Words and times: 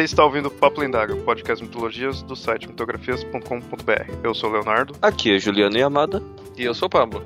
Você 0.00 0.04
está 0.04 0.24
ouvindo 0.24 0.46
o 0.46 0.50
Papo 0.50 0.80
Lendário, 0.80 1.14
podcast 1.24 1.62
mitologias 1.62 2.22
do 2.22 2.34
site 2.34 2.66
mitografias.com.br. 2.66 4.14
Eu 4.24 4.32
sou 4.32 4.48
o 4.48 4.52
Leonardo. 4.54 4.94
Aqui 5.02 5.36
é 5.36 5.38
Juliana 5.38 5.76
e 5.76 5.82
Amada. 5.82 6.22
E 6.56 6.64
eu 6.64 6.72
sou 6.72 6.86
o 6.86 6.90
Pablo. 6.90 7.22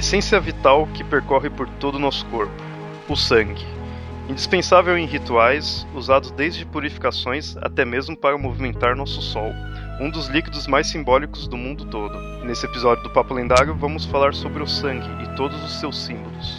Essência 0.00 0.40
vital 0.40 0.88
que 0.94 1.04
percorre 1.04 1.50
por 1.50 1.68
todo 1.78 1.96
o 1.96 1.98
nosso 1.98 2.24
corpo, 2.26 2.52
o 3.06 3.14
sangue. 3.14 3.66
Indispensável 4.30 4.96
em 4.96 5.04
rituais, 5.04 5.86
usados 5.94 6.30
desde 6.30 6.64
purificações 6.64 7.54
até 7.58 7.84
mesmo 7.84 8.16
para 8.16 8.38
movimentar 8.38 8.96
nosso 8.96 9.20
sol, 9.20 9.52
um 10.00 10.08
dos 10.08 10.28
líquidos 10.28 10.66
mais 10.66 10.86
simbólicos 10.86 11.46
do 11.46 11.56
mundo 11.56 11.84
todo. 11.84 12.18
Nesse 12.44 12.64
episódio 12.64 13.02
do 13.02 13.10
Papo 13.10 13.34
Lendário, 13.34 13.74
vamos 13.74 14.06
falar 14.06 14.32
sobre 14.32 14.62
o 14.62 14.66
sangue 14.66 15.06
e 15.22 15.36
todos 15.36 15.62
os 15.62 15.78
seus 15.78 15.98
símbolos. 15.98 16.58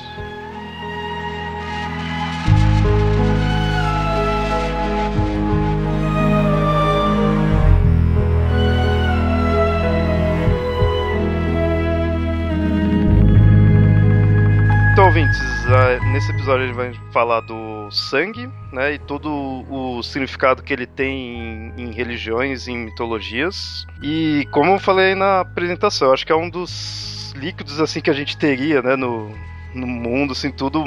Ah, 15.72 16.00
nesse 16.11 16.31
episódio 16.31 16.66
gente 16.67 16.75
vai 16.75 16.94
falar 17.11 17.41
do 17.41 17.89
sangue, 17.91 18.50
né, 18.72 18.94
e 18.94 19.00
todo 19.00 19.30
o 19.69 20.02
significado 20.03 20.64
que 20.64 20.73
ele 20.73 20.86
tem 20.86 21.73
em, 21.77 21.83
em 21.83 21.91
religiões, 21.91 22.67
em 22.67 22.77
mitologias. 22.77 23.86
E 24.02 24.47
como 24.52 24.72
eu 24.72 24.80
falei 24.80 25.16
na 25.16 25.42
apresentação, 25.42 26.14
acho 26.14 26.25
que 26.25 26.31
é 26.31 26.36
um 26.36 26.49
dos 26.49 27.33
líquidos 27.36 27.80
assim 27.80 28.02
que 28.02 28.09
a 28.09 28.14
gente 28.14 28.38
teria, 28.38 28.81
né, 28.81 28.95
no, 28.95 29.30
no 29.73 29.88
mundo, 29.88 30.33
assim, 30.33 30.52
tudo 30.52 30.83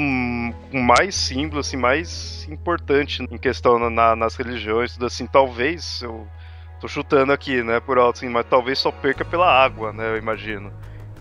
mais 0.71 1.15
símbolo, 1.15 1.59
assim, 1.61 1.77
mais 1.77 2.47
importante 2.49 3.23
em 3.23 3.37
questão 3.37 3.89
na- 3.89 4.15
nas 4.15 4.35
religiões, 4.35 4.93
tudo 4.93 5.05
assim, 5.05 5.25
talvez, 5.25 6.01
eu 6.01 6.27
tô 6.79 6.87
chutando 6.87 7.31
aqui, 7.31 7.63
né, 7.63 7.79
por 7.79 7.97
alto, 7.97 8.17
assim, 8.17 8.29
mas 8.29 8.45
talvez 8.49 8.79
só 8.79 8.91
perca 8.91 9.25
pela 9.25 9.51
água, 9.51 9.91
né, 9.91 10.09
eu 10.11 10.17
imagino. 10.17 10.71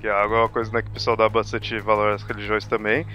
Que 0.01 0.09
a 0.09 0.23
água 0.23 0.37
é 0.37 0.41
uma 0.41 0.48
coisa 0.51 0.70
né, 0.70 0.83
que 0.83 0.91
o 0.91 0.92
pessoal 0.92 1.17
dá 1.17 1.27
bastante 1.29 1.79
valor 1.81 2.12
às 2.12 2.23
religiões 2.23 2.67
também. 2.67 3.07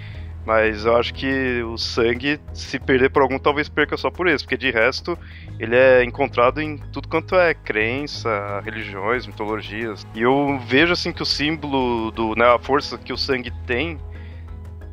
Mas 0.44 0.86
eu 0.86 0.96
acho 0.96 1.12
que 1.12 1.62
o 1.62 1.76
sangue, 1.76 2.40
se 2.54 2.78
perder 2.78 3.10
por 3.10 3.22
algum, 3.22 3.38
talvez 3.38 3.68
perca 3.68 3.96
só 3.96 4.10
por 4.10 4.26
isso, 4.26 4.44
porque 4.44 4.56
de 4.56 4.70
resto 4.70 5.18
ele 5.58 5.76
é 5.76 6.02
encontrado 6.02 6.60
em 6.60 6.78
tudo 6.78 7.08
quanto 7.08 7.36
é 7.36 7.52
crença, 7.52 8.60
religiões, 8.64 9.26
mitologias. 9.26 10.06
E 10.14 10.22
eu 10.22 10.58
vejo 10.66 10.92
assim 10.92 11.12
que 11.12 11.22
o 11.22 11.26
símbolo 11.26 12.10
do, 12.10 12.34
né, 12.34 12.46
a 12.46 12.58
força 12.58 12.96
que 12.96 13.12
o 13.12 13.18
sangue 13.18 13.52
tem, 13.66 13.98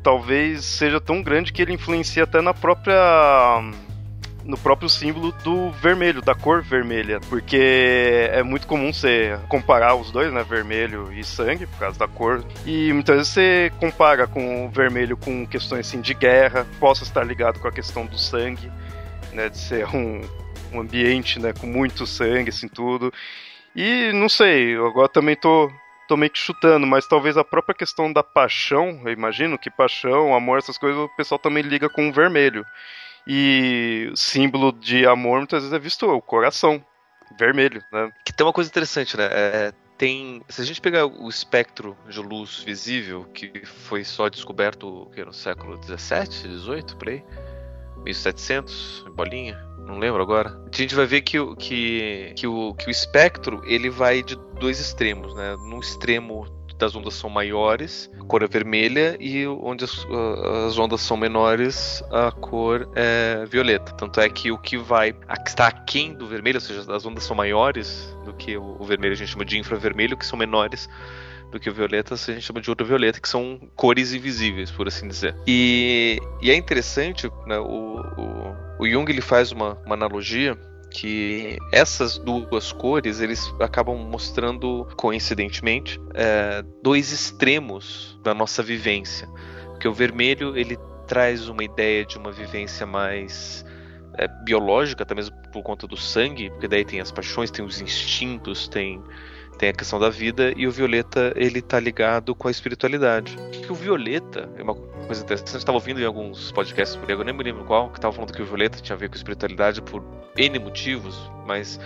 talvez 0.02 0.64
seja 0.64 1.00
tão 1.00 1.22
grande 1.22 1.52
que 1.52 1.62
ele 1.62 1.72
influencia 1.72 2.24
até 2.24 2.42
na 2.42 2.52
própria 2.52 3.62
no 4.48 4.56
próprio 4.56 4.88
símbolo 4.88 5.30
do 5.44 5.70
vermelho, 5.72 6.22
da 6.22 6.34
cor 6.34 6.62
vermelha, 6.62 7.20
porque 7.28 8.30
é 8.32 8.42
muito 8.42 8.66
comum 8.66 8.90
você 8.90 9.38
comparar 9.46 9.94
os 9.94 10.10
dois, 10.10 10.32
né, 10.32 10.42
vermelho 10.42 11.12
e 11.12 11.22
sangue, 11.22 11.66
por 11.66 11.78
causa 11.78 11.98
da 11.98 12.08
cor, 12.08 12.42
e 12.64 12.90
muitas 12.94 13.16
vezes 13.16 13.32
você 13.32 13.72
compara 13.78 14.26
com 14.26 14.64
o 14.64 14.70
vermelho 14.70 15.18
com 15.18 15.46
questões 15.46 15.86
assim 15.86 16.00
de 16.00 16.14
guerra, 16.14 16.66
possa 16.80 17.04
estar 17.04 17.22
ligado 17.24 17.60
com 17.60 17.68
a 17.68 17.72
questão 17.72 18.06
do 18.06 18.16
sangue, 18.16 18.72
né, 19.34 19.50
de 19.50 19.58
ser 19.58 19.86
um, 19.94 20.22
um 20.72 20.80
ambiente, 20.80 21.38
né, 21.38 21.52
com 21.52 21.66
muito 21.66 22.06
sangue, 22.06 22.48
assim, 22.48 22.68
tudo, 22.68 23.12
e 23.76 24.10
não 24.14 24.30
sei, 24.30 24.74
agora 24.76 25.10
também 25.10 25.36
tô 25.36 25.70
tô 26.08 26.16
meio 26.16 26.32
que 26.32 26.38
chutando, 26.38 26.86
mas 26.86 27.06
talvez 27.06 27.36
a 27.36 27.44
própria 27.44 27.74
questão 27.74 28.10
da 28.10 28.22
paixão, 28.22 28.98
eu 29.04 29.12
imagino 29.12 29.58
que 29.58 29.70
paixão, 29.70 30.34
amor, 30.34 30.56
essas 30.56 30.78
coisas, 30.78 30.98
o 30.98 31.08
pessoal 31.10 31.38
também 31.38 31.62
liga 31.62 31.86
com 31.90 32.08
o 32.08 32.12
vermelho. 32.12 32.64
E 33.28 34.08
o 34.10 34.16
símbolo 34.16 34.72
de 34.72 35.06
amor 35.06 35.38
muitas 35.38 35.62
vezes 35.62 35.76
é 35.76 35.78
visto 35.78 36.06
o 36.06 36.22
coração 36.22 36.82
vermelho, 37.38 37.82
né? 37.92 38.10
Que 38.24 38.32
tem 38.32 38.46
uma 38.46 38.52
coisa 38.54 38.70
interessante, 38.70 39.16
né? 39.18 39.24
É, 39.30 39.72
tem, 39.98 40.42
se 40.48 40.62
a 40.62 40.64
gente 40.64 40.80
pegar 40.80 41.04
o 41.04 41.28
espectro 41.28 41.94
de 42.08 42.20
luz 42.20 42.62
visível, 42.64 43.24
que 43.34 43.52
foi 43.66 44.02
só 44.02 44.28
descoberto 44.30 45.02
o 45.02 45.10
quê, 45.10 45.24
no 45.24 45.32
século 45.32 45.76
17, 45.76 46.48
18, 46.48 46.96
por 46.96 47.08
aí, 47.10 47.22
1700, 48.04 49.04
bolinha, 49.14 49.58
não 49.78 49.98
lembro 49.98 50.22
agora. 50.22 50.50
A 50.72 50.76
gente 50.76 50.94
vai 50.94 51.04
ver 51.04 51.20
que, 51.22 51.38
o- 51.38 51.54
que, 51.56 52.32
que, 52.36 52.46
o, 52.46 52.74
que 52.74 52.86
o 52.88 52.90
espectro 52.90 53.60
ele 53.66 53.90
vai 53.90 54.22
de 54.22 54.36
dois 54.58 54.80
extremos, 54.80 55.34
né? 55.34 55.54
Num 55.68 55.80
extremo 55.80 56.46
das 56.78 56.94
ondas 56.94 57.14
são 57.14 57.28
maiores, 57.28 58.10
a 58.18 58.24
cor 58.24 58.42
é 58.42 58.46
vermelha, 58.46 59.16
e 59.18 59.46
onde 59.46 59.84
as, 59.84 60.06
ah, 60.10 60.66
as 60.66 60.78
ondas 60.78 61.00
são 61.00 61.16
menores, 61.16 62.02
a 62.10 62.30
cor 62.30 62.88
é 62.94 63.44
violeta. 63.46 63.92
Tanto 63.92 64.20
é 64.20 64.28
que 64.28 64.50
o 64.50 64.58
que 64.58 64.76
vai 64.76 65.14
a, 65.26 65.36
que 65.36 65.50
está 65.50 65.66
aquém 65.66 66.14
do 66.14 66.26
vermelho, 66.26 66.56
ou 66.56 66.60
seja, 66.60 66.84
as 66.94 67.04
ondas 67.04 67.24
são 67.24 67.36
maiores 67.36 68.16
do 68.24 68.32
que 68.32 68.56
o, 68.56 68.76
o 68.78 68.84
vermelho, 68.84 69.12
a 69.12 69.16
gente 69.16 69.32
chama 69.32 69.44
de 69.44 69.58
infravermelho, 69.58 70.16
que 70.16 70.24
são 70.24 70.38
menores 70.38 70.88
do 71.50 71.58
que 71.58 71.68
o 71.68 71.72
violeta, 71.72 72.14
a 72.14 72.16
gente 72.16 72.42
chama 72.42 72.60
de 72.60 72.68
ultravioleta, 72.68 73.20
que 73.20 73.28
são 73.28 73.58
cores 73.74 74.12
invisíveis, 74.12 74.70
por 74.70 74.86
assim 74.86 75.08
dizer. 75.08 75.34
E, 75.46 76.18
e 76.42 76.50
é 76.50 76.54
interessante, 76.54 77.30
né, 77.46 77.58
o, 77.58 78.00
o, 78.16 78.56
o 78.78 78.88
Jung 78.88 79.10
ele 79.10 79.22
faz 79.22 79.50
uma, 79.50 79.74
uma 79.86 79.94
analogia 79.94 80.58
que 80.90 81.58
essas 81.72 82.18
duas 82.18 82.72
cores 82.72 83.20
eles 83.20 83.52
acabam 83.60 83.96
mostrando 83.96 84.86
coincidentemente 84.96 86.00
é, 86.14 86.64
dois 86.82 87.12
extremos 87.12 88.18
da 88.22 88.34
nossa 88.34 88.62
vivência. 88.62 89.28
Porque 89.70 89.86
o 89.86 89.92
vermelho 89.92 90.56
ele 90.56 90.78
traz 91.06 91.48
uma 91.48 91.64
ideia 91.64 92.04
de 92.04 92.18
uma 92.18 92.30
vivência 92.30 92.86
mais 92.86 93.64
é, 94.14 94.28
biológica 94.44 95.02
até 95.02 95.14
mesmo 95.14 95.34
por 95.52 95.62
conta 95.62 95.86
do 95.86 95.96
sangue 95.96 96.50
porque 96.50 96.68
daí 96.68 96.84
tem 96.84 97.00
as 97.00 97.10
paixões 97.10 97.50
tem 97.50 97.64
os 97.64 97.80
instintos 97.80 98.68
tem 98.68 99.02
tem 99.58 99.70
a 99.70 99.72
questão 99.72 99.98
da 99.98 100.08
vida 100.08 100.52
e 100.56 100.66
o 100.66 100.70
violeta 100.70 101.32
ele 101.36 101.60
tá 101.60 101.80
ligado 101.80 102.34
com 102.34 102.46
a 102.46 102.50
espiritualidade. 102.50 103.36
Que 103.50 103.72
o 103.72 103.74
violeta 103.74 104.48
é 104.56 104.62
uma 104.62 104.74
coisa 104.74 105.22
interessante 105.22 105.54
eu 105.54 105.58
estava 105.58 105.76
ouvindo 105.76 106.00
em 106.00 106.04
alguns 106.04 106.52
podcasts 106.52 106.96
por 106.96 107.10
aí, 107.10 107.16
eu 107.16 107.24
nem 107.24 107.34
me 107.34 107.42
lembro 107.42 107.64
qual 107.64 107.90
que 107.90 107.98
estava 107.98 108.14
falando 108.14 108.32
que 108.32 108.40
o 108.40 108.46
violeta 108.46 108.78
tinha 108.80 108.94
a 108.94 108.98
ver 108.98 109.08
com 109.08 109.16
espiritualidade 109.16 109.82
por 109.82 110.02
N 110.36 110.58
motivos, 110.60 111.30
mas 111.46 111.80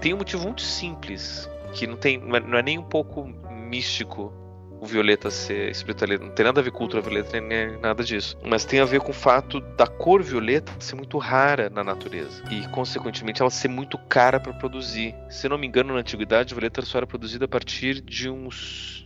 tem 0.00 0.14
um 0.14 0.18
motivo 0.18 0.44
muito 0.44 0.62
simples, 0.62 1.50
que 1.72 1.86
não, 1.86 1.96
tem, 1.96 2.18
não, 2.18 2.36
é, 2.36 2.40
não 2.40 2.58
é 2.58 2.62
nem 2.62 2.78
um 2.78 2.84
pouco 2.84 3.26
místico 3.50 4.32
o 4.80 4.86
violeta 4.86 5.30
ser 5.30 5.70
espiritualidade. 5.70 6.28
Não 6.28 6.34
tem 6.34 6.44
nada 6.44 6.60
a 6.60 6.62
ver 6.62 6.70
com 6.70 6.82
ultravioleta 6.84 7.40
nem, 7.40 7.68
nem 7.70 7.80
nada 7.80 8.04
disso. 8.04 8.36
Mas 8.44 8.64
tem 8.64 8.80
a 8.80 8.84
ver 8.84 9.00
com 9.00 9.10
o 9.10 9.14
fato 9.14 9.60
da 9.60 9.86
cor 9.86 10.22
violeta 10.22 10.72
ser 10.78 10.96
muito 10.96 11.16
rara 11.18 11.70
na 11.70 11.82
natureza. 11.82 12.42
E, 12.50 12.66
consequentemente, 12.68 13.40
ela 13.40 13.50
ser 13.50 13.68
muito 13.68 13.96
cara 14.08 14.38
para 14.38 14.52
produzir. 14.52 15.14
Se 15.30 15.48
não 15.48 15.56
me 15.58 15.66
engano, 15.66 15.94
na 15.94 16.00
antiguidade, 16.00 16.52
a 16.52 16.56
violeta 16.56 16.82
só 16.82 16.98
era 16.98 17.06
produzida 17.06 17.46
a 17.46 17.48
partir 17.48 18.00
de 18.00 18.28
um 18.28 18.48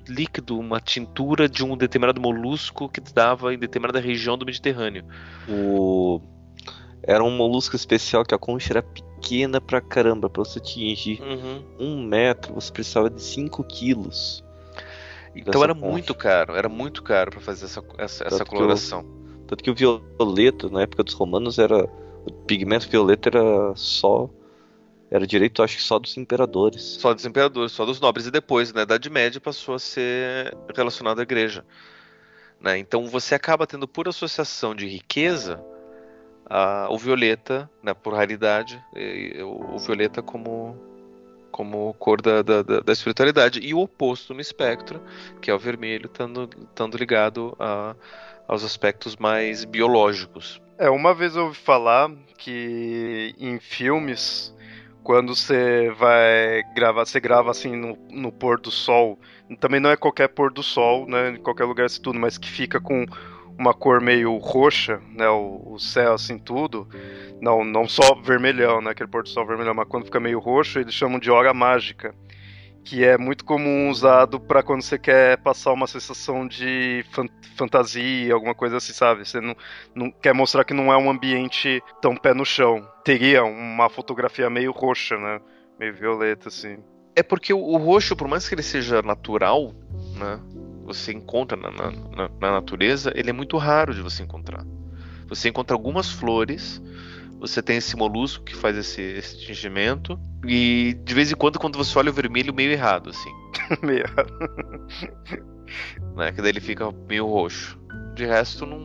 líquido, 0.08 0.58
uma 0.58 0.81
tintura 0.81 1.48
de 1.48 1.64
um 1.64 1.76
determinado 1.76 2.20
molusco 2.20 2.88
que 2.88 3.00
dava 3.00 3.55
em 3.55 3.58
determinada 3.58 4.00
região 4.00 4.37
do 4.37 4.44
Mediterrâneo. 4.46 5.05
O... 5.49 6.20
Era 7.02 7.25
um 7.25 7.31
molusco 7.34 7.76
especial 7.76 8.25
que 8.25 8.34
a 8.34 8.38
concha 8.38 8.72
era 8.72 8.82
pequena 8.82 9.61
pra 9.61 9.81
caramba. 9.81 10.28
Pra 10.28 10.44
você 10.44 10.58
atingir 10.58 11.20
Uhum. 11.22 11.62
um 11.78 12.05
metro, 12.06 12.52
você 12.55 12.70
precisava 12.72 13.08
de 13.08 13.22
5 13.22 13.64
quilos. 13.64 14.44
Então 15.35 15.62
era 15.62 15.75
concha. 15.75 16.03
muito 16.03 16.15
caro, 16.15 16.55
era 16.56 16.69
muito 16.69 17.03
caro 17.03 17.31
para 17.31 17.41
fazer 17.41 17.67
essa, 17.67 17.82
essa, 17.99 18.25
essa 18.25 18.38
Tanto 18.38 18.44
que 18.44 18.56
coloração. 18.56 19.05
Tanto 19.47 19.65
que 19.65 19.71
o 19.71 19.75
violeta, 19.75 20.69
na 20.69 20.82
época 20.82 21.03
dos 21.05 21.15
romanos, 21.15 21.59
era. 21.59 21.85
O 22.27 22.32
pigmento 22.47 22.88
violeta 22.88 23.29
era 23.29 23.75
só. 23.75 24.29
Era 25.11 25.27
direito, 25.27 25.62
acho 25.62 25.77
que 25.77 25.82
só 25.82 25.99
dos 25.99 26.17
imperadores. 26.17 26.82
Só 27.00 27.12
dos 27.12 27.25
imperadores, 27.25 27.73
só 27.73 27.85
dos 27.85 28.00
nobres. 28.00 28.27
E 28.27 28.31
depois, 28.31 28.73
na 28.73 28.82
Idade 28.82 29.11
Média, 29.11 29.41
passou 29.41 29.75
a 29.75 29.79
ser 29.79 30.56
relacionado 30.77 31.19
à 31.19 31.23
igreja. 31.23 31.65
né? 32.61 32.79
Então 32.79 33.06
você 33.09 33.35
acaba 33.35 33.67
tendo, 33.67 33.88
por 33.88 34.09
associação 34.09 34.75
de 34.75 34.87
riqueza, 34.87 35.61
a- 36.47 36.88
o 36.91 36.99
violeta, 36.99 37.71
né, 37.82 37.94
por 37.94 38.15
raridade, 38.15 38.82
e 38.94 39.43
o, 39.43 39.75
o 39.77 39.79
violeta 39.79 40.23
como, 40.23 40.77
como 41.60 41.92
cor 41.98 42.22
da, 42.22 42.40
da, 42.40 42.62
da- 42.62 42.80
da 42.80 42.92
espiritualidade. 42.92 43.60
E 43.60 43.74
o 43.74 43.80
oposto 43.80 44.32
no 44.32 44.40
espectro, 44.40 44.98
que 45.42 45.50
é 45.50 45.54
o 45.54 45.58
vermelho, 45.58 46.06
estando 46.06 46.48
estando 46.70 46.96
ligado 46.96 47.54
a, 47.58 47.94
aos 48.48 48.64
aspectos 48.64 49.14
mais 49.16 49.64
biológicos. 49.66 50.58
É, 50.78 50.88
uma 50.88 51.12
vez 51.14 51.36
eu 51.36 51.44
ouvi 51.44 51.58
falar 51.58 52.10
que 52.38 53.34
em 53.38 53.60
filmes, 53.60 54.54
quando 55.02 55.36
você 55.36 55.90
vai 55.98 56.62
gravar, 56.74 57.04
você 57.04 57.20
grava 57.20 57.50
assim 57.50 57.76
no, 57.76 57.98
no 58.10 58.32
pôr 58.32 58.58
do 58.58 58.70
sol. 58.70 59.18
Também 59.58 59.80
não 59.80 59.90
é 59.90 59.96
qualquer 59.96 60.28
pôr 60.28 60.50
do 60.50 60.62
sol, 60.62 61.06
né? 61.06 61.30
Em 61.32 61.36
qualquer 61.36 61.64
lugar 61.64 61.84
assim 61.84 62.00
tudo, 62.00 62.18
mas 62.18 62.38
que 62.38 62.48
fica 62.48 62.80
com 62.80 63.04
uma 63.60 63.74
cor 63.74 64.00
meio 64.00 64.38
roxa, 64.38 65.02
né? 65.14 65.28
O, 65.28 65.74
o, 65.74 65.78
céu 65.78 66.14
assim 66.14 66.38
tudo. 66.38 66.88
Não, 67.42 67.62
não 67.62 67.86
só 67.86 68.14
vermelhão, 68.14 68.80
né? 68.80 68.92
Aquele 68.92 69.10
pôr 69.10 69.22
do 69.22 69.28
sol 69.28 69.46
vermelhão, 69.46 69.74
mas 69.74 69.86
quando 69.86 70.06
fica 70.06 70.18
meio 70.18 70.38
roxo, 70.38 70.78
eles 70.78 70.94
chamam 70.94 71.18
de 71.18 71.30
hora 71.30 71.52
mágica 71.52 72.14
que 72.82 73.04
é 73.04 73.18
muito 73.18 73.44
comum 73.44 73.90
usado 73.90 74.40
para 74.40 74.62
quando 74.62 74.80
você 74.80 74.98
quer 74.98 75.36
passar 75.42 75.72
uma 75.74 75.86
sensação 75.86 76.48
de 76.48 77.04
fan 77.10 77.26
fantasia, 77.54 78.32
alguma 78.32 78.54
coisa 78.54 78.78
assim, 78.78 78.94
sabe? 78.94 79.28
Você 79.28 79.38
não, 79.38 79.54
não 79.94 80.10
quer 80.10 80.32
mostrar 80.32 80.64
que 80.64 80.72
não 80.72 80.90
é 80.90 80.96
um 80.96 81.10
ambiente 81.10 81.82
tão 82.00 82.16
pé 82.16 82.32
no 82.32 82.46
chão. 82.46 82.88
Teria 83.04 83.44
uma 83.44 83.90
fotografia 83.90 84.48
meio 84.48 84.72
roxa, 84.72 85.18
né? 85.18 85.40
Meio 85.78 85.92
violeta, 85.94 86.48
assim. 86.48 86.78
É 87.14 87.22
porque 87.22 87.52
o, 87.52 87.58
o 87.58 87.76
roxo, 87.76 88.16
por 88.16 88.26
mais 88.26 88.48
que 88.48 88.54
ele 88.54 88.62
seja 88.62 89.02
natural, 89.02 89.74
né? 90.16 90.40
Você 90.92 91.12
encontra 91.12 91.56
na, 91.56 91.70
na, 91.70 92.31
na 92.40 92.52
natureza, 92.52 93.12
ele 93.14 93.31
é 93.31 93.32
muito 93.32 93.56
raro 93.56 93.94
de 93.94 94.02
você 94.02 94.22
encontrar. 94.22 94.64
Você 95.28 95.48
encontra 95.48 95.75
algumas 95.75 96.10
flores 96.10 96.82
você 97.40 97.62
tem 97.62 97.78
esse 97.78 97.96
molusco 97.96 98.44
que 98.44 98.54
faz 98.54 98.76
esse, 98.76 99.00
esse 99.00 99.38
tingimento. 99.38 100.20
E 100.46 100.94
de 101.02 101.14
vez 101.14 101.32
em 101.32 101.34
quando, 101.34 101.58
quando 101.58 101.78
você 101.78 101.98
olha 101.98 102.10
o 102.10 102.12
vermelho, 102.14 102.52
meio 102.52 102.70
errado, 102.70 103.08
assim. 103.08 103.31
meio 103.82 104.00
errado. 104.00 104.31
né? 106.16 106.32
Que 106.32 106.42
daí 106.42 106.50
ele 106.50 106.60
fica 106.60 106.93
meio 107.08 107.26
roxo. 107.26 107.81
De 108.14 108.26
resto, 108.26 108.66
não. 108.66 108.78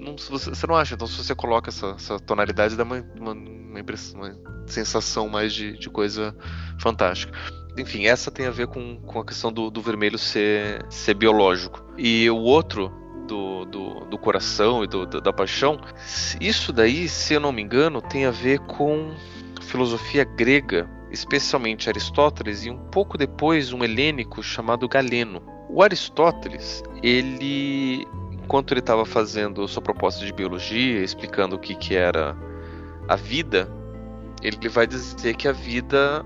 não 0.00 0.16
você, 0.16 0.48
você 0.48 0.66
não 0.66 0.74
acha. 0.74 0.94
Então, 0.94 1.06
se 1.06 1.22
você 1.22 1.34
coloca 1.34 1.68
essa, 1.68 1.88
essa 1.88 2.18
tonalidade, 2.18 2.76
dá 2.76 2.82
uma, 2.82 3.04
uma, 3.14 3.32
uma, 3.32 3.80
impressão, 3.80 4.22
uma 4.22 4.34
sensação 4.66 5.28
mais 5.28 5.52
de, 5.52 5.78
de 5.78 5.90
coisa 5.90 6.34
fantástica 6.80 7.38
enfim, 7.76 8.06
essa 8.06 8.30
tem 8.30 8.46
a 8.46 8.50
ver 8.50 8.66
com, 8.66 8.96
com 9.00 9.20
a 9.20 9.24
questão 9.24 9.52
do, 9.52 9.70
do 9.70 9.80
vermelho 9.80 10.18
ser, 10.18 10.84
ser 10.90 11.14
biológico. 11.14 11.82
E 11.96 12.28
o 12.28 12.36
outro 12.36 12.92
do, 13.26 13.64
do, 13.64 14.00
do 14.06 14.18
coração 14.18 14.84
e 14.84 14.86
do, 14.86 15.06
da 15.06 15.32
paixão, 15.32 15.80
isso 16.40 16.72
daí, 16.72 17.08
se 17.08 17.34
eu 17.34 17.40
não 17.40 17.52
me 17.52 17.62
engano, 17.62 18.02
tem 18.02 18.26
a 18.26 18.30
ver 18.30 18.58
com 18.60 19.14
filosofia 19.62 20.24
grega, 20.24 20.88
especialmente 21.10 21.88
Aristóteles 21.88 22.64
e 22.64 22.70
um 22.70 22.76
pouco 22.76 23.16
depois 23.16 23.72
um 23.72 23.82
helênico 23.82 24.42
chamado 24.42 24.86
Galeno. 24.86 25.42
O 25.70 25.82
Aristóteles, 25.82 26.82
ele, 27.02 28.06
enquanto 28.30 28.72
ele 28.72 28.80
estava 28.80 29.06
fazendo 29.06 29.66
sua 29.66 29.80
proposta 29.82 30.26
de 30.26 30.32
biologia, 30.32 31.02
explicando 31.02 31.56
o 31.56 31.58
que, 31.58 31.74
que 31.74 31.94
era 31.96 32.36
a 33.08 33.16
vida, 33.16 33.66
ele 34.42 34.68
vai 34.68 34.86
dizer 34.86 35.34
que 35.34 35.48
a 35.48 35.52
vida 35.52 36.22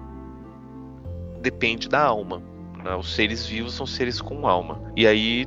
depende 1.50 1.88
da 1.88 2.02
alma. 2.02 2.42
Né? 2.82 2.94
Os 2.96 3.14
seres 3.14 3.46
vivos 3.46 3.74
são 3.74 3.86
seres 3.86 4.20
com 4.20 4.48
alma. 4.48 4.80
E 4.96 5.06
aí 5.06 5.46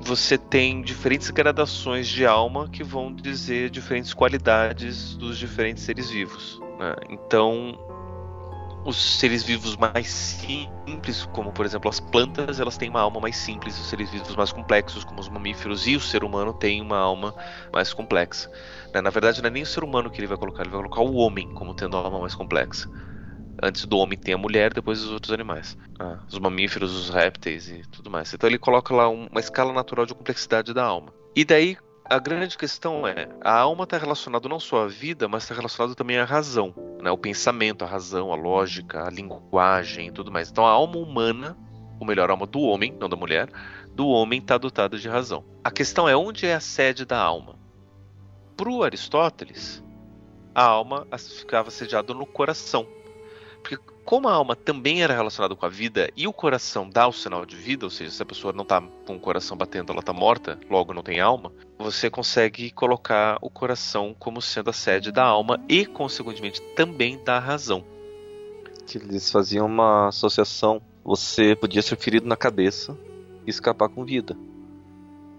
você 0.00 0.38
tem 0.38 0.82
diferentes 0.82 1.30
gradações 1.30 2.08
de 2.08 2.24
alma 2.24 2.68
que 2.68 2.84
vão 2.84 3.12
dizer 3.12 3.70
diferentes 3.70 4.14
qualidades 4.14 5.16
dos 5.16 5.36
diferentes 5.38 5.82
seres 5.82 6.10
vivos. 6.10 6.60
Né? 6.78 6.94
Então, 7.10 7.76
os 8.84 9.18
seres 9.18 9.42
vivos 9.42 9.76
mais 9.76 10.08
simples, 10.08 11.28
como 11.32 11.52
por 11.52 11.66
exemplo 11.66 11.88
as 11.88 11.98
plantas, 11.98 12.60
elas 12.60 12.76
têm 12.76 12.88
uma 12.88 13.00
alma 13.00 13.20
mais 13.20 13.36
simples. 13.36 13.78
Os 13.80 13.86
seres 13.88 14.10
vivos 14.10 14.36
mais 14.36 14.52
complexos, 14.52 15.02
como 15.02 15.20
os 15.20 15.28
mamíferos 15.28 15.88
e 15.88 15.96
o 15.96 16.00
ser 16.00 16.22
humano, 16.22 16.52
têm 16.52 16.80
uma 16.80 16.98
alma 16.98 17.34
mais 17.72 17.92
complexa. 17.92 18.48
Né? 18.94 19.00
Na 19.00 19.10
verdade, 19.10 19.42
não 19.42 19.48
é 19.48 19.50
nem 19.50 19.64
o 19.64 19.66
ser 19.66 19.82
humano 19.82 20.08
que 20.08 20.20
ele 20.20 20.28
vai 20.28 20.36
colocar, 20.36 20.62
ele 20.62 20.70
vai 20.70 20.82
colocar 20.82 21.00
o 21.00 21.14
homem 21.14 21.52
como 21.54 21.74
tendo 21.74 21.96
a 21.96 22.00
alma 22.00 22.20
mais 22.20 22.34
complexa. 22.36 22.88
Antes 23.60 23.84
do 23.86 23.98
homem 23.98 24.18
tem 24.18 24.34
a 24.34 24.38
mulher, 24.38 24.72
depois 24.72 25.02
os 25.02 25.10
outros 25.10 25.32
animais. 25.32 25.76
Ah, 25.98 26.18
os 26.28 26.38
mamíferos, 26.38 26.94
os 26.94 27.10
répteis 27.10 27.68
e 27.68 27.82
tudo 27.90 28.10
mais. 28.10 28.32
Então 28.32 28.48
ele 28.48 28.58
coloca 28.58 28.94
lá 28.94 29.08
uma 29.08 29.40
escala 29.40 29.72
natural 29.72 30.06
de 30.06 30.14
complexidade 30.14 30.72
da 30.72 30.84
alma. 30.84 31.12
E 31.34 31.44
daí 31.44 31.76
a 32.04 32.18
grande 32.18 32.58
questão 32.58 33.06
é, 33.06 33.28
a 33.40 33.58
alma 33.58 33.84
está 33.84 33.96
relacionada 33.96 34.48
não 34.48 34.60
só 34.60 34.84
à 34.84 34.86
vida, 34.86 35.28
mas 35.28 35.44
está 35.44 35.54
relacionada 35.54 35.94
também 35.94 36.18
à 36.18 36.24
razão, 36.24 36.74
né? 37.00 37.10
O 37.10 37.16
pensamento, 37.16 37.84
a 37.84 37.88
razão, 37.88 38.32
a 38.32 38.36
lógica, 38.36 39.06
a 39.06 39.10
linguagem 39.10 40.08
e 40.08 40.12
tudo 40.12 40.30
mais. 40.30 40.50
Então 40.50 40.66
a 40.66 40.70
alma 40.70 40.98
humana, 40.98 41.56
ou 41.98 42.06
melhor, 42.06 42.28
a 42.28 42.32
alma 42.34 42.46
do 42.46 42.60
homem, 42.60 42.94
não 43.00 43.08
da 43.08 43.16
mulher, 43.16 43.48
do 43.94 44.08
homem 44.08 44.40
está 44.40 44.58
dotada 44.58 44.98
de 44.98 45.08
razão. 45.08 45.44
A 45.62 45.70
questão 45.70 46.08
é 46.08 46.16
onde 46.16 46.46
é 46.46 46.54
a 46.54 46.60
sede 46.60 47.04
da 47.04 47.18
alma. 47.18 47.58
Para 48.56 48.70
o 48.70 48.82
Aristóteles, 48.82 49.82
a 50.54 50.64
alma 50.64 51.06
ficava 51.38 51.70
sediada 51.70 52.12
no 52.12 52.26
coração. 52.26 52.86
Porque 53.62 53.78
como 54.04 54.28
a 54.28 54.32
alma 54.32 54.56
também 54.56 55.02
era 55.02 55.14
relacionada 55.14 55.54
com 55.54 55.64
a 55.64 55.68
vida 55.68 56.10
e 56.16 56.26
o 56.26 56.32
coração 56.32 56.88
dá 56.90 57.06
o 57.06 57.12
sinal 57.12 57.46
de 57.46 57.56
vida, 57.56 57.86
ou 57.86 57.90
seja, 57.90 58.10
se 58.10 58.22
a 58.22 58.26
pessoa 58.26 58.52
não 58.52 58.62
está 58.62 58.82
com 59.06 59.16
o 59.16 59.20
coração 59.20 59.56
batendo, 59.56 59.92
ela 59.92 60.00
está 60.00 60.12
morta, 60.12 60.58
logo 60.68 60.92
não 60.92 61.02
tem 61.02 61.20
alma, 61.20 61.52
você 61.78 62.10
consegue 62.10 62.70
colocar 62.70 63.38
o 63.40 63.48
coração 63.48 64.14
como 64.18 64.42
sendo 64.42 64.70
a 64.70 64.72
sede 64.72 65.12
da 65.12 65.24
alma 65.24 65.60
e, 65.68 65.86
consequentemente, 65.86 66.60
também 66.74 67.22
da 67.22 67.38
razão. 67.38 67.84
Eles 68.94 69.30
faziam 69.30 69.66
uma 69.66 70.08
associação. 70.08 70.82
Você 71.04 71.56
podia 71.56 71.82
ser 71.82 71.96
ferido 71.96 72.26
na 72.26 72.36
cabeça 72.36 72.96
e 73.46 73.50
escapar 73.50 73.88
com 73.88 74.04
vida. 74.04 74.36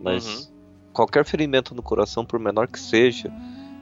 Mas 0.01 0.25
uhum. 0.25 0.53
qualquer 0.91 1.25
ferimento 1.25 1.75
no 1.75 1.83
coração, 1.83 2.25
por 2.25 2.39
menor 2.39 2.67
que 2.67 2.79
seja, 2.79 3.31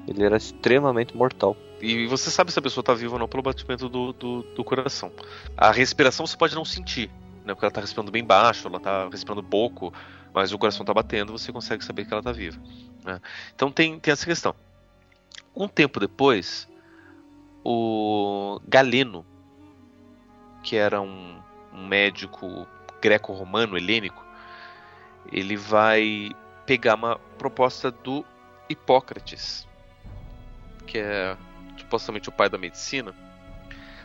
ele 0.07 0.23
era 0.23 0.37
extremamente 0.37 1.15
mortal. 1.15 1.55
E 1.81 2.05
você 2.05 2.29
sabe 2.29 2.51
se 2.51 2.59
a 2.59 2.61
pessoa 2.61 2.81
está 2.81 2.93
viva 2.93 3.13
ou 3.13 3.19
não 3.19 3.27
pelo 3.27 3.41
batimento 3.41 3.89
do, 3.89 4.13
do, 4.13 4.43
do, 4.43 4.63
coração. 4.63 5.11
A 5.57 5.71
respiração 5.71 6.27
você 6.27 6.37
pode 6.37 6.53
não 6.53 6.63
sentir, 6.63 7.09
né? 7.43 7.53
Porque 7.53 7.65
ela 7.65 7.71
está 7.71 7.81
respirando 7.81 8.11
bem 8.11 8.23
baixo, 8.23 8.67
ela 8.67 8.77
está 8.77 9.09
respirando 9.09 9.43
pouco, 9.43 9.91
mas 10.31 10.53
o 10.53 10.59
coração 10.59 10.83
está 10.83 10.93
batendo, 10.93 11.31
você 11.31 11.51
consegue 11.51 11.83
saber 11.83 12.05
que 12.05 12.13
ela 12.13 12.19
está 12.19 12.31
viva. 12.31 12.61
Né? 13.03 13.19
Então 13.55 13.71
tem, 13.71 13.99
tem 13.99 14.11
essa 14.11 14.25
questão. 14.25 14.53
Um 15.55 15.67
tempo 15.67 15.99
depois, 15.99 16.69
o 17.63 18.61
Galeno, 18.67 19.25
que 20.63 20.75
era 20.75 21.01
um, 21.01 21.41
um 21.73 21.87
médico 21.87 22.67
greco-romano, 23.01 23.75
helênico, 23.75 24.23
ele 25.31 25.57
vai 25.57 26.29
pegar 26.65 26.95
uma 26.95 27.17
proposta 27.37 27.91
do 27.91 28.23
Hipócrates, 28.69 29.67
que 30.85 30.99
é 30.99 31.35
supostamente 31.91 32.29
o 32.29 32.31
pai 32.31 32.49
da 32.49 32.57
medicina, 32.57 33.13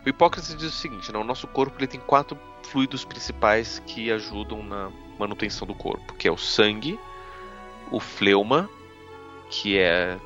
o 0.04 0.08
Hipócrates 0.08 0.54
diz 0.56 0.74
o 0.74 0.76
seguinte: 0.76 1.12
né, 1.12 1.18
o 1.18 1.24
nosso 1.24 1.46
corpo 1.46 1.78
ele 1.78 1.86
tem 1.86 2.00
quatro 2.00 2.36
fluidos 2.64 3.04
principais 3.04 3.80
que 3.86 4.10
ajudam 4.10 4.62
na 4.62 4.90
manutenção 5.18 5.66
do 5.66 5.74
corpo, 5.74 6.14
que 6.14 6.26
é 6.26 6.32
o 6.32 6.36
sangue, 6.36 6.98
o 7.90 8.00
fleuma, 8.00 8.68
que 9.48 9.78
é 9.78 10.18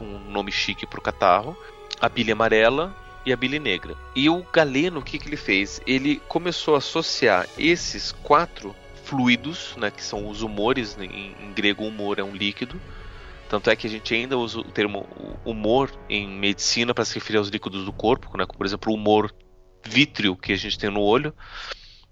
um 0.00 0.18
nome 0.30 0.52
chique 0.52 0.86
para 0.86 0.98
o 0.98 1.02
catarro, 1.02 1.56
a 1.98 2.08
bile 2.08 2.32
amarela 2.32 2.94
e 3.24 3.32
a 3.32 3.36
bile 3.36 3.58
negra. 3.58 3.96
E 4.14 4.28
o 4.28 4.44
Galeno, 4.52 5.00
o 5.00 5.02
que, 5.02 5.18
que 5.18 5.26
ele 5.26 5.36
fez? 5.36 5.80
Ele 5.86 6.20
começou 6.28 6.74
a 6.74 6.78
associar 6.78 7.48
esses 7.56 8.12
quatro 8.12 8.76
fluidos, 9.04 9.74
né, 9.76 9.90
que 9.90 10.02
são 10.02 10.28
os 10.28 10.42
humores, 10.42 10.96
né, 10.96 11.06
em, 11.06 11.34
em 11.40 11.52
grego 11.52 11.84
humor 11.84 12.18
é 12.18 12.22
um 12.22 12.34
líquido, 12.34 12.80
tanto 13.48 13.70
é 13.70 13.76
que 13.76 13.86
a 13.86 13.90
gente 13.90 14.14
ainda 14.14 14.36
usa 14.36 14.60
o 14.60 14.64
termo 14.64 15.06
humor 15.44 15.90
em 16.08 16.28
medicina 16.28 16.92
para 16.92 17.04
se 17.04 17.14
referir 17.14 17.38
aos 17.38 17.48
líquidos 17.48 17.84
do 17.84 17.92
corpo, 17.92 18.36
né? 18.36 18.44
por 18.46 18.66
exemplo, 18.66 18.92
o 18.92 18.94
humor 18.94 19.34
vítreo 19.84 20.36
que 20.36 20.52
a 20.52 20.56
gente 20.56 20.78
tem 20.78 20.90
no 20.90 21.00
olho. 21.00 21.34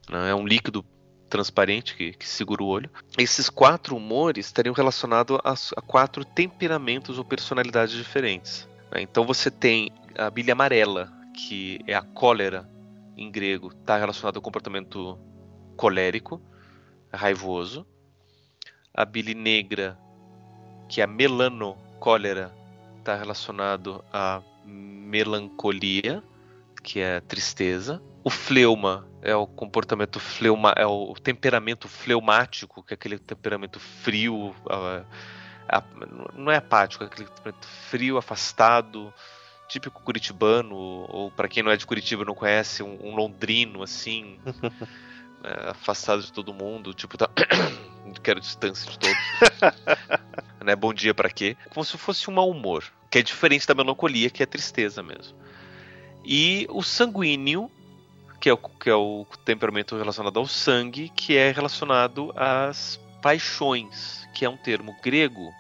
Né? 0.09 0.31
É 0.31 0.35
um 0.35 0.47
líquido 0.47 0.85
transparente 1.29 1.97
que, 1.97 2.13
que, 2.13 2.29
segura 2.29 2.63
o 2.63 2.67
olho. 2.67 2.91
Esses 3.19 3.51
quatro 3.51 3.97
humores 3.97 4.47
estariam 4.47 4.75
relacionados 4.75 5.39
a, 5.43 5.55
a 5.77 5.83
quatro 5.83 6.25
temperamentos 6.25 7.19
ou 7.19 7.25
personalidades 7.25 7.95
diferentes. 7.95 8.69
Né? 8.93 9.03
Então 9.03 9.25
você 9.25 9.51
tem 9.51 9.91
a 10.17 10.31
bile 10.31 10.51
amarela, 10.51 11.13
que 11.35 11.81
é 11.87 11.95
a 11.95 12.03
cólera 12.03 12.69
em 13.17 13.31
grego, 13.31 13.69
está 13.69 13.97
relacionado 13.97 14.37
ao 14.37 14.43
comportamento 14.43 15.19
colérico, 15.77 16.41
raivoso. 17.13 17.87
A 18.93 19.05
bile 19.05 19.35
negra 19.35 19.99
que 20.89 21.03
a 21.03 21.07
melanocólera 21.07 22.53
está 22.99 23.17
relacionado 23.17 24.05
à 24.13 24.43
melancolia, 24.65 26.23
que 26.83 27.01
é 27.01 27.21
tristeza. 27.21 28.03
O 28.23 28.31
fleuma 28.31 29.07
é 29.21 29.35
o 29.35 29.47
comportamento 29.47 30.19
fleuma, 30.19 30.73
é 30.77 30.87
o 30.87 31.15
temperamento 31.15 31.89
fleumático, 31.89 32.83
que 32.83 32.93
é 32.93 32.97
aquele 32.97 33.19
temperamento 33.19 33.79
frio, 33.79 34.55
não 36.35 36.51
é 36.51 36.57
apático, 36.57 37.05
é 37.05 37.07
aquele 37.07 37.29
temperamento 37.29 37.67
frio, 37.67 38.17
afastado, 38.17 39.13
típico 39.69 40.03
curitibano, 40.03 40.75
ou 40.75 41.31
para 41.31 41.49
quem 41.49 41.63
não 41.63 41.71
é 41.71 41.77
de 41.77 41.87
Curitiba 41.87 42.25
não 42.25 42.35
conhece, 42.35 42.83
um, 42.83 42.99
um 43.03 43.15
londrino 43.15 43.83
assim, 43.83 44.39
é, 45.45 45.71
afastado 45.71 46.23
de 46.23 46.33
todo 46.33 46.55
mundo, 46.55 46.95
tipo 46.95 47.19
tá 47.19 47.29
quero 48.23 48.41
distância 48.41 48.91
de 48.91 48.99
todos. 48.99 49.17
né? 50.65 50.75
Bom 50.75 50.95
dia 50.95 51.13
para 51.13 51.29
quê? 51.29 51.57
Como 51.71 51.85
se 51.85 51.99
fosse 51.99 52.31
um 52.31 52.35
mau 52.35 52.51
humor, 52.51 52.85
que 53.11 53.19
é 53.19 53.23
diferente 53.23 53.67
da 53.67 53.75
melancolia, 53.75 54.31
que 54.31 54.43
é 54.43 54.47
tristeza 54.47 55.03
mesmo. 55.03 55.37
E 56.25 56.67
o 56.71 56.83
sanguíneo, 56.83 57.71
que 58.41 58.49
é 58.49 58.53
o, 58.53 58.57
que 58.57 58.89
é 58.89 58.95
o 58.95 59.27
temperamento 59.45 59.97
relacionado 59.97 60.39
ao 60.39 60.47
sangue, 60.47 61.11
que 61.11 61.37
é 61.37 61.51
relacionado 61.51 62.33
às 62.35 62.99
paixões, 63.21 64.27
que 64.35 64.45
é 64.45 64.49
um 64.49 64.57
termo 64.57 64.97
grego 65.03 65.53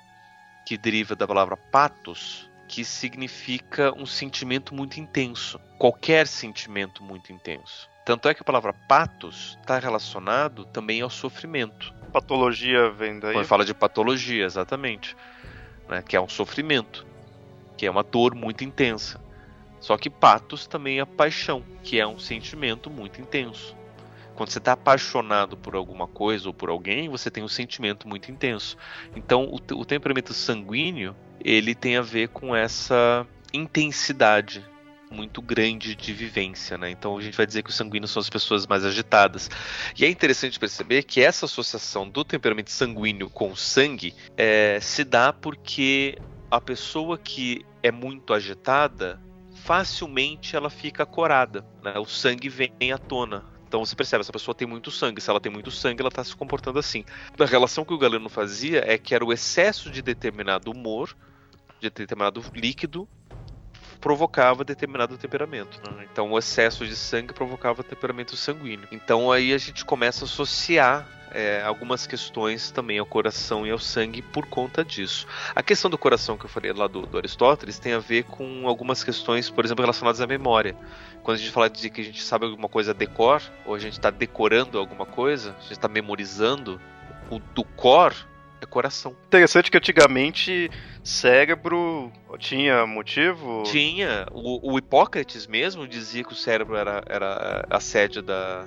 que 0.66 0.78
deriva 0.78 1.14
da 1.14 1.26
palavra 1.26 1.56
patos, 1.56 2.48
que 2.66 2.84
significa 2.84 3.92
um 3.94 4.06
sentimento 4.06 4.74
muito 4.74 4.98
intenso, 4.98 5.60
qualquer 5.78 6.26
sentimento 6.26 7.02
muito 7.02 7.30
intenso. 7.30 7.93
Tanto 8.04 8.28
é 8.28 8.34
que 8.34 8.42
a 8.42 8.44
palavra 8.44 8.74
patos 8.86 9.56
está 9.60 9.78
relacionado 9.78 10.66
também 10.66 11.00
ao 11.00 11.08
sofrimento. 11.08 11.92
Patologia 12.12 12.90
vem 12.90 13.18
daí. 13.18 13.32
Quando 13.32 13.46
fala 13.46 13.64
de 13.64 13.72
patologia, 13.72 14.44
exatamente, 14.44 15.16
né, 15.88 16.02
que 16.06 16.14
é 16.14 16.20
um 16.20 16.28
sofrimento, 16.28 17.06
que 17.76 17.86
é 17.86 17.90
uma 17.90 18.02
dor 18.02 18.34
muito 18.34 18.62
intensa. 18.62 19.18
Só 19.80 19.96
que 19.96 20.10
patos 20.10 20.66
também 20.66 21.00
é 21.00 21.04
paixão, 21.04 21.64
que 21.82 21.98
é 21.98 22.06
um 22.06 22.18
sentimento 22.18 22.90
muito 22.90 23.20
intenso. 23.20 23.74
Quando 24.34 24.50
você 24.50 24.58
está 24.58 24.72
apaixonado 24.72 25.56
por 25.56 25.74
alguma 25.74 26.06
coisa 26.06 26.48
ou 26.48 26.54
por 26.54 26.68
alguém, 26.68 27.08
você 27.08 27.30
tem 27.30 27.42
um 27.42 27.48
sentimento 27.48 28.06
muito 28.06 28.30
intenso. 28.30 28.76
Então, 29.16 29.44
o, 29.44 29.56
o 29.78 29.84
temperamento 29.84 30.34
sanguíneo 30.34 31.16
ele 31.42 31.74
tem 31.74 31.96
a 31.96 32.02
ver 32.02 32.28
com 32.28 32.54
essa 32.54 33.26
intensidade 33.52 34.64
muito 35.14 35.40
grande 35.40 35.94
de 35.94 36.12
vivência, 36.12 36.76
né? 36.76 36.90
Então 36.90 37.16
a 37.16 37.22
gente 37.22 37.36
vai 37.36 37.46
dizer 37.46 37.62
que 37.62 37.70
os 37.70 37.76
sanguíneos 37.76 38.10
são 38.10 38.20
as 38.20 38.28
pessoas 38.28 38.66
mais 38.66 38.84
agitadas. 38.84 39.48
E 39.98 40.04
é 40.04 40.08
interessante 40.10 40.58
perceber 40.58 41.04
que 41.04 41.22
essa 41.22 41.46
associação 41.46 42.08
do 42.08 42.24
temperamento 42.24 42.70
sanguíneo 42.70 43.30
com 43.30 43.52
o 43.52 43.56
sangue 43.56 44.14
é, 44.36 44.78
se 44.80 45.04
dá 45.04 45.32
porque 45.32 46.18
a 46.50 46.60
pessoa 46.60 47.16
que 47.16 47.64
é 47.82 47.90
muito 47.90 48.34
agitada 48.34 49.20
facilmente 49.64 50.56
ela 50.56 50.68
fica 50.68 51.06
corada, 51.06 51.64
né? 51.82 51.94
O 51.98 52.04
sangue 52.04 52.48
vem 52.48 52.92
à 52.92 52.98
tona, 52.98 53.44
então 53.74 53.84
você 53.84 53.96
percebe, 53.96 54.20
essa 54.20 54.30
pessoa 54.30 54.54
tem 54.54 54.68
muito 54.68 54.88
sangue. 54.92 55.20
Se 55.20 55.28
ela 55.28 55.40
tem 55.40 55.50
muito 55.50 55.68
sangue, 55.68 56.00
ela 56.00 56.08
está 56.08 56.22
se 56.22 56.36
comportando 56.36 56.78
assim. 56.78 57.04
A 57.36 57.44
relação 57.44 57.84
que 57.84 57.92
o 57.92 57.98
Galeno 57.98 58.28
fazia 58.28 58.84
é 58.86 58.96
que 58.96 59.16
era 59.16 59.24
o 59.24 59.32
excesso 59.32 59.90
de 59.90 60.00
determinado 60.00 60.70
humor, 60.70 61.16
de 61.80 61.90
determinado 61.90 62.40
líquido, 62.54 63.08
provocava 64.00 64.64
determinado 64.64 65.16
temperamento. 65.16 65.80
Né? 65.90 66.06
Então 66.10 66.30
o 66.32 66.38
excesso 66.38 66.86
de 66.86 66.96
sangue 66.96 67.32
provocava 67.32 67.82
temperamento 67.82 68.36
sanguíneo. 68.36 68.88
Então 68.90 69.30
aí 69.30 69.52
a 69.52 69.58
gente 69.58 69.84
começa 69.84 70.24
a 70.24 70.26
associar 70.26 71.06
é, 71.34 71.60
algumas 71.62 72.06
questões 72.06 72.70
também 72.70 72.98
ao 72.98 73.04
coração 73.04 73.66
e 73.66 73.70
ao 73.70 73.78
sangue 73.78 74.22
por 74.22 74.46
conta 74.46 74.84
disso. 74.84 75.26
A 75.54 75.62
questão 75.62 75.90
do 75.90 75.98
coração 75.98 76.38
que 76.38 76.44
eu 76.44 76.48
falei 76.48 76.72
lá 76.72 76.86
do, 76.86 77.02
do 77.02 77.18
Aristóteles 77.18 77.78
tem 77.78 77.92
a 77.92 77.98
ver 77.98 78.22
com 78.24 78.68
algumas 78.68 79.02
questões, 79.02 79.50
por 79.50 79.64
exemplo, 79.64 79.82
relacionadas 79.82 80.20
à 80.20 80.26
memória. 80.26 80.76
Quando 81.24 81.36
a 81.36 81.40
gente 81.40 81.50
fala 81.50 81.68
de 81.68 81.90
que 81.90 82.00
a 82.00 82.04
gente 82.04 82.22
sabe 82.22 82.44
alguma 82.44 82.68
coisa 82.68 82.94
decor, 82.94 83.42
ou 83.66 83.74
a 83.74 83.78
gente 83.78 83.94
está 83.94 84.10
decorando 84.10 84.78
alguma 84.78 85.04
coisa, 85.04 85.56
a 85.58 85.62
gente 85.62 85.72
está 85.72 85.88
memorizando, 85.88 86.80
o 87.30 87.38
do 87.38 87.64
cor 87.64 88.14
é 88.64 88.66
coração. 88.66 89.16
Interessante 89.26 89.70
que 89.70 89.76
antigamente 89.76 90.70
cérebro 91.02 92.12
tinha 92.38 92.86
motivo? 92.86 93.62
Tinha. 93.64 94.26
O, 94.32 94.72
o 94.72 94.78
Hipócrates 94.78 95.46
mesmo 95.46 95.86
dizia 95.86 96.24
que 96.24 96.32
o 96.32 96.36
cérebro 96.36 96.76
era, 96.76 97.02
era 97.06 97.66
a 97.70 97.80
sede 97.80 98.20
da, 98.20 98.66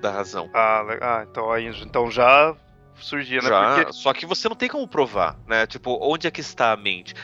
da 0.00 0.10
razão. 0.10 0.50
Ah, 0.52 0.84
ah 1.00 1.26
então, 1.30 1.50
aí, 1.50 1.66
então 1.82 2.10
já 2.10 2.56
surgia, 2.96 3.40
né? 3.40 3.48
Já, 3.48 3.74
Porque... 3.76 3.92
Só 3.92 4.12
que 4.12 4.26
você 4.26 4.48
não 4.48 4.56
tem 4.56 4.68
como 4.68 4.86
provar, 4.86 5.38
né? 5.46 5.66
Tipo, 5.66 5.98
onde 6.00 6.26
é 6.26 6.30
que 6.30 6.40
está 6.40 6.72
a 6.72 6.76
mente? 6.76 7.14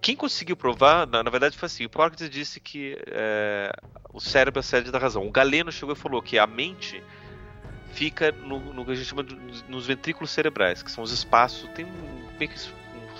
Quem 0.00 0.16
conseguiu 0.16 0.56
provar, 0.56 1.06
na, 1.06 1.22
na 1.22 1.30
verdade, 1.30 1.56
foi 1.56 1.66
assim: 1.66 1.84
o 1.84 1.86
Hipócrates 1.86 2.28
disse 2.30 2.60
que 2.60 2.96
é, 3.06 3.72
o 4.12 4.20
cérebro 4.20 4.58
é 4.58 4.60
a 4.60 4.62
sede 4.62 4.90
da 4.90 4.98
razão. 4.98 5.26
O 5.26 5.30
Galeno 5.30 5.72
chegou 5.72 5.94
e 5.94 5.98
falou 5.98 6.22
que 6.22 6.38
a 6.38 6.46
mente 6.46 7.02
fica 7.94 8.32
no, 8.32 8.58
no 8.72 8.84
que 8.84 8.90
a 8.90 8.94
gente 8.94 9.06
chama 9.06 9.22
de, 9.22 9.36
nos 9.68 9.86
ventrículos 9.86 10.30
cerebrais, 10.30 10.82
que 10.82 10.90
são 10.90 11.02
os 11.02 11.12
espaços. 11.12 11.68
Tem 11.74 11.86
meio 12.38 12.50
que 12.50 12.58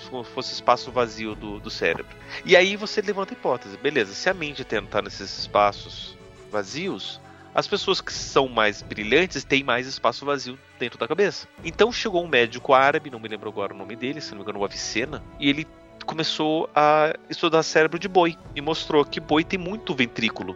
como 0.09 0.23
se 0.23 0.31
fosse 0.31 0.53
espaço 0.53 0.91
vazio 0.91 1.35
do, 1.35 1.59
do 1.59 1.69
cérebro. 1.69 2.15
E 2.43 2.55
aí 2.55 2.75
você 2.75 3.01
levanta 3.01 3.33
a 3.33 3.35
hipótese: 3.35 3.77
beleza, 3.77 4.13
se 4.13 4.29
a 4.29 4.33
mente 4.33 4.61
está 4.61 5.01
nesses 5.01 5.39
espaços 5.39 6.17
vazios, 6.51 7.19
as 7.53 7.67
pessoas 7.67 8.01
que 8.01 8.13
são 8.13 8.47
mais 8.47 8.81
brilhantes 8.81 9.43
têm 9.43 9.63
mais 9.63 9.87
espaço 9.87 10.25
vazio 10.25 10.59
dentro 10.77 10.99
da 10.99 11.07
cabeça. 11.07 11.47
Então 11.63 11.91
chegou 11.91 12.23
um 12.23 12.27
médico 12.27 12.73
árabe, 12.73 13.09
não 13.09 13.19
me 13.19 13.27
lembro 13.27 13.49
agora 13.49 13.73
o 13.73 13.77
nome 13.77 13.95
dele, 13.95 14.21
se 14.21 14.31
não 14.31 14.37
me 14.37 14.43
engano, 14.43 14.59
o 14.59 14.65
Avicena, 14.65 15.23
e 15.39 15.49
ele 15.49 15.65
começou 16.05 16.69
a 16.75 17.13
estudar 17.29 17.63
cérebro 17.63 17.97
de 17.97 18.07
boi 18.07 18.37
e 18.53 18.61
mostrou 18.61 19.03
que 19.03 19.19
boi 19.19 19.43
tem 19.43 19.57
muito 19.57 19.95
ventrículo, 19.95 20.55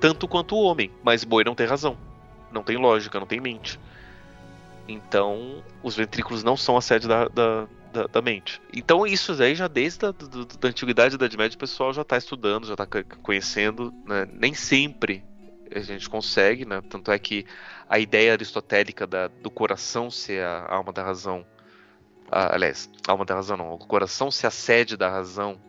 tanto 0.00 0.28
quanto 0.28 0.54
o 0.54 0.62
homem, 0.62 0.92
mas 1.02 1.24
boi 1.24 1.42
não 1.42 1.54
tem 1.54 1.66
razão, 1.66 1.98
não 2.52 2.62
tem 2.62 2.76
lógica, 2.76 3.18
não 3.18 3.26
tem 3.26 3.40
mente. 3.40 3.78
Então, 4.88 5.62
os 5.82 5.94
ventrículos 5.94 6.42
não 6.42 6.56
são 6.56 6.76
a 6.76 6.80
sede 6.80 7.06
da, 7.06 7.28
da, 7.28 7.68
da, 7.92 8.06
da 8.06 8.22
mente. 8.22 8.60
Então, 8.74 9.06
isso 9.06 9.32
aí 9.42 9.54
já 9.54 9.68
desde 9.68 10.06
a 10.06 10.10
do, 10.10 10.46
da 10.46 10.68
antiguidade 10.68 11.16
da 11.16 11.26
Idade 11.26 11.36
Média, 11.36 11.56
o 11.56 11.58
pessoal 11.58 11.92
já 11.92 12.02
está 12.02 12.16
estudando, 12.16 12.66
já 12.66 12.74
está 12.74 12.86
conhecendo. 13.22 13.92
Né? 14.06 14.26
Nem 14.32 14.54
sempre 14.54 15.22
a 15.74 15.80
gente 15.80 16.08
consegue, 16.08 16.64
né? 16.64 16.80
Tanto 16.88 17.12
é 17.12 17.18
que 17.18 17.44
a 17.88 17.98
ideia 17.98 18.32
aristotélica 18.32 19.06
da, 19.06 19.28
do 19.28 19.50
coração 19.50 20.10
ser 20.10 20.42
a 20.42 20.66
alma 20.74 20.92
da 20.92 21.02
razão, 21.02 21.44
a, 22.30 22.54
aliás, 22.54 22.90
a 23.06 23.12
alma 23.12 23.26
da 23.26 23.34
razão 23.34 23.56
não, 23.56 23.74
o 23.74 23.78
coração 23.78 24.30
ser 24.30 24.46
a 24.46 24.50
sede 24.50 24.96
da 24.96 25.10
razão, 25.10 25.60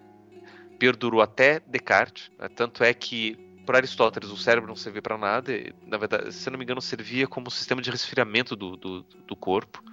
perdurou 0.77 1.21
até 1.21 1.59
Descartes. 1.59 2.31
Né? 2.39 2.47
Tanto 2.47 2.83
é 2.83 2.93
que 2.93 3.37
para 3.69 3.77
Aristóteles 3.77 4.31
o 4.31 4.35
cérebro 4.35 4.67
não 4.67 4.75
servia 4.75 4.99
para 4.99 5.15
nada, 5.15 5.53
e, 5.53 5.71
na 5.85 5.95
verdade, 5.95 6.33
se 6.33 6.49
não 6.49 6.57
me 6.57 6.63
engano, 6.63 6.81
servia 6.81 7.27
como 7.27 7.51
sistema 7.51 7.79
de 7.79 7.91
resfriamento 7.91 8.55
do, 8.55 8.75
do, 8.75 9.03
do 9.03 9.35
corpo. 9.35 9.83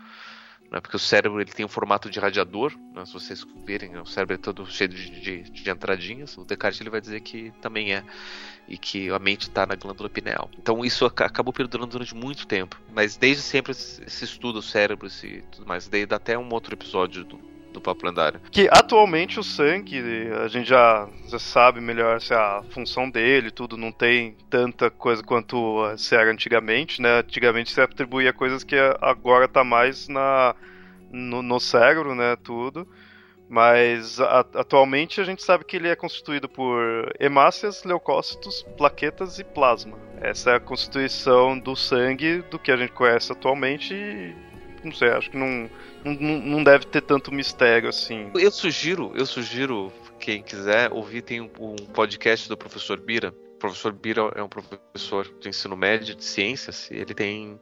Né? 0.71 0.81
Porque 0.81 0.97
o 0.97 0.99
cérebro 0.99 1.43
ele 1.43 1.53
tem 1.53 1.67
um 1.67 1.69
formato 1.69 2.09
de 2.09 2.19
radiador, 2.19 2.73
né? 2.95 3.05
se 3.05 3.13
vocês 3.13 3.45
verem, 3.67 3.99
o 3.99 4.07
cérebro 4.07 4.35
é 4.35 4.39
todo 4.39 4.65
cheio 4.65 4.89
de, 4.89 5.21
de, 5.21 5.43
de 5.51 5.71
entradinhas. 5.71 6.39
O 6.39 6.45
Descartes 6.47 6.81
ele 6.81 6.89
vai 6.89 7.03
dizer 7.03 7.21
que 7.21 7.53
também 7.61 7.93
é 7.93 8.03
e 8.67 8.79
que 8.79 9.11
a 9.11 9.19
mente 9.19 9.43
está 9.43 9.67
na 9.67 9.75
glândula 9.75 10.09
pineal. 10.09 10.51
Então 10.57 10.83
isso 10.83 11.05
acabou 11.05 11.53
perdurando 11.53 11.91
durante 11.91 12.15
muito 12.15 12.47
tempo. 12.47 12.81
Mas 12.95 13.19
desde 13.19 13.43
sempre 13.43 13.75
se 13.75 14.25
estuda 14.25 14.59
o 14.59 14.63
cérebro 14.63 15.07
e 15.23 15.43
tudo 15.53 15.67
mais. 15.67 15.87
Daí 15.87 16.07
dá 16.07 16.17
até 16.17 16.39
um 16.39 16.51
outro 16.51 16.75
episódio 16.75 17.25
do, 17.25 17.39
do 17.77 17.81
Papo 17.81 18.07
Lendário. 18.07 18.41
Que 18.51 18.69
atualmente 18.71 19.39
o 19.39 19.45
sangue, 19.45 20.03
a 20.45 20.49
gente 20.49 20.69
já, 20.69 21.09
já 21.29 21.39
sabe 21.39 21.81
melhor 21.81 22.21
se 22.21 22.35
a 22.35 22.63
função 22.71 23.09
dele, 23.09 23.51
tudo 23.51 23.77
não 23.77 23.93
tem 23.93 24.37
tanta 24.51 24.91
coisa 24.91 25.23
quanto 25.23 25.85
se 25.97 26.15
era 26.15 26.31
antigamente, 26.31 27.01
né? 27.01 27.21
Antigamente 27.21 27.71
se 27.71 27.81
atribuía 27.81 28.33
coisas 28.33 28.65
que 28.65 28.77
agora 29.01 29.47
tá 29.47 29.63
mais 29.63 30.09
na 30.09 30.55
no, 31.11 31.43
no 31.43 31.61
cérebro, 31.61 32.15
né, 32.15 32.37
tudo. 32.43 32.87
Mas 33.49 34.21
a, 34.21 34.41
atualmente 34.41 35.21
a 35.21 35.25
gente 35.25 35.43
sabe 35.43 35.65
que 35.65 35.77
ele 35.77 35.89
é 35.89 35.95
constituído 35.95 36.49
por 36.49 37.15
hemácias, 37.21 37.85
leucócitos, 37.85 38.65
plaquetas 38.77 39.39
e 39.39 39.45
plasma. 39.45 39.97
Essa 40.21 40.53
é 40.53 40.55
a 40.57 40.61
constituição 40.61 41.57
do 41.57 41.77
sangue 41.77 42.43
do 42.51 42.59
que 42.59 42.73
a 42.73 42.77
gente 42.77 42.93
conhece 42.93 43.31
atualmente 43.31 43.95
e 43.95 44.35
não 44.83 44.93
sei, 44.93 45.11
acho 45.11 45.31
que 45.31 45.37
não, 45.37 45.69
não, 46.15 46.63
deve 46.63 46.87
ter 46.87 47.01
tanto 47.01 47.33
mistério 47.33 47.89
assim. 47.89 48.31
Eu 48.35 48.51
sugiro, 48.51 49.13
eu 49.15 49.27
sugiro 49.27 49.93
quem 50.21 50.43
quiser 50.43 50.93
ouvir 50.93 51.23
tem 51.23 51.41
um, 51.41 51.77
podcast 51.93 52.49
do 52.49 52.57
professor 52.57 53.01
Bira. 53.01 53.35
O 53.55 53.59
professor 53.59 53.93
Bira 53.93 54.31
é 54.35 54.43
um 54.43 54.49
professor 54.49 55.29
de 55.41 55.49
ensino 55.49 55.77
médio 55.77 56.15
de 56.15 56.25
ciências 56.25 56.89
ele 56.91 57.15
tem 57.15 57.59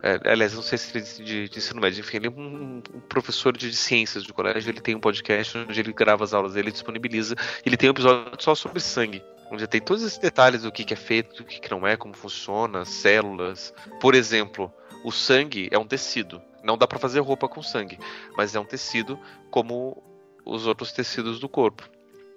é, 0.00 0.30
aliás, 0.30 0.54
não 0.54 0.62
sei 0.62 0.78
se 0.78 0.96
ele 0.96 1.04
é 1.04 1.24
de, 1.24 1.48
de 1.48 1.58
ensino 1.58 1.80
médio, 1.80 2.00
enfim, 2.00 2.18
ele 2.18 2.28
é 2.28 2.30
um, 2.30 2.76
um, 2.76 3.00
professor 3.08 3.56
de 3.56 3.74
ciências 3.74 4.22
de 4.22 4.32
colégio, 4.32 4.70
ele 4.70 4.80
tem 4.80 4.94
um 4.94 5.00
podcast 5.00 5.58
onde 5.58 5.80
ele 5.80 5.92
grava 5.92 6.22
as 6.22 6.32
aulas 6.32 6.54
dele, 6.54 6.70
disponibiliza, 6.70 7.34
ele 7.66 7.76
tem 7.76 7.88
um 7.88 7.92
episódio 7.92 8.30
só 8.38 8.54
sobre 8.54 8.78
sangue, 8.78 9.24
onde 9.50 9.66
tem 9.66 9.80
todos 9.80 10.04
esses 10.04 10.18
detalhes 10.18 10.62
do 10.62 10.70
que, 10.70 10.84
que 10.84 10.94
é 10.94 10.96
feito, 10.96 11.38
do 11.38 11.44
que, 11.44 11.60
que 11.60 11.70
não 11.70 11.84
é, 11.84 11.96
como 11.96 12.14
funciona, 12.14 12.84
células. 12.84 13.74
Por 14.00 14.14
exemplo, 14.14 14.72
o 15.02 15.10
sangue 15.10 15.68
é 15.72 15.78
um 15.78 15.86
tecido. 15.86 16.40
Não 16.68 16.76
dá 16.76 16.86
para 16.86 16.98
fazer 16.98 17.20
roupa 17.20 17.48
com 17.48 17.62
sangue, 17.62 17.98
mas 18.36 18.54
é 18.54 18.60
um 18.60 18.64
tecido 18.64 19.18
como 19.50 20.02
os 20.44 20.66
outros 20.66 20.92
tecidos 20.92 21.40
do 21.40 21.48
corpo. 21.48 21.88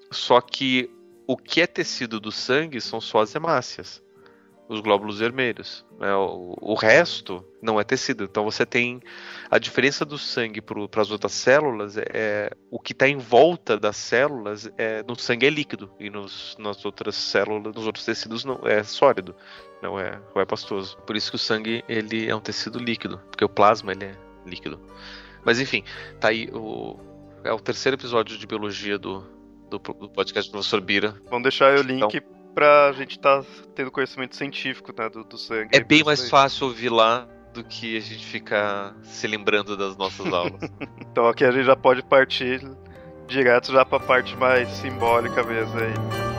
Só 0.10 0.40
que 0.40 0.90
o 1.28 1.36
que 1.36 1.60
é 1.60 1.68
tecido 1.68 2.18
do 2.18 2.32
sangue 2.32 2.80
são 2.80 3.02
só 3.02 3.20
as 3.20 3.36
hemácias 3.36 4.02
os 4.72 4.80
glóbulos 4.80 5.20
vermelhos. 5.20 5.86
Né? 6.00 6.16
O, 6.16 6.56
o, 6.62 6.74
resto 6.76 7.46
não 7.62 7.78
é 7.78 7.84
tecido. 7.84 8.24
Então 8.24 8.46
você 8.46 8.66
tem 8.66 9.02
a 9.50 9.60
diferença 9.60 10.06
do 10.06 10.18
sangue 10.18 10.62
para 10.62 11.02
as 11.02 11.12
outras 11.12 11.34
células 11.34 11.98
é, 11.98 12.06
é 12.14 12.52
o 12.70 12.80
que 12.80 12.94
está 12.94 13.06
em 13.06 13.18
volta 13.18 13.78
das 13.78 13.98
células 13.98 14.72
é, 14.78 15.04
no 15.04 15.18
sangue 15.18 15.46
é 15.46 15.50
líquido 15.50 15.92
e 16.00 16.10
nos, 16.10 16.56
nas 16.58 16.86
outras 16.86 17.16
células, 17.16 17.76
nos 17.76 17.86
outros 17.86 18.06
tecidos 18.06 18.46
não 18.46 18.62
é 18.66 18.82
sólido, 18.82 19.36
não 19.82 20.00
é, 20.00 20.20
não 20.34 20.42
é 20.42 20.46
pastoso. 20.46 20.98
Por 21.00 21.16
isso 21.16 21.32
que 21.32 21.36
o 21.36 21.40
sangue 21.40 21.84
ele 21.88 22.30
é 22.30 22.36
um 22.36 22.40
tecido 22.40 22.80
líquido, 22.80 23.18
porque 23.30 23.44
o 23.44 23.50
plasma 23.50 23.92
ele 23.92 24.06
é 24.06 24.16
líquido. 24.46 24.80
Mas 25.44 25.60
enfim, 25.60 25.84
tá 26.20 26.30
aí 26.30 26.50
o 26.54 27.00
é 27.44 27.52
o 27.52 27.60
terceiro 27.60 27.96
episódio 27.96 28.38
de 28.38 28.46
biologia 28.46 29.00
do 29.00 29.24
do, 29.70 29.80
do 29.80 30.10
podcast 30.10 30.50
do 30.50 30.54
professor 30.54 30.82
Bira. 30.82 31.16
Vamos 31.30 31.44
deixar 31.44 31.78
o 31.80 31.82
link 31.82 32.16
então, 32.16 32.30
pra 32.54 32.92
gente 32.92 33.12
estar 33.12 33.42
tá 33.42 33.48
tendo 33.74 33.90
conhecimento 33.90 34.36
científico 34.36 34.94
né, 34.98 35.10
do, 35.10 35.24
do 35.24 35.38
sangue. 35.38 35.70
É 35.72 35.80
bem 35.80 36.04
mais 36.04 36.30
fácil 36.30 36.68
ouvir 36.68 36.90
lá 36.90 37.28
do 37.54 37.64
que 37.64 37.98
a 37.98 38.00
gente 38.00 38.26
ficar 38.26 38.96
se 39.04 39.28
lembrando 39.28 39.76
das 39.76 39.96
nossas 39.98 40.28
aulas. 40.32 40.62
então 41.00 41.28
aqui 41.28 41.44
a 41.44 41.52
gente 41.52 41.66
já 41.66 41.76
pode 41.76 42.04
partir 42.04 42.62
direto 43.28 43.72
já 43.72 43.86
pra 43.86 44.00
parte 44.00 44.36
mais 44.36 44.68
simbólica 44.70 45.44
mesmo 45.44 45.80
aí. 45.80 46.31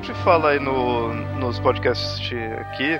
Sempre 0.00 0.14
fala 0.22 0.50
aí 0.50 0.58
no, 0.58 1.12
nos 1.38 1.60
podcasts 1.60 2.32
aqui, 2.58 2.98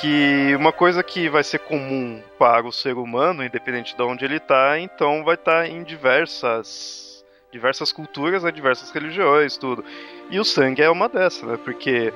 que 0.00 0.56
uma 0.56 0.72
coisa 0.72 1.02
que 1.02 1.28
vai 1.28 1.44
ser 1.44 1.58
comum 1.58 2.22
para 2.38 2.66
o 2.66 2.72
ser 2.72 2.96
humano, 2.96 3.44
independente 3.44 3.94
de 3.94 4.02
onde 4.02 4.24
ele 4.24 4.36
está, 4.36 4.78
então 4.78 5.22
vai 5.24 5.34
estar 5.34 5.64
tá 5.64 5.68
em 5.68 5.82
diversas 5.82 7.22
diversas 7.52 7.92
culturas, 7.92 8.44
né, 8.44 8.50
diversas 8.50 8.90
religiões, 8.90 9.58
tudo. 9.58 9.84
E 10.30 10.40
o 10.40 10.44
sangue 10.44 10.80
é 10.80 10.88
uma 10.88 11.06
dessas, 11.06 11.42
né? 11.42 11.58
Porque 11.62 12.10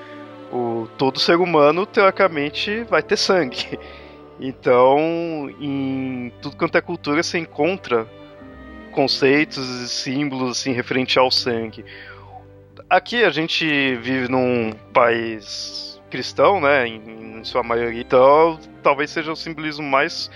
o, 0.50 0.88
todo 0.96 1.20
ser 1.20 1.37
humano, 1.37 1.85
teoricamente, 1.85 2.85
vai 2.85 3.02
ter 3.02 3.16
sangue. 3.16 3.78
Então, 4.38 5.49
em 5.58 6.30
tudo 6.42 6.58
quanto 6.58 6.76
é 6.76 6.80
cultura, 6.82 7.23
você 7.23 7.38
encontra 7.38 8.06
conceitos 8.92 9.66
e 9.66 9.88
símbolos 9.88 10.58
assim, 10.58 10.73
referente 10.73 11.18
ao 11.18 11.30
sangue 11.30 11.82
aqui 12.88 13.25
a 13.25 13.31
gente 13.31 13.66
vive 13.97 14.28
num 14.28 14.73
país 14.93 16.00
cristão, 16.11 16.61
né, 16.61 16.87
em, 16.87 17.38
em, 17.38 17.45
sua 17.45 17.62
maioria, 17.62 18.00
então 18.00 18.59
talvez 18.83 19.11
seja 19.11 19.33
o 19.33 19.37
simbolismo 19.37 19.85
mais 19.85 20.31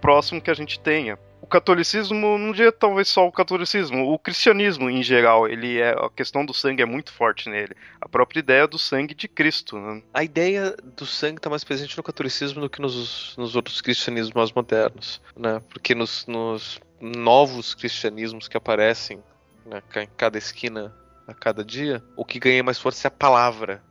próximo 0.00 0.40
que 0.40 0.50
a 0.50 0.54
gente 0.54 0.78
tenha. 0.78 1.18
O 1.40 1.46
catolicismo, 1.46 2.38
não 2.38 2.50
diria 2.50 2.72
talvez 2.72 3.08
só 3.08 3.26
o 3.26 3.32
catolicismo, 3.32 4.12
o 4.12 4.18
cristianismo 4.18 4.90
em 4.90 5.02
geral, 5.02 5.46
ele 5.48 5.78
é 5.78 5.90
a 5.90 6.10
questão 6.10 6.44
do 6.44 6.52
sangue 6.52 6.82
é 6.82 6.86
muito 6.86 7.12
forte 7.12 7.48
nele. 7.48 7.74
A 8.00 8.08
própria 8.08 8.40
ideia 8.40 8.66
do 8.66 8.78
sangue 8.78 9.14
de 9.14 9.28
Cristo. 9.28 9.78
Né? 9.78 10.02
A 10.12 10.24
ideia 10.24 10.74
do 10.82 11.06
sangue 11.06 11.38
está 11.38 11.48
mais 11.48 11.62
presente 11.62 11.96
no 11.96 12.02
catolicismo 12.02 12.60
do 12.60 12.68
que 12.68 12.82
nos, 12.82 13.36
nos 13.36 13.54
outros 13.54 13.80
cristianismos 13.80 14.34
mais 14.34 14.52
modernos, 14.52 15.22
né? 15.36 15.62
Porque 15.68 15.94
nos, 15.94 16.26
nos 16.26 16.80
novos 17.00 17.74
cristianismos 17.74 18.48
que 18.48 18.56
aparecem 18.56 19.22
né, 19.64 19.80
em 19.96 20.08
cada 20.16 20.38
esquina 20.38 20.92
a 21.26 21.34
cada 21.34 21.64
dia, 21.64 22.02
o 22.16 22.24
que 22.24 22.38
ganha 22.38 22.62
mais 22.62 22.78
força 22.78 23.06
é 23.06 23.08
a 23.08 23.10
palavra, 23.10 23.82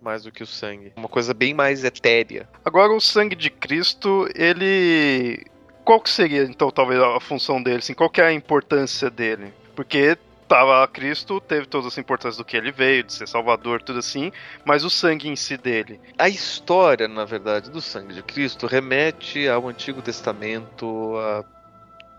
mais 0.00 0.22
do 0.22 0.32
que 0.32 0.42
o 0.42 0.46
sangue. 0.46 0.92
Uma 0.96 1.08
coisa 1.08 1.32
bem 1.32 1.54
mais 1.54 1.82
etérea. 1.82 2.48
Agora, 2.64 2.92
o 2.92 3.00
sangue 3.00 3.34
de 3.34 3.50
Cristo, 3.50 4.28
ele. 4.34 5.44
Qual 5.84 6.00
que 6.00 6.08
seria, 6.08 6.44
então, 6.44 6.70
talvez 6.70 7.00
a 7.00 7.20
função 7.20 7.62
dele? 7.62 7.78
Assim, 7.78 7.94
qual 7.94 8.08
que 8.08 8.20
é 8.20 8.26
a 8.26 8.32
importância 8.32 9.10
dele? 9.10 9.52
Porque 9.74 10.16
tava 10.48 10.86
Cristo, 10.88 11.40
teve 11.40 11.66
toda 11.66 11.88
essa 11.88 12.00
importância 12.00 12.38
do 12.38 12.44
que 12.44 12.56
ele 12.56 12.70
veio, 12.70 13.02
de 13.02 13.12
ser 13.12 13.26
salvador, 13.26 13.82
tudo 13.82 13.98
assim, 13.98 14.30
mas 14.64 14.84
o 14.84 14.90
sangue 14.90 15.28
em 15.28 15.36
si 15.36 15.56
dele. 15.56 16.00
A 16.18 16.28
história, 16.28 17.08
na 17.08 17.24
verdade, 17.24 17.70
do 17.70 17.80
sangue 17.80 18.14
de 18.14 18.22
Cristo 18.22 18.66
remete 18.66 19.48
ao 19.48 19.68
Antigo 19.68 20.00
Testamento 20.00 21.16
a... 21.18 21.44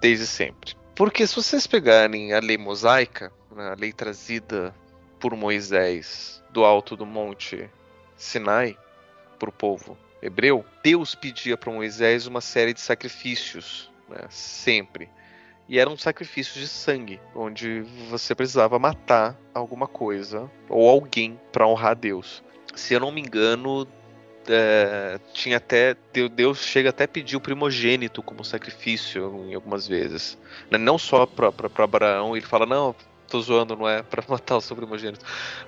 desde 0.02 0.28
sempre. 0.28 0.76
Porque 0.96 1.26
se 1.26 1.36
vocês 1.36 1.68
pegarem 1.68 2.34
a 2.34 2.40
lei 2.40 2.58
mosaica, 2.58 3.32
né, 3.56 3.70
a 3.70 3.76
lei 3.76 3.92
trazida 3.94 4.76
por 5.20 5.36
Moisés 5.36 6.44
do 6.52 6.64
alto 6.64 6.96
do 6.96 7.06
monte 7.06 7.70
Sinai 8.16 8.78
para 9.40 9.50
o 9.50 9.54
povo 9.54 9.98
hebreu, 10.22 10.66
Deus 10.84 11.14
pedia 11.14 11.56
para 11.56 11.72
Moisés 11.72 12.26
uma 12.28 12.42
série 12.42 12.74
de 12.74 12.82
sacrifícios, 12.82 13.92
né, 14.10 14.26
sempre. 14.30 15.10
E 15.68 15.80
eram 15.80 15.98
sacrifícios 15.98 16.60
de 16.60 16.68
sangue, 16.68 17.20
onde 17.34 17.82
você 18.10 18.36
precisava 18.36 18.78
matar 18.78 19.36
alguma 19.54 19.88
coisa 19.88 20.50
ou 20.70 20.88
alguém 20.88 21.40
para 21.52 21.68
honrar 21.68 21.96
Deus. 21.96 22.44
Se 22.76 22.94
eu 22.94 23.00
não 23.00 23.12
me 23.12 23.22
engano, 23.22 23.88
é, 24.48 25.20
tinha 25.34 25.58
até 25.58 25.96
Deus 26.32 26.60
chega 26.60 26.90
até 26.90 27.06
a 27.06 27.08
pedir 27.08 27.36
o 27.36 27.42
primogênito 27.42 28.22
como 28.22 28.46
sacrifício 28.46 29.44
em 29.48 29.56
algumas 29.56 29.88
vezes, 29.88 30.38
não 30.70 31.00
só 31.00 31.26
para 31.26 31.52
Abraão. 31.84 32.38
Ele 32.38 32.46
fala 32.46 32.68
não, 32.68 32.96
tô 33.28 33.42
zoando, 33.42 33.76
não 33.76 33.88
é 33.88 34.02
para 34.02 34.24
matar 34.30 34.58
o 34.58 34.76
primogênito. 34.76 35.26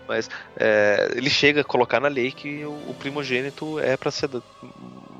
Mas 0.08 0.30
é, 0.58 1.14
ele 1.16 1.30
chega 1.30 1.62
a 1.62 1.64
colocar 1.64 2.00
na 2.00 2.08
lei 2.08 2.32
que 2.32 2.66
o, 2.66 2.72
o 2.90 2.96
primogênito 2.98 3.80
é 3.80 3.98
para 3.98 4.12
ser 4.12 4.30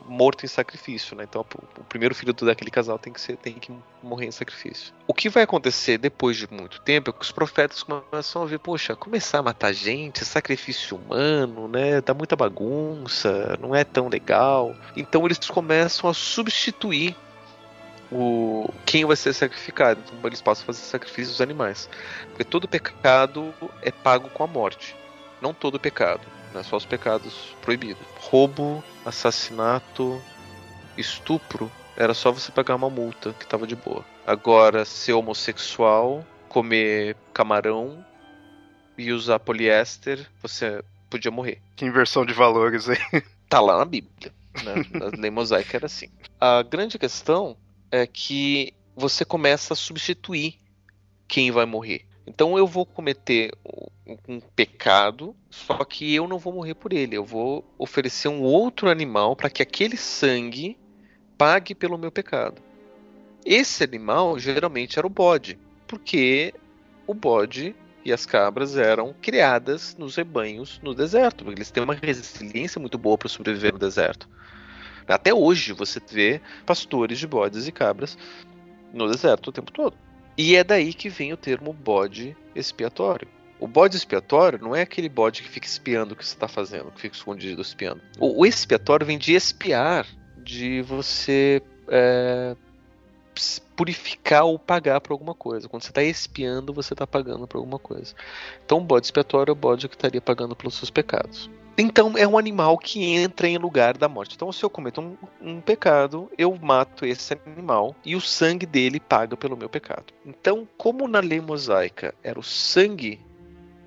morto 0.08 0.46
em 0.46 0.48
sacrifício, 0.48 1.16
né? 1.16 1.26
Então 1.30 1.46
o 1.78 1.84
primeiro 1.84 2.16
filho 2.16 2.34
daquele 2.34 2.72
casal 2.72 2.98
tem 2.98 3.12
que 3.12 3.20
ser, 3.20 3.38
tem 3.38 3.54
que 3.54 3.72
morrer 4.02 4.26
em 4.26 4.32
sacrifício. 4.32 4.94
O 5.06 5.14
que 5.14 5.30
vai 5.30 5.44
acontecer 5.44 5.98
depois 5.98 6.38
de 6.38 6.48
muito 6.52 6.82
tempo 6.82 7.10
é 7.10 7.14
que 7.14 7.22
os 7.22 7.32
profetas 7.32 7.84
começam 7.84 8.42
a 8.42 8.46
ver, 8.46 8.60
poxa, 8.60 8.96
começar 8.96 9.40
a 9.40 9.44
matar 9.44 9.74
gente, 9.74 10.24
sacrifício 10.24 10.98
humano, 10.98 11.68
né? 11.68 12.02
Dá 12.02 12.14
muita 12.14 12.36
bagunça, 12.36 13.58
não 13.62 13.76
é 13.76 13.84
tão 13.84 14.08
legal. 14.08 14.76
Então 14.96 15.26
eles 15.26 15.38
começam 15.40 16.10
a 16.10 16.14
substituir 16.14 17.16
o 18.12 18.70
quem 18.86 19.06
vai 19.06 19.16
ser 19.16 19.34
sacrificado. 19.34 20.02
Então 20.06 20.20
eles 20.24 20.42
passam 20.42 20.64
a 20.64 20.66
fazer 20.68 20.80
sacrifícios 20.80 21.34
dos 21.34 21.42
animais. 21.42 21.90
Porque 22.30 22.44
todo 22.44 22.68
pecado 22.68 23.54
é 23.82 23.92
pago 23.92 24.30
com 24.30 24.44
a 24.44 24.48
morte. 24.48 24.96
Não 25.42 25.54
todo 25.54 25.80
pecado, 25.80 26.22
né? 26.54 26.64
só 26.64 26.78
os 26.78 26.86
pecados 26.86 27.56
proibidos. 27.62 28.04
Roubo, 28.20 28.84
assassinato, 29.06 30.22
estupro, 30.98 31.72
era 31.96 32.14
só 32.14 32.32
você 32.32 32.52
pagar 32.52 32.76
uma 32.76 32.90
multa 32.90 33.34
que 33.34 33.46
tava 33.46 33.68
de 33.68 33.76
boa. 33.76 34.04
Agora, 34.26 34.84
ser 34.86 35.14
homossexual, 35.14 36.26
comer 36.50 37.16
camarão 37.34 38.06
e 38.98 39.12
usar 39.12 39.40
poliéster, 39.40 40.28
você 40.42 40.84
podia 41.10 41.32
morrer. 41.32 41.62
Que 41.76 41.86
inversão 41.86 42.26
de 42.26 42.34
valores 42.34 42.90
aí. 42.90 42.98
Tá 43.50 43.62
lá 43.62 43.78
na 43.78 43.86
Bíblia. 43.86 44.34
Né? 44.62 44.74
Na 44.92 45.06
lei 45.18 45.32
mosaica 45.32 45.78
era 45.78 45.86
assim. 45.86 46.10
A 46.38 46.62
grande 46.64 47.00
questão 47.00 47.56
é 47.92 48.06
que 48.06 48.74
você 48.96 49.24
começa 49.24 49.74
a 49.74 49.78
substituir 49.78 50.56
quem 51.28 51.52
vai 51.52 51.66
morrer. 51.66 52.06
Então 52.26 52.58
eu 52.58 52.68
vou 52.68 52.86
cometer 52.86 53.52
um 54.28 54.40
pecado, 54.40 55.36
só 55.50 55.84
que 55.86 56.14
eu 56.14 56.28
não 56.28 56.38
vou 56.38 56.54
morrer 56.54 56.74
por 56.74 56.92
ele. 56.92 57.16
Eu 57.16 57.24
vou 57.24 57.64
oferecer 57.78 58.28
um 58.28 58.42
outro 58.42 58.90
animal 58.90 59.36
para 59.36 59.50
que 59.50 59.62
aquele 59.62 59.98
sangue 59.98 60.78
pague 61.38 61.74
pelo 61.76 61.98
meu 61.98 62.12
pecado. 62.12 62.62
Esse 63.46 63.84
animal 63.84 64.38
geralmente 64.40 64.98
era 64.98 65.08
o 65.08 65.10
bode, 65.10 65.58
porque 65.88 66.54
o 67.06 67.14
bode 67.14 67.76
e 68.04 68.12
as 68.12 68.26
cabras 68.26 68.78
eram 68.78 69.14
criadas 69.22 69.96
nos 69.98 70.16
rebanhos 70.16 70.80
no 70.82 70.94
deserto, 70.94 71.50
eles 71.52 71.72
têm 71.72 71.84
uma 71.84 71.94
resiliência 71.94 72.80
muito 72.80 72.98
boa 72.98 73.18
para 73.18 73.30
sobreviver 73.30 73.74
no 73.74 73.80
deserto. 73.80 74.30
Até 75.08 75.34
hoje 75.34 75.74
você 75.74 76.00
vê 76.00 76.42
pastores 76.66 77.20
de 77.20 77.28
bodes 77.28 77.68
e 77.68 77.72
cabras 77.72 78.18
no 78.94 79.10
deserto 79.10 79.48
o 79.48 79.52
tempo 79.52 79.72
todo. 79.72 79.96
E 80.38 80.56
é 80.56 80.64
daí 80.64 80.94
que 80.94 81.10
vem 81.10 81.34
o 81.34 81.38
termo 81.38 81.74
bode 81.74 82.36
expiatório. 82.56 83.28
O 83.60 83.68
bode 83.68 83.98
expiatório 83.98 84.60
não 84.60 84.76
é 84.76 84.82
aquele 84.82 85.10
bode 85.10 85.42
que 85.42 85.50
fica 85.50 85.66
espiando 85.66 86.14
o 86.14 86.16
que 86.16 86.24
você 86.24 86.36
está 86.36 86.48
fazendo, 86.48 86.92
que 86.92 87.02
fica 87.02 87.16
escondido 87.16 87.62
espiando. 87.62 88.02
O, 88.20 88.42
o, 88.42 88.46
expiatório 88.46 89.06
vem 89.06 89.18
de 89.18 89.34
expiar, 89.34 90.06
de 90.44 90.84
você 90.84 91.60
é, 91.88 92.56
purificar 93.76 94.46
ou 94.46 94.60
pagar 94.60 95.02
por 95.02 95.12
alguma 95.12 95.34
coisa. 95.34 95.68
Quando 95.68 95.82
você 95.82 95.90
está 95.90 96.04
expiando, 96.04 96.72
você 96.72 96.94
está 96.94 97.08
pagando 97.08 97.48
por 97.48 97.58
alguma 97.58 97.80
coisa. 97.80 98.14
Então, 98.64 98.78
o 98.78 98.82
bode 98.82 99.08
expiatório 99.08 99.52
é 99.52 99.54
o 99.54 99.56
bode 99.56 99.88
que 99.88 99.96
estaria 99.96 100.22
pagando 100.22 100.56
pelos 100.56 100.76
seus 100.76 100.92
pecados. 100.92 101.50
Então 101.78 102.18
é 102.18 102.28
um 102.28 102.38
animal 102.38 102.76
que 102.76 103.04
entra 103.04 103.48
em 103.48 103.58
lugar 103.58 103.96
da 103.96 104.10
morte. 104.10 104.36
Então, 104.36 104.52
se 104.52 104.64
eu 104.64 104.70
cometo 104.70 105.00
um, 105.00 105.16
um, 105.40 105.62
pecado, 105.62 106.32
eu 106.36 106.56
mato 106.56 107.06
esse 107.06 107.40
animal 107.46 107.96
e 108.04 108.16
o 108.16 108.22
sangue 108.22 108.66
dele 108.66 109.00
paga 109.00 109.38
pelo 109.38 109.56
meu 109.56 109.70
pecado. 109.70 110.12
Então, 110.26 110.68
como 110.76 111.08
na 111.08 111.20
lei 111.20 111.40
mosaica 111.40 112.16
era 112.24 112.40
o 112.40 112.44
sangue 112.44 113.22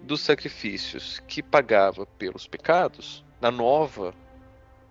dos 0.04 0.20
sacrifícios 0.20 1.20
que 1.26 1.42
pagava 1.42 2.06
pelos 2.06 2.46
pecados, 2.46 3.24
na 3.40 3.50
nova 3.50 4.14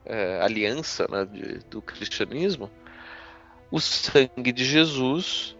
é, 0.05 0.41
aliança 0.41 1.07
né, 1.09 1.25
de, 1.25 1.59
do 1.69 1.81
cristianismo, 1.81 2.69
o 3.71 3.79
sangue 3.79 4.51
de 4.51 4.65
Jesus 4.65 5.55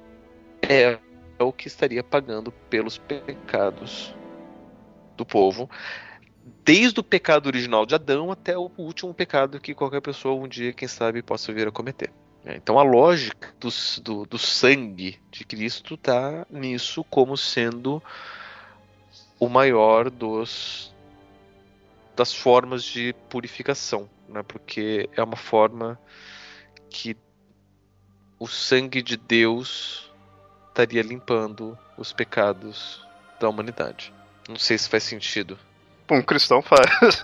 é 0.62 1.00
o 1.40 1.54
que 1.54 1.68
estaria 1.68 2.04
pagando 2.04 2.52
pelos 2.52 2.98
pecados 2.98 4.14
do 5.16 5.26
povo, 5.26 5.70
desde 6.64 7.00
o 7.00 7.04
pecado 7.04 7.48
original 7.48 7.86
de 7.86 7.96
Adão 7.96 8.32
até 8.32 8.58
o 8.58 8.72
último 8.78 9.14
pecado 9.14 9.60
que 9.60 9.74
qualquer 9.74 10.02
pessoa 10.02 10.36
um 10.36 10.48
dia, 10.48 10.74
quem 10.74 10.88
sabe, 10.88 11.22
possa 11.22 11.52
vir 11.52 11.68
a 11.68 11.72
cometer. 11.72 12.12
É, 12.46 12.56
então 12.56 12.80
a 12.80 12.84
lógica 12.84 13.54
do, 13.60 13.70
do, 14.02 14.26
do 14.26 14.38
sangue 14.38 15.20
de 15.30 15.44
Cristo 15.44 15.96
está 15.96 16.46
nisso 16.50 17.04
como 17.04 17.36
sendo 17.36 18.02
o 19.40 19.50
maior 19.50 20.10
dos 20.10 20.94
das 22.16 22.34
formas 22.34 22.84
de 22.84 23.14
purificação, 23.30 24.10
né? 24.28 24.44
porque 24.44 25.10
é 25.16 25.24
uma 25.24 25.38
forma 25.38 25.98
que 26.90 27.16
o 28.38 28.46
sangue 28.46 29.02
de 29.02 29.16
Deus 29.16 30.12
estaria 30.68 31.02
limpando 31.02 31.78
os 31.98 32.12
pecados 32.12 33.06
da 33.40 33.48
humanidade. 33.48 34.14
Não 34.50 34.58
sei 34.58 34.78
se 34.78 34.90
faz 34.90 35.04
sentido. 35.04 35.58
Um 36.12 36.22
cristão 36.22 36.62
faz. 36.62 37.24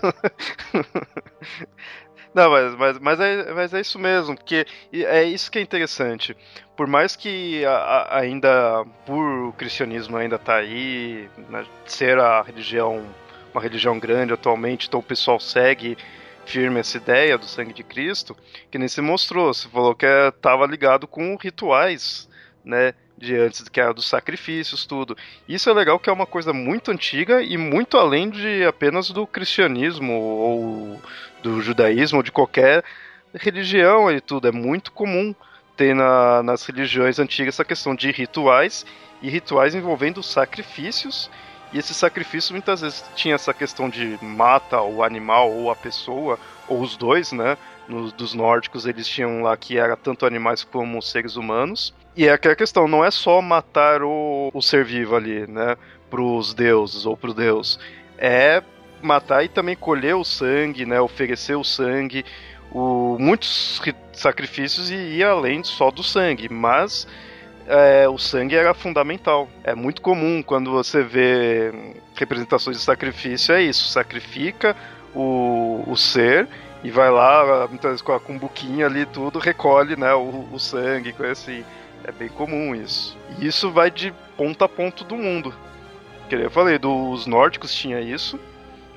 Não, 2.36 2.50
mas, 2.50 2.74
mas, 2.76 2.98
mas, 2.98 3.20
é, 3.20 3.52
mas 3.54 3.72
é 3.72 3.80
isso 3.80 3.98
mesmo, 3.98 4.36
porque 4.36 4.66
é 4.92 5.24
isso 5.24 5.50
que 5.50 5.58
é 5.58 5.62
interessante. 5.62 6.36
Por 6.76 6.86
mais 6.86 7.16
que 7.16 7.64
a, 7.64 7.72
a, 7.72 8.18
ainda, 8.18 8.84
por 9.06 9.48
o 9.48 9.52
cristianismo 9.54 10.18
ainda 10.18 10.38
tá 10.38 10.56
aí, 10.56 11.30
né, 11.48 11.64
ser 11.86 12.18
a 12.18 12.42
religião, 12.42 13.06
uma 13.54 13.62
religião 13.62 13.98
grande 13.98 14.34
atualmente, 14.34 14.86
então 14.86 15.00
o 15.00 15.02
pessoal 15.02 15.40
segue 15.40 15.96
firme 16.44 16.78
essa 16.78 16.98
ideia 16.98 17.38
do 17.38 17.46
sangue 17.46 17.72
de 17.72 17.82
Cristo, 17.82 18.36
que 18.70 18.76
nem 18.76 18.86
se 18.86 19.00
mostrou, 19.00 19.54
você 19.54 19.66
falou 19.68 19.94
que 19.94 20.04
estava 20.04 20.64
é, 20.64 20.68
ligado 20.68 21.08
com 21.08 21.36
rituais, 21.36 22.28
né, 22.66 22.94
de 23.16 23.36
antes, 23.36 23.66
que 23.68 23.80
era 23.80 23.94
dos 23.94 24.06
sacrifícios, 24.06 24.84
tudo. 24.84 25.16
Isso 25.48 25.70
é 25.70 25.72
legal 25.72 25.98
que 25.98 26.10
é 26.10 26.12
uma 26.12 26.26
coisa 26.26 26.52
muito 26.52 26.90
antiga 26.90 27.40
e 27.40 27.56
muito 27.56 27.96
além 27.96 28.28
de 28.28 28.64
apenas 28.64 29.10
do 29.10 29.26
cristianismo 29.26 30.12
ou 30.12 31.00
do 31.42 31.62
judaísmo 31.62 32.18
ou 32.18 32.22
de 32.22 32.32
qualquer 32.32 32.84
religião 33.32 34.10
e 34.10 34.20
tudo. 34.20 34.48
É 34.48 34.52
muito 34.52 34.90
comum 34.90 35.34
ter 35.76 35.94
na, 35.94 36.42
nas 36.42 36.64
religiões 36.66 37.18
antigas 37.18 37.54
essa 37.54 37.64
questão 37.64 37.94
de 37.94 38.10
rituais 38.10 38.84
e 39.22 39.30
rituais 39.30 39.74
envolvendo 39.74 40.22
sacrifícios. 40.22 41.30
E 41.72 41.78
esses 41.78 41.96
sacrifícios 41.96 42.50
muitas 42.50 42.80
vezes 42.80 43.04
tinha 43.14 43.34
essa 43.34 43.54
questão 43.54 43.88
de 43.88 44.18
mata 44.22 44.80
o 44.82 45.02
animal 45.02 45.52
ou 45.52 45.70
a 45.70 45.76
pessoa, 45.76 46.38
ou 46.68 46.80
os 46.80 46.96
dois, 46.96 47.32
né? 47.32 47.56
Nos, 47.88 48.12
dos 48.12 48.34
nórdicos 48.34 48.86
eles 48.86 49.06
tinham 49.06 49.42
lá 49.42 49.56
que 49.56 49.78
era 49.78 49.96
tanto 49.96 50.26
animais 50.26 50.64
como 50.64 51.00
seres 51.00 51.36
humanos. 51.36 51.94
E 52.16 52.26
é 52.26 52.32
aquela 52.32 52.56
questão, 52.56 52.88
não 52.88 53.04
é 53.04 53.10
só 53.10 53.42
matar 53.42 54.02
o, 54.02 54.50
o 54.54 54.62
ser 54.62 54.84
vivo 54.84 55.14
ali, 55.14 55.46
né? 55.46 55.76
Pros 56.08 56.54
deuses 56.54 57.04
ou 57.04 57.16
pro 57.16 57.34
deus. 57.34 57.78
É 58.16 58.62
matar 59.02 59.44
e 59.44 59.48
também 59.48 59.76
colher 59.76 60.16
o 60.16 60.24
sangue, 60.24 60.86
né? 60.86 60.98
Oferecer 60.98 61.56
o 61.56 61.64
sangue. 61.64 62.24
O, 62.72 63.18
muitos 63.20 63.80
sacrifícios 64.12 64.90
e 64.90 64.94
ia 64.94 65.28
além 65.28 65.62
só 65.62 65.90
do 65.90 66.02
sangue, 66.02 66.48
mas 66.48 67.06
é, 67.66 68.08
o 68.08 68.16
sangue 68.16 68.56
era 68.56 68.72
fundamental. 68.72 69.48
É 69.62 69.74
muito 69.74 70.00
comum 70.00 70.42
quando 70.42 70.70
você 70.70 71.02
vê 71.02 71.72
representações 72.14 72.78
de 72.78 72.82
sacrifício, 72.82 73.54
é 73.54 73.62
isso, 73.62 73.88
sacrifica 73.88 74.74
o, 75.14 75.84
o 75.86 75.96
ser 75.96 76.48
e 76.82 76.90
vai 76.90 77.10
lá, 77.10 77.66
muitas 77.68 77.90
vezes 77.90 78.02
com 78.02 78.12
a 78.12 78.20
cumbuquinha 78.20 78.86
ali 78.86 79.04
tudo, 79.06 79.38
recolhe 79.38 79.96
né, 79.96 80.14
o, 80.14 80.48
o 80.52 80.58
sangue, 80.58 81.12
coisa 81.12 81.32
assim. 81.32 81.64
É 82.04 82.12
bem 82.12 82.28
comum 82.28 82.74
isso. 82.74 83.16
E 83.38 83.46
isso 83.46 83.70
vai 83.70 83.90
de 83.90 84.12
ponta 84.36 84.64
a 84.64 84.68
ponto 84.68 85.04
do 85.04 85.16
mundo. 85.16 85.54
Que 86.28 86.34
eu 86.34 86.50
falei, 86.50 86.78
dos 86.78 87.26
nórdicos 87.26 87.74
tinha 87.74 88.00
isso. 88.00 88.38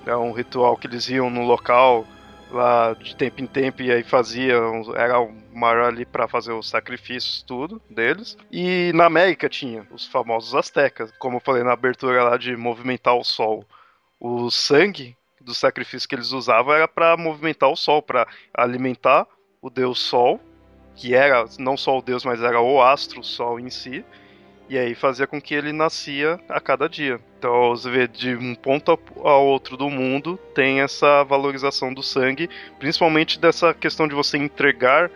É 0.06 0.16
um 0.16 0.32
ritual 0.32 0.78
que 0.78 0.88
eles 0.88 1.10
iam 1.10 1.30
no 1.30 1.44
local 1.44 2.06
lá 2.52 2.94
de 2.94 3.16
tempo 3.16 3.42
em 3.42 3.48
tempo 3.48 3.82
e 3.82 3.92
aí 3.92 4.04
faziam, 4.04 4.96
era 4.96 5.20
o 5.20 5.32
maior 5.54 5.86
ali 5.86 6.06
para 6.06 6.28
fazer 6.28 6.52
os 6.52 6.68
sacrifícios 6.68 7.44
tudo 7.44 7.82
deles. 7.90 8.38
E 8.52 8.92
na 8.96 9.06
América 9.06 9.48
tinha 9.48 9.86
os 9.92 10.08
famosos 10.08 10.56
astecas, 10.56 11.12
como 11.20 11.38
eu 11.38 11.42
falei 11.42 11.64
na 11.64 11.74
abertura 11.74 12.24
lá 12.24 12.38
de 12.38 12.56
movimentar 12.56 13.16
o 13.16 13.24
sol. 13.24 13.66
O 14.20 14.50
sangue 14.50 15.16
do 15.40 15.54
sacrifício 15.54 16.08
que 16.08 16.16
eles 16.16 16.32
usavam 16.32 16.74
era 16.74 16.88
para 16.88 17.16
movimentar 17.16 17.70
o 17.70 17.76
sol, 17.76 18.02
para 18.02 18.28
alimentar 18.54 19.28
o 19.62 19.70
deus 19.70 20.00
sol 20.00 20.40
que 21.00 21.16
era 21.16 21.46
não 21.58 21.78
só 21.78 21.98
o 21.98 22.02
deus, 22.02 22.26
mas 22.26 22.44
era 22.44 22.60
o 22.60 22.82
astro, 22.82 23.22
o 23.22 23.24
sol 23.24 23.58
em 23.58 23.70
si. 23.70 24.04
E 24.68 24.78
aí 24.78 24.94
fazia 24.94 25.26
com 25.26 25.42
que 25.42 25.56
ele 25.56 25.72
nascia 25.72 26.38
a 26.50 26.60
cada 26.60 26.90
dia. 26.90 27.20
Então, 27.40 27.70
você 27.70 27.90
vê 27.90 28.06
de 28.06 28.36
um 28.36 28.54
ponto 28.54 29.00
ao 29.24 29.46
outro 29.46 29.78
do 29.78 29.90
mundo 29.90 30.38
tem 30.54 30.82
essa 30.82 31.24
valorização 31.24 31.94
do 31.94 32.04
sangue, 32.04 32.50
principalmente 32.78 33.40
dessa 33.40 33.74
questão 33.74 34.10
de 34.10 34.14
você 34.14 34.38
entregar 34.38 35.10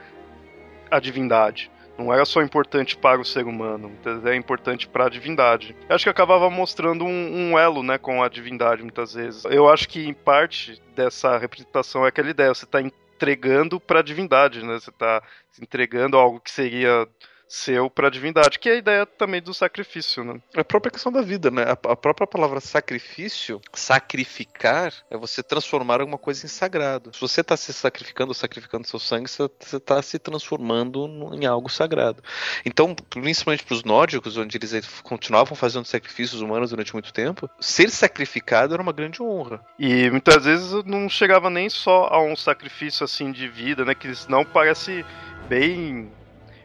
a 0.89 0.99
divindade. 1.01 1.69
Não 1.97 2.11
era 2.11 2.25
só 2.25 2.41
importante 2.41 2.97
para 2.97 3.19
o 3.19 3.25
ser 3.25 3.45
humano, 3.45 3.91
é 4.25 4.35
importante 4.35 4.87
para 4.87 5.05
a 5.05 5.09
divindade. 5.09 5.75
Eu 5.87 5.95
acho 5.95 6.05
que 6.05 6.09
acabava 6.09 6.49
mostrando 6.49 7.05
um, 7.05 7.51
um, 7.51 7.59
elo 7.59 7.83
né, 7.83 7.97
com 7.99 8.23
a 8.23 8.29
divindade 8.29 8.81
muitas 8.81 9.13
vezes. 9.13 9.45
Eu 9.45 9.69
acho 9.69 9.87
que 9.87 10.07
em 10.07 10.13
parte 10.13 10.81
dessa 10.95 11.37
representação 11.37 12.05
é 12.05 12.07
aquela 12.07 12.31
ideia, 12.31 12.53
você 12.53 12.65
está 12.65 12.81
entregando 13.23 13.79
para 13.79 13.99
a 13.99 14.03
divindade, 14.03 14.63
né? 14.65 14.73
Você 14.79 14.89
está 14.89 15.23
entregando 15.62 16.17
algo 16.17 16.41
que 16.41 16.51
seria 16.51 17.07
seu 17.53 17.87
para 17.87 18.07
a 18.07 18.11
divindade, 18.11 18.57
que 18.57 18.67
é 18.67 18.71
a 18.73 18.77
ideia 18.77 19.05
também 19.05 19.39
do 19.39 19.53
sacrifício, 19.53 20.23
né? 20.23 20.41
É 20.55 20.61
a 20.61 20.65
própria 20.65 20.91
questão 20.91 21.11
da 21.11 21.21
vida, 21.21 21.51
né? 21.51 21.63
A, 21.69 21.95
própria 21.95 22.25
palavra 22.25 22.59
sacrifício, 22.59 23.61
sacrificar, 23.71 24.91
é 25.11 25.15
você 25.15 25.43
transformar 25.43 26.01
alguma 26.01 26.17
coisa 26.17 26.45
em 26.45 26.49
sagrado. 26.49 27.11
Se 27.13 27.21
você 27.21 27.41
está 27.41 27.55
se 27.55 27.71
sacrificando, 27.71 28.33
sacrificando 28.33 28.87
seu 28.87 28.97
sangue, 28.97 29.29
você 29.29 29.77
está 29.77 30.01
se 30.01 30.17
transformando 30.17 31.29
em 31.33 31.45
algo 31.45 31.69
sagrado. 31.69 32.23
Então, 32.65 32.95
principalmente 32.95 33.63
para 33.63 33.75
os 33.75 33.83
nórdicos, 33.83 34.35
onde 34.35 34.57
eles 34.57 34.73
continuavam 35.03 35.55
fazendo 35.55 35.85
sacrifícios 35.85 36.41
humanos 36.41 36.71
durante 36.71 36.93
muito 36.93 37.13
tempo, 37.13 37.47
ser 37.59 37.91
sacrificado 37.91 38.73
era 38.73 38.81
uma 38.81 38.91
grande 38.91 39.21
honra. 39.21 39.63
E 39.77 40.09
muitas 40.09 40.45
vezes 40.45 40.83
não 40.85 41.07
chegava 41.07 41.51
nem 41.51 41.69
só 41.69 42.07
a 42.07 42.19
um 42.19 42.35
sacrifício 42.35 43.03
assim 43.03 43.31
de 43.31 43.47
vida, 43.47 43.85
né? 43.85 43.93
Que 43.93 44.11
não 44.27 44.43
parece 44.43 45.05
bem 45.47 46.11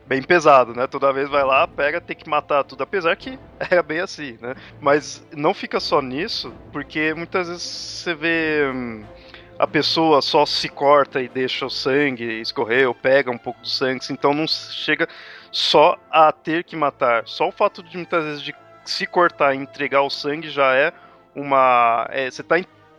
bem 0.09 0.23
pesado, 0.23 0.75
né? 0.75 0.87
Toda 0.87 1.12
vez 1.12 1.29
vai 1.29 1.44
lá, 1.44 1.68
pega, 1.68 2.01
tem 2.01 2.16
que 2.16 2.29
matar 2.29 2.64
tudo, 2.64 2.83
apesar 2.83 3.14
que 3.14 3.38
era 3.59 3.83
bem 3.85 4.01
assim, 4.01 4.38
né? 4.40 4.55
Mas 4.81 5.25
não 5.37 5.53
fica 5.53 5.79
só 5.79 6.01
nisso, 6.01 6.53
porque 6.73 7.12
muitas 7.14 7.49
vezes 7.49 7.62
você 7.62 8.14
vê 8.14 8.71
hum, 8.75 9.05
a 9.59 9.66
pessoa 9.66 10.23
só 10.23 10.47
se 10.47 10.68
corta 10.68 11.21
e 11.21 11.29
deixa 11.29 11.66
o 11.66 11.71
sangue 11.71 12.40
escorrer, 12.40 12.88
ou 12.88 12.94
pega 12.94 13.31
um 13.31 13.38
pouco 13.38 13.61
do 13.61 13.68
sangue, 13.68 14.07
então 14.11 14.33
não 14.33 14.47
chega 14.47 15.07
só 15.53 15.97
a 16.11 16.33
ter 16.33 16.64
que 16.64 16.75
matar. 16.75 17.25
Só 17.27 17.49
o 17.49 17.53
fato 17.53 17.83
de 17.83 17.97
muitas 17.97 18.25
vezes 18.25 18.42
de 18.42 18.55
se 18.85 19.07
cortar 19.07 19.55
e 19.55 19.59
entregar 19.59 20.01
o 20.03 20.11
sangue 20.11 20.49
já 20.49 20.75
é 20.75 20.92
uma. 21.35 22.07
É, 22.11 22.31
você 22.31 22.40
está 22.40 22.59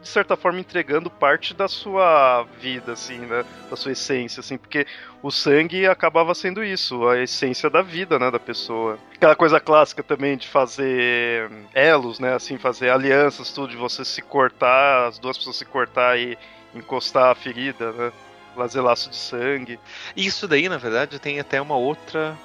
de 0.10 0.14
certa 0.14 0.36
forma 0.36 0.60
entregando 0.60 1.08
parte 1.08 1.54
da 1.54 1.68
sua 1.68 2.44
vida, 2.60 2.94
assim, 2.94 3.20
né? 3.20 3.46
Da 3.70 3.76
sua 3.76 3.92
essência, 3.92 4.40
assim, 4.40 4.58
porque 4.58 4.88
o 5.22 5.30
sangue 5.30 5.86
acabava 5.86 6.34
sendo 6.34 6.64
isso, 6.64 7.08
a 7.08 7.20
essência 7.22 7.70
da 7.70 7.84
vida, 7.84 8.18
né, 8.18 8.32
da 8.32 8.40
pessoa. 8.40 8.98
Aquela 9.14 9.36
coisa 9.36 9.60
clássica 9.60 10.02
também 10.02 10.36
de 10.36 10.48
fazer 10.48 11.52
elos, 11.76 12.20
né, 12.20 12.34
assim, 12.34 12.58
fazer 12.58 12.90
alianças, 12.90 13.52
tudo, 13.52 13.70
de 13.70 13.78
você 13.78 14.04
se 14.04 14.20
cortar, 14.24 15.08
as 15.08 15.20
duas 15.20 15.38
pessoas 15.38 15.58
se 15.58 15.66
cortar 15.66 16.18
e 16.18 16.36
encostar 16.74 17.30
a 17.30 17.36
ferida, 17.36 17.92
né? 17.92 18.12
Fazer 18.56 18.82
laço 18.82 19.12
de 19.12 19.16
sangue. 19.16 19.80
Isso 20.18 20.48
daí, 20.48 20.68
na 20.68 20.78
verdade, 20.78 21.20
tem 21.20 21.40
até 21.40 21.62
uma 21.62 21.78
outra, 21.78 22.36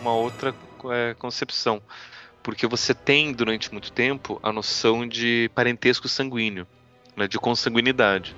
uma 0.00 0.14
outra 0.14 0.54
é, 0.92 1.14
concepção 1.18 1.82
porque 2.40 2.66
você 2.66 2.94
tem 2.94 3.32
durante 3.32 3.70
muito 3.70 3.92
tempo 3.92 4.40
a 4.42 4.50
noção 4.50 5.06
de 5.06 5.50
parentesco 5.54 6.08
sanguíneo 6.08 6.66
né, 7.18 7.28
de 7.28 7.38
consanguinidade. 7.38 8.34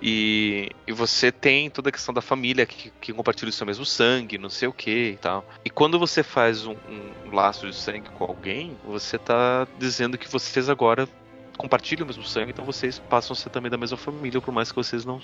E, 0.00 0.70
e, 0.84 0.92
você 0.92 1.30
tem 1.30 1.70
toda 1.70 1.88
a 1.88 1.92
questão 1.92 2.12
da 2.12 2.20
família 2.20 2.66
que, 2.66 2.90
que 3.00 3.12
compartilha 3.12 3.50
o 3.50 3.52
seu 3.52 3.64
mesmo 3.64 3.86
sangue, 3.86 4.36
não 4.36 4.50
sei 4.50 4.66
o 4.66 4.72
que 4.72 5.10
e 5.10 5.16
tal. 5.16 5.44
E 5.64 5.70
quando 5.70 5.96
você 5.96 6.24
faz 6.24 6.66
um, 6.66 6.74
um 6.88 7.32
laço 7.32 7.68
de 7.68 7.76
sangue 7.76 8.08
com 8.10 8.24
alguém, 8.24 8.76
você 8.84 9.14
está 9.14 9.66
dizendo 9.78 10.18
que 10.18 10.28
vocês 10.28 10.68
agora 10.68 11.08
compartilham 11.56 12.04
o 12.04 12.06
mesmo 12.06 12.24
sangue, 12.24 12.50
então 12.50 12.64
vocês 12.64 12.98
passam 12.98 13.34
a 13.34 13.36
ser 13.36 13.50
também 13.50 13.70
da 13.70 13.76
mesma 13.76 13.96
família, 13.96 14.40
por 14.40 14.52
mais 14.52 14.70
que 14.70 14.76
vocês 14.76 15.04
não 15.04 15.20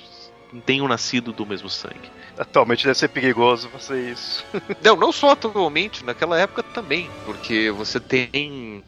tenham 0.65 0.87
nascido 0.87 1.33
do 1.33 1.45
mesmo 1.45 1.69
sangue. 1.69 2.11
Atualmente 2.39 2.85
deve 2.85 2.99
ser 2.99 3.09
perigoso 3.09 3.69
fazer 3.69 4.13
isso. 4.13 4.45
não, 4.83 4.95
não 4.95 5.11
só 5.11 5.31
atualmente, 5.31 6.05
naquela 6.05 6.39
época 6.39 6.63
também, 6.63 7.11
porque 7.25 7.71
você 7.73 7.99
tem 7.99 8.85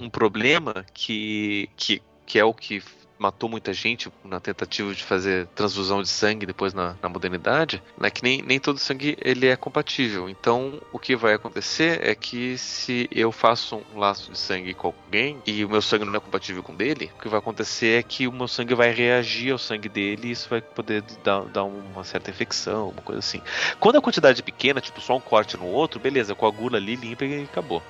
um 0.00 0.08
problema 0.08 0.84
que, 0.94 1.68
que, 1.76 2.00
que 2.30 2.38
é 2.38 2.44
o 2.44 2.54
que 2.54 2.80
matou 3.20 3.50
muita 3.50 3.72
gente 3.74 4.10
na 4.24 4.40
tentativa 4.40 4.94
de 4.94 5.04
fazer 5.04 5.46
transfusão 5.48 6.02
de 6.02 6.08
sangue 6.08 6.46
depois 6.46 6.72
na, 6.72 6.96
na 7.02 7.08
modernidade, 7.08 7.82
né, 7.98 8.08
que 8.08 8.22
nem, 8.22 8.40
nem 8.40 8.58
todo 8.58 8.78
sangue 8.78 9.16
ele 9.20 9.46
é 9.46 9.54
compatível. 9.56 10.26
Então, 10.26 10.80
o 10.90 10.98
que 10.98 11.14
vai 11.14 11.34
acontecer 11.34 12.00
é 12.02 12.14
que 12.14 12.56
se 12.56 13.08
eu 13.12 13.30
faço 13.30 13.82
um 13.94 13.98
laço 13.98 14.32
de 14.32 14.38
sangue 14.38 14.72
com 14.72 14.86
alguém 14.88 15.36
e 15.46 15.62
o 15.62 15.68
meu 15.68 15.82
sangue 15.82 16.06
não 16.06 16.14
é 16.14 16.20
compatível 16.20 16.62
com 16.62 16.74
dele, 16.74 17.10
o 17.18 17.20
que 17.20 17.28
vai 17.28 17.38
acontecer 17.38 17.98
é 17.98 18.02
que 18.02 18.26
o 18.26 18.32
meu 18.32 18.48
sangue 18.48 18.74
vai 18.74 18.90
reagir 18.90 19.52
ao 19.52 19.58
sangue 19.58 19.90
dele 19.90 20.28
e 20.28 20.30
isso 20.30 20.48
vai 20.48 20.62
poder 20.62 21.02
dar, 21.22 21.44
dar 21.44 21.64
uma 21.64 22.04
certa 22.04 22.30
infecção, 22.30 22.88
uma 22.88 23.02
coisa 23.02 23.18
assim. 23.18 23.42
Quando 23.78 23.96
a 23.96 24.02
quantidade 24.02 24.40
é 24.40 24.42
pequena, 24.42 24.80
tipo 24.80 24.98
só 25.00 25.14
um 25.14 25.20
corte 25.20 25.58
no 25.58 25.66
outro, 25.66 26.00
beleza, 26.00 26.34
coagula 26.34 26.78
ali, 26.78 26.96
limpa 26.96 27.26
e 27.26 27.44
acabou. 27.44 27.82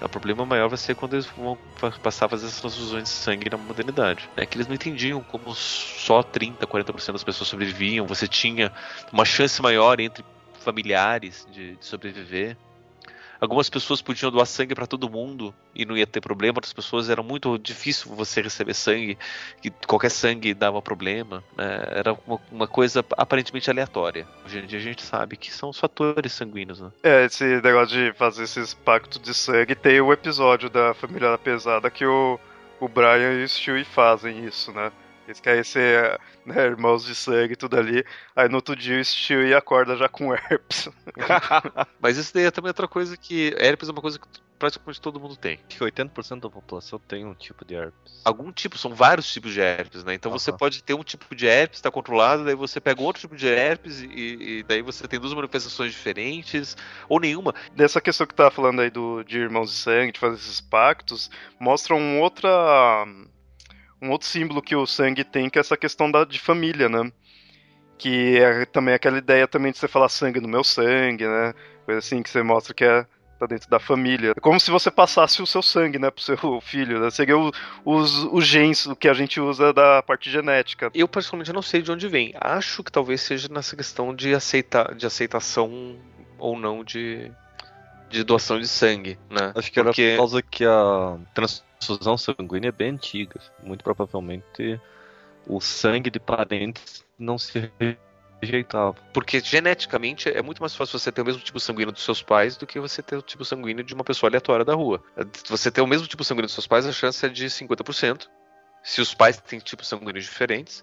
O 0.00 0.08
problema 0.08 0.44
maior 0.44 0.68
vai 0.68 0.76
ser 0.76 0.94
quando 0.94 1.14
eles 1.14 1.26
vão 1.26 1.56
passar 2.02 2.26
a 2.26 2.28
fazer 2.28 2.46
essas 2.46 2.60
transfusões 2.60 3.04
de 3.04 3.08
sangue 3.08 3.48
na 3.48 3.56
modernidade. 3.56 4.28
É 4.36 4.44
que 4.44 4.56
eles 4.56 4.66
não 4.66 4.74
entendiam 4.76 5.20
como 5.20 5.54
só 5.54 6.22
30, 6.22 6.66
40% 6.66 7.12
das 7.12 7.24
pessoas 7.24 7.48
sobreviviam. 7.48 8.06
Você 8.06 8.28
tinha 8.28 8.72
uma 9.12 9.24
chance 9.24 9.60
maior 9.60 9.98
entre 10.00 10.24
familiares 10.60 11.46
de, 11.50 11.76
de 11.76 11.84
sobreviver. 11.84 12.56
Algumas 13.40 13.68
pessoas 13.68 14.00
podiam 14.00 14.30
doar 14.30 14.46
sangue 14.46 14.74
para 14.74 14.86
todo 14.86 15.10
mundo 15.10 15.54
e 15.74 15.84
não 15.84 15.96
ia 15.96 16.06
ter 16.06 16.20
problema, 16.20 16.56
outras 16.56 16.72
pessoas 16.72 17.10
era 17.10 17.22
muito 17.22 17.58
difícil 17.58 18.14
você 18.14 18.40
receber 18.40 18.72
sangue, 18.72 19.18
que 19.60 19.70
qualquer 19.86 20.10
sangue 20.10 20.54
dava 20.54 20.80
problema. 20.80 21.44
Né? 21.56 21.86
Era 21.90 22.16
uma, 22.26 22.40
uma, 22.50 22.66
coisa 22.66 23.04
aparentemente 23.16 23.68
aleatória. 23.68 24.26
Hoje 24.44 24.58
em 24.58 24.66
dia 24.66 24.78
a 24.78 24.82
gente 24.82 25.02
sabe 25.02 25.36
que 25.36 25.52
são 25.52 25.68
os 25.68 25.78
fatores 25.78 26.32
sanguíneos. 26.32 26.80
Né? 26.80 26.90
É, 27.02 27.24
esse 27.26 27.44
negócio 27.60 27.88
de 27.88 28.12
fazer 28.16 28.44
esses 28.44 28.72
pactos 28.72 29.20
de 29.20 29.34
sangue 29.34 29.74
tem 29.74 30.00
o 30.00 30.12
episódio 30.12 30.70
da 30.70 30.94
Família 30.94 31.36
Pesada 31.36 31.90
que 31.90 32.06
o, 32.06 32.40
o 32.80 32.88
Brian 32.88 33.32
e 33.32 33.44
o 33.44 33.48
Stewie 33.48 33.84
fazem 33.84 34.44
isso, 34.44 34.72
né? 34.72 34.92
Eles 35.26 35.40
querem 35.40 35.64
ser 35.64 36.20
né, 36.44 36.64
irmãos 36.64 37.04
de 37.04 37.14
sangue 37.14 37.54
e 37.54 37.56
tudo 37.56 37.76
ali. 37.76 38.04
Aí 38.34 38.48
no 38.48 38.56
outro 38.56 38.76
dia 38.76 39.00
o 39.00 39.04
Stewie 39.04 39.54
acorda 39.54 39.96
já 39.96 40.08
com 40.08 40.32
herpes. 40.32 40.88
Mas 42.00 42.16
isso 42.16 42.32
daí 42.32 42.44
é 42.44 42.50
também 42.50 42.70
outra 42.70 42.86
coisa 42.86 43.16
que. 43.16 43.54
Herpes 43.58 43.88
é 43.88 43.92
uma 43.92 44.00
coisa 44.00 44.18
que 44.18 44.26
praticamente 44.58 45.00
todo 45.00 45.20
mundo 45.20 45.36
tem. 45.36 45.58
Que 45.68 45.78
80% 45.78 46.40
da 46.40 46.50
população 46.50 46.98
tem 46.98 47.24
um 47.24 47.34
tipo 47.34 47.64
de 47.64 47.74
herpes. 47.74 48.20
Algum 48.24 48.50
tipo, 48.50 48.76
são 48.78 48.94
vários 48.94 49.30
tipos 49.32 49.52
de 49.52 49.60
herpes, 49.60 50.04
né? 50.04 50.14
Então 50.14 50.32
uhum. 50.32 50.38
você 50.38 50.52
pode 50.52 50.82
ter 50.82 50.94
um 50.94 51.04
tipo 51.04 51.34
de 51.34 51.46
herpes, 51.46 51.78
está 51.78 51.90
controlado, 51.90 52.44
daí 52.44 52.54
você 52.54 52.80
pega 52.80 53.02
outro 53.02 53.20
tipo 53.20 53.36
de 53.36 53.46
herpes 53.46 54.00
e, 54.02 54.06
e, 54.08 54.62
daí 54.62 54.82
você 54.82 55.06
tem 55.06 55.20
duas 55.20 55.34
manifestações 55.34 55.92
diferentes, 55.92 56.76
ou 57.08 57.20
nenhuma. 57.20 57.54
Dessa 57.74 58.00
questão 58.00 58.26
que 58.26 58.34
tá 58.34 58.50
falando 58.50 58.80
aí 58.80 58.90
do, 58.90 59.22
de 59.22 59.38
irmãos 59.38 59.70
de 59.70 59.76
sangue, 59.76 60.12
de 60.12 60.20
fazer 60.20 60.36
esses 60.36 60.60
pactos, 60.60 61.30
mostra 61.60 61.94
um 61.94 62.20
outra 62.20 63.06
um 64.06 64.10
outro 64.10 64.26
símbolo 64.26 64.62
que 64.62 64.76
o 64.76 64.86
sangue 64.86 65.24
tem, 65.24 65.50
que 65.50 65.58
é 65.58 65.60
essa 65.60 65.76
questão 65.76 66.10
da, 66.10 66.24
de 66.24 66.40
família, 66.40 66.88
né? 66.88 67.10
Que 67.98 68.38
é 68.38 68.64
também 68.66 68.94
aquela 68.94 69.18
ideia 69.18 69.48
também 69.48 69.72
de 69.72 69.78
você 69.78 69.88
falar 69.88 70.08
sangue 70.08 70.40
no 70.40 70.48
meu 70.48 70.62
sangue, 70.62 71.26
né? 71.26 71.54
Coisa 71.84 71.98
assim 71.98 72.22
que 72.22 72.30
você 72.30 72.42
mostra 72.42 72.74
que 72.74 72.84
é 72.84 73.06
tá 73.38 73.46
dentro 73.46 73.68
da 73.68 73.78
família. 73.78 74.32
É 74.36 74.40
como 74.40 74.58
se 74.58 74.70
você 74.70 74.90
passasse 74.90 75.42
o 75.42 75.46
seu 75.46 75.62
sangue, 75.62 75.98
né, 75.98 76.10
pro 76.10 76.22
seu 76.22 76.36
filho. 76.60 77.00
Né? 77.00 77.10
Seria 77.10 77.36
o, 77.36 77.52
os, 77.84 78.24
os 78.24 78.46
genes, 78.46 78.88
que 78.98 79.08
a 79.08 79.14
gente 79.14 79.40
usa 79.40 79.72
da 79.72 80.02
parte 80.02 80.30
genética. 80.30 80.90
Eu, 80.94 81.06
particularmente, 81.06 81.52
não 81.52 81.62
sei 81.62 81.82
de 81.82 81.92
onde 81.92 82.08
vem. 82.08 82.32
Acho 82.40 82.82
que 82.82 82.90
talvez 82.90 83.20
seja 83.20 83.48
nessa 83.50 83.76
questão 83.76 84.14
de, 84.14 84.34
aceitar, 84.34 84.94
de 84.94 85.06
aceitação 85.06 85.96
ou 86.38 86.58
não 86.58 86.82
de, 86.82 87.30
de 88.08 88.24
doação 88.24 88.58
de 88.58 88.68
sangue, 88.68 89.18
né? 89.30 89.52
Acho 89.54 89.70
que 89.72 89.82
Porque... 89.82 90.02
era 90.02 90.12
por 90.12 90.18
causa 90.18 90.42
que 90.42 90.64
a 90.64 91.18
trans 91.34 91.64
transfusão 91.78 92.16
sanguínea 92.16 92.68
é 92.68 92.72
bem 92.72 92.90
antiga. 92.90 93.40
Muito 93.62 93.84
provavelmente 93.84 94.80
o 95.46 95.60
sangue 95.60 96.10
de 96.10 96.18
parentes 96.18 97.04
não 97.18 97.38
se 97.38 97.70
rejeitava. 98.42 98.96
Porque 99.12 99.40
geneticamente 99.40 100.28
é 100.28 100.42
muito 100.42 100.60
mais 100.60 100.74
fácil 100.74 100.98
você 100.98 101.12
ter 101.12 101.22
o 101.22 101.24
mesmo 101.24 101.40
tipo 101.40 101.60
sanguíneo 101.60 101.92
dos 101.92 102.02
seus 102.02 102.22
pais 102.22 102.56
do 102.56 102.66
que 102.66 102.80
você 102.80 103.02
ter 103.02 103.16
o 103.16 103.22
tipo 103.22 103.44
sanguíneo 103.44 103.84
de 103.84 103.94
uma 103.94 104.04
pessoa 104.04 104.28
aleatória 104.28 104.64
da 104.64 104.74
rua. 104.74 105.02
Você 105.48 105.70
ter 105.70 105.80
o 105.80 105.86
mesmo 105.86 106.06
tipo 106.06 106.24
sanguíneo 106.24 106.46
dos 106.46 106.54
seus 106.54 106.66
pais, 106.66 106.86
a 106.86 106.92
chance 106.92 107.24
é 107.24 107.28
de 107.28 107.46
50%. 107.46 108.26
Se 108.82 109.00
os 109.00 109.14
pais 109.14 109.38
têm 109.38 109.58
tipos 109.58 109.88
sanguíneos 109.88 110.24
diferentes. 110.24 110.82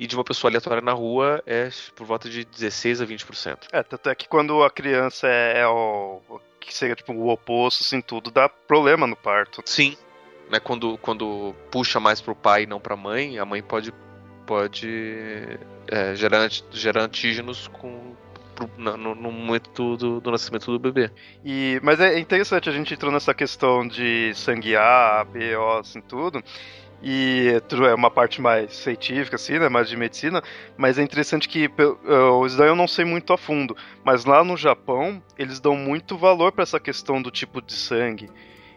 E 0.00 0.06
de 0.06 0.16
uma 0.16 0.24
pessoa 0.24 0.50
aleatória 0.50 0.80
na 0.80 0.94
rua 0.94 1.42
é 1.46 1.68
por 1.94 2.06
volta 2.06 2.30
de 2.30 2.42
16 2.46 3.02
a 3.02 3.06
20%. 3.06 3.68
É, 3.70 3.82
tanto 3.82 4.08
é 4.08 4.14
que 4.14 4.26
quando 4.26 4.62
a 4.62 4.70
criança 4.70 5.28
é, 5.28 5.60
é 5.60 5.66
o. 5.68 6.22
que 6.58 6.74
seria 6.74 6.96
tipo 6.96 7.12
o 7.12 7.28
oposto, 7.28 7.82
assim, 7.82 8.00
tudo, 8.00 8.30
dá 8.30 8.48
problema 8.48 9.06
no 9.06 9.14
parto. 9.14 9.62
Sim, 9.66 9.98
né, 10.50 10.58
quando, 10.58 10.96
quando 10.96 11.54
puxa 11.70 12.00
mais 12.00 12.18
pro 12.18 12.34
pai 12.34 12.62
e 12.62 12.66
não 12.66 12.80
pra 12.80 12.96
mãe, 12.96 13.38
a 13.38 13.44
mãe 13.44 13.62
pode, 13.62 13.92
pode 14.46 15.58
é, 15.86 16.14
gerar, 16.14 16.48
gerar 16.70 17.02
antígenos 17.02 17.68
com, 17.68 18.16
no, 18.78 18.96
no, 18.96 19.30
momento 19.30 19.98
do, 19.98 20.18
do, 20.18 20.30
nascimento 20.30 20.72
do 20.72 20.78
bebê. 20.78 21.10
E, 21.44 21.78
mas 21.82 22.00
é 22.00 22.18
interessante, 22.18 22.70
a 22.70 22.72
gente 22.72 22.94
entrou 22.94 23.12
nessa 23.12 23.34
questão 23.34 23.86
de 23.86 24.32
sangue 24.34 24.74
A, 24.76 25.26
B, 25.30 25.54
O, 25.56 25.78
assim, 25.78 26.00
tudo. 26.00 26.42
E 27.02 27.60
é 27.88 27.94
uma 27.94 28.10
parte 28.10 28.40
mais 28.40 28.74
científica, 28.74 29.36
assim, 29.36 29.58
né? 29.58 29.68
Mais 29.68 29.88
de 29.88 29.96
medicina. 29.96 30.42
Mas 30.76 30.98
é 30.98 31.02
interessante 31.02 31.48
que 31.48 31.66
uh, 31.66 32.46
isso 32.46 32.58
daí 32.58 32.68
eu 32.68 32.76
não 32.76 32.86
sei 32.86 33.04
muito 33.04 33.32
a 33.32 33.38
fundo. 33.38 33.76
Mas 34.04 34.24
lá 34.24 34.44
no 34.44 34.56
Japão, 34.56 35.22
eles 35.38 35.60
dão 35.60 35.74
muito 35.74 36.16
valor 36.16 36.52
para 36.52 36.62
essa 36.62 36.78
questão 36.78 37.22
do 37.22 37.30
tipo 37.30 37.62
de 37.62 37.72
sangue. 37.72 38.28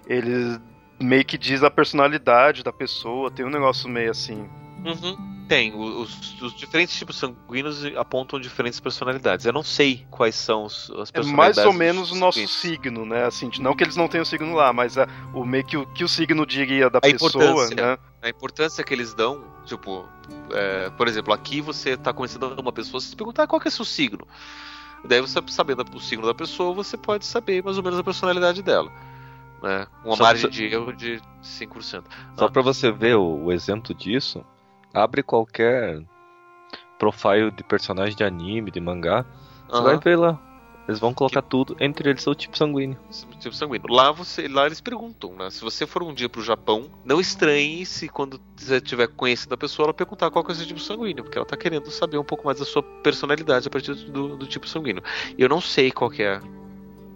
Eles 0.08 0.60
meio 1.02 1.26
que 1.26 1.38
diz 1.38 1.64
a 1.64 1.72
personalidade 1.72 2.64
da 2.64 2.72
pessoa, 2.72 3.30
tem 3.30 3.46
um 3.46 3.50
negócio 3.50 3.90
meio 3.90 4.12
assim. 4.12 4.48
Uhum. 4.86 5.33
Tem, 5.48 5.74
os, 5.76 6.42
os, 6.42 6.56
diferentes 6.56 6.96
tipos 6.96 7.18
sanguíneos 7.18 7.86
apontam 7.98 8.40
diferentes 8.40 8.80
personalidades. 8.80 9.46
Eu 9.46 9.54
não 9.54 9.64
sei 9.64 10.06
quais 10.10 10.36
são 10.36 10.66
as 10.66 10.88
personalidades. 11.12 11.32
É 11.32 11.34
mais 11.34 11.58
ou 11.58 11.74
menos 11.74 12.12
o 12.12 12.16
nosso 12.16 12.48
signo, 12.48 13.06
né? 13.06 13.26
Assim, 13.26 13.50
não 13.60 13.76
que 13.76 13.84
eles 13.84 13.96
não 13.96 14.08
tenham 14.08 14.26
signo 14.26 14.54
lá, 14.54 14.72
mas 14.72 14.98
a, 14.98 15.08
o 15.34 15.46
meio 15.46 15.66
que 15.66 15.78
o 15.78 15.86
que 15.86 16.04
o 16.04 16.08
signo 16.08 16.46
diria 16.46 16.90
da 16.90 17.00
a 17.00 17.02
pessoa, 17.02 17.70
né? 17.70 17.98
A 18.22 18.30
importância 18.30 18.84
que 18.84 18.94
eles 18.94 19.14
dão, 19.14 19.44
tipo, 19.66 20.08
é, 20.52 20.90
por 20.92 21.08
exemplo, 21.08 21.34
aqui 21.34 21.60
você 21.60 21.98
tá 21.98 22.14
conhecendo 22.14 22.60
uma 22.60 22.72
pessoa, 22.72 23.02
você 23.02 23.10
se 23.10 23.16
perguntar 23.16 23.44
ah, 23.44 23.48
qual 23.48 23.60
que 23.60 23.68
é 23.68 23.72
seu 23.72 23.86
signo. 23.86 24.26
Daí 25.06 25.20
você 25.20 25.42
sabendo 25.48 25.84
o 25.94 26.00
signo 26.00 26.26
da 26.26 26.34
pessoa, 26.34 26.74
você 26.74 26.96
pode 26.96 27.26
saber 27.26 27.62
mais 27.62 27.78
ou 27.78 27.84
menos 27.84 28.00
a 28.00 28.04
personalidade 28.04 28.62
dela 28.62 28.90
né? 29.64 29.88
Uma 30.04 30.18
Só 30.18 30.24
margem 30.24 30.50
de 30.50 30.66
erro 30.66 30.92
de 30.92 31.22
5%. 31.42 32.04
Só 32.38 32.46
ah. 32.46 32.52
para 32.52 32.62
você 32.62 32.92
ver 32.92 33.16
o, 33.16 33.46
o, 33.46 33.52
exemplo 33.52 33.96
disso, 33.96 34.46
abre 34.94 35.24
qualquer 35.24 36.02
profile 37.00 37.52
de 37.52 37.64
personagem 37.64 38.16
de 38.16 38.24
anime, 38.24 38.72
de 38.72 38.80
mangá, 38.80 39.26
você 39.68 39.82
vai 39.82 39.98
ver 39.98 40.18
lá. 40.18 40.40
Eles 40.88 41.00
vão 41.00 41.14
colocar 41.14 41.42
que... 41.42 41.50
tudo, 41.50 41.78
entre 41.80 42.10
eles 42.10 42.28
o 42.28 42.36
tipo 42.36 42.58
sanguíneo. 42.58 42.98
Tipo 43.40 43.56
sanguíneo. 43.56 43.88
Lá, 43.90 44.12
você, 44.12 44.48
lá 44.48 44.66
eles 44.66 44.82
perguntam, 44.82 45.34
né? 45.34 45.50
Se 45.50 45.62
você 45.62 45.88
for 45.88 46.04
um 46.04 46.14
dia 46.14 46.28
pro 46.28 46.42
Japão, 46.42 46.92
não 47.06 47.22
estranhe 47.22 47.86
se 47.86 48.10
quando 48.10 48.40
você 48.56 48.82
tiver 48.82 49.08
conhecido 49.08 49.54
a 49.54 49.58
pessoa, 49.58 49.86
ela 49.86 49.94
perguntar 49.94 50.30
qual 50.30 50.44
que 50.44 50.52
é 50.52 50.54
o 50.54 50.58
seu 50.58 50.68
tipo 50.68 50.82
sanguíneo, 50.82 51.24
porque 51.24 51.38
ela 51.38 51.48
tá 51.48 51.56
querendo 51.56 51.90
saber 51.90 52.18
um 52.18 52.24
pouco 52.24 52.46
mais 52.46 52.60
da 52.60 52.66
sua 52.66 52.84
personalidade 52.84 53.68
a 53.68 53.72
partir 53.72 53.94
do, 53.94 54.36
do 54.36 54.46
tipo 54.46 54.68
sanguíneo. 54.68 55.02
E 55.38 55.42
eu 55.42 55.48
não 55.48 55.62
sei 55.62 55.90
qual 55.90 56.10
que 56.10 56.22
é 56.22 56.42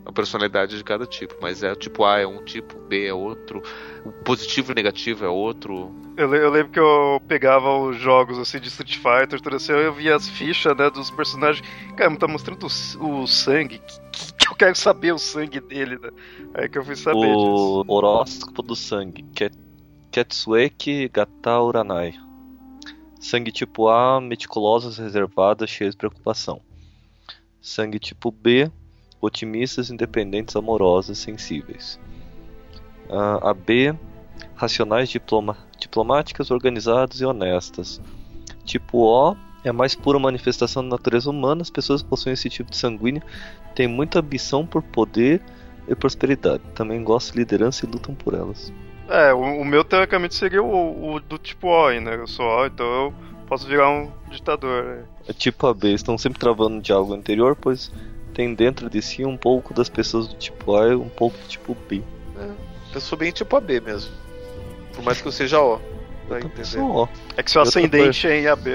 a 0.08 0.12
personalidade 0.14 0.78
de 0.78 0.84
cada 0.86 1.06
tipo, 1.06 1.36
mas 1.42 1.62
é 1.62 1.76
tipo 1.76 2.06
A 2.06 2.20
é 2.20 2.26
um 2.26 2.42
tipo, 2.42 2.80
B 2.80 3.08
é 3.08 3.14
outro, 3.14 3.62
o 4.06 4.12
positivo 4.24 4.72
e 4.72 4.76
negativo 4.76 5.26
é 5.26 5.28
outro. 5.28 5.94
Eu, 6.16 6.34
eu 6.34 6.50
lembro 6.50 6.72
que 6.72 6.80
eu 6.80 7.22
pegava 7.28 7.78
os 7.78 7.98
jogos 7.98 8.40
assim 8.40 8.58
de 8.58 8.70
Street 8.70 8.96
Fighter, 8.96 9.42
tudo 9.42 9.58
assim, 9.58 9.74
eu 9.74 9.94
via 9.94 10.16
as 10.16 10.30
fichas 10.30 10.76
né, 10.78 10.90
dos 10.90 11.12
personagens. 11.12 11.68
Cara, 11.98 12.16
tá 12.16 12.26
mostrando 12.26 12.66
o, 13.00 13.22
o 13.22 13.28
sangue. 13.28 13.80
Que, 13.80 14.34
que, 14.34 14.48
eu 14.48 14.56
quero 14.56 14.76
saber 14.78 15.14
o 15.14 15.20
sangue 15.20 15.60
dele, 15.60 16.00
né? 16.00 16.10
Aí 16.54 16.70
que 16.70 16.78
eu 16.78 16.86
fui 16.86 16.96
saber 16.96 17.18
o 17.18 17.84
disso. 17.84 17.86
horóscopo 17.90 18.64
do 18.64 18.78
sangue, 18.78 19.26
Ketsueki 20.10 21.10
Gata 21.10 21.62
Uranai. 21.62 22.14
Sangue 23.20 23.52
tipo 23.52 23.90
A, 23.90 24.22
meticulosas, 24.22 24.98
reservadas, 24.98 25.70
cheias 25.70 25.94
de 25.94 25.98
preocupação. 25.98 26.62
Sangue 27.60 28.00
tipo 28.00 28.32
B, 28.32 28.72
otimistas, 29.22 29.90
independentes, 29.90 30.56
amorosas, 30.56 31.18
sensíveis. 31.18 32.00
Uh, 33.10 33.48
a 33.48 33.54
B, 33.54 33.96
racionais, 34.56 35.10
diploma, 35.10 35.58
diplomáticas, 35.80 36.52
organizadas 36.52 37.22
e 37.22 37.26
honestas. 37.26 38.02
Tipo 38.66 39.00
O 39.00 39.36
é 39.64 39.70
a 39.70 39.74
mais 39.74 39.96
pura 39.96 40.20
manifestação 40.20 40.84
da 40.84 40.90
natureza 40.90 41.30
humana. 41.30 41.62
As 41.62 41.70
pessoas 41.70 42.02
que 42.02 42.10
possuem 42.10 42.34
esse 42.34 42.50
tipo 42.50 42.70
de 42.70 42.78
sanguíneo 42.78 43.24
têm 43.76 43.88
muita 43.88 44.20
ambição 44.20 44.66
por 44.66 44.82
poder 44.82 45.42
e 45.88 45.96
prosperidade. 45.96 46.62
Também 46.76 47.04
gostam 47.04 47.34
de 47.34 47.40
liderança 47.40 47.86
e 47.86 47.90
lutam 47.90 48.14
por 48.14 48.34
elas. 48.34 48.72
É, 49.10 49.34
o, 49.34 49.40
o 49.40 49.66
meu 49.66 49.84
teoricamente 49.86 50.36
seria 50.36 50.62
o, 50.62 51.14
o, 51.14 51.20
do 51.20 51.38
tipo 51.38 51.68
O, 51.68 51.90
né? 52.00 52.16
Eu 52.16 52.28
sou 52.28 52.46
O, 52.46 52.66
então 52.66 52.86
eu 52.86 53.14
posso 53.48 53.66
virar 53.66 53.90
um 53.90 54.12
ditador. 54.30 54.84
Né? 54.84 55.04
É 55.30 55.34
tipo 55.34 55.66
A 55.66 55.74
B, 55.74 55.94
estão 55.94 56.18
sempre 56.18 56.40
travando 56.40 56.76
um 56.76 56.82
diálogo 56.82 57.14
anterior, 57.14 57.56
pois 57.56 57.92
tem 58.38 58.54
dentro 58.54 58.88
de 58.88 59.02
si 59.02 59.26
um 59.26 59.36
pouco 59.36 59.74
das 59.74 59.90
pessoas 59.90 60.28
do 60.28 60.36
tipo 60.36 60.76
A 60.76 60.90
e 60.90 60.96
um 60.96 61.10
pouco 61.10 61.36
do 61.36 61.48
tipo 61.48 61.76
B. 61.90 62.04
É, 62.38 62.52
eu 62.94 63.02
sou 63.02 63.18
bem 63.18 63.32
tipo 63.32 63.58
AB 63.58 63.82
mesmo. 63.82 64.12
Por 64.94 65.04
mais 65.04 65.20
que 65.20 65.28
eu 65.28 65.32
seja 65.32 65.60
O. 65.60 65.82
Vai 66.30 66.42
entender. 66.42 66.64
Só. 66.64 67.10
É 67.36 67.42
que 67.42 67.50
seu 67.50 67.64
Eu 67.64 67.68
ascendente 67.68 68.28
é 68.28 68.42
em 68.42 68.48
AB. 68.48 68.70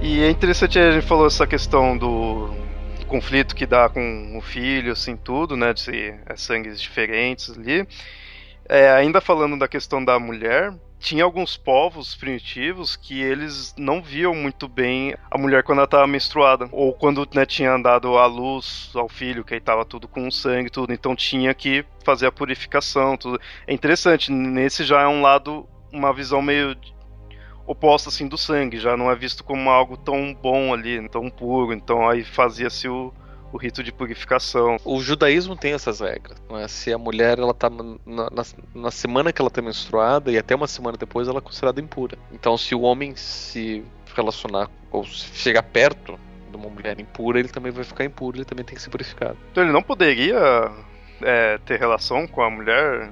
E 0.00 0.22
é 0.22 0.30
interessante 0.30 0.78
a 0.78 0.92
gente 0.92 1.06
falou 1.06 1.26
essa 1.26 1.46
questão 1.46 1.98
do 1.98 2.54
conflito 3.08 3.56
que 3.56 3.66
dá 3.66 3.88
com 3.88 4.38
o 4.38 4.40
filho, 4.40 4.92
assim, 4.92 5.16
tudo, 5.16 5.56
né? 5.56 5.72
De 5.72 5.80
ser 5.80 6.20
é, 6.24 6.36
sangues 6.36 6.80
diferentes 6.80 7.50
ali. 7.50 7.86
É, 8.68 8.90
ainda 8.92 9.20
falando 9.20 9.58
da 9.58 9.66
questão 9.66 10.04
da 10.04 10.18
mulher, 10.18 10.72
tinha 11.00 11.24
alguns 11.24 11.56
povos 11.56 12.14
primitivos 12.14 12.94
que 12.94 13.20
eles 13.20 13.74
não 13.76 14.00
viam 14.00 14.34
muito 14.34 14.68
bem 14.68 15.16
a 15.30 15.36
mulher 15.36 15.64
quando 15.64 15.78
ela 15.78 15.86
estava 15.86 16.06
menstruada, 16.06 16.68
ou 16.70 16.92
quando 16.92 17.26
né, 17.34 17.44
tinha 17.44 17.76
dado 17.78 18.16
a 18.18 18.26
luz 18.26 18.90
ao 18.94 19.08
filho, 19.08 19.44
que 19.44 19.54
aí 19.54 19.58
estava 19.58 19.84
tudo 19.84 20.06
com 20.06 20.30
sangue, 20.30 20.70
tudo, 20.70 20.92
então 20.92 21.16
tinha 21.16 21.52
que 21.54 21.84
fazer 22.04 22.26
a 22.26 22.32
purificação, 22.32 23.16
tudo. 23.16 23.40
É 23.66 23.72
interessante, 23.72 24.30
nesse 24.30 24.84
já 24.84 25.02
é 25.02 25.08
um 25.08 25.22
lado, 25.22 25.66
uma 25.92 26.12
visão 26.12 26.40
meio 26.40 26.76
oposta 27.68 28.08
assim 28.08 28.26
do 28.26 28.38
sangue, 28.38 28.78
já 28.78 28.96
não 28.96 29.10
é 29.10 29.14
visto 29.14 29.44
como 29.44 29.68
algo 29.68 29.96
tão 29.96 30.34
bom 30.34 30.72
ali, 30.72 31.06
tão 31.10 31.28
puro, 31.28 31.74
então 31.74 32.08
aí 32.08 32.24
fazia-se 32.24 32.88
o, 32.88 33.12
o 33.52 33.58
rito 33.58 33.84
de 33.84 33.92
purificação. 33.92 34.78
O 34.84 35.00
judaísmo 35.00 35.54
tem 35.54 35.74
essas 35.74 36.00
regras. 36.00 36.42
Não 36.48 36.58
é? 36.58 36.66
Se 36.66 36.90
a 36.92 36.98
mulher 36.98 37.38
ela 37.38 37.52
tá 37.52 37.68
na, 37.68 37.84
na, 38.06 38.42
na 38.74 38.90
semana 38.90 39.32
que 39.32 39.42
ela 39.42 39.48
está 39.48 39.60
menstruada 39.60 40.32
e 40.32 40.38
até 40.38 40.56
uma 40.56 40.66
semana 40.66 40.96
depois 40.96 41.28
ela 41.28 41.38
é 41.38 41.42
considerada 41.42 41.78
impura. 41.78 42.16
Então, 42.32 42.56
se 42.56 42.74
o 42.74 42.80
homem 42.80 43.14
se 43.14 43.84
relacionar 44.16 44.70
ou 44.90 45.04
se 45.04 45.26
chegar 45.34 45.62
perto 45.62 46.18
de 46.50 46.56
uma 46.56 46.70
mulher 46.70 46.98
impura, 46.98 47.38
ele 47.38 47.48
também 47.48 47.70
vai 47.70 47.84
ficar 47.84 48.04
impuro, 48.04 48.38
ele 48.38 48.46
também 48.46 48.64
tem 48.64 48.74
que 48.74 48.82
ser 48.82 48.88
purificado. 48.88 49.36
Então 49.52 49.62
ele 49.62 49.72
não 49.72 49.82
poderia 49.82 50.72
é, 51.20 51.58
ter 51.58 51.78
relação 51.78 52.26
com 52.26 52.40
a 52.40 52.50
mulher 52.50 53.10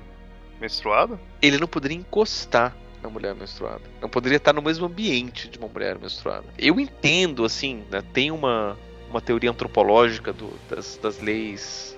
menstruada? 0.59 1.21
Ele 1.42 1.59
não 1.59 1.69
poderia 1.69 1.99
encostar 1.99 2.75
na 3.07 3.11
mulher 3.12 3.35
menstruada. 3.35 3.83
Não 4.03 4.09
poderia 4.09 4.37
estar 4.37 4.53
no 4.53 4.61
mesmo 4.61 4.87
ambiente 4.87 5.49
de 5.49 5.59
uma 5.59 5.69
mulher 5.69 5.97
menstruada. 5.99 6.45
Eu 6.59 6.79
entendo, 6.81 7.45
assim, 7.45 7.85
né, 7.90 8.03
tem 8.12 8.31
uma, 8.31 8.77
uma 9.09 9.21
teoria 9.21 9.51
antropológica 9.51 10.33
do, 10.33 10.53
das, 10.69 10.99
das 11.01 11.21
leis 11.21 11.97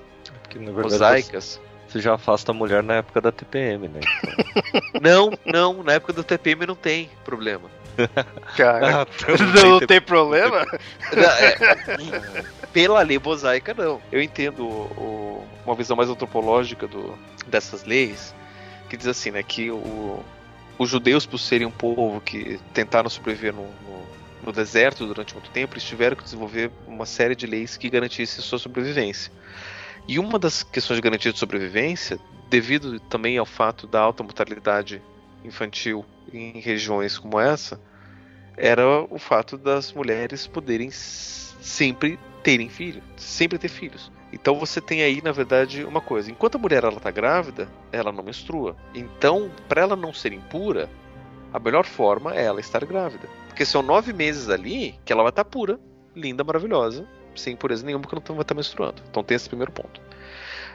na 0.54 0.66
verdade, 0.66 0.82
mosaicas. 0.82 1.60
Você 1.88 2.00
já 2.00 2.14
afasta 2.14 2.52
a 2.52 2.54
mulher 2.54 2.82
na 2.82 2.96
época 2.96 3.20
da 3.20 3.32
TPM, 3.32 3.88
né? 3.88 4.00
Não, 5.00 5.30
não, 5.46 5.82
na 5.82 5.92
época 5.94 6.12
do 6.12 6.22
TPM 6.22 6.66
não 6.66 6.74
tem 6.74 7.08
problema. 7.24 7.70
Cara, 8.56 9.02
Ah, 9.02 9.06
não 9.62 9.80
tem 9.86 10.00
problema? 10.00 10.66
Não, 11.14 11.22
é- 11.30 12.44
pela 12.72 13.00
lei 13.02 13.18
mosaica, 13.18 13.72
não. 13.74 14.00
Eu 14.12 14.20
entendo 14.22 14.64
o- 14.66 14.84
o- 15.00 15.46
uma 15.64 15.74
visão 15.74 15.96
mais 15.96 16.08
antropológica 16.10 16.86
do, 16.86 17.18
dessas 17.46 17.84
leis, 17.84 18.34
que 18.90 18.96
diz 18.96 19.06
assim, 19.06 19.30
né, 19.30 19.42
que 19.42 19.70
o, 19.70 20.22
os 20.78 20.88
judeus, 20.88 21.26
por 21.26 21.38
serem 21.38 21.66
um 21.66 21.70
povo 21.70 22.20
que 22.20 22.60
tentaram 22.72 23.10
sobreviver 23.10 23.52
no, 23.52 23.64
no, 23.64 24.06
no 24.44 24.52
deserto 24.52 25.06
durante 25.06 25.34
muito 25.34 25.50
tempo, 25.50 25.74
eles 25.74 25.84
tiveram 25.84 26.16
que 26.16 26.22
desenvolver 26.22 26.70
uma 26.86 27.04
série 27.04 27.34
de 27.34 27.46
leis 27.46 27.76
que 27.76 27.90
garantissem 27.90 28.42
sua 28.42 28.58
sobrevivência. 28.58 29.32
E 30.06 30.18
uma 30.18 30.38
das 30.38 30.62
questões 30.62 30.96
de 30.96 31.02
garantia 31.02 31.32
de 31.32 31.38
sobrevivência, 31.38 32.18
devido 32.48 33.00
também 33.00 33.36
ao 33.36 33.44
fato 33.44 33.86
da 33.86 34.00
alta 34.00 34.22
mortalidade 34.22 35.02
infantil 35.44 36.04
em 36.32 36.60
regiões 36.60 37.18
como 37.18 37.40
essa, 37.40 37.80
era 38.56 39.00
o 39.10 39.18
fato 39.18 39.58
das 39.58 39.92
mulheres 39.92 40.46
poderem 40.46 40.90
sempre 40.90 42.18
terem 42.42 42.68
filhos, 42.68 43.02
sempre 43.16 43.58
ter 43.58 43.68
filhos. 43.68 44.10
Então 44.40 44.58
você 44.58 44.80
tem 44.80 45.02
aí, 45.02 45.20
na 45.20 45.32
verdade, 45.32 45.84
uma 45.84 46.00
coisa. 46.00 46.30
Enquanto 46.30 46.54
a 46.54 46.58
mulher 46.58 46.84
ela 46.84 47.00
tá 47.00 47.10
grávida, 47.10 47.68
ela 47.90 48.12
não 48.12 48.22
menstrua. 48.22 48.76
Então, 48.94 49.50
para 49.68 49.80
ela 49.80 49.96
não 49.96 50.12
ser 50.12 50.32
impura, 50.32 50.88
a 51.52 51.58
melhor 51.58 51.84
forma 51.84 52.34
é 52.34 52.44
ela 52.44 52.60
estar 52.60 52.84
grávida. 52.84 53.28
Porque 53.48 53.64
são 53.64 53.82
nove 53.82 54.12
meses 54.12 54.48
ali 54.48 54.98
que 55.04 55.12
ela 55.12 55.22
vai 55.22 55.30
estar 55.30 55.44
pura, 55.44 55.80
linda, 56.14 56.44
maravilhosa, 56.44 57.06
sem 57.34 57.54
impureza 57.54 57.84
nenhuma, 57.84 58.02
porque 58.02 58.28
não 58.28 58.36
vai 58.36 58.42
estar 58.42 58.54
menstruando. 58.54 59.02
Então 59.10 59.24
tem 59.24 59.34
esse 59.34 59.48
primeiro 59.48 59.72
ponto. 59.72 60.00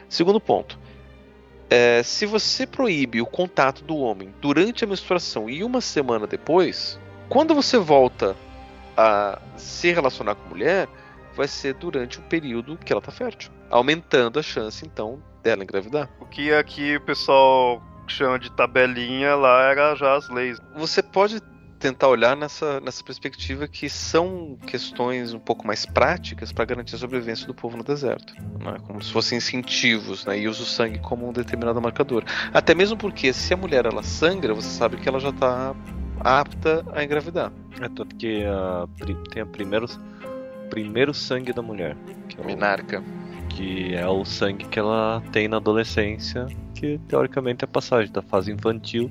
Segundo 0.08 0.40
ponto. 0.40 0.78
é, 1.70 2.02
se 2.02 2.26
você 2.26 2.66
proíbe 2.66 3.20
o 3.20 3.26
contato 3.26 3.82
do 3.82 3.96
homem 3.96 4.32
durante 4.40 4.84
a 4.84 4.86
menstruação 4.86 5.48
e 5.48 5.64
uma 5.64 5.80
semana 5.80 6.26
depois, 6.26 6.98
quando 7.28 7.54
você 7.54 7.78
volta 7.78 8.36
a 8.96 9.40
se 9.56 9.90
relacionar 9.90 10.34
com 10.36 10.46
a 10.46 10.48
mulher, 10.48 10.88
vai 11.36 11.48
ser 11.48 11.74
durante 11.74 12.18
o 12.18 12.22
período 12.22 12.76
que 12.76 12.92
ela 12.92 13.00
está 13.00 13.12
fértil, 13.12 13.50
aumentando 13.70 14.38
a 14.38 14.42
chance 14.42 14.84
então 14.84 15.22
dela 15.42 15.62
engravidar. 15.62 16.08
O 16.20 16.26
que 16.26 16.52
aqui 16.52 16.96
o 16.96 17.00
pessoal 17.00 17.82
chama 18.06 18.38
de 18.38 18.50
tabelinha 18.50 19.34
lá 19.34 19.62
era 19.70 19.94
já 19.94 20.14
as 20.16 20.28
leis. 20.28 20.58
Você 20.76 21.02
pode 21.02 21.40
tentar 21.78 22.08
olhar 22.08 22.34
nessa, 22.34 22.80
nessa 22.80 23.04
perspectiva 23.04 23.68
que 23.68 23.90
são 23.90 24.56
questões 24.66 25.34
um 25.34 25.38
pouco 25.38 25.66
mais 25.66 25.84
práticas 25.84 26.50
para 26.50 26.64
garantir 26.64 26.94
a 26.94 26.98
sobrevivência 26.98 27.46
do 27.46 27.52
povo 27.52 27.76
no 27.76 27.84
deserto, 27.84 28.32
né? 28.58 28.76
como 28.86 29.02
se 29.02 29.12
fossem 29.12 29.36
incentivos, 29.36 30.24
né? 30.24 30.38
e 30.38 30.48
usa 30.48 30.62
o 30.62 30.66
sangue 30.66 30.98
como 31.00 31.28
um 31.28 31.32
determinado 31.32 31.82
marcador. 31.82 32.24
Até 32.54 32.74
mesmo 32.74 32.96
porque 32.96 33.34
se 33.34 33.52
a 33.52 33.56
mulher 33.56 33.84
ela 33.84 34.02
sangra, 34.02 34.54
você 34.54 34.68
sabe 34.68 34.96
que 34.96 35.06
ela 35.06 35.20
já 35.20 35.28
está 35.28 35.74
apta 36.20 36.82
a 36.94 37.04
engravidar. 37.04 37.52
É 37.78 37.88
tanto 37.88 38.16
que 38.16 38.44
a, 38.46 38.86
pri- 38.98 39.16
tem 39.30 39.42
a 39.42 39.46
primeiro, 39.46 39.86
primeiro 40.74 41.14
sangue 41.14 41.52
da 41.52 41.62
mulher. 41.62 41.96
Que 42.28 42.40
é, 42.40 42.42
o, 42.42 42.46
Minarca. 42.46 43.02
que 43.48 43.94
é 43.94 44.06
o 44.08 44.24
sangue 44.24 44.64
que 44.66 44.78
ela 44.78 45.22
tem 45.32 45.46
na 45.48 45.58
adolescência, 45.58 46.46
que 46.74 46.98
teoricamente 47.08 47.64
é 47.64 47.66
a 47.66 47.68
passagem 47.68 48.10
da 48.12 48.22
fase 48.22 48.50
infantil 48.52 49.10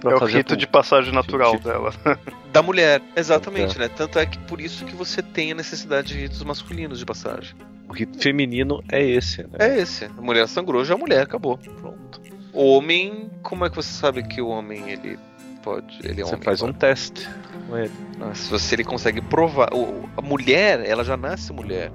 pra 0.00 0.12
É 0.12 0.14
o 0.16 0.24
rito 0.24 0.56
de 0.56 0.66
passagem 0.66 1.12
natural 1.12 1.52
Tipo- 1.52 1.68
dela. 1.68 1.92
Da 2.52 2.62
mulher, 2.62 3.00
exatamente, 3.14 3.78
né? 3.78 3.86
Tanto 3.86 4.18
é 4.18 4.26
que 4.26 4.36
por 4.38 4.60
isso 4.60 4.84
que 4.84 4.96
você 4.96 5.22
tem 5.22 5.52
a 5.52 5.54
necessidade 5.54 6.08
de 6.08 6.18
ritos 6.22 6.42
masculinos 6.42 6.98
de 6.98 7.06
passagem. 7.06 7.54
O 7.88 7.92
rito 7.92 8.18
feminino 8.18 8.82
é 8.90 9.00
esse, 9.04 9.42
né? 9.44 9.50
É 9.60 9.78
esse. 9.78 10.06
A 10.06 10.20
mulher 10.20 10.48
sangrou, 10.48 10.84
já 10.84 10.94
a 10.94 10.98
mulher 10.98 11.22
acabou. 11.22 11.56
Pronto. 11.58 12.20
O 12.52 12.72
homem, 12.76 13.30
como 13.42 13.64
é 13.64 13.70
que 13.70 13.76
você 13.76 13.92
sabe 13.92 14.24
que 14.24 14.40
o 14.42 14.48
homem 14.48 14.90
ele 14.90 15.16
pode, 15.62 15.98
ele 16.02 16.20
é 16.20 16.24
Você 16.24 16.30
homem? 16.34 16.44
faz 16.44 16.62
um 16.62 16.72
teste 16.72 17.28
com 17.68 17.76
ele. 17.76 17.92
Ah, 18.20 18.34
Se 18.34 18.50
você 18.50 18.74
ele 18.74 18.84
consegue 18.84 19.20
provar, 19.20 19.68
o- 19.72 20.08
a 20.16 20.22
mulher, 20.22 20.80
ela 20.84 21.04
já 21.04 21.16
nasce 21.16 21.52
mulher. 21.52 21.90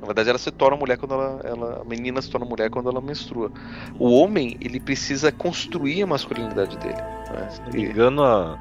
Na 0.00 0.06
verdade, 0.06 0.28
ela 0.28 0.38
se 0.38 0.50
torna 0.50 0.76
mulher 0.76 0.98
quando 0.98 1.14
ela, 1.14 1.40
ela, 1.42 1.82
a 1.82 1.84
menina 1.84 2.20
se 2.20 2.30
torna 2.30 2.46
mulher 2.46 2.68
quando 2.70 2.88
ela 2.90 3.00
menstrua. 3.00 3.50
O 3.98 4.10
homem, 4.10 4.56
ele 4.60 4.78
precisa 4.78 5.32
construir 5.32 6.02
a 6.02 6.06
masculinidade 6.06 6.76
dele. 6.78 6.94
né? 7.32 7.48
Se 7.50 7.60
não 7.62 7.70
me 7.70 7.82
engano, 7.84 8.22
a- 8.22 8.58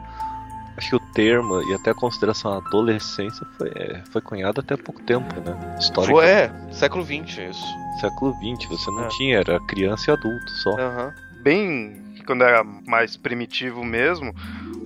acho 0.78 0.90
que 0.90 0.96
o 0.96 1.00
termo 1.14 1.62
e 1.70 1.74
até 1.74 1.92
a 1.92 1.94
consideração 1.94 2.54
adolescência 2.54 3.46
foi, 3.58 3.70
é, 3.76 4.02
foi 4.12 4.22
cunhado 4.22 4.62
até 4.62 4.74
há 4.76 4.78
pouco 4.78 5.02
tempo, 5.04 5.28
né? 5.42 5.76
Histórico. 5.78 6.16
Foi, 6.16 6.26
é, 6.26 6.52
século 6.72 7.04
XX, 7.06 7.38
isso. 7.52 7.66
Século 8.00 8.34
XX, 8.42 8.68
você 8.70 8.90
não 8.92 9.04
É. 9.06 9.08
tinha, 9.10 9.38
era 9.38 9.60
criança 9.68 10.10
e 10.10 10.14
adulto 10.14 10.50
só. 10.52 10.72
Aham. 10.80 11.14
Bem, 11.44 12.02
quando 12.26 12.44
era 12.44 12.64
mais 12.64 13.16
primitivo 13.16 13.84
mesmo, 13.84 14.34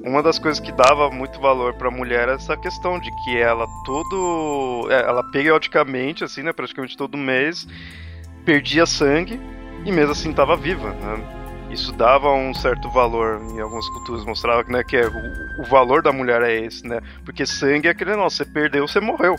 uma 0.03 0.23
das 0.23 0.39
coisas 0.39 0.59
que 0.59 0.71
dava 0.71 1.09
muito 1.09 1.39
valor 1.39 1.73
pra 1.73 1.91
mulher 1.91 2.21
era 2.21 2.33
essa 2.33 2.55
questão 2.55 2.99
de 2.99 3.11
que 3.23 3.37
ela 3.37 3.67
todo, 3.85 4.87
é, 4.89 5.01
ela 5.01 5.23
periodicamente, 5.31 6.23
assim, 6.23 6.41
né, 6.41 6.53
praticamente 6.53 6.95
todo 6.95 7.17
mês, 7.17 7.67
perdia 8.45 8.85
sangue 8.85 9.39
e 9.85 9.91
mesmo 9.91 10.11
assim 10.11 10.31
estava 10.31 10.55
viva, 10.55 10.91
né? 10.91 11.35
Isso 11.69 11.91
dava 11.91 12.31
um 12.31 12.51
certo 12.53 12.89
valor 12.89 13.39
em 13.51 13.59
algumas 13.59 13.87
culturas, 13.89 14.25
mostrava 14.25 14.63
né, 14.69 14.83
que 14.83 14.97
é, 14.97 15.07
o, 15.07 15.61
o 15.61 15.65
valor 15.65 16.01
da 16.01 16.11
mulher 16.11 16.41
é 16.41 16.65
esse, 16.65 16.87
né? 16.87 16.99
Porque 17.23 17.45
sangue 17.45 17.87
é 17.87 17.91
aquele, 17.91 18.15
não, 18.15 18.29
você 18.29 18.43
perdeu, 18.43 18.87
você 18.87 18.99
morreu. 18.99 19.35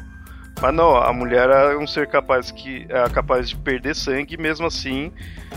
Mas 0.61 0.75
não, 0.75 0.97
a 0.97 1.13
mulher 1.13 1.49
é 1.49 1.77
um 1.77 1.87
ser 1.87 2.07
capaz 2.07 2.51
que 2.51 2.87
é 2.89 3.09
capaz 3.09 3.49
de 3.49 3.57
perder 3.57 3.95
sangue 3.95 4.35
e 4.35 4.39
mesmo 4.39 4.67
assim 4.67 5.11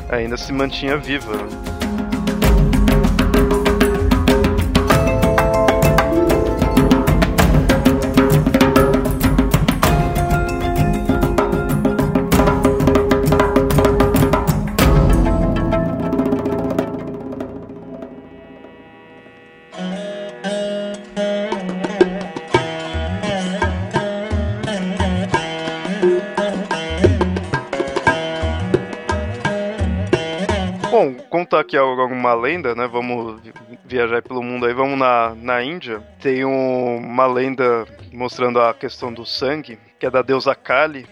ainda 0.10 0.38
se 0.38 0.52
mantinha 0.54 0.98
viva. 0.98 1.34
Aqui 31.64 31.78
alguma 31.78 32.34
lenda, 32.34 32.76
né? 32.76 32.88
Vamos 32.88 33.42
viajar 33.84 34.22
pelo 34.22 34.44
mundo 34.44 34.66
aí, 34.66 34.74
vamos 34.74 35.00
na, 35.00 35.34
na 35.36 35.64
Índia. 35.64 36.00
Tem 36.22 36.46
um, 36.46 36.98
uma 36.98 37.26
lenda 37.26 37.88
mostrando 38.12 38.62
a 38.62 38.74
questão 38.74 39.12
do 39.12 39.26
sangue, 39.26 39.80
que 40.00 40.06
é 40.06 40.12
da 40.12 40.22
deusa 40.22 40.54
Kali, 40.54 41.08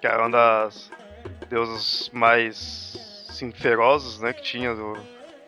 que 0.00 0.06
é 0.06 0.16
uma 0.16 0.30
das 0.30 0.90
deusas 1.48 2.10
mais 2.12 3.26
assim, 3.28 3.50
ferozes, 3.50 4.20
né, 4.20 4.32
que 4.32 4.42
tinha 4.42 4.74
do, 4.74 4.96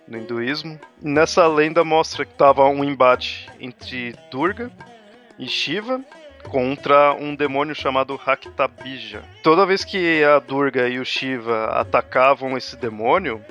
no 0.09 0.19
hinduísmo. 0.19 0.81
Nessa 1.01 1.47
lenda 1.47 1.85
mostra 1.85 2.25
que 2.25 2.35
tava 2.35 2.67
um 2.67 2.83
embate 2.83 3.49
entre 3.61 4.15
Durga 4.31 4.71
e 5.39 5.47
Shiva 5.47 6.01
contra 6.49 7.15
um 7.15 7.35
demônio 7.35 7.75
chamado 7.75 8.17
Raktabija. 8.17 9.23
Toda 9.43 9.67
vez 9.67 9.85
que 9.85 10.25
a 10.25 10.39
Durga 10.39 10.89
e 10.89 10.99
o 10.99 11.05
Shiva 11.05 11.67
atacavam 11.67 12.57
esse 12.57 12.77
demônio, 12.77 13.45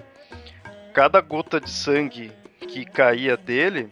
cada 0.93 1.21
gota 1.21 1.59
de 1.59 1.69
sangue 1.69 2.31
que 2.67 2.85
caía 2.85 3.37
dele 3.37 3.89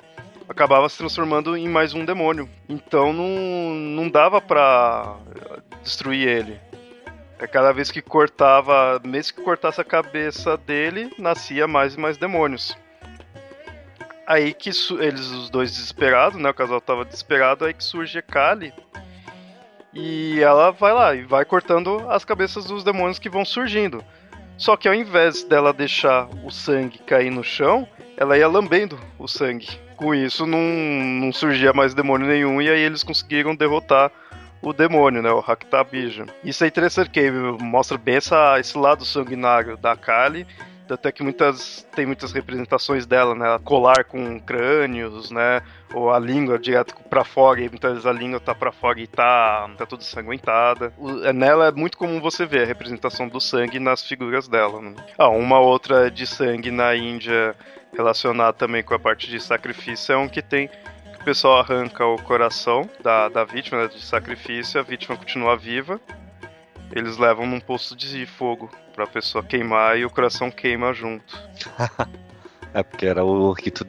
acabava 0.47 0.87
se 0.89 0.97
transformando 0.97 1.55
em 1.55 1.67
mais 1.67 1.93
um 1.93 2.05
demônio. 2.05 2.49
Então 2.67 3.11
não, 3.11 3.27
não 3.73 4.09
dava 4.09 4.41
pra 4.41 5.17
destruir 5.83 6.27
ele. 6.27 6.59
É 7.39 7.45
cada 7.45 7.71
vez 7.71 7.91
que 7.91 8.01
cortava, 8.01 8.99
mesmo 9.03 9.37
que 9.37 9.43
cortasse 9.43 9.79
a 9.79 9.83
cabeça 9.83 10.57
dele, 10.57 11.13
nascia 11.19 11.67
mais 11.67 11.93
e 11.93 11.99
mais 11.99 12.17
demônios. 12.17 12.75
Aí 14.25 14.53
que 14.53 14.69
eles, 14.99 15.31
os 15.31 15.49
dois 15.49 15.71
desesperados, 15.71 16.39
né? 16.39 16.49
O 16.49 16.53
casal 16.53 16.81
tava 16.81 17.05
desesperado, 17.05 17.63
aí 17.63 17.73
que 17.73 17.83
surge 17.83 18.21
Kali. 18.21 18.73
E 19.93 20.39
ela 20.41 20.71
vai 20.71 20.93
lá 20.93 21.15
e 21.15 21.23
vai 21.23 21.45
cortando 21.45 22.09
as 22.09 22.25
cabeças 22.25 22.65
dos 22.65 22.83
demônios 22.83 23.19
que 23.19 23.29
vão 23.29 23.45
surgindo. 23.45 24.03
Só 24.57 24.75
que 24.75 24.87
ao 24.87 24.93
invés 24.93 25.43
dela 25.43 25.71
deixar 25.71 26.27
o 26.43 26.49
sangue 26.49 26.97
cair 26.99 27.29
no 27.29 27.43
chão, 27.43 27.87
ela 28.17 28.37
ia 28.37 28.47
lambendo 28.47 28.99
o 29.19 29.27
sangue. 29.27 29.79
Com 29.95 30.13
isso 30.13 30.45
não, 30.45 30.59
não 30.59 31.31
surgia 31.31 31.73
mais 31.73 31.93
demônio 31.93 32.27
nenhum 32.27 32.61
e 32.61 32.69
aí 32.69 32.81
eles 32.81 33.03
conseguiram 33.03 33.55
derrotar 33.55 34.11
o 34.61 34.73
demônio, 34.73 35.21
né? 35.21 35.31
O 35.31 35.39
Raktabija. 35.39 36.25
Isso 36.43 36.63
é 36.63 36.67
interessante, 36.67 37.09
que 37.09 37.29
mostra 37.31 37.97
bem 37.97 38.15
essa, 38.15 38.59
esse 38.59 38.77
lado 38.77 39.05
sanguinário 39.05 39.77
da 39.77 39.95
Kali. 39.95 40.47
Até 40.89 41.11
que 41.11 41.23
muitas 41.23 41.87
tem 41.95 42.05
muitas 42.05 42.31
representações 42.31 43.05
dela, 43.05 43.35
né? 43.35 43.59
Colar 43.63 44.03
com 44.05 44.39
crânios, 44.39 45.31
né? 45.31 45.61
Ou 45.93 46.11
a 46.11 46.19
língua 46.19 46.59
direto 46.59 46.95
para 47.09 47.23
fora, 47.23 47.61
e 47.61 47.69
muitas 47.69 47.91
vezes 47.91 48.05
a 48.05 48.11
língua 48.11 48.39
tá 48.39 48.53
para 48.53 48.71
fora 48.71 48.99
e 48.99 49.07
tá, 49.07 49.69
tá 49.77 49.85
toda 49.85 50.03
sanguentada. 50.03 50.93
O, 50.97 51.11
nela 51.33 51.67
é 51.67 51.71
muito 51.71 51.97
comum 51.97 52.19
você 52.19 52.45
ver 52.45 52.63
a 52.63 52.65
representação 52.65 53.27
do 53.27 53.39
sangue 53.39 53.79
nas 53.79 54.03
figuras 54.03 54.47
dela. 54.47 54.81
Né? 54.81 54.95
Ah, 55.17 55.29
uma 55.29 55.59
outra 55.59 56.11
de 56.11 56.27
sangue 56.27 56.71
na 56.71 56.95
Índia 56.95 57.55
relacionada 57.93 58.53
também 58.53 58.83
com 58.83 58.93
a 58.93 58.99
parte 58.99 59.29
de 59.29 59.39
sacrifício 59.39 60.13
é 60.13 60.17
um 60.17 60.27
que 60.27 60.41
tem 60.41 60.69
pessoal 61.27 61.59
arranca 61.59 62.05
o 62.05 62.15
coração 62.21 62.89
da, 63.03 63.27
da 63.27 63.43
vítima 63.43 63.81
né, 63.81 63.89
de 63.89 64.01
sacrifício, 64.01 64.79
a 64.79 64.83
vítima 64.83 65.17
continua 65.17 65.57
viva. 65.57 65.99
Eles 66.91 67.17
levam 67.17 67.45
num 67.45 67.59
posto 67.59 67.95
de 67.95 68.25
fogo 68.25 68.69
pra 68.93 69.05
pessoa 69.05 69.43
queimar 69.43 69.97
e 69.97 70.05
o 70.05 70.09
coração 70.09 70.49
queima 70.49 70.93
junto. 70.93 71.39
é 72.73 72.83
porque 72.83 73.05
era 73.05 73.23
o 73.23 73.51
rito 73.51 73.85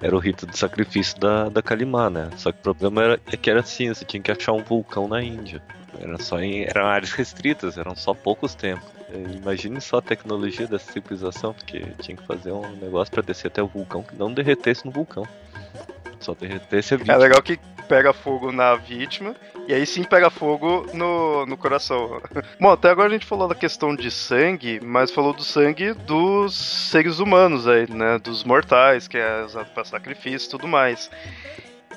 era 0.00 0.16
o 0.16 0.18
rito 0.18 0.46
de 0.46 0.56
sacrifício 0.56 1.18
da, 1.20 1.50
da 1.50 1.62
Kalimá, 1.62 2.08
né? 2.08 2.30
Só 2.36 2.50
que 2.50 2.58
o 2.58 2.62
problema 2.62 3.02
era 3.02 3.20
é 3.30 3.36
que 3.36 3.50
era 3.50 3.60
assim, 3.60 3.88
você 3.88 4.04
tinha 4.04 4.22
que 4.22 4.32
achar 4.32 4.52
um 4.52 4.62
vulcão 4.62 5.06
na 5.06 5.22
Índia. 5.22 5.62
Era 6.00 6.16
só 6.18 6.40
em, 6.40 6.62
eram 6.64 6.86
áreas 6.86 7.12
restritas, 7.12 7.76
eram 7.76 7.94
só 7.94 8.14
poucos 8.14 8.54
tempos. 8.54 8.88
Imagine 9.12 9.80
só 9.80 9.98
a 9.98 10.02
tecnologia 10.02 10.66
dessa 10.66 10.92
civilização, 10.92 11.52
porque 11.52 11.80
tinha 12.00 12.16
que 12.16 12.26
fazer 12.26 12.52
um 12.52 12.76
negócio 12.76 13.12
para 13.12 13.22
descer 13.22 13.48
até 13.48 13.62
o 13.62 13.66
vulcão 13.66 14.02
que 14.02 14.14
não 14.14 14.32
derretesse 14.32 14.86
no 14.86 14.92
vulcão. 14.92 15.26
Só 16.20 16.34
derretesse 16.34 16.94
a 16.94 16.96
vítima. 16.98 17.14
É 17.14 17.18
legal 17.18 17.42
que 17.42 17.58
pega 17.88 18.12
fogo 18.12 18.52
na 18.52 18.76
vítima 18.76 19.34
e 19.66 19.74
aí 19.74 19.84
sim 19.84 20.04
pega 20.04 20.30
fogo 20.30 20.86
no, 20.94 21.44
no 21.46 21.56
coração. 21.56 22.20
Bom, 22.60 22.70
até 22.70 22.90
agora 22.90 23.08
a 23.08 23.12
gente 23.12 23.26
falou 23.26 23.48
da 23.48 23.54
questão 23.54 23.96
de 23.96 24.10
sangue, 24.10 24.80
mas 24.82 25.10
falou 25.10 25.32
do 25.32 25.42
sangue 25.42 25.92
dos 25.94 26.54
seres 26.90 27.18
humanos 27.18 27.66
aí, 27.66 27.90
né? 27.90 28.18
Dos 28.18 28.44
mortais, 28.44 29.08
que 29.08 29.18
é 29.18 29.44
usado 29.44 29.70
para 29.70 29.84
sacrifício 29.84 30.46
e 30.46 30.50
tudo 30.50 30.68
mais. 30.68 31.10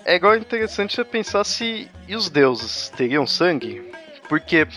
É 0.05 0.15
igual 0.15 0.35
interessante 0.35 0.95
você 0.95 1.03
pensar 1.03 1.43
se 1.43 1.89
e 2.07 2.15
os 2.15 2.29
deuses 2.29 2.89
teriam 2.89 3.25
sangue? 3.27 3.83
Porque 4.27 4.67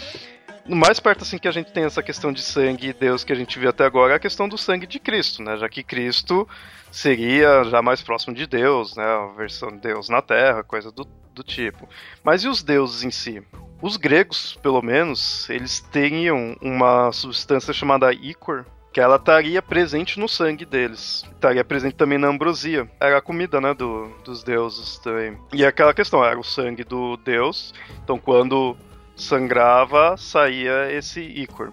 mais 0.68 0.98
perto 0.98 1.22
assim 1.22 1.38
que 1.38 1.48
a 1.48 1.52
gente 1.52 1.72
tem 1.72 1.84
essa 1.84 2.02
questão 2.02 2.32
de 2.32 2.42
sangue 2.42 2.88
e 2.88 2.92
Deus 2.92 3.24
que 3.24 3.32
a 3.32 3.36
gente 3.36 3.58
viu 3.58 3.70
até 3.70 3.84
agora 3.84 4.14
é 4.14 4.16
a 4.16 4.20
questão 4.20 4.48
do 4.48 4.58
sangue 4.58 4.86
de 4.86 4.98
Cristo, 4.98 5.42
né? 5.42 5.56
Já 5.56 5.68
que 5.68 5.82
Cristo 5.82 6.48
seria 6.90 7.64
já 7.64 7.82
mais 7.82 8.02
próximo 8.02 8.34
de 8.34 8.46
Deus, 8.46 8.96
né? 8.96 9.04
A 9.04 9.26
versão 9.36 9.68
de 9.70 9.78
Deus 9.78 10.08
na 10.08 10.22
Terra, 10.22 10.62
coisa 10.62 10.90
do, 10.90 11.06
do 11.34 11.42
tipo. 11.42 11.88
Mas 12.24 12.42
e 12.42 12.48
os 12.48 12.62
deuses 12.62 13.04
em 13.04 13.10
si? 13.10 13.42
Os 13.80 13.96
gregos, 13.96 14.58
pelo 14.62 14.80
menos, 14.80 15.48
eles 15.50 15.80
teriam 15.80 16.56
uma 16.62 17.12
substância 17.12 17.72
chamada 17.74 18.12
ícor, 18.12 18.64
que 18.96 19.00
ela 19.00 19.16
estaria 19.16 19.60
presente 19.60 20.18
no 20.18 20.26
sangue 20.26 20.64
deles. 20.64 21.22
Estaria 21.34 21.62
presente 21.62 21.96
também 21.96 22.16
na 22.16 22.28
ambrosia. 22.28 22.90
Era 22.98 23.18
a 23.18 23.22
comida, 23.22 23.60
né, 23.60 23.74
do, 23.74 24.08
dos 24.24 24.42
deuses 24.42 24.96
também. 24.96 25.38
E 25.52 25.66
aquela 25.66 25.92
questão, 25.92 26.24
era 26.24 26.40
o 26.40 26.42
sangue 26.42 26.82
do 26.82 27.18
deus. 27.18 27.74
Então, 28.02 28.18
quando 28.18 28.74
sangrava, 29.16 30.16
saía 30.16 30.92
esse 30.92 31.20
ícor. 31.20 31.72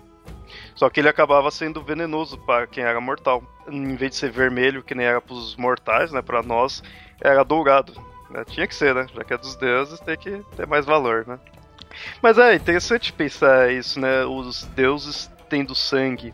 Só 0.75 0.89
que 0.89 0.99
ele 0.99 1.09
acabava 1.09 1.51
sendo 1.51 1.83
venenoso 1.83 2.37
para 2.37 2.65
quem 2.65 2.83
era 2.83 2.99
mortal. 2.99 3.43
Em 3.67 3.95
vez 3.95 4.11
de 4.11 4.17
ser 4.17 4.31
vermelho, 4.31 4.83
que 4.83 4.95
nem 4.95 5.05
era 5.05 5.21
para 5.21 5.33
os 5.33 5.55
mortais, 5.55 6.11
né, 6.11 6.21
para 6.21 6.41
nós, 6.41 6.81
era 7.21 7.43
dourado. 7.43 7.93
Né? 8.29 8.43
Tinha 8.45 8.67
que 8.67 8.73
ser, 8.73 8.95
né? 8.95 9.05
Já 9.13 9.23
que 9.23 9.33
é 9.33 9.37
dos 9.37 9.55
deuses, 9.55 9.99
tem 9.99 10.17
que 10.17 10.43
ter 10.55 10.65
mais 10.65 10.85
valor, 10.85 11.25
né? 11.27 11.39
Mas 12.21 12.37
é 12.39 12.55
interessante 12.55 13.13
pensar 13.13 13.71
isso, 13.71 13.99
né? 13.99 14.25
Os 14.25 14.63
deuses 14.75 15.29
tendo 15.47 15.75
sangue. 15.75 16.33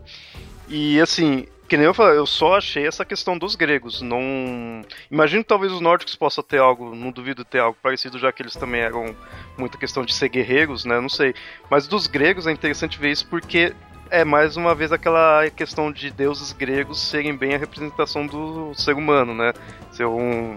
E 0.66 1.00
assim, 1.00 1.46
que 1.70 1.76
nem 1.76 1.86
eu 1.86 1.94
falei, 1.94 2.18
eu 2.18 2.26
só 2.26 2.56
achei 2.56 2.84
essa 2.84 3.04
questão 3.04 3.38
dos 3.38 3.54
gregos. 3.54 4.02
Não. 4.02 4.82
Imagino 5.08 5.44
que 5.44 5.48
talvez 5.48 5.72
os 5.72 5.80
nórdicos 5.80 6.16
possam 6.16 6.42
ter 6.42 6.58
algo, 6.58 6.96
não 6.96 7.12
duvido 7.12 7.44
ter 7.44 7.60
algo 7.60 7.78
parecido, 7.80 8.18
já 8.18 8.32
que 8.32 8.42
eles 8.42 8.54
também 8.54 8.80
eram 8.80 9.14
muita 9.56 9.78
questão 9.78 10.04
de 10.04 10.12
ser 10.12 10.30
guerreiros, 10.30 10.84
né? 10.84 11.00
Não 11.00 11.08
sei. 11.08 11.32
Mas 11.70 11.86
dos 11.86 12.08
gregos 12.08 12.48
é 12.48 12.50
interessante 12.50 12.98
ver 12.98 13.12
isso 13.12 13.24
porque 13.28 13.72
é 14.10 14.24
mais 14.24 14.56
uma 14.56 14.74
vez 14.74 14.90
aquela 14.90 15.48
questão 15.50 15.92
de 15.92 16.10
deuses 16.10 16.52
gregos 16.52 17.00
serem 17.00 17.36
bem 17.36 17.54
a 17.54 17.58
representação 17.58 18.26
do 18.26 18.74
ser 18.74 18.96
humano, 18.96 19.32
né? 19.32 19.52
Ser 19.92 20.06
um 20.06 20.56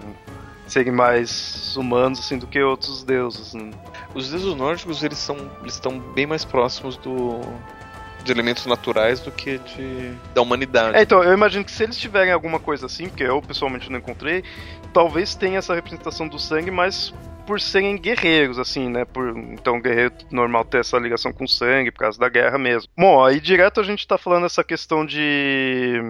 serem 0.66 0.92
mais 0.92 1.76
humanos 1.76 2.18
assim 2.18 2.38
do 2.38 2.48
que 2.48 2.60
outros 2.60 3.04
deuses. 3.04 3.54
Né? 3.54 3.70
Os 4.16 4.30
deuses 4.30 4.52
nórdicos 4.56 5.04
eles 5.04 5.18
são 5.18 5.36
eles 5.60 5.74
estão 5.74 5.96
bem 5.96 6.26
mais 6.26 6.44
próximos 6.44 6.96
do 6.96 7.40
de 8.24 8.32
elementos 8.32 8.66
naturais 8.66 9.20
do 9.20 9.30
que 9.30 9.58
de 9.58 10.12
da 10.34 10.42
humanidade. 10.42 10.96
É, 10.96 11.02
então, 11.02 11.22
eu 11.22 11.32
imagino 11.32 11.64
que 11.64 11.70
se 11.70 11.84
eles 11.84 11.96
tiverem 11.96 12.32
alguma 12.32 12.58
coisa 12.58 12.86
assim, 12.86 13.08
porque 13.08 13.22
eu 13.22 13.40
pessoalmente 13.42 13.90
não 13.90 13.98
encontrei, 13.98 14.42
talvez 14.92 15.34
tenha 15.34 15.58
essa 15.58 15.74
representação 15.74 16.26
do 16.26 16.38
sangue, 16.38 16.70
mas 16.70 17.12
por 17.46 17.60
serem 17.60 17.96
guerreiros, 17.98 18.58
assim, 18.58 18.88
né? 18.88 19.04
Por, 19.04 19.36
então, 19.36 19.80
guerreiro 19.80 20.14
normal 20.30 20.64
ter 20.64 20.78
essa 20.78 20.98
ligação 20.98 21.32
com 21.32 21.46
sangue 21.46 21.90
por 21.90 22.00
causa 22.00 22.18
da 22.18 22.28
guerra 22.28 22.58
mesmo. 22.58 22.88
Bom, 22.96 23.22
aí 23.22 23.38
direto 23.38 23.80
a 23.80 23.84
gente 23.84 24.06
tá 24.06 24.16
falando 24.16 24.46
essa 24.46 24.64
questão 24.64 25.04
de 25.04 26.00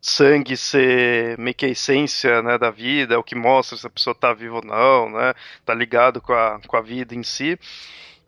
sangue 0.00 0.56
ser 0.56 1.36
meio 1.38 1.54
que 1.54 1.66
a 1.66 1.70
essência 1.70 2.42
né, 2.42 2.56
da 2.56 2.70
vida, 2.70 3.14
é 3.14 3.18
o 3.18 3.24
que 3.24 3.34
mostra 3.34 3.76
se 3.76 3.86
a 3.86 3.90
pessoa 3.90 4.14
tá 4.14 4.32
viva 4.32 4.56
ou 4.56 4.64
não, 4.64 5.10
né? 5.10 5.34
Tá 5.64 5.74
ligado 5.74 6.20
com 6.20 6.32
a, 6.32 6.60
com 6.66 6.76
a 6.76 6.80
vida 6.80 7.14
em 7.14 7.22
si. 7.22 7.58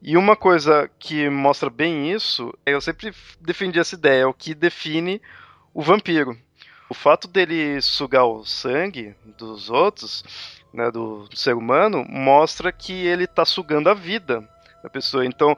E 0.02 0.16
uma 0.16 0.34
coisa 0.34 0.90
que 0.98 1.28
mostra 1.28 1.68
bem 1.68 2.10
isso, 2.10 2.52
eu 2.64 2.80
sempre 2.80 3.12
defendi 3.40 3.78
essa 3.78 3.94
ideia, 3.94 4.22
é 4.22 4.26
o 4.26 4.32
que 4.32 4.54
define 4.54 5.20
o 5.74 5.82
vampiro. 5.82 6.36
O 6.88 6.94
fato 6.94 7.28
dele 7.28 7.80
sugar 7.82 8.24
o 8.24 8.44
sangue 8.44 9.14
dos 9.38 9.68
outros, 9.68 10.24
né, 10.72 10.90
do, 10.90 11.28
do 11.28 11.36
ser 11.36 11.54
humano, 11.54 12.04
mostra 12.08 12.72
que 12.72 12.92
ele 12.92 13.24
está 13.24 13.44
sugando 13.44 13.90
a 13.90 13.94
vida 13.94 14.48
da 14.82 14.88
pessoa. 14.88 15.26
Então, 15.26 15.56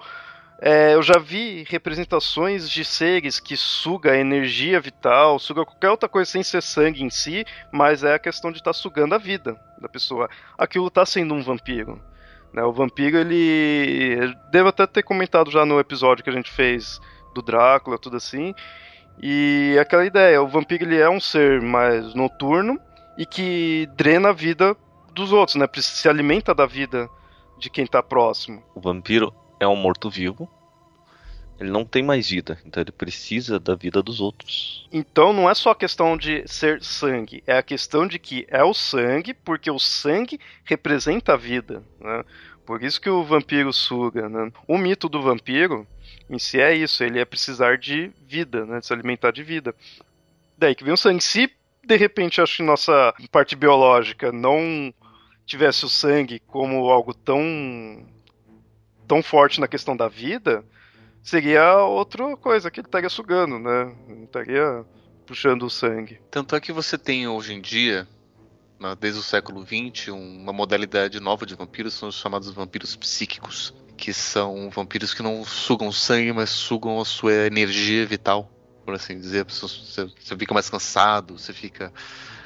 é, 0.61 0.95
eu 0.95 1.03
já 1.03 1.19
vi 1.19 1.65
representações 1.69 2.69
de 2.69 2.85
seres 2.85 3.39
que 3.39 3.57
suga 3.57 4.17
energia 4.17 4.81
vital, 4.81 5.39
suga 5.39 5.65
qualquer 5.65 5.91
outra 5.91 6.09
coisa 6.09 6.31
sem 6.31 6.43
ser 6.43 6.63
sangue 6.63 7.03
em 7.03 7.11
si, 7.11 7.45
mas 7.71 8.05
é 8.05 8.15
a 8.15 8.19
questão 8.19 8.51
de 8.51 8.59
estar 8.59 8.73
tá 8.73 8.79
sugando 8.79 9.15
a 9.15 9.19
vida 9.19 9.57
da 9.79 9.89
pessoa. 9.89 10.29
Aquilo 10.59 10.89
está 10.89 11.07
sendo 11.07 11.33
um 11.33 11.43
vampiro. 11.43 12.01
Né? 12.53 12.63
O 12.63 12.73
vampiro, 12.73 13.19
ele. 13.19 14.35
Devo 14.51 14.69
até 14.69 14.87
ter 14.87 15.03
comentado 15.03 15.51
já 15.51 15.65
no 15.65 15.81
episódio 15.81 16.23
que 16.23 16.31
a 16.31 16.33
gente 16.33 16.51
fez 16.51 17.01
do 17.35 17.43
Drácula, 17.43 17.99
tudo 17.99 18.17
assim. 18.17 18.55
E 19.23 19.77
aquela 19.81 20.05
ideia, 20.05 20.43
o 20.43 20.49
vampiro 20.49 20.85
ele 20.85 20.99
é 20.99 21.09
um 21.09 21.21
ser 21.21 21.61
mais 21.61 22.15
noturno 22.15 22.79
e 23.17 23.27
que 23.27 23.89
drena 23.95 24.31
a 24.31 24.33
vida 24.33 24.77
dos 25.15 25.33
outros, 25.33 25.57
né? 25.57 25.67
Se 25.75 26.09
alimenta 26.09 26.55
da 26.55 26.67
vida 26.67 27.09
de 27.59 27.71
quem 27.71 27.87
tá 27.87 28.03
próximo. 28.03 28.63
O 28.75 28.81
vampiro 28.81 29.33
é 29.61 29.69
um 29.69 29.77
morto-vivo. 29.77 30.49
Ele 31.63 31.71
não 31.71 31.85
tem 31.85 32.03
mais 32.03 32.29
vida, 32.29 32.59
então 32.67 32.83
ele 32.83 32.91
precisa 32.91 33.61
da 33.61 33.77
vida 33.77 34.03
dos 34.03 34.21
outros. 34.21 34.89
Então 34.93 35.33
não 35.33 35.49
é 35.49 35.55
só 35.55 35.71
a 35.71 35.77
questão 35.77 36.17
de 36.17 36.43
ser 36.45 36.83
sangue, 36.83 37.41
é 37.47 37.57
a 37.57 37.63
questão 37.63 38.05
de 38.05 38.19
que 38.19 38.45
é 38.49 38.65
o 38.65 38.75
sangue, 38.75 39.33
porque 39.33 39.71
o 39.71 39.79
sangue 39.79 40.41
representa 40.65 41.35
a 41.35 41.37
vida. 41.37 41.85
Né? 42.01 42.25
Por 42.67 42.83
isso 42.83 43.01
que 43.01 43.09
o 43.09 43.23
vampiro 43.23 43.73
suga. 43.73 44.29
Né? 44.29 44.51
O 44.67 44.77
mito 44.77 45.09
do 45.09 45.23
vampiro 45.23 45.87
em 46.29 46.37
si 46.37 46.61
é 46.61 46.75
isso, 46.75 47.05
ele 47.05 47.21
é 47.21 47.25
precisar 47.25 47.79
de 47.79 48.11
vida, 48.27 48.67
né? 48.67 48.81
de 48.81 48.87
se 48.87 48.93
alimentar 48.93 49.31
de 49.31 49.45
vida. 49.45 49.73
Daí 50.59 50.75
que 50.75 50.83
vem 50.83 50.95
o 50.95 50.97
sangue. 50.97 51.23
Se 51.23 51.49
de 51.85 51.97
repente 51.97 52.41
acho 52.41 52.57
que 52.57 52.63
nossa 52.65 53.15
parte 53.31 53.55
biológica 53.55 54.33
não 54.33 54.93
tivesse 55.47 55.85
o 55.85 55.89
sangue 55.89 56.41
como 56.41 56.91
algo 56.91 57.15
tão 57.15 58.05
tão 59.07 59.23
forte 59.23 59.61
na 59.61 59.69
questão 59.69 59.97
da 59.97 60.09
vida, 60.09 60.65
seria 61.23 61.79
outra 61.79 62.37
coisa 62.37 62.71
que 62.71 62.81
ele 62.81 62.89
estaria 62.89 63.09
sugando, 63.09 63.59
né? 63.59 63.95
estaria 64.25 64.85
puxando 65.27 65.63
o 65.63 65.71
sangue. 65.71 66.21
Tanto 66.31 66.57
é 66.57 66.61
que 66.61 66.73
você 66.73 66.99
tem 66.99 67.29
hoje 67.29 67.55
em 67.55 67.61
dia, 67.61 68.07
desde 68.99 69.21
o 69.21 69.23
século 69.23 69.65
XX, 69.65 70.09
uma 70.09 70.53
modalidade 70.53 71.21
nova 71.21 71.47
de 71.47 71.55
vampiros, 71.55 71.95
são 71.95 72.09
os 72.09 72.17
chamados 72.17 72.51
vampiros 72.51 72.97
psíquicos, 72.97 73.73
que 73.97 74.13
são 74.13 74.69
vampiros 74.71 75.15
que 75.15 75.23
não 75.23 75.45
sugam 75.45 75.93
sangue, 75.93 76.33
mas 76.33 76.51
sugam 76.51 77.01
a 77.01 77.05
sua 77.05 77.33
energia 77.33 78.05
vital, 78.05 78.51
por 78.85 78.95
assim 78.95 79.19
dizer. 79.19 79.45
Você 79.45 80.37
fica 80.37 80.53
mais 80.53 80.69
cansado, 80.69 81.39
você 81.39 81.53
fica 81.53 81.93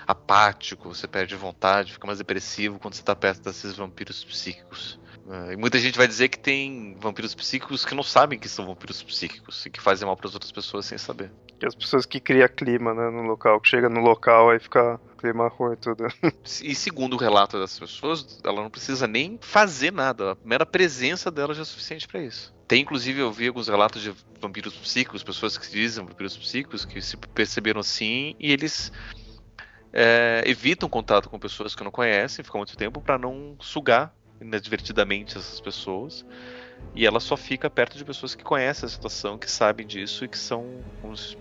apático, 0.07 0.95
você 0.95 1.09
perde 1.09 1.35
vontade, 1.35 1.93
fica 1.93 2.07
mais 2.07 2.19
depressivo 2.19 2.79
quando 2.79 2.95
você 2.95 3.01
está 3.01 3.17
perto 3.17 3.43
desses 3.43 3.75
vampiros 3.75 4.23
psíquicos. 4.23 5.01
É, 5.29 5.55
e 5.55 5.57
muita 5.57 5.79
gente 5.79 5.99
vai 5.99 6.07
dizer 6.07 6.29
que 6.29 6.39
tem 6.39 6.97
vampiros 7.01 7.35
psíquicos 7.35 7.85
que 7.85 7.95
não 7.95 8.03
sabem 8.03 8.39
que 8.39 8.49
são 8.49 8.67
vampiros 8.67 9.03
psíquicos 9.03 9.67
e 9.67 9.71
que 9.71 9.81
fazem 9.81 10.07
mal 10.07 10.17
para 10.17 10.29
as 10.29 10.35
outras 10.35 10.53
pessoas 10.53 10.87
sem 10.87 10.97
saber. 10.97 11.33
Que 11.59 11.67
as 11.67 11.75
pessoas 11.75 12.07
que 12.07 12.21
criam 12.21 12.49
clima 12.49 12.95
né, 12.95 13.11
no 13.11 13.23
local, 13.23 13.61
que 13.61 13.69
chega 13.69 13.89
no 13.89 14.01
local 14.01 14.51
aí 14.51 14.61
fica 14.61 15.01
clima 15.19 15.49
ruim 15.49 15.73
e 15.73 15.77
tudo. 15.77 16.07
E 16.63 16.75
segundo 16.75 17.15
o 17.15 17.17
relato 17.17 17.59
dessas 17.59 17.79
pessoas, 17.79 18.41
ela 18.45 18.63
não 18.63 18.71
precisa 18.71 19.07
nem 19.07 19.39
fazer 19.41 19.93
nada, 19.93 20.33
a 20.33 20.37
mera 20.45 20.65
presença 20.65 21.31
dela 21.31 21.55
já 21.55 21.63
é 21.63 21.65
suficiente 21.65 22.07
para 22.07 22.21
isso. 22.21 22.55
Tem 22.69 22.83
inclusive 22.83 23.21
eu 23.21 23.33
vi 23.33 23.49
alguns 23.49 23.69
relatos 23.69 24.03
de 24.03 24.15
vampiros 24.41 24.75
psíquicos, 24.75 25.23
pessoas 25.25 25.59
que 25.59 25.71
dizem 25.71 26.05
vampiros 26.05 26.37
psíquicos 26.37 26.85
que 26.85 27.01
se 27.01 27.17
perceberam 27.17 27.81
assim 27.81 28.35
e 28.39 28.53
eles 28.53 28.93
é, 29.93 30.43
evitam 30.47 30.89
contato 30.89 31.29
com 31.29 31.39
pessoas 31.39 31.75
que 31.75 31.83
não 31.83 31.91
conhecem, 31.91 32.45
ficam 32.45 32.59
muito 32.59 32.77
tempo 32.77 33.01
para 33.01 33.19
não 33.19 33.57
sugar 33.61 34.16
inadvertidamente 34.41 35.37
essas 35.37 35.61
pessoas. 35.61 36.25
E 36.95 37.07
ela 37.07 37.21
só 37.21 37.37
fica 37.37 37.69
perto 37.71 37.97
de 37.97 38.05
pessoas 38.05 38.35
que 38.35 38.45
conhecem 38.45 38.87
a 38.87 38.89
situação, 38.89 39.39
que 39.39 39.51
sabem 39.51 39.87
disso 39.87 40.25
e 40.25 40.29
que 40.29 40.39
são, 40.39 40.67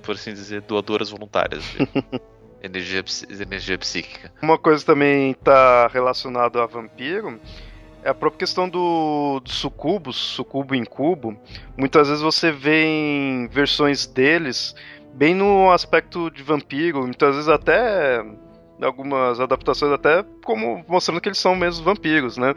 por 0.01 0.15
assim 0.15 0.33
dizer, 0.33 0.61
doadoras 0.61 1.09
voluntárias 1.09 1.63
de 1.63 1.87
energia, 2.63 3.03
energia 3.29 3.77
psíquica. 3.77 4.31
Uma 4.41 4.57
coisa 4.57 4.85
também 4.85 5.31
está 5.31 5.87
relacionada 5.87 6.63
a 6.63 6.65
vampiro 6.65 7.39
é 8.05 8.09
a 8.09 8.13
própria 8.13 8.37
questão 8.37 8.69
do, 8.69 9.39
do 9.39 9.49
sucubus, 9.49 10.15
sucubo 10.15 10.75
em 10.75 10.85
cubo. 10.85 11.35
Muitas 11.75 12.07
vezes 12.07 12.21
você 12.21 12.51
vê 12.51 12.85
em 12.85 13.47
versões 13.47 14.05
deles 14.05 14.75
bem 15.11 15.33
no 15.33 15.71
aspecto 15.71 16.29
de 16.29 16.43
vampiro, 16.43 17.01
muitas 17.01 17.33
vezes 17.33 17.49
até 17.49 18.23
algumas 18.81 19.39
adaptações 19.39 19.91
até 19.91 20.23
como 20.43 20.83
mostrando 20.87 21.21
que 21.21 21.29
eles 21.29 21.37
são 21.37 21.55
mesmo 21.55 21.83
vampiros, 21.83 22.37
né? 22.37 22.53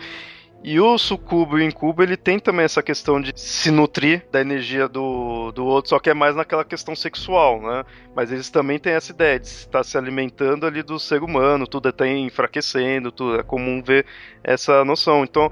E 0.63 0.81
o 0.81 0.99
sucubo 0.99 1.57
e 1.57 1.63
o 1.63 1.65
incubo, 1.65 2.03
ele 2.03 2.17
tem 2.17 2.41
também 2.41 2.65
essa 2.65 2.83
questão 2.83 3.21
de 3.21 3.33
se 3.37 3.71
nutrir 3.71 4.27
da 4.33 4.41
energia 4.41 4.89
do, 4.89 5.53
do 5.53 5.65
outro, 5.65 5.91
só 5.91 6.01
que 6.01 6.11
é 6.11 6.15
mais 6.15 6.35
naquela 6.35 6.65
questão 6.65 6.97
sexual, 6.97 7.63
né? 7.63 7.85
Mas 8.15 8.33
eles 8.33 8.51
também 8.51 8.77
têm 8.77 8.95
essa 8.95 9.13
ideia 9.13 9.39
de 9.39 9.47
estar 9.47 9.85
se 9.85 9.97
alimentando 9.97 10.67
ali 10.67 10.83
do 10.83 10.99
ser 10.99 11.23
humano, 11.23 11.65
tudo 11.65 11.89
até 11.89 12.09
enfraquecendo, 12.09 13.13
tudo 13.13 13.39
é 13.39 13.43
comum 13.45 13.81
ver 13.81 14.05
essa 14.43 14.85
noção. 14.85 15.23
Então, 15.23 15.49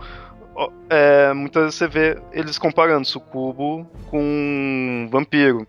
é, 0.91 1.33
muitas 1.33 1.63
vezes 1.63 1.79
você 1.79 1.87
vê 1.87 2.19
eles 2.33 2.59
comparando 2.59 3.07
sucubo 3.07 3.89
com 4.11 5.09
vampiro. 5.09 5.67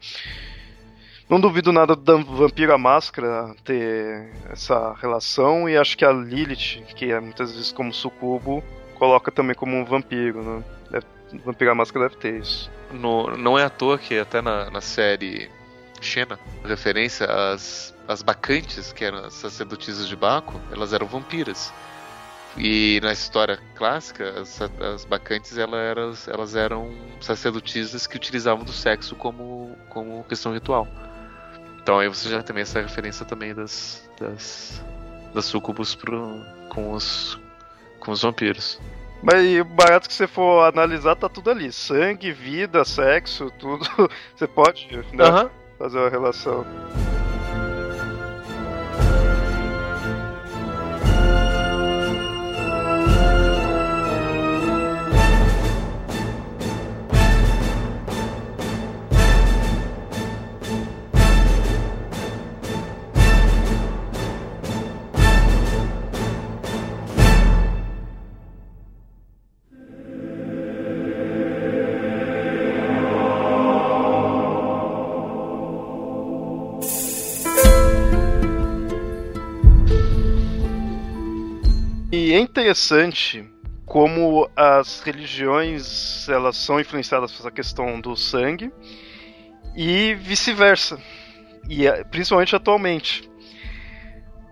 Não 1.29 1.41
duvido 1.41 1.73
nada 1.73 1.93
do 1.93 2.23
Vampiro 2.23 2.77
Máscara 2.79 3.53
ter 3.65 4.31
essa 4.49 4.93
relação, 4.93 5.67
e 5.67 5.75
acho 5.75 5.97
que 5.97 6.05
a 6.05 6.11
Lilith, 6.11 6.83
que 6.95 7.11
é 7.11 7.19
muitas 7.19 7.51
vezes 7.51 7.71
como 7.73 7.93
sucubo, 7.93 8.63
coloca 8.95 9.29
também 9.29 9.53
como 9.53 9.75
um 9.75 9.83
vampiro, 9.83 10.41
né? 10.41 10.63
Deve, 10.89 11.05
Vampiro 11.43 11.75
Máscara 11.75 12.07
deve 12.07 12.21
ter 12.21 12.39
isso. 12.39 12.71
No, 12.91 13.35
não 13.35 13.59
é 13.59 13.65
à 13.65 13.69
toa 13.69 13.97
que 13.97 14.17
até 14.17 14.41
na, 14.41 14.69
na 14.69 14.79
série 14.79 15.49
Xena, 15.99 16.39
referência 16.63 17.25
às, 17.25 17.93
às 18.07 18.21
bacantes, 18.21 18.93
que 18.93 19.03
eram 19.03 19.25
as 19.25 19.33
sacerdotisas 19.33 20.07
de 20.07 20.15
Baco, 20.15 20.59
elas 20.71 20.93
eram 20.93 21.07
vampiras. 21.07 21.73
E 22.57 22.99
na 23.03 23.11
história 23.11 23.59
clássica, 23.75 24.39
as, 24.39 24.61
as 24.61 25.03
bacantes 25.03 25.57
elas 25.57 25.79
eram, 25.79 26.13
elas 26.27 26.55
eram 26.55 26.91
sacerdotisas 27.19 28.07
que 28.07 28.15
utilizavam 28.15 28.63
do 28.63 28.71
sexo 28.71 29.15
como, 29.15 29.77
como 29.89 30.23
questão 30.23 30.53
ritual. 30.53 30.87
Então 31.87 31.99
aí 31.99 32.09
você 32.09 32.27
já 32.27 32.43
tem 32.43 32.59
essa 32.59 32.81
referência 32.81 33.25
também 33.25 33.55
das, 33.55 34.05
das, 34.19 34.83
das 35.33 35.45
sucubus 35.45 35.95
pro, 35.95 36.43
com, 36.67 36.91
os, 36.91 37.39
com 38.01 38.11
os 38.11 38.21
vampiros. 38.23 38.77
Mas 39.23 39.57
o 39.61 39.63
barato 39.63 40.09
que 40.09 40.13
você 40.13 40.27
for 40.27 40.65
analisar, 40.65 41.15
tá 41.15 41.29
tudo 41.29 41.49
ali. 41.49 41.71
Sangue, 41.71 42.33
vida, 42.33 42.83
sexo, 42.83 43.49
tudo. 43.57 43.87
Você 44.35 44.45
pode 44.45 44.85
né, 45.13 45.29
uhum. 45.29 45.49
fazer 45.79 45.97
uma 45.97 46.09
relação. 46.09 46.65
É 82.33 82.39
interessante 82.39 83.47
como 83.85 84.49
as 84.55 85.01
religiões 85.01 86.27
elas 86.27 86.57
são 86.57 86.79
influenciadas 86.79 87.31
essa 87.39 87.49
questão 87.49 88.01
do 88.01 88.15
sangue 88.15 88.71
e 89.75 90.13
vice-versa. 90.15 90.99
E 91.69 91.87
é, 91.87 92.03
principalmente 92.03 92.55
atualmente. 92.55 93.29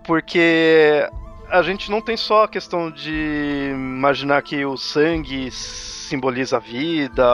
Porque 0.04 1.08
a 1.50 1.62
gente 1.62 1.90
não 1.90 2.00
tem 2.00 2.16
só 2.16 2.44
a 2.44 2.48
questão 2.48 2.90
de 2.90 3.70
imaginar 3.72 4.42
que 4.42 4.64
o 4.64 4.76
sangue 4.76 5.50
simboliza 5.50 6.56
a 6.56 6.60
vida, 6.60 7.26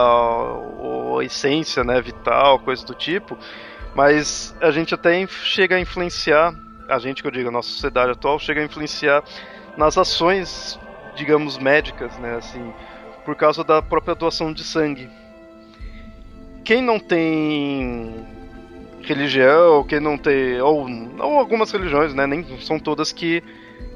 ou 0.79 1.19
a 1.19 1.25
essência, 1.25 1.83
né, 1.83 2.01
vital, 2.01 2.59
coisa 2.59 2.85
do 2.85 2.93
tipo, 2.93 3.37
mas 3.95 4.55
a 4.59 4.71
gente 4.71 4.93
até 4.93 5.25
chega 5.27 5.75
a 5.75 5.79
influenciar, 5.79 6.53
a 6.89 6.97
gente 6.99 7.21
que 7.21 7.27
eu 7.27 7.31
digo, 7.31 7.49
a 7.49 7.51
nossa 7.51 7.69
sociedade 7.69 8.11
atual 8.11 8.39
chega 8.39 8.61
a 8.61 8.65
influenciar 8.65 9.23
nas 9.77 9.97
ações, 9.97 10.79
digamos, 11.15 11.57
médicas, 11.57 12.17
né, 12.17 12.35
assim, 12.35 12.73
por 13.25 13.35
causa 13.35 13.63
da 13.63 13.81
própria 13.81 14.15
doação 14.15 14.51
de 14.53 14.63
sangue. 14.63 15.09
Quem 16.63 16.81
não 16.81 16.99
tem 16.99 18.25
religião, 19.07 19.83
quem 19.83 19.99
não 19.99 20.17
tem 20.17 20.61
ou, 20.61 20.87
ou 21.19 21.39
algumas 21.39 21.71
religiões, 21.71 22.13
né, 22.13 22.25
nem 22.25 22.45
são 22.59 22.79
todas 22.79 23.11
que 23.11 23.43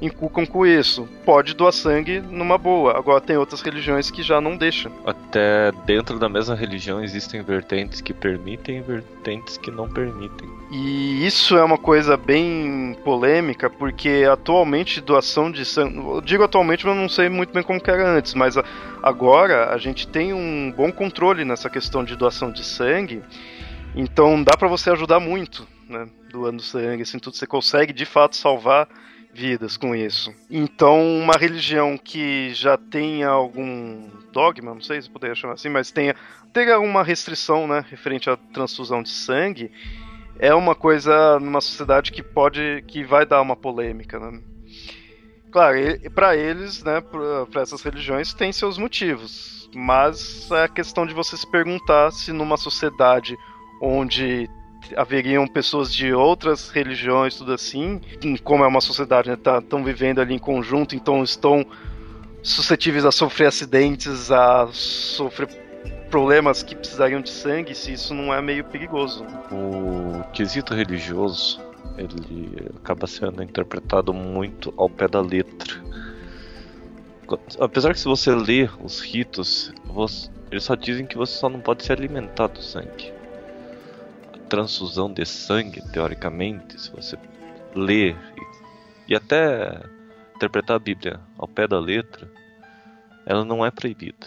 inculcam 0.00 0.46
com 0.46 0.66
isso. 0.66 1.08
Pode 1.24 1.54
doar 1.54 1.72
sangue 1.72 2.20
numa 2.20 2.56
boa. 2.56 2.96
Agora 2.96 3.20
tem 3.20 3.36
outras 3.36 3.60
religiões 3.60 4.10
que 4.10 4.22
já 4.22 4.40
não 4.40 4.56
deixam. 4.56 4.92
Até 5.04 5.72
dentro 5.84 6.18
da 6.18 6.28
mesma 6.28 6.54
religião 6.54 7.02
existem 7.02 7.42
vertentes 7.42 8.00
que 8.00 8.12
permitem 8.12 8.78
e 8.78 8.80
vertentes 8.80 9.56
que 9.56 9.70
não 9.70 9.88
permitem. 9.88 10.48
E 10.70 11.26
isso 11.26 11.56
é 11.56 11.64
uma 11.64 11.78
coisa 11.78 12.16
bem 12.16 12.96
polêmica, 13.04 13.70
porque 13.70 14.26
atualmente 14.30 15.00
doação 15.00 15.50
de 15.50 15.64
sangue. 15.64 15.96
Eu 15.96 16.20
digo 16.20 16.44
atualmente, 16.44 16.86
mas 16.86 16.96
não 16.96 17.08
sei 17.08 17.28
muito 17.28 17.52
bem 17.52 17.62
como 17.62 17.80
era 17.86 18.10
antes, 18.10 18.34
mas 18.34 18.54
agora 19.02 19.72
a 19.72 19.78
gente 19.78 20.06
tem 20.06 20.32
um 20.32 20.72
bom 20.76 20.92
controle 20.92 21.44
nessa 21.44 21.70
questão 21.70 22.04
de 22.04 22.14
doação 22.14 22.52
de 22.52 22.64
sangue. 22.64 23.22
Então 23.98 24.44
dá 24.44 24.56
para 24.56 24.68
você 24.68 24.90
ajudar 24.90 25.18
muito, 25.18 25.66
né? 25.88 26.08
Doando 26.30 26.62
sangue, 26.62 27.02
assim, 27.02 27.18
tudo 27.18 27.36
você 27.36 27.48
consegue 27.48 27.92
de 27.92 28.04
fato 28.04 28.36
salvar 28.36 28.88
vidas 29.34 29.76
com 29.76 29.92
isso. 29.92 30.32
Então, 30.48 31.18
uma 31.18 31.34
religião 31.34 31.98
que 31.98 32.54
já 32.54 32.76
tem 32.76 33.24
algum 33.24 34.08
dogma, 34.32 34.72
não 34.72 34.80
sei 34.80 35.02
se 35.02 35.10
poderia 35.10 35.34
chamar 35.34 35.54
assim, 35.54 35.68
mas 35.68 35.90
tenha, 35.90 36.14
tenha 36.52 36.78
uma 36.78 37.02
restrição, 37.02 37.66
né, 37.66 37.84
referente 37.90 38.30
à 38.30 38.36
transfusão 38.36 39.02
de 39.02 39.10
sangue, 39.10 39.72
é 40.38 40.54
uma 40.54 40.76
coisa 40.76 41.40
numa 41.40 41.60
sociedade 41.60 42.12
que 42.12 42.22
pode, 42.22 42.84
que 42.86 43.02
vai 43.02 43.26
dar 43.26 43.42
uma 43.42 43.56
polêmica, 43.56 44.20
né? 44.20 44.40
Claro, 45.50 45.76
para 46.14 46.36
eles, 46.36 46.84
né, 46.84 47.00
para 47.00 47.62
essas 47.62 47.82
religiões, 47.82 48.32
tem 48.32 48.52
seus 48.52 48.78
motivos, 48.78 49.68
mas 49.74 50.48
é 50.52 50.64
a 50.64 50.68
questão 50.68 51.04
de 51.04 51.12
você 51.12 51.36
se 51.36 51.50
perguntar 51.50 52.12
se 52.12 52.32
numa 52.32 52.56
sociedade 52.56 53.36
onde 53.80 54.48
haveriam 54.96 55.46
pessoas 55.46 55.92
de 55.92 56.12
outras 56.12 56.70
religiões, 56.70 57.36
tudo 57.36 57.52
assim, 57.52 58.00
como 58.42 58.64
é 58.64 58.66
uma 58.66 58.80
sociedade, 58.80 59.30
estão 59.30 59.60
né, 59.60 59.66
tá, 59.68 59.78
vivendo 59.78 60.20
ali 60.20 60.34
em 60.34 60.38
conjunto, 60.38 60.94
então 60.94 61.22
estão 61.22 61.64
suscetíveis 62.42 63.04
a 63.04 63.12
sofrer 63.12 63.46
acidentes, 63.46 64.30
a 64.30 64.68
sofrer 64.72 65.48
problemas 66.10 66.62
que 66.62 66.74
precisariam 66.74 67.20
de 67.20 67.30
sangue, 67.30 67.74
se 67.74 67.92
isso 67.92 68.14
não 68.14 68.32
é 68.32 68.40
meio 68.40 68.64
perigoso. 68.64 69.24
O 69.52 70.22
quesito 70.32 70.74
religioso, 70.74 71.60
ele 71.98 72.70
acaba 72.76 73.06
sendo 73.06 73.42
interpretado 73.42 74.14
muito 74.14 74.72
ao 74.76 74.88
pé 74.88 75.06
da 75.06 75.20
letra. 75.20 75.82
Apesar 77.60 77.92
que 77.92 78.00
se 78.00 78.06
você 78.06 78.34
ler 78.34 78.70
os 78.82 79.00
ritos, 79.00 79.70
eles 80.50 80.64
só 80.64 80.74
dizem 80.74 81.04
que 81.04 81.18
você 81.18 81.34
só 81.34 81.50
não 81.50 81.60
pode 81.60 81.84
se 81.84 81.92
alimentar 81.92 82.46
do 82.46 82.62
sangue 82.62 83.17
transfusão 84.48 85.12
de 85.12 85.24
sangue, 85.24 85.82
teoricamente, 85.92 86.80
se 86.80 86.90
você 86.90 87.18
ler 87.74 88.16
e, 89.06 89.12
e 89.12 89.14
até 89.14 89.80
interpretar 90.36 90.76
a 90.76 90.80
Bíblia 90.80 91.20
ao 91.36 91.46
pé 91.46 91.66
da 91.66 91.78
letra, 91.78 92.30
ela 93.26 93.44
não 93.44 93.64
é 93.64 93.70
proibida. 93.70 94.26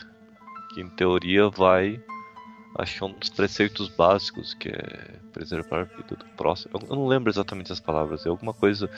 Que 0.74 0.82
em 0.82 0.89
teoria 0.89 1.49
vai 1.49 2.01
achar 2.78 3.05
um 3.05 3.13
dos 3.13 3.30
preceitos 3.30 3.89
básicos, 3.89 4.53
que 4.53 4.69
é 4.69 5.15
preservar 5.34 5.82
a 5.82 5.84
vida 5.84 6.15
do 6.15 6.26
próximo. 6.38 6.80
Eu 6.89 6.95
não 6.95 7.07
lembro 7.07 7.30
exatamente 7.30 7.72
as 7.72 7.80
palavras, 7.80 8.26
é 8.26 8.30
alguma 8.30 8.53
coisa 8.53 8.89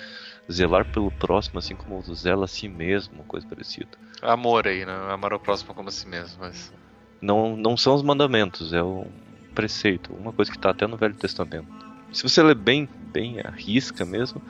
zelar 0.51 0.91
pelo 0.91 1.11
próximo, 1.11 1.59
assim 1.59 1.75
como 1.75 2.01
zela 2.13 2.45
a 2.45 2.47
si 2.47 2.67
mesmo, 2.67 3.23
coisa 3.23 3.47
parecida. 3.47 3.97
Amor 4.21 4.67
aí, 4.67 4.85
né? 4.85 4.93
Amar 5.09 5.33
o 5.33 5.39
próximo 5.39 5.73
como 5.73 5.89
a 5.89 5.91
si 5.91 6.07
mesmo, 6.07 6.37
mas. 6.39 6.73
Não, 7.21 7.55
não 7.55 7.77
são 7.77 7.95
os 7.95 8.03
mandamentos, 8.03 8.73
é 8.73 8.83
um 8.83 9.07
preceito, 9.53 10.13
uma 10.13 10.33
coisa 10.33 10.51
que 10.51 10.57
está 10.57 10.69
até 10.69 10.85
no 10.87 10.97
Velho 10.97 11.15
Testamento. 11.15 11.67
Se 12.11 12.23
você 12.23 12.43
ler 12.43 12.55
bem, 12.55 12.87
bem 13.11 13.39
a 13.39 13.49
risca 13.49 14.05
mesmo, 14.05 14.41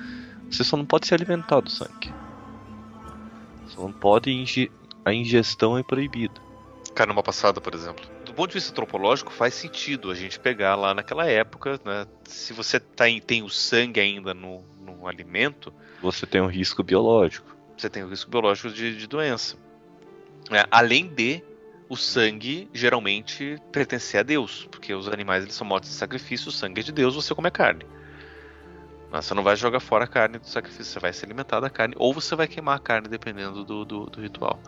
você 0.50 0.64
só 0.64 0.76
não 0.76 0.86
pode 0.86 1.08
se 1.08 1.14
alimentar 1.14 1.60
do 1.60 1.70
sangue. 1.70 2.14
Você 3.68 3.78
não 3.78 3.92
pode 3.92 4.32
inge 4.32 4.72
a 5.06 5.14
ingestão 5.14 5.78
é 5.78 5.84
proibida. 5.84 6.42
Caramba 6.96 7.24
passada, 7.24 7.60
por 7.60 7.74
exemplo. 7.74 8.06
Do 8.26 8.34
ponto 8.34 8.50
de 8.50 8.54
vista 8.56 8.72
antropológico, 8.72 9.32
faz 9.32 9.54
sentido 9.54 10.10
a 10.10 10.16
gente 10.16 10.40
pegar 10.40 10.76
lá 10.76 10.94
naquela 10.94 11.26
época, 11.26 11.80
né? 11.84 12.08
Se 12.26 12.54
você 12.54 12.80
tá 12.80 13.10
em, 13.10 13.20
tem 13.20 13.44
o 13.44 13.50
sangue 13.50 14.00
ainda 14.00 14.34
no, 14.34 14.64
no 14.80 15.08
alimento, 15.08 15.74
você 16.02 16.26
tem 16.26 16.42
um 16.42 16.48
risco 16.48 16.84
biológico. 16.84 17.56
Você 17.78 17.90
tem 17.90 18.04
o 18.04 18.06
um 18.06 18.10
risco 18.10 18.30
biológico 18.30 18.70
de, 18.70 18.98
de 18.98 19.08
doença. 19.08 19.58
É, 20.52 20.66
além 20.70 21.08
de 21.08 21.44
o 21.90 21.96
sangue 21.96 22.70
geralmente 22.74 23.58
pertence 23.72 24.18
a 24.18 24.24
Deus, 24.24 24.68
porque 24.72 24.94
os 24.94 25.08
animais 25.08 25.44
eles 25.44 25.56
são 25.56 25.68
mortos 25.68 25.90
em 25.90 25.94
sacrifício, 25.94 26.50
o 26.50 26.52
sangue 26.52 26.82
é 26.82 26.84
de 26.84 26.92
Deus, 26.92 27.16
você 27.16 27.34
come 27.36 27.48
a 27.48 27.52
carne. 27.52 27.86
Mas 29.12 29.26
você 29.26 29.34
não 29.34 29.44
vai 29.44 29.56
jogar 29.56 29.80
fora 29.80 30.06
a 30.06 30.08
carne 30.08 30.40
do 30.40 30.48
sacrifício, 30.48 30.86
você 30.86 31.00
vai 31.00 31.14
se 31.14 31.24
alimentar 31.24 31.60
da 31.60 31.70
carne, 31.70 31.94
ou 31.98 32.14
você 32.14 32.36
vai 32.36 32.48
queimar 32.48 32.78
a 32.78 32.80
carne, 32.80 33.08
dependendo 33.08 33.64
do, 33.64 33.86
do, 33.86 34.06
do 34.08 34.22
ritual. 34.22 34.60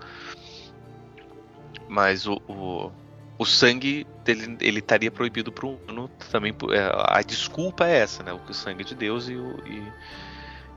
Mas 1.88 2.28
o, 2.28 2.42
o, 2.48 2.92
o 3.38 3.46
sangue 3.46 4.06
dele, 4.24 4.58
ele 4.62 4.80
estaria 4.80 5.10
proibido 5.10 5.52
para 5.52 5.66
um 5.66 5.76
humano 5.76 6.10
também. 6.32 6.56
É, 6.72 6.92
a 7.18 7.22
desculpa 7.22 7.88
é 7.88 7.98
essa, 7.98 8.24
né? 8.24 8.34
O 8.34 8.54
sangue 8.54 8.82
é 8.82 8.86
de 8.86 8.96
Deus 8.96 9.28
e, 9.28 9.34
e, 9.34 9.92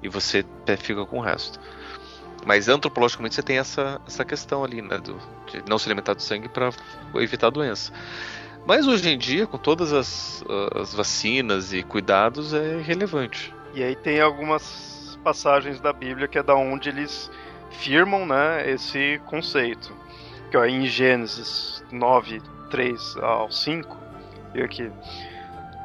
e 0.05 0.09
você 0.09 0.45
fica 0.79 1.05
com 1.05 1.19
o 1.19 1.23
resto. 1.23 1.61
Mas 2.49 2.67
antropologicamente 2.67 3.35
você 3.35 3.43
tem 3.43 3.59
essa, 3.59 4.01
essa 4.07 4.25
questão 4.25 4.65
ali, 4.65 4.81
né? 4.81 4.97
Do, 4.97 5.19
de 5.53 5.63
não 5.69 5.79
se 5.79 5.87
alimentar 5.87 6.15
do 6.15 6.23
sangue 6.23 6.49
para 6.49 6.71
evitar 7.17 7.49
a 7.49 7.51
doença. 7.51 7.93
Mas 8.67 8.87
hoje 8.87 9.11
em 9.11 9.19
dia, 9.19 9.47
com 9.47 9.59
todas 9.59 9.93
as, 9.93 10.43
as 10.75 10.95
vacinas 10.95 11.75
e 11.75 11.83
cuidados, 11.83 12.55
é 12.55 12.81
relevante. 12.81 13.55
E 13.75 13.83
aí 13.83 13.95
tem 13.95 14.19
algumas 14.23 15.19
passagens 15.23 15.79
da 15.79 15.93
Bíblia 15.93 16.27
que 16.27 16.39
é 16.39 16.43
da 16.43 16.55
onde 16.55 16.89
eles 16.89 17.31
firmam 17.71 18.25
né, 18.25 18.71
esse 18.71 19.21
conceito. 19.27 19.95
Que 20.51 20.57
ó, 20.57 20.65
em 20.65 20.87
Gênesis 20.87 21.85
9, 21.93 22.41
3 22.71 23.17
ao 23.19 23.53
5, 23.53 23.95
e 24.55 24.63
aqui. 24.63 24.91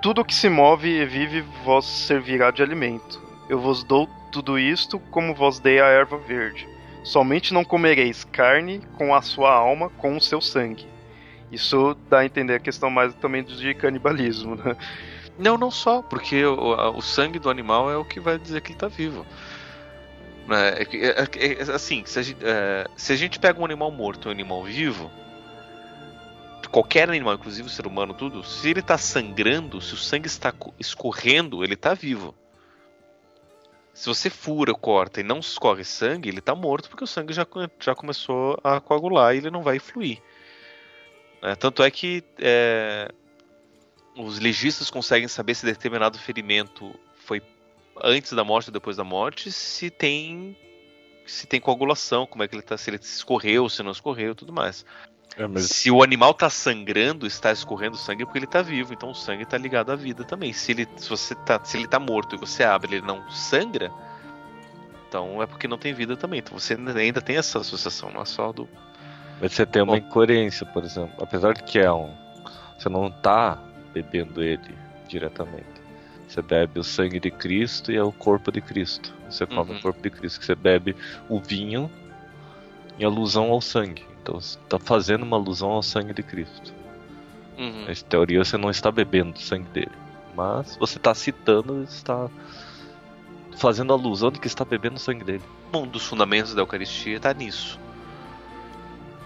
Tudo 0.02 0.24
que 0.24 0.34
se 0.34 0.48
move 0.48 0.88
e 0.88 1.06
vive 1.06 1.42
vos 1.66 1.86
servirá 1.86 2.52
de 2.52 2.64
alimento. 2.64 3.22
Eu 3.50 3.60
vos 3.60 3.84
dou 3.84 4.08
tudo 4.34 4.58
isto 4.58 5.00
como 5.00 5.36
vos 5.36 5.60
dei 5.60 5.80
a 5.80 5.86
erva 5.86 6.18
verde. 6.18 6.68
Somente 7.04 7.54
não 7.54 7.64
comereis 7.64 8.24
carne 8.24 8.82
com 8.98 9.14
a 9.14 9.22
sua 9.22 9.54
alma, 9.54 9.90
com 9.92 10.18
o 10.18 10.22
seu 10.22 10.42
sangue. 10.42 10.88
Isso 11.52 11.96
dá 12.10 12.20
a 12.20 12.26
entender 12.26 12.56
a 12.56 12.60
questão 12.60 12.90
mais 12.90 13.14
também 13.16 13.44
de 13.44 13.74
canibalismo, 13.76 14.56
né? 14.56 14.76
Não, 15.38 15.58
não 15.58 15.70
só, 15.70 16.02
porque 16.02 16.44
o, 16.46 16.96
o 16.96 17.02
sangue 17.02 17.40
do 17.40 17.50
animal 17.50 17.92
é 17.92 17.98
o 17.98 18.06
que 18.06 18.20
vai 18.20 18.38
dizer 18.38 18.62
que 18.62 18.70
ele 18.70 18.76
está 18.76 18.88
vivo. 18.88 19.26
É, 20.50 20.84
é, 20.84 21.44
é, 21.46 21.54
é, 21.54 21.62
assim, 21.74 22.04
se 22.06 22.20
a, 22.20 22.22
gente, 22.22 22.40
é, 22.44 22.88
se 22.96 23.14
a 23.14 23.16
gente 23.16 23.40
pega 23.40 23.60
um 23.60 23.66
animal 23.66 23.92
morto 23.92 24.28
e 24.28 24.30
um 24.30 24.32
animal 24.32 24.64
vivo, 24.64 25.12
qualquer 26.74 27.08
animal, 27.08 27.36
inclusive 27.36 27.68
o 27.68 27.72
ser 27.72 27.86
humano, 27.86 28.16
tudo, 28.16 28.44
se 28.44 28.70
ele 28.70 28.80
está 28.80 28.98
sangrando, 28.98 29.80
se 29.80 29.94
o 29.94 29.98
sangue 29.98 30.28
está 30.28 30.52
escorrendo, 30.80 31.64
ele 31.64 31.76
está 31.76 31.94
vivo. 31.94 32.34
Se 33.94 34.08
você 34.08 34.30
fura, 34.30 34.74
corta 34.74 35.20
e 35.20 35.24
não 35.24 35.40
escorre 35.40 35.84
sangue, 35.84 36.30
ele 36.30 36.40
está 36.40 36.56
morto 36.56 36.90
porque 36.90 37.04
o 37.04 37.08
sangue 37.08 37.32
já, 37.32 37.46
já 37.80 37.94
começou 37.94 38.60
a 38.64 38.82
coagular 38.82 39.36
e 39.36 39.38
ele 39.38 39.52
não 39.52 39.62
vai 39.62 39.78
fluir. 39.78 40.20
É, 41.42 41.56
tanto 41.56 41.84
é 41.84 41.92
que 41.92 42.24
é, 42.40 43.12
os 44.18 44.40
legistas 44.40 44.90
conseguem 44.90 45.28
saber 45.28 45.54
se 45.54 45.66
determinado 45.66 46.18
ferimento 46.18 46.98
foi 47.16 47.42
antes 48.02 48.32
da 48.34 48.44
morte 48.44 48.70
ou 48.70 48.74
depois 48.74 48.98
da 48.98 49.04
morte, 49.04 49.52
se 49.52 49.90
tem 49.90 50.58
se 51.26 51.48
tem 51.48 51.62
coagulação, 51.62 52.26
como 52.26 52.44
é 52.44 52.48
que 52.48 52.56
ele 52.56 52.62
tá, 52.62 52.78
se 52.78 52.90
ele 52.90 52.98
escorreu, 52.98 53.70
se 53.70 53.82
não 53.82 53.92
escorreu, 53.92 54.36
tudo 54.36 54.52
mais. 54.52 54.86
É, 55.38 55.48
mas... 55.48 55.66
Se 55.66 55.90
o 55.90 56.04
animal 56.04 56.32
está 56.32 56.50
sangrando, 56.50 57.26
está 57.26 57.52
escorrendo 57.52 57.98
sangue 57.98 58.24
é 58.24 58.26
porque 58.26 58.38
ele 58.38 58.46
está 58.46 58.62
vivo, 58.62 58.94
então 58.94 59.10
o 59.10 59.16
sangue 59.16 59.44
está 59.44 59.58
ligado 59.58 59.92
à 59.92 59.96
vida 59.96 60.24
também. 60.24 60.54
Se 60.54 60.72
ele, 60.72 60.88
se 60.98 61.10
você 61.10 61.34
tá, 61.36 61.64
se 61.64 61.78
ele 61.78 61.88
tá 61.88 62.00
morto 62.00 62.36
e 62.36 62.40
você 62.40 62.64
abre, 62.64 62.96
ele 62.98 63.06
não 63.06 63.30
sangra, 63.32 63.92
então 65.14 65.42
é 65.42 65.46
porque 65.46 65.68
não 65.68 65.78
tem 65.78 65.94
vida 65.94 66.18
também. 66.18 66.40
Então 66.40 66.58
você 66.58 66.74
ainda 66.74 67.22
tem 67.22 67.38
essa 67.38 67.60
associação, 67.60 68.12
não 68.12 68.22
é 68.22 68.26
só 68.26 68.52
do. 68.52 68.68
Mas 69.40 69.54
você 69.54 69.66
tem 69.66 69.82
uma 69.82 69.98
incoerência, 69.98 70.66
por 70.66 70.84
exemplo. 70.84 71.14
Apesar 71.22 71.54
de 71.54 71.64
que 71.64 71.78
é 71.78 71.92
um. 71.92 72.12
Você 72.78 72.90
não 72.90 73.08
está 73.08 73.60
bebendo 73.94 74.42
ele 74.42 74.76
diretamente. 75.08 75.84
Você 76.28 76.42
bebe 76.42 76.80
o 76.80 76.84
sangue 76.84 77.20
de 77.20 77.30
Cristo 77.30 77.92
e 77.92 77.96
é 77.96 78.04
o 78.04 78.12
corpo 78.12 78.52
de 78.52 78.60
Cristo. 78.60 79.14
Você 79.30 79.46
come 79.46 79.72
uhum. 79.72 79.78
o 79.78 79.82
corpo 79.82 80.02
de 80.02 80.10
Cristo. 80.10 80.44
Você 80.44 80.56
bebe 80.56 80.96
o 81.30 81.40
vinho 81.40 81.92
em 82.98 83.06
alusão 83.06 83.52
ao 83.52 83.62
sangue. 83.62 84.04
Então 84.24 84.40
você 84.40 84.58
está 84.58 84.80
fazendo 84.80 85.24
uma 85.24 85.36
alusão 85.36 85.70
ao 85.70 85.84
sangue 85.84 86.14
de 86.14 86.24
Cristo. 86.24 86.74
Uhum. 87.58 87.86
Em 87.90 87.96
teoria 88.08 88.44
você 88.44 88.58
não 88.58 88.70
está 88.70 88.90
bebendo 88.90 89.34
o 89.36 89.40
sangue 89.40 89.70
dele. 89.70 89.92
Mas 90.34 90.78
você 90.78 90.98
está 90.98 91.14
citando, 91.14 91.84
está 91.84 92.30
fazendo 93.58 93.94
alusão 93.94 94.32
de 94.32 94.40
que 94.40 94.48
está 94.48 94.64
bebendo 94.64 94.96
o 94.96 95.00
sangue 95.00 95.26
dele. 95.26 95.44
Um 95.74 95.86
dos 95.86 96.06
fundamentos 96.06 96.56
da 96.56 96.62
Eucaristia 96.62 97.18
está 97.18 97.34
nisso. 97.34 97.78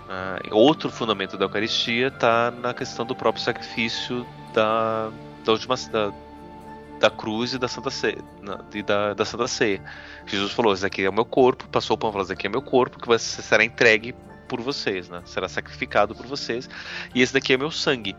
Uh, 0.08 0.56
outro 0.56 0.90
fundamento 0.90 1.38
da 1.38 1.46
Eucaristia 1.46 2.08
está 2.08 2.50
na 2.50 2.74
questão 2.74 3.06
do 3.06 3.16
próprio 3.16 3.44
sacrifício 3.44 4.26
da, 4.54 5.12
da 5.46 5.52
última 5.52 5.76
da, 5.92 6.12
da 7.00 7.10
cruz 7.10 7.54
e 7.54 7.60
da 7.60 7.68
Santa 7.68 7.92
Ceia, 7.92 8.18
e 8.74 8.82
da, 8.82 9.14
da 9.14 9.26
Santa 9.26 9.48
Ceia. 9.48 9.82
Jesus 10.26 10.54
falou: 10.54 10.74
"Esse 10.74 10.86
aqui 10.86 11.04
é 11.04 11.10
o 11.10 11.14
meu 11.14 11.26
corpo", 11.26 11.68
passou 11.68 11.96
o 11.96 11.98
pão, 11.98 12.10
falou: 12.10 12.24
"Esse 12.24 12.32
aqui 12.32 12.48
é 12.48 12.50
meu 12.50 12.62
corpo 12.62 12.98
que 13.00 13.08
vai, 13.08 13.20
será 13.20 13.66
entregue 13.66 14.16
por 14.48 14.62
vocês, 14.62 15.10
né? 15.10 15.22
Será 15.26 15.48
sacrificado 15.48 16.16
por 16.16 16.26
vocês. 16.26 16.70
E 17.14 17.22
esse 17.22 17.34
daqui 17.34 17.54
é 17.54 17.58
meu 17.58 17.72
sangue, 17.72 18.16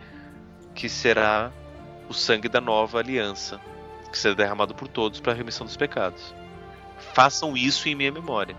que 0.75 0.89
será 0.89 1.51
o 2.09 2.15
sangue 2.15 2.49
da 2.49 2.61
nova 2.61 2.99
aliança, 2.99 3.61
que 4.11 4.19
será 4.19 4.35
derramado 4.35 4.75
por 4.75 4.89
todos 4.89 5.21
para 5.21 5.33
a 5.33 5.35
remissão 5.35 5.67
dos 5.67 5.77
pecados. 5.77 6.35
Façam 7.15 7.57
isso 7.57 7.89
em 7.89 7.95
minha 7.95 8.13
memória. 8.13 8.57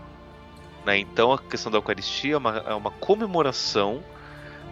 Né? 0.84 0.98
Então 0.98 1.32
a 1.32 1.38
questão 1.38 1.70
da 1.70 1.78
Eucaristia 1.78 2.34
é 2.34 2.36
uma, 2.36 2.56
é 2.58 2.74
uma 2.74 2.90
comemoração 2.90 4.02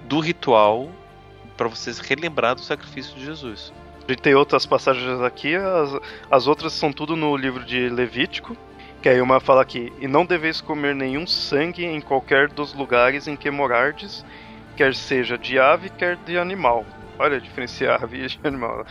do 0.05 0.21
ritual 0.21 0.91
para 1.57 1.69
vocês 1.69 1.99
relembrar 1.99 2.55
do 2.55 2.61
sacrifício 2.61 3.15
de 3.15 3.25
Jesus. 3.25 3.73
A 4.07 4.11
gente 4.11 4.23
tem 4.23 4.35
outras 4.35 4.65
passagens 4.65 5.21
aqui, 5.21 5.55
as, 5.55 6.01
as 6.31 6.47
outras 6.47 6.73
são 6.73 6.93
tudo 6.93 7.15
no 7.15 7.37
livro 7.37 7.63
de 7.63 7.91
Levítico, 7.91 8.57
que 9.03 9.09
aí 9.09 9.21
uma 9.21 9.41
fala 9.41 9.63
aqui: 9.63 9.93
E 10.01 10.09
não 10.09 10.27
deveis 10.27 10.61
comer 10.61 10.95
nenhum 10.95 11.27
sangue 11.27 11.85
em 11.85 12.01
qualquer 12.01 12.49
dos 12.49 12.75
lugares 12.75 13.27
em 13.29 13.37
que 13.37 13.51
morardes, 13.51 14.25
quer 14.77 14.95
seja 14.95 15.39
de 15.39 15.59
ave, 15.59 15.91
quer 15.91 16.17
de 16.17 16.39
animal. 16.39 16.85
Olha, 17.19 17.41
diferenciar 17.41 18.03
ave 18.05 18.27
de 18.27 18.41
animal. 18.45 18.85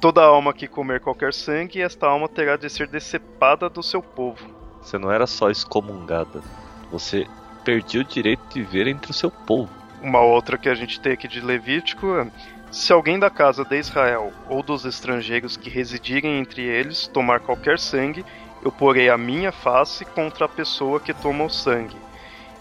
Toda 0.00 0.22
alma 0.22 0.52
que 0.52 0.68
comer 0.68 1.00
qualquer 1.00 1.32
sangue, 1.32 1.80
esta 1.80 2.06
alma 2.06 2.28
terá 2.28 2.56
de 2.56 2.68
ser 2.68 2.88
decepada 2.88 3.70
do 3.70 3.82
seu 3.82 4.02
povo. 4.02 4.44
Você 4.82 4.98
não 4.98 5.10
era 5.10 5.26
só 5.26 5.50
excomungada, 5.50 6.42
você 6.90 7.26
perdia 7.64 8.02
o 8.02 8.04
direito 8.04 8.42
de 8.52 8.62
viver 8.62 8.86
entre 8.86 9.10
o 9.10 9.14
seu 9.14 9.30
povo. 9.30 9.70
Uma 10.02 10.20
outra 10.20 10.58
que 10.58 10.68
a 10.68 10.74
gente 10.74 11.00
tem 11.00 11.12
aqui 11.12 11.26
de 11.26 11.40
Levítico 11.40 12.18
é 12.18 12.26
se 12.70 12.92
alguém 12.92 13.18
da 13.18 13.30
casa 13.30 13.64
de 13.64 13.78
Israel 13.78 14.32
ou 14.48 14.62
dos 14.62 14.84
estrangeiros 14.84 15.56
que 15.56 15.70
residirem 15.70 16.38
entre 16.38 16.62
eles 16.62 17.06
tomar 17.06 17.40
qualquer 17.40 17.78
sangue, 17.78 18.24
eu 18.64 18.72
porei 18.72 19.10
a 19.10 19.18
minha 19.18 19.52
face 19.52 20.04
contra 20.04 20.46
a 20.46 20.48
pessoa 20.48 20.98
que 20.98 21.12
toma 21.12 21.44
o 21.44 21.50
sangue, 21.50 21.96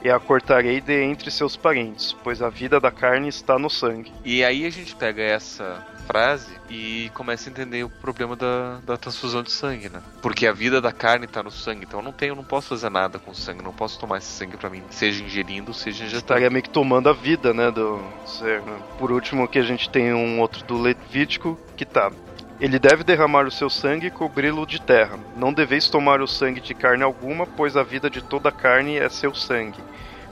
e 0.03 0.09
a 0.09 0.19
cortarei 0.19 0.81
de 0.81 1.01
entre 1.01 1.31
seus 1.31 1.55
parentes, 1.55 2.13
pois 2.23 2.41
a 2.41 2.49
vida 2.49 2.77
da 2.77 2.91
carne 2.91 3.29
está 3.29 3.57
no 3.57 3.69
sangue. 3.69 4.11
E 4.25 4.43
aí 4.43 4.65
a 4.65 4.69
gente 4.69 4.93
pega 4.95 5.21
essa 5.21 5.87
frase 6.05 6.51
e 6.69 7.09
começa 7.13 7.49
a 7.49 7.51
entender 7.51 7.85
o 7.85 7.89
problema 7.89 8.35
da, 8.35 8.79
da 8.85 8.97
transfusão 8.97 9.41
de 9.41 9.51
sangue, 9.51 9.87
né? 9.87 10.01
Porque 10.21 10.45
a 10.45 10.51
vida 10.51 10.81
da 10.81 10.91
carne 10.91 11.23
está 11.23 11.41
no 11.41 11.49
sangue, 11.49 11.85
então 11.85 12.01
eu 12.01 12.03
não 12.03 12.11
tenho, 12.11 12.35
não 12.35 12.43
posso 12.43 12.67
fazer 12.67 12.89
nada 12.89 13.17
com 13.17 13.33
sangue, 13.33 13.63
não 13.63 13.71
posso 13.71 13.97
tomar 13.97 14.17
esse 14.17 14.27
sangue 14.27 14.57
para 14.57 14.69
mim, 14.69 14.83
seja 14.89 15.23
ingerindo, 15.23 15.73
seja 15.73 16.03
injetando. 16.03 16.19
Estaria 16.21 16.49
meio 16.49 16.63
que 16.63 16.69
tomando 16.69 17.07
a 17.07 17.13
vida, 17.13 17.53
né, 17.53 17.71
do 17.71 18.01
ser. 18.25 18.61
Né? 18.61 18.77
Por 18.97 19.09
último, 19.09 19.47
que 19.47 19.57
a 19.57 19.63
gente 19.63 19.89
tem 19.89 20.13
um 20.13 20.41
outro 20.41 20.65
do 20.65 20.77
Levítico 20.77 21.57
que 21.77 21.85
tá 21.85 22.11
ele 22.59 22.79
deve 22.79 23.03
derramar 23.03 23.45
o 23.45 23.51
seu 23.51 23.69
sangue 23.69 24.07
e 24.07 24.11
cobri-lo 24.11 24.65
de 24.65 24.81
terra. 24.81 25.19
Não 25.35 25.51
deveis 25.51 25.89
tomar 25.89 26.21
o 26.21 26.27
sangue 26.27 26.61
de 26.61 26.73
carne 26.73 27.03
alguma, 27.03 27.45
pois 27.45 27.75
a 27.75 27.83
vida 27.83 28.09
de 28.09 28.21
toda 28.21 28.51
carne 28.51 28.97
é 28.97 29.09
seu 29.09 29.33
sangue. 29.33 29.79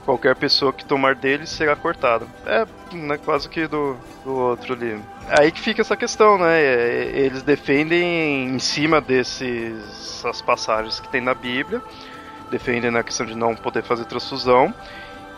Qualquer 0.04 0.34
pessoa 0.34 0.72
que 0.72 0.84
tomar 0.84 1.14
dele 1.14 1.46
será 1.46 1.76
cortada. 1.76 2.26
É, 2.44 2.66
né, 2.92 3.18
quase 3.18 3.48
que 3.48 3.66
do, 3.66 3.96
do 4.24 4.34
outro 4.34 4.74
ali. 4.74 4.98
Aí 5.28 5.52
que 5.52 5.60
fica 5.60 5.80
essa 5.80 5.96
questão, 5.96 6.38
né? 6.38 6.60
É, 6.60 7.10
eles 7.14 7.42
defendem 7.42 8.48
em 8.48 8.58
cima 8.58 9.00
desses 9.00 10.24
as 10.24 10.42
passagens 10.42 10.98
que 10.98 11.08
tem 11.08 11.20
na 11.20 11.34
Bíblia, 11.34 11.80
defendem 12.50 12.90
na 12.90 13.02
questão 13.02 13.26
de 13.26 13.36
não 13.36 13.54
poder 13.54 13.82
fazer 13.82 14.04
transfusão 14.06 14.74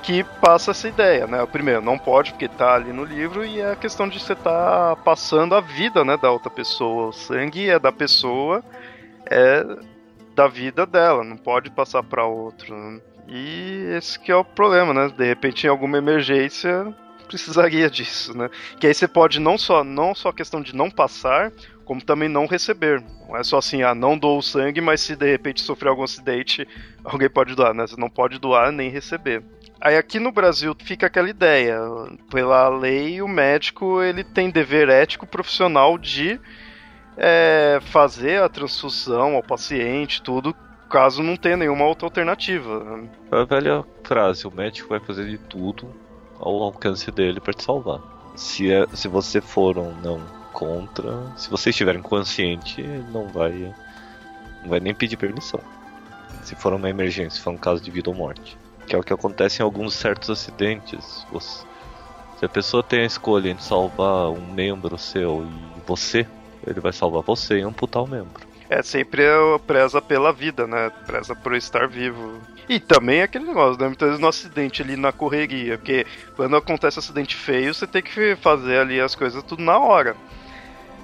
que 0.04 0.22
passa 0.22 0.70
essa 0.70 0.86
ideia, 0.86 1.26
né? 1.26 1.44
Primeiro, 1.46 1.80
não 1.80 1.98
pode 1.98 2.32
porque 2.32 2.46
tá 2.46 2.74
ali 2.74 2.92
no 2.92 3.04
livro 3.04 3.44
e 3.44 3.58
é 3.58 3.72
a 3.72 3.76
questão 3.76 4.06
de 4.06 4.20
você 4.20 4.34
tá 4.34 4.96
passando 5.02 5.54
a 5.54 5.60
vida, 5.60 6.04
né, 6.04 6.16
da 6.16 6.30
outra 6.30 6.50
pessoa. 6.50 7.08
O 7.08 7.12
sangue 7.12 7.70
é 7.70 7.78
da 7.78 7.90
pessoa, 7.90 8.62
é 9.26 9.64
da 10.34 10.46
vida 10.46 10.84
dela, 10.84 11.24
não 11.24 11.38
pode 11.38 11.70
passar 11.70 12.02
para 12.02 12.26
outro. 12.26 12.76
Né? 12.76 13.00
E 13.26 13.94
esse 13.96 14.18
que 14.18 14.30
é 14.30 14.36
o 14.36 14.44
problema, 14.44 14.92
né? 14.92 15.08
De 15.08 15.24
repente, 15.24 15.66
em 15.66 15.70
alguma 15.70 15.96
emergência, 15.96 16.94
precisaria 17.26 17.88
disso, 17.90 18.36
né? 18.36 18.50
Que 18.78 18.86
aí 18.86 18.94
você 18.94 19.08
pode 19.08 19.40
não 19.40 19.56
só 19.56 19.82
não 19.82 20.14
só 20.14 20.28
a 20.28 20.34
questão 20.34 20.60
de 20.60 20.76
não 20.76 20.90
passar, 20.90 21.50
como 21.86 22.02
também 22.02 22.28
não 22.28 22.46
receber. 22.46 23.02
Não 23.26 23.38
é 23.38 23.42
só 23.42 23.56
assim, 23.56 23.82
ah, 23.82 23.94
não 23.94 24.18
dou 24.18 24.36
o 24.36 24.42
sangue, 24.42 24.82
mas 24.82 25.00
se 25.00 25.16
de 25.16 25.30
repente 25.30 25.62
sofrer 25.62 25.88
algum 25.88 26.02
acidente, 26.02 26.68
alguém 27.02 27.30
pode 27.30 27.54
doar, 27.54 27.72
né? 27.72 27.86
Você 27.86 27.98
não 27.98 28.10
pode 28.10 28.38
doar 28.38 28.70
nem 28.70 28.90
receber. 28.90 29.42
Aí 29.84 29.98
aqui 29.98 30.18
no 30.18 30.32
Brasil 30.32 30.74
fica 30.78 31.08
aquela 31.08 31.28
ideia, 31.28 31.78
pela 32.30 32.70
lei 32.70 33.20
o 33.20 33.28
médico 33.28 34.02
ele 34.02 34.24
tem 34.24 34.48
dever 34.48 34.88
ético 34.88 35.26
profissional 35.26 35.98
de 35.98 36.40
é, 37.18 37.78
fazer 37.82 38.42
a 38.42 38.48
transfusão 38.48 39.34
ao 39.34 39.42
paciente, 39.42 40.22
tudo, 40.22 40.56
caso 40.88 41.22
não 41.22 41.36
tenha 41.36 41.58
nenhuma 41.58 41.84
outra 41.84 42.06
alternativa. 42.06 43.04
A 43.30 43.44
velha 43.44 43.84
frase, 44.02 44.46
o 44.46 44.50
médico 44.50 44.88
vai 44.88 45.00
fazer 45.00 45.28
de 45.28 45.36
tudo 45.36 45.86
ao 46.40 46.62
alcance 46.62 47.10
dele 47.10 47.38
para 47.38 47.52
te 47.52 47.62
salvar. 47.62 48.00
Se, 48.34 48.72
é, 48.72 48.86
se 48.94 49.06
você 49.06 49.38
for 49.38 49.76
ou 49.76 49.94
não 49.96 50.18
contra, 50.54 51.30
se 51.36 51.50
você 51.50 51.68
estiver 51.68 51.94
inconsciente, 51.94 52.82
não 53.12 53.28
vai, 53.28 53.52
não 54.62 54.70
vai 54.70 54.80
nem 54.80 54.94
pedir 54.94 55.18
permissão. 55.18 55.60
Se 56.42 56.54
for 56.54 56.72
uma 56.72 56.88
emergência, 56.88 57.32
se 57.32 57.40
for 57.42 57.50
um 57.50 57.58
caso 57.58 57.82
de 57.82 57.90
vida 57.90 58.08
ou 58.08 58.16
morte. 58.16 58.56
Que 58.86 58.94
é 58.96 58.98
o 58.98 59.02
que 59.02 59.12
acontece 59.12 59.60
em 59.60 59.64
alguns 59.64 59.94
certos 59.94 60.30
acidentes. 60.30 61.26
Você, 61.32 61.64
se 62.38 62.44
a 62.44 62.48
pessoa 62.48 62.82
tem 62.82 63.00
a 63.00 63.06
escolha 63.06 63.50
entre 63.50 63.64
salvar 63.64 64.28
um 64.30 64.52
membro 64.52 64.98
seu 64.98 65.46
e 65.76 65.80
você, 65.86 66.26
ele 66.66 66.80
vai 66.80 66.92
salvar 66.92 67.22
você 67.22 67.58
e 67.58 67.62
amputar 67.62 68.02
o 68.02 68.06
membro. 68.06 68.46
É 68.68 68.82
sempre 68.82 69.22
preza 69.66 70.00
pela 70.00 70.32
vida, 70.32 70.66
né? 70.66 70.90
Preza 71.06 71.34
por 71.34 71.54
estar 71.54 71.86
vivo. 71.86 72.40
E 72.68 72.80
também 72.80 73.22
aquele 73.22 73.44
negócio, 73.44 73.80
né? 73.80 73.86
Muitas 73.86 74.08
vezes 74.08 74.20
no 74.20 74.28
acidente 74.28 74.82
ali 74.82 74.96
na 74.96 75.12
correria, 75.12 75.76
porque 75.76 76.06
quando 76.34 76.56
acontece 76.56 76.98
um 76.98 77.00
acidente 77.00 77.36
feio, 77.36 77.74
você 77.74 77.86
tem 77.86 78.02
que 78.02 78.36
fazer 78.36 78.78
ali 78.78 79.00
as 79.00 79.14
coisas 79.14 79.42
tudo 79.42 79.62
na 79.62 79.78
hora. 79.78 80.16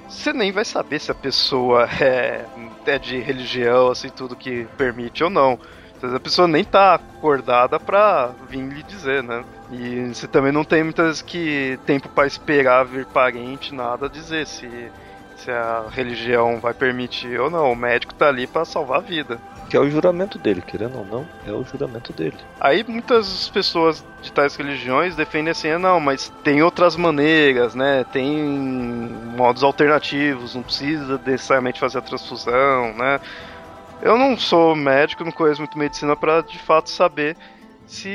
Você 0.08 0.32
nem 0.32 0.50
vai 0.50 0.64
saber 0.64 0.98
se 0.98 1.10
a 1.10 1.14
pessoa 1.14 1.88
é, 2.00 2.44
é 2.86 2.98
de 2.98 3.18
religião, 3.20 3.90
assim, 3.90 4.08
tudo 4.08 4.34
que 4.34 4.66
permite 4.76 5.22
ou 5.22 5.30
não. 5.30 5.58
Às 6.00 6.02
vezes 6.02 6.16
a 6.16 6.20
pessoa 6.20 6.48
nem 6.48 6.64
tá 6.64 6.94
acordada 6.94 7.78
pra 7.78 8.32
vir 8.48 8.62
lhe 8.62 8.82
dizer, 8.82 9.22
né? 9.22 9.44
E 9.70 10.14
você 10.14 10.26
também 10.26 10.50
não 10.50 10.64
tem 10.64 10.82
muitas 10.82 11.20
que 11.20 11.78
tempo 11.84 12.08
para 12.08 12.26
esperar 12.26 12.86
vir 12.86 13.04
parente, 13.04 13.74
nada 13.74 14.08
dizer 14.08 14.46
se, 14.46 14.90
se 15.36 15.50
a 15.50 15.84
religião 15.90 16.58
vai 16.58 16.72
permitir 16.72 17.38
ou 17.38 17.50
não. 17.50 17.70
O 17.70 17.76
médico 17.76 18.14
tá 18.14 18.28
ali 18.28 18.46
para 18.46 18.64
salvar 18.64 19.00
a 19.00 19.02
vida. 19.02 19.38
Que 19.68 19.76
é 19.76 19.80
o 19.80 19.90
juramento 19.90 20.38
dele, 20.38 20.62
querendo 20.62 20.98
ou 20.98 21.04
não, 21.04 21.28
é 21.46 21.52
o 21.52 21.62
juramento 21.62 22.14
dele. 22.14 22.36
Aí 22.58 22.82
muitas 22.82 23.50
pessoas 23.50 24.02
de 24.22 24.32
tais 24.32 24.56
religiões 24.56 25.14
defendem 25.14 25.50
assim, 25.50 25.68
ah, 25.68 25.78
não, 25.78 26.00
mas 26.00 26.32
tem 26.42 26.62
outras 26.62 26.96
maneiras, 26.96 27.74
né? 27.74 28.04
Tem 28.10 28.26
modos 29.36 29.62
alternativos, 29.62 30.54
não 30.54 30.62
precisa 30.62 31.20
necessariamente 31.24 31.78
fazer 31.78 31.98
a 31.98 32.02
transfusão, 32.02 32.94
né? 32.94 33.20
Eu 34.02 34.16
não 34.16 34.38
sou 34.38 34.74
médico, 34.74 35.24
não 35.24 35.32
conheço 35.32 35.60
muito 35.60 35.78
medicina 35.78 36.16
para 36.16 36.40
de 36.40 36.58
fato 36.58 36.88
saber 36.88 37.36
se 37.86 38.08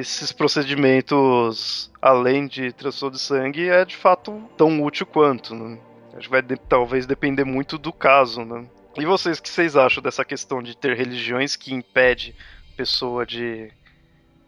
esses 0.00 0.30
procedimentos, 0.30 1.90
além 2.00 2.46
de 2.46 2.72
transfusão 2.72 3.10
de 3.10 3.18
sangue, 3.18 3.68
é 3.68 3.84
de 3.84 3.96
fato 3.96 4.40
tão 4.56 4.82
útil 4.82 5.06
quanto. 5.06 5.54
Né? 5.54 5.78
Acho 6.12 6.24
que 6.24 6.30
vai 6.30 6.42
de, 6.42 6.56
talvez 6.56 7.06
depender 7.06 7.44
muito 7.44 7.78
do 7.78 7.92
caso. 7.92 8.44
Né? 8.44 8.66
E 8.96 9.06
vocês, 9.06 9.38
o 9.38 9.42
que 9.42 9.48
vocês 9.48 9.76
acham 9.76 10.02
dessa 10.02 10.24
questão 10.24 10.62
de 10.62 10.76
ter 10.76 10.96
religiões 10.96 11.56
que 11.56 11.74
impede 11.74 12.34
a 12.72 12.76
pessoa 12.76 13.24
de 13.24 13.72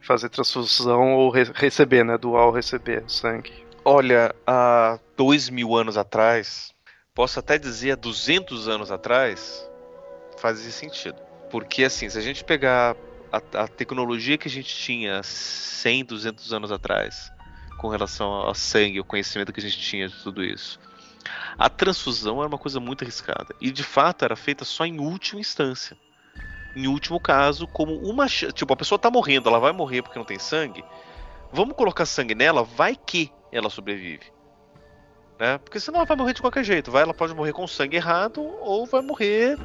fazer 0.01 0.29
transfusão 0.29 1.15
ou 1.15 1.31
re 1.31 1.45
receber, 1.55 2.05
né? 2.05 2.19
Doar 2.19 2.47
ou 2.47 2.53
receber 2.53 3.05
sangue? 3.09 3.53
Olha, 3.85 4.35
há 4.47 4.99
dois 5.17 5.49
mil 5.49 5.75
anos 5.75 5.97
atrás, 5.97 6.73
posso 7.15 7.39
até 7.39 7.59
dizer 7.59 7.93
há 7.93 7.97
200 7.97 8.69
anos 8.69 8.91
atrás, 8.91 9.70
fazia 10.41 10.71
sentido. 10.71 11.21
Porque, 11.51 11.85
assim, 11.85 12.09
se 12.09 12.19
a 12.19 12.21
gente 12.21 12.43
pegar 12.45 12.97
a, 13.33 13.63
a, 13.63 13.69
tecnologia 13.69 14.39
que 14.39 14.49
a 14.49 14.51
gente 14.51 14.75
tinha 14.75 15.23
100, 15.23 16.05
200 16.05 16.53
anos 16.53 16.73
atrás, 16.73 17.31
com 17.79 17.89
relação 17.89 18.29
ao 18.29 18.55
sangue, 18.55 19.01
o 19.01 19.05
conhecimento 19.05 19.53
que 19.53 19.61
a 19.61 19.63
gente 19.63 19.79
tinha 19.79 20.09
de 20.09 20.15
tudo 20.23 20.43
isso, 20.45 20.79
a 21.59 21.69
transfusão 21.69 22.39
era 22.39 22.49
uma 22.49 22.59
coisa 22.59 22.81
muito 22.81 23.03
arriscada. 23.03 23.55
E, 23.61 23.71
de 23.71 23.83
fato, 23.83 24.25
era 24.25 24.37
feita 24.37 24.65
só 24.65 24.85
em 24.85 24.99
última 24.99 25.41
instância. 25.41 25.97
Em 26.75 26.87
último 26.87 27.21
caso, 27.21 27.67
como 27.67 27.95
uma. 27.97 28.27
Tipo, 28.27 28.73
a 28.73 28.77
pessoa 28.77 28.99
tá 28.99 29.11
morrendo, 29.11 29.49
ela 29.49 29.59
vai 29.59 29.73
morrer 29.73 30.03
porque 30.03 30.19
não 30.19 30.27
tem 30.27 30.39
sangue. 30.39 30.85
Vamos 31.53 31.75
colocar 31.75 32.07
sangue 32.07 32.35
nela, 32.35 32.63
vai 32.63 32.95
que 32.95 33.33
ela 33.51 33.69
sobrevive. 33.69 34.33
Né? 35.39 35.59
Porque 35.59 35.81
senão 35.81 35.99
ela 35.99 36.07
vai 36.07 36.17
morrer 36.17 36.35
de 36.35 36.41
qualquer 36.41 36.63
jeito. 36.63 36.93
Vai, 36.93 37.03
ela 37.03 37.15
pode 37.15 37.35
morrer 37.35 37.53
com 37.53 37.67
sangue 37.67 37.97
errado 37.97 38.41
ou 38.61 38.87
vai 38.87 39.03
morrer 39.03 39.59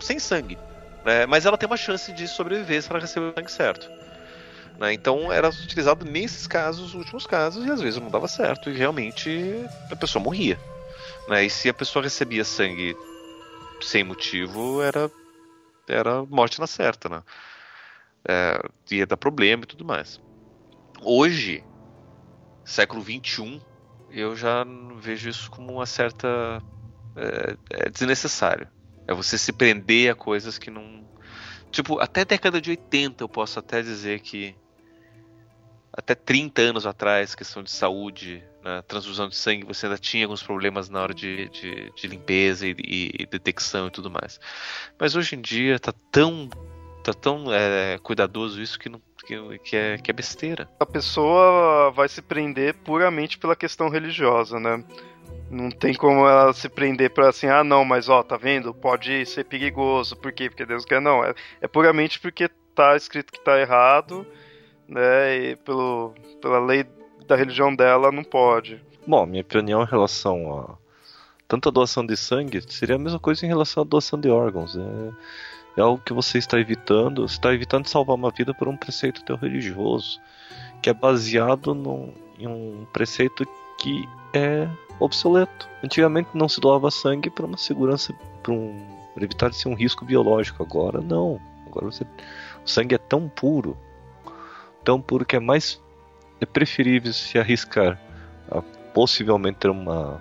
sem 0.00 0.18
sangue. 0.18 0.58
Né? 1.04 1.26
Mas 1.26 1.46
ela 1.46 1.56
tem 1.56 1.66
uma 1.66 1.76
chance 1.76 2.12
de 2.12 2.26
sobreviver 2.26 2.82
se 2.82 2.90
ela 2.90 3.00
receber 3.00 3.26
o 3.26 3.34
sangue 3.34 3.52
certo. 3.52 3.90
Né? 4.78 4.92
Então 4.92 5.32
era 5.32 5.48
utilizado 5.48 6.04
nesses 6.04 6.46
casos, 6.46 6.88
os 6.88 6.94
últimos 6.94 7.26
casos, 7.26 7.64
e 7.66 7.70
às 7.70 7.80
vezes 7.80 8.00
não 8.00 8.10
dava 8.10 8.28
certo, 8.28 8.70
e 8.70 8.74
realmente 8.74 9.64
a 9.90 9.96
pessoa 9.96 10.22
morria. 10.22 10.58
Né? 11.28 11.44
E 11.44 11.50
se 11.50 11.68
a 11.68 11.74
pessoa 11.74 12.02
recebia 12.02 12.44
sangue 12.44 12.96
sem 13.80 14.04
motivo, 14.04 14.82
era, 14.82 15.10
era 15.88 16.24
morte 16.24 16.60
na 16.60 16.66
certa. 16.66 17.08
Né? 17.08 17.22
É, 18.28 18.60
ia 18.90 19.06
dar 19.06 19.16
problema 19.16 19.64
e 19.64 19.66
tudo 19.66 19.84
mais. 19.84 20.20
Hoje, 21.02 21.62
século 22.64 23.02
XXI, 23.02 23.60
eu 24.10 24.34
já 24.34 24.64
vejo 24.98 25.28
isso 25.28 25.50
como 25.50 25.74
uma 25.74 25.86
certa. 25.86 26.62
É, 27.14 27.56
é 27.70 27.88
desnecessário. 27.88 28.68
É 29.06 29.14
você 29.14 29.38
se 29.38 29.52
prender 29.52 30.10
a 30.10 30.14
coisas 30.14 30.58
que 30.58 30.70
não. 30.70 31.04
Tipo, 31.70 32.00
até 32.00 32.24
década 32.24 32.60
de 32.60 32.70
80 32.70 33.22
eu 33.22 33.28
posso 33.28 33.58
até 33.58 33.82
dizer 33.82 34.20
que. 34.20 34.54
Até 35.92 36.14
30 36.14 36.60
anos 36.60 36.86
atrás, 36.86 37.34
questão 37.34 37.62
de 37.62 37.70
saúde, 37.70 38.44
né, 38.62 38.82
transfusão 38.82 39.28
de 39.30 39.36
sangue, 39.36 39.64
você 39.64 39.86
ainda 39.86 39.96
tinha 39.96 40.26
alguns 40.26 40.42
problemas 40.42 40.90
na 40.90 41.00
hora 41.00 41.14
de, 41.14 41.48
de, 41.48 41.90
de 41.90 42.06
limpeza 42.06 42.66
e, 42.66 42.74
e, 43.18 43.26
detecção 43.26 43.86
e 43.86 43.90
tudo 43.90 44.10
mais. 44.10 44.38
Mas 44.98 45.16
hoje 45.16 45.36
em 45.36 45.40
dia 45.40 45.78
tá 45.78 45.94
tão, 46.10 46.50
tá 47.02 47.14
tão 47.14 47.50
é, 47.50 47.98
cuidadoso 48.02 48.60
isso 48.60 48.78
que 48.78 48.90
não, 48.90 49.00
que, 49.26 49.76
é, 49.76 49.98
que 49.98 50.10
é 50.10 50.14
besteira. 50.14 50.68
A 50.78 50.86
pessoa 50.86 51.90
vai 51.90 52.08
se 52.08 52.20
prender 52.20 52.74
puramente 52.74 53.38
pela 53.38 53.56
questão 53.56 53.88
religiosa, 53.88 54.60
né? 54.60 54.84
Não 55.50 55.70
tem 55.70 55.94
como 55.94 56.26
ela 56.26 56.52
se 56.52 56.68
prender 56.68 57.10
para 57.10 57.28
assim, 57.28 57.46
ah, 57.46 57.62
não, 57.62 57.84
mas 57.84 58.08
ó, 58.08 58.22
tá 58.22 58.36
vendo? 58.36 58.74
Pode 58.74 59.24
ser 59.26 59.44
perigoso. 59.44 60.16
Por 60.16 60.32
quê? 60.32 60.48
Porque 60.48 60.66
Deus 60.66 60.84
quer. 60.84 61.00
Não, 61.00 61.24
é, 61.24 61.34
é 61.60 61.68
puramente 61.68 62.18
porque 62.18 62.48
tá 62.74 62.96
escrito 62.96 63.32
que 63.32 63.40
tá 63.40 63.58
errado, 63.60 64.26
né? 64.88 65.36
E 65.36 65.56
pelo, 65.56 66.14
pela 66.42 66.58
lei 66.58 66.84
da 67.26 67.36
religião 67.36 67.74
dela, 67.74 68.10
não 68.10 68.24
pode. 68.24 68.82
Bom, 69.06 69.24
minha 69.24 69.42
opinião 69.42 69.82
em 69.82 69.86
relação 69.86 70.58
a 70.58 70.86
tanto 71.48 71.68
a 71.68 71.72
doação 71.72 72.04
de 72.04 72.16
sangue 72.16 72.60
seria 72.68 72.96
a 72.96 72.98
mesma 72.98 73.20
coisa 73.20 73.44
em 73.44 73.48
relação 73.48 73.82
à 73.82 73.86
doação 73.86 74.20
de 74.20 74.28
órgãos. 74.28 74.76
É, 74.76 75.80
é 75.80 75.80
algo 75.80 76.02
que 76.04 76.12
você 76.12 76.38
está 76.38 76.58
evitando, 76.58 77.26
você 77.26 77.36
está 77.36 77.54
evitando 77.54 77.86
salvar 77.86 78.16
uma 78.16 78.30
vida 78.30 78.52
por 78.52 78.66
um 78.66 78.76
preceito 78.76 79.24
teu 79.24 79.36
religioso, 79.36 80.20
que 80.82 80.90
é 80.90 80.94
baseado 80.94 81.74
num, 81.74 82.12
em 82.38 82.48
um 82.48 82.86
preceito 82.92 83.46
que 83.78 84.08
é 84.32 84.68
obsoleto. 84.98 85.68
Antigamente 85.82 86.30
não 86.34 86.48
se 86.48 86.60
doava 86.60 86.90
sangue 86.90 87.30
para 87.30 87.46
uma 87.46 87.58
segurança, 87.58 88.12
para 88.42 88.52
um, 88.52 88.86
evitar 89.16 89.50
de 89.50 89.56
ser 89.56 89.68
um 89.68 89.74
risco 89.74 90.04
biológico. 90.04 90.62
Agora 90.62 91.00
não. 91.00 91.40
Agora 91.66 91.86
você, 91.86 92.04
o 92.04 92.68
sangue 92.68 92.94
é 92.94 92.98
tão 92.98 93.28
puro, 93.28 93.76
tão 94.84 95.00
puro 95.00 95.24
que 95.24 95.36
é 95.36 95.40
mais 95.40 95.80
é 96.40 96.46
preferível 96.46 97.12
se 97.12 97.38
arriscar 97.38 97.98
a 98.50 98.60
possivelmente 98.92 99.58
ter 99.58 99.70
uma 99.70 100.20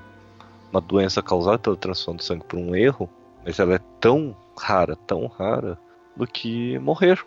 uma 0.76 0.82
doença 0.82 1.21
causada 1.21 1.57
pela 1.57 1.78
transfusão 1.78 2.17
de 2.17 2.23
sangue 2.26 2.43
por 2.43 2.59
um 2.59 2.76
erro, 2.76 3.09
mas 3.45 3.59
ela 3.59 3.76
é 3.76 3.80
tão 4.01 4.36
rara, 4.57 4.95
tão 4.95 5.28
rara, 5.28 5.80
do 6.15 6.28
que 6.28 6.78
morrer. 6.80 7.23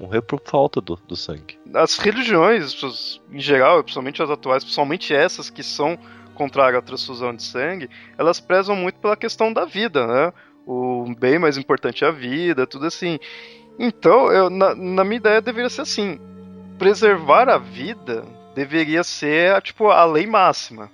Morrer 0.00 0.22
por 0.22 0.40
falta 0.42 0.80
do, 0.80 0.96
do 1.06 1.14
sangue. 1.14 1.58
As 1.74 1.98
religiões, 1.98 3.20
em 3.30 3.38
geral, 3.38 3.82
principalmente 3.82 4.22
as 4.22 4.30
atuais, 4.30 4.64
principalmente 4.64 5.12
essas 5.12 5.50
que 5.50 5.62
são 5.62 5.98
contrárias 6.42 6.78
à 6.78 6.82
transfusão 6.82 7.34
de 7.34 7.42
sangue, 7.42 7.88
elas 8.18 8.40
prezam 8.40 8.74
muito 8.74 8.98
pela 8.98 9.16
questão 9.16 9.52
da 9.52 9.64
vida, 9.64 10.06
né? 10.06 10.32
O 10.66 11.12
bem 11.18 11.38
mais 11.38 11.56
importante 11.56 12.04
é 12.04 12.08
a 12.08 12.10
vida, 12.10 12.66
tudo 12.66 12.86
assim. 12.86 13.18
Então, 13.78 14.30
eu, 14.30 14.50
na, 14.50 14.74
na 14.74 15.04
minha 15.04 15.16
ideia, 15.16 15.40
deveria 15.40 15.70
ser 15.70 15.82
assim: 15.82 16.20
preservar 16.78 17.48
a 17.48 17.58
vida 17.58 18.24
deveria 18.54 19.02
ser 19.02 19.62
tipo 19.62 19.88
a 19.88 20.04
lei 20.04 20.26
máxima 20.26 20.90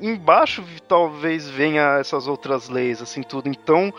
embaixo 0.00 0.64
talvez 0.88 1.48
venha 1.48 1.98
essas 1.98 2.26
outras 2.26 2.68
leis, 2.68 3.02
assim, 3.02 3.22
tudo. 3.22 3.48
Então, 3.48 3.92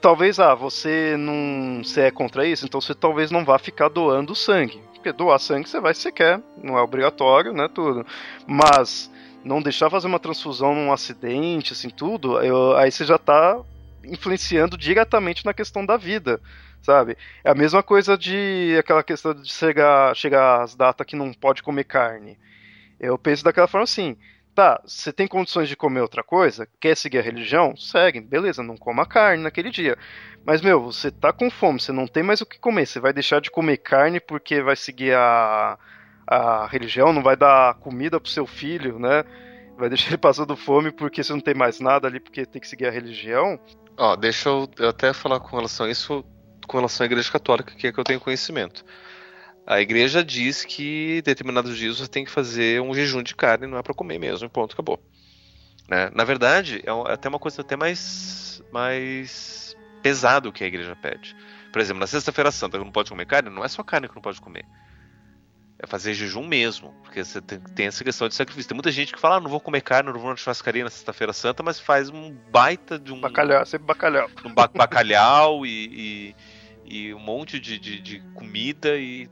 talvez, 0.00 0.38
ah, 0.38 0.54
você 0.54 1.16
não 1.18 1.82
você 1.82 2.02
é 2.02 2.10
contra 2.10 2.46
isso, 2.46 2.64
então 2.64 2.80
você 2.80 2.94
talvez 2.94 3.30
não 3.30 3.44
vá 3.44 3.58
ficar 3.58 3.88
doando 3.88 4.34
sangue. 4.34 4.80
Porque 4.94 5.12
doar 5.12 5.38
sangue 5.38 5.68
você 5.68 5.80
vai 5.80 5.94
se 5.94 6.10
quer, 6.12 6.40
não 6.62 6.78
é 6.78 6.82
obrigatório, 6.82 7.52
né, 7.52 7.68
tudo. 7.72 8.06
Mas 8.46 9.10
não 9.46 9.62
deixar 9.62 9.88
fazer 9.88 10.08
uma 10.08 10.18
transfusão 10.18 10.74
num 10.74 10.92
acidente, 10.92 11.72
assim, 11.72 11.88
tudo, 11.88 12.40
eu, 12.42 12.76
aí 12.76 12.90
você 12.90 13.04
já 13.04 13.16
tá 13.16 13.62
influenciando 14.04 14.76
diretamente 14.76 15.44
na 15.44 15.54
questão 15.54 15.86
da 15.86 15.96
vida, 15.96 16.40
sabe? 16.82 17.16
É 17.44 17.50
a 17.50 17.54
mesma 17.54 17.82
coisa 17.82 18.18
de 18.18 18.76
aquela 18.78 19.02
questão 19.04 19.32
de 19.32 19.48
chegar, 19.48 20.14
chegar 20.16 20.62
às 20.62 20.74
datas 20.74 21.06
que 21.06 21.14
não 21.16 21.32
pode 21.32 21.62
comer 21.62 21.84
carne. 21.84 22.38
Eu 22.98 23.16
penso 23.16 23.44
daquela 23.44 23.68
forma 23.68 23.84
assim, 23.84 24.16
Tá, 24.56 24.80
você 24.86 25.12
tem 25.12 25.28
condições 25.28 25.68
de 25.68 25.76
comer 25.76 26.00
outra 26.00 26.22
coisa? 26.22 26.66
Quer 26.80 26.96
seguir 26.96 27.18
a 27.18 27.22
religião? 27.22 27.76
Segue, 27.76 28.22
beleza, 28.22 28.62
não 28.62 28.74
coma 28.74 29.04
carne 29.04 29.42
naquele 29.42 29.70
dia. 29.70 29.98
Mas, 30.46 30.62
meu, 30.62 30.80
você 30.82 31.10
tá 31.10 31.30
com 31.30 31.50
fome, 31.50 31.78
você 31.78 31.92
não 31.92 32.06
tem 32.06 32.22
mais 32.22 32.40
o 32.40 32.46
que 32.46 32.58
comer. 32.58 32.86
Você 32.86 32.98
vai 32.98 33.12
deixar 33.12 33.38
de 33.42 33.50
comer 33.50 33.76
carne 33.76 34.18
porque 34.18 34.62
vai 34.62 34.74
seguir 34.74 35.14
a, 35.14 35.78
a 36.26 36.66
religião, 36.66 37.12
não 37.12 37.22
vai 37.22 37.36
dar 37.36 37.74
comida 37.74 38.20
pro 38.20 38.30
seu 38.30 38.46
filho, 38.46 38.98
né? 38.98 39.24
Vai 39.78 39.88
deixar 39.88 40.08
ele 40.08 40.18
passando 40.18 40.56
fome 40.56 40.90
porque 40.90 41.22
você 41.22 41.32
não 41.32 41.40
tem 41.40 41.54
mais 41.54 41.80
nada 41.80 42.08
ali 42.08 42.18
porque 42.18 42.44
tem 42.44 42.60
que 42.60 42.68
seguir 42.68 42.86
a 42.86 42.90
religião. 42.90 43.58
Ó, 43.96 44.16
deixa 44.16 44.48
eu, 44.48 44.68
eu 44.78 44.88
até 44.88 45.12
falar 45.12 45.40
com 45.40 45.56
relação 45.56 45.86
a 45.86 45.90
isso, 45.90 46.24
com 46.66 46.76
relação 46.78 47.04
à 47.04 47.06
igreja 47.06 47.30
católica, 47.30 47.74
que 47.74 47.86
é 47.86 47.92
que 47.92 47.98
eu 47.98 48.04
tenho 48.04 48.20
conhecimento. 48.20 48.84
A 49.66 49.80
igreja 49.80 50.24
diz 50.24 50.64
que 50.64 51.20
determinados 51.22 51.76
dias 51.76 51.98
você 51.98 52.06
tem 52.06 52.24
que 52.24 52.30
fazer 52.30 52.80
um 52.80 52.94
jejum 52.94 53.22
de 53.22 53.34
carne, 53.34 53.66
não 53.66 53.78
é 53.78 53.82
para 53.82 53.94
comer 53.94 54.18
mesmo, 54.18 54.48
ponto, 54.48 54.74
acabou. 54.74 55.02
Né? 55.88 56.10
Na 56.14 56.24
verdade, 56.24 56.82
é, 56.84 56.90
é 56.90 57.12
até 57.12 57.28
uma 57.28 57.38
coisa 57.38 57.60
até 57.62 57.76
mais, 57.76 58.62
mais 58.72 59.76
pesado 60.02 60.52
que 60.52 60.62
a 60.62 60.66
igreja 60.66 60.96
pede. 60.96 61.34
Por 61.72 61.80
exemplo, 61.80 62.00
na 62.00 62.06
sexta-feira 62.06 62.50
santa, 62.50 62.78
não 62.78 62.90
pode 62.90 63.10
comer 63.10 63.26
carne, 63.26 63.50
não 63.50 63.64
é 63.64 63.68
só 63.68 63.82
carne 63.82 64.08
que 64.08 64.14
não 64.14 64.22
pode 64.22 64.40
comer. 64.40 64.64
É 65.78 65.86
fazer 65.86 66.14
jejum 66.14 66.46
mesmo, 66.46 66.94
porque 67.02 67.22
você 67.22 67.40
tem, 67.40 67.60
tem 67.60 67.86
essa 67.86 68.02
questão 68.02 68.28
de 68.28 68.34
sacrifício. 68.34 68.68
Tem 68.68 68.74
muita 68.74 68.90
gente 68.90 69.12
que 69.12 69.20
fala, 69.20 69.36
ah, 69.36 69.40
não 69.40 69.50
vou 69.50 69.60
comer 69.60 69.82
carne, 69.82 70.10
não 70.10 70.18
vou 70.18 70.30
na 70.30 70.36
churrascaria 70.36 70.82
na 70.82 70.90
sexta-feira 70.90 71.32
santa, 71.32 71.62
mas 71.62 71.78
faz 71.78 72.08
um 72.08 72.34
baita 72.50 72.98
de 72.98 73.12
um... 73.12 73.20
Bacalhau, 73.20 73.64
sempre 73.66 73.86
bacalhau. 73.86 74.30
Um 74.44 74.54
bacalhau 74.54 75.66
e, 75.66 76.34
e, 76.84 77.06
e 77.08 77.14
um 77.14 77.18
monte 77.18 77.60
de, 77.60 77.78
de, 77.78 78.00
de 78.00 78.20
comida 78.34 78.96
e 78.96 79.28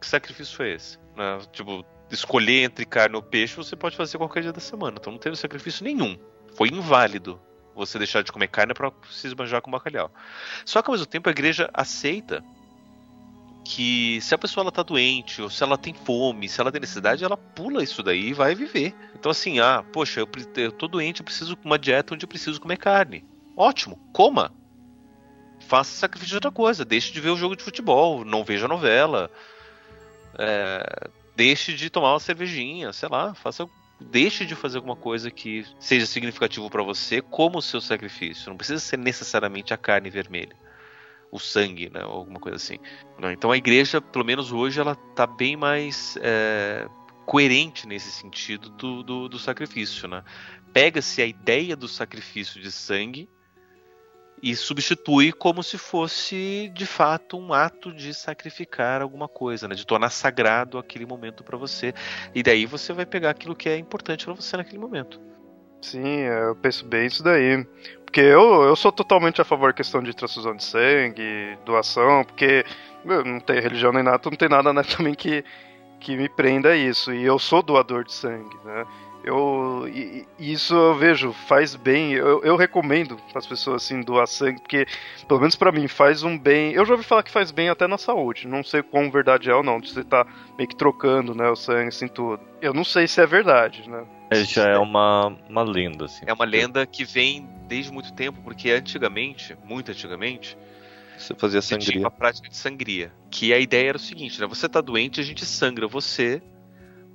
que 0.00 0.06
sacrifício 0.06 0.56
foi 0.56 0.72
esse? 0.72 0.98
Né? 1.16 1.38
Tipo, 1.52 1.84
escolher 2.10 2.64
entre 2.64 2.84
carne 2.84 3.16
ou 3.16 3.22
peixe 3.22 3.56
você 3.56 3.74
pode 3.76 3.96
fazer 3.96 4.18
qualquer 4.18 4.42
dia 4.42 4.52
da 4.52 4.60
semana. 4.60 4.96
Então 5.00 5.12
não 5.12 5.18
teve 5.18 5.36
sacrifício 5.36 5.84
nenhum. 5.84 6.18
Foi 6.54 6.68
inválido 6.68 7.40
você 7.74 7.98
deixar 7.98 8.22
de 8.22 8.30
comer 8.30 8.48
carne 8.48 8.72
para 8.72 8.92
se 9.10 9.26
esbanjar 9.26 9.60
com 9.60 9.70
bacalhau. 9.70 10.12
Só 10.64 10.80
que 10.80 10.88
ao 10.88 10.92
mesmo 10.92 11.06
tempo 11.06 11.28
a 11.28 11.32
igreja 11.32 11.68
aceita 11.74 12.42
que 13.64 14.20
se 14.20 14.34
a 14.34 14.38
pessoa 14.38 14.62
ela 14.62 14.72
tá 14.72 14.82
doente, 14.82 15.40
ou 15.40 15.48
se 15.48 15.62
ela 15.62 15.78
tem 15.78 15.94
fome, 15.94 16.48
se 16.48 16.60
ela 16.60 16.70
tem 16.70 16.80
necessidade, 16.80 17.24
ela 17.24 17.36
pula 17.36 17.82
isso 17.82 18.02
daí 18.02 18.28
e 18.28 18.34
vai 18.34 18.54
viver. 18.54 18.94
Então 19.14 19.30
assim, 19.30 19.58
ah, 19.58 19.82
poxa, 19.92 20.20
eu, 20.20 20.28
eu 20.56 20.70
tô 20.70 20.86
doente, 20.86 21.20
eu 21.20 21.24
preciso 21.24 21.56
de 21.56 21.64
uma 21.64 21.78
dieta 21.78 22.14
onde 22.14 22.24
eu 22.24 22.28
preciso 22.28 22.60
comer 22.60 22.76
carne. 22.76 23.24
Ótimo, 23.56 23.98
coma. 24.12 24.52
Faça 25.60 25.96
sacrifício 25.96 26.30
de 26.30 26.36
outra 26.36 26.50
coisa, 26.50 26.84
deixe 26.84 27.12
de 27.12 27.20
ver 27.20 27.30
o 27.30 27.36
jogo 27.36 27.56
de 27.56 27.62
futebol, 27.62 28.24
não 28.24 28.44
veja 28.44 28.68
novela, 28.68 29.30
é, 30.38 31.08
deixe 31.34 31.72
de 31.72 31.88
tomar 31.88 32.12
uma 32.12 32.20
cervejinha, 32.20 32.92
sei 32.92 33.08
lá, 33.08 33.34
faça 33.34 33.66
deixe 34.00 34.44
de 34.44 34.54
fazer 34.54 34.78
alguma 34.78 34.96
coisa 34.96 35.30
que 35.30 35.64
seja 35.78 36.06
significativo 36.06 36.68
para 36.68 36.82
você 36.82 37.22
como 37.22 37.58
o 37.58 37.62
seu 37.62 37.80
sacrifício. 37.80 38.50
Não 38.50 38.56
precisa 38.56 38.80
ser 38.80 38.98
necessariamente 38.98 39.72
a 39.72 39.76
carne 39.76 40.10
vermelha, 40.10 40.54
o 41.34 41.38
sangue, 41.40 41.90
né, 41.92 42.04
ou 42.04 42.12
alguma 42.12 42.38
coisa 42.38 42.56
assim. 42.56 42.78
Então 43.32 43.50
a 43.50 43.56
igreja, 43.56 44.00
pelo 44.00 44.24
menos 44.24 44.52
hoje, 44.52 44.78
ela 44.78 44.96
está 45.10 45.26
bem 45.26 45.56
mais 45.56 46.16
é, 46.22 46.88
coerente 47.26 47.88
nesse 47.88 48.12
sentido 48.12 48.70
do, 48.70 49.02
do, 49.02 49.28
do 49.28 49.38
sacrifício, 49.38 50.06
né? 50.06 50.22
Pega-se 50.72 51.20
a 51.20 51.26
ideia 51.26 51.74
do 51.74 51.88
sacrifício 51.88 52.60
de 52.60 52.70
sangue 52.70 53.28
e 54.40 54.54
substitui 54.54 55.32
como 55.32 55.60
se 55.60 55.76
fosse 55.76 56.70
de 56.72 56.86
fato 56.86 57.36
um 57.36 57.52
ato 57.52 57.92
de 57.92 58.14
sacrificar 58.14 59.02
alguma 59.02 59.26
coisa, 59.26 59.66
né? 59.66 59.74
de 59.74 59.84
tornar 59.84 60.10
sagrado 60.10 60.78
aquele 60.78 61.06
momento 61.06 61.42
para 61.42 61.56
você. 61.56 61.92
E 62.32 62.44
daí 62.44 62.64
você 62.64 62.92
vai 62.92 63.06
pegar 63.06 63.30
aquilo 63.30 63.56
que 63.56 63.68
é 63.68 63.76
importante 63.76 64.24
para 64.24 64.34
você 64.34 64.56
naquele 64.56 64.78
momento. 64.78 65.20
Sim, 65.80 66.18
eu 66.18 66.54
penso 66.56 66.84
bem 66.84 67.06
isso 67.06 67.22
daí. 67.22 67.66
Porque 68.14 68.28
eu, 68.28 68.62
eu 68.62 68.76
sou 68.76 68.92
totalmente 68.92 69.40
a 69.40 69.44
favor 69.44 69.70
da 69.70 69.76
questão 69.76 70.00
de 70.00 70.14
transfusão 70.14 70.54
de 70.54 70.62
sangue, 70.62 71.58
doação, 71.64 72.22
porque 72.22 72.64
não 73.04 73.40
tem 73.40 73.58
religião 73.58 73.92
nem 73.92 74.04
nada, 74.04 74.20
não 74.30 74.36
tem 74.36 74.48
nada 74.48 74.72
né, 74.72 74.82
também 74.96 75.16
que, 75.16 75.44
que 75.98 76.16
me 76.16 76.28
prenda 76.28 76.68
a 76.68 76.76
isso. 76.76 77.12
E 77.12 77.24
eu 77.24 77.40
sou 77.40 77.60
doador 77.60 78.04
de 78.04 78.12
sangue, 78.12 78.56
né? 78.64 78.86
Eu, 79.24 79.82
isso 80.38 80.76
eu 80.76 80.94
vejo, 80.94 81.32
faz 81.32 81.74
bem. 81.74 82.12
Eu, 82.12 82.40
eu 82.44 82.54
recomendo 82.54 83.18
as 83.34 83.48
pessoas 83.48 83.82
assim 83.82 84.00
doar 84.00 84.28
sangue, 84.28 84.60
porque 84.60 84.86
pelo 85.26 85.40
menos 85.40 85.56
para 85.56 85.72
mim 85.72 85.88
faz 85.88 86.22
um 86.22 86.38
bem. 86.38 86.72
Eu 86.72 86.86
já 86.86 86.92
ouvi 86.92 87.02
falar 87.02 87.24
que 87.24 87.32
faz 87.32 87.50
bem 87.50 87.68
até 87.68 87.88
na 87.88 87.98
saúde. 87.98 88.46
Não 88.46 88.62
sei 88.62 88.80
quão 88.80 89.10
verdade 89.10 89.50
é 89.50 89.54
ou 89.56 89.64
não, 89.64 89.80
de 89.80 89.90
você 89.90 90.04
tá 90.04 90.24
meio 90.56 90.68
que 90.68 90.76
trocando, 90.76 91.34
né, 91.34 91.50
o 91.50 91.56
sangue 91.56 91.88
assim 91.88 92.06
tudo. 92.06 92.40
Eu 92.62 92.72
não 92.72 92.84
sei 92.84 93.08
se 93.08 93.20
é 93.20 93.26
verdade, 93.26 93.90
né? 93.90 94.04
É, 94.30 94.44
já 94.44 94.68
é 94.68 94.78
uma, 94.78 95.36
uma 95.48 95.62
lenda, 95.62 96.06
assim. 96.06 96.24
É 96.26 96.32
uma 96.32 96.44
lenda 96.44 96.86
que 96.86 97.04
vem 97.04 97.48
desde 97.68 97.92
muito 97.92 98.12
tempo, 98.12 98.40
porque 98.42 98.70
antigamente, 98.70 99.56
muito 99.64 99.90
antigamente, 99.90 100.56
você 101.16 101.34
fazia 101.34 101.62
sangria. 101.62 101.92
Tinha 101.92 102.04
uma 102.04 102.10
prática 102.10 102.48
de 102.48 102.56
sangria. 102.56 103.12
Que 103.30 103.52
a 103.52 103.58
ideia 103.58 103.90
era 103.90 103.96
o 103.96 104.00
seguinte, 104.00 104.40
né? 104.40 104.46
Você 104.46 104.68
tá 104.68 104.80
doente, 104.80 105.20
a 105.20 105.24
gente 105.24 105.44
sangra 105.44 105.86
você 105.86 106.42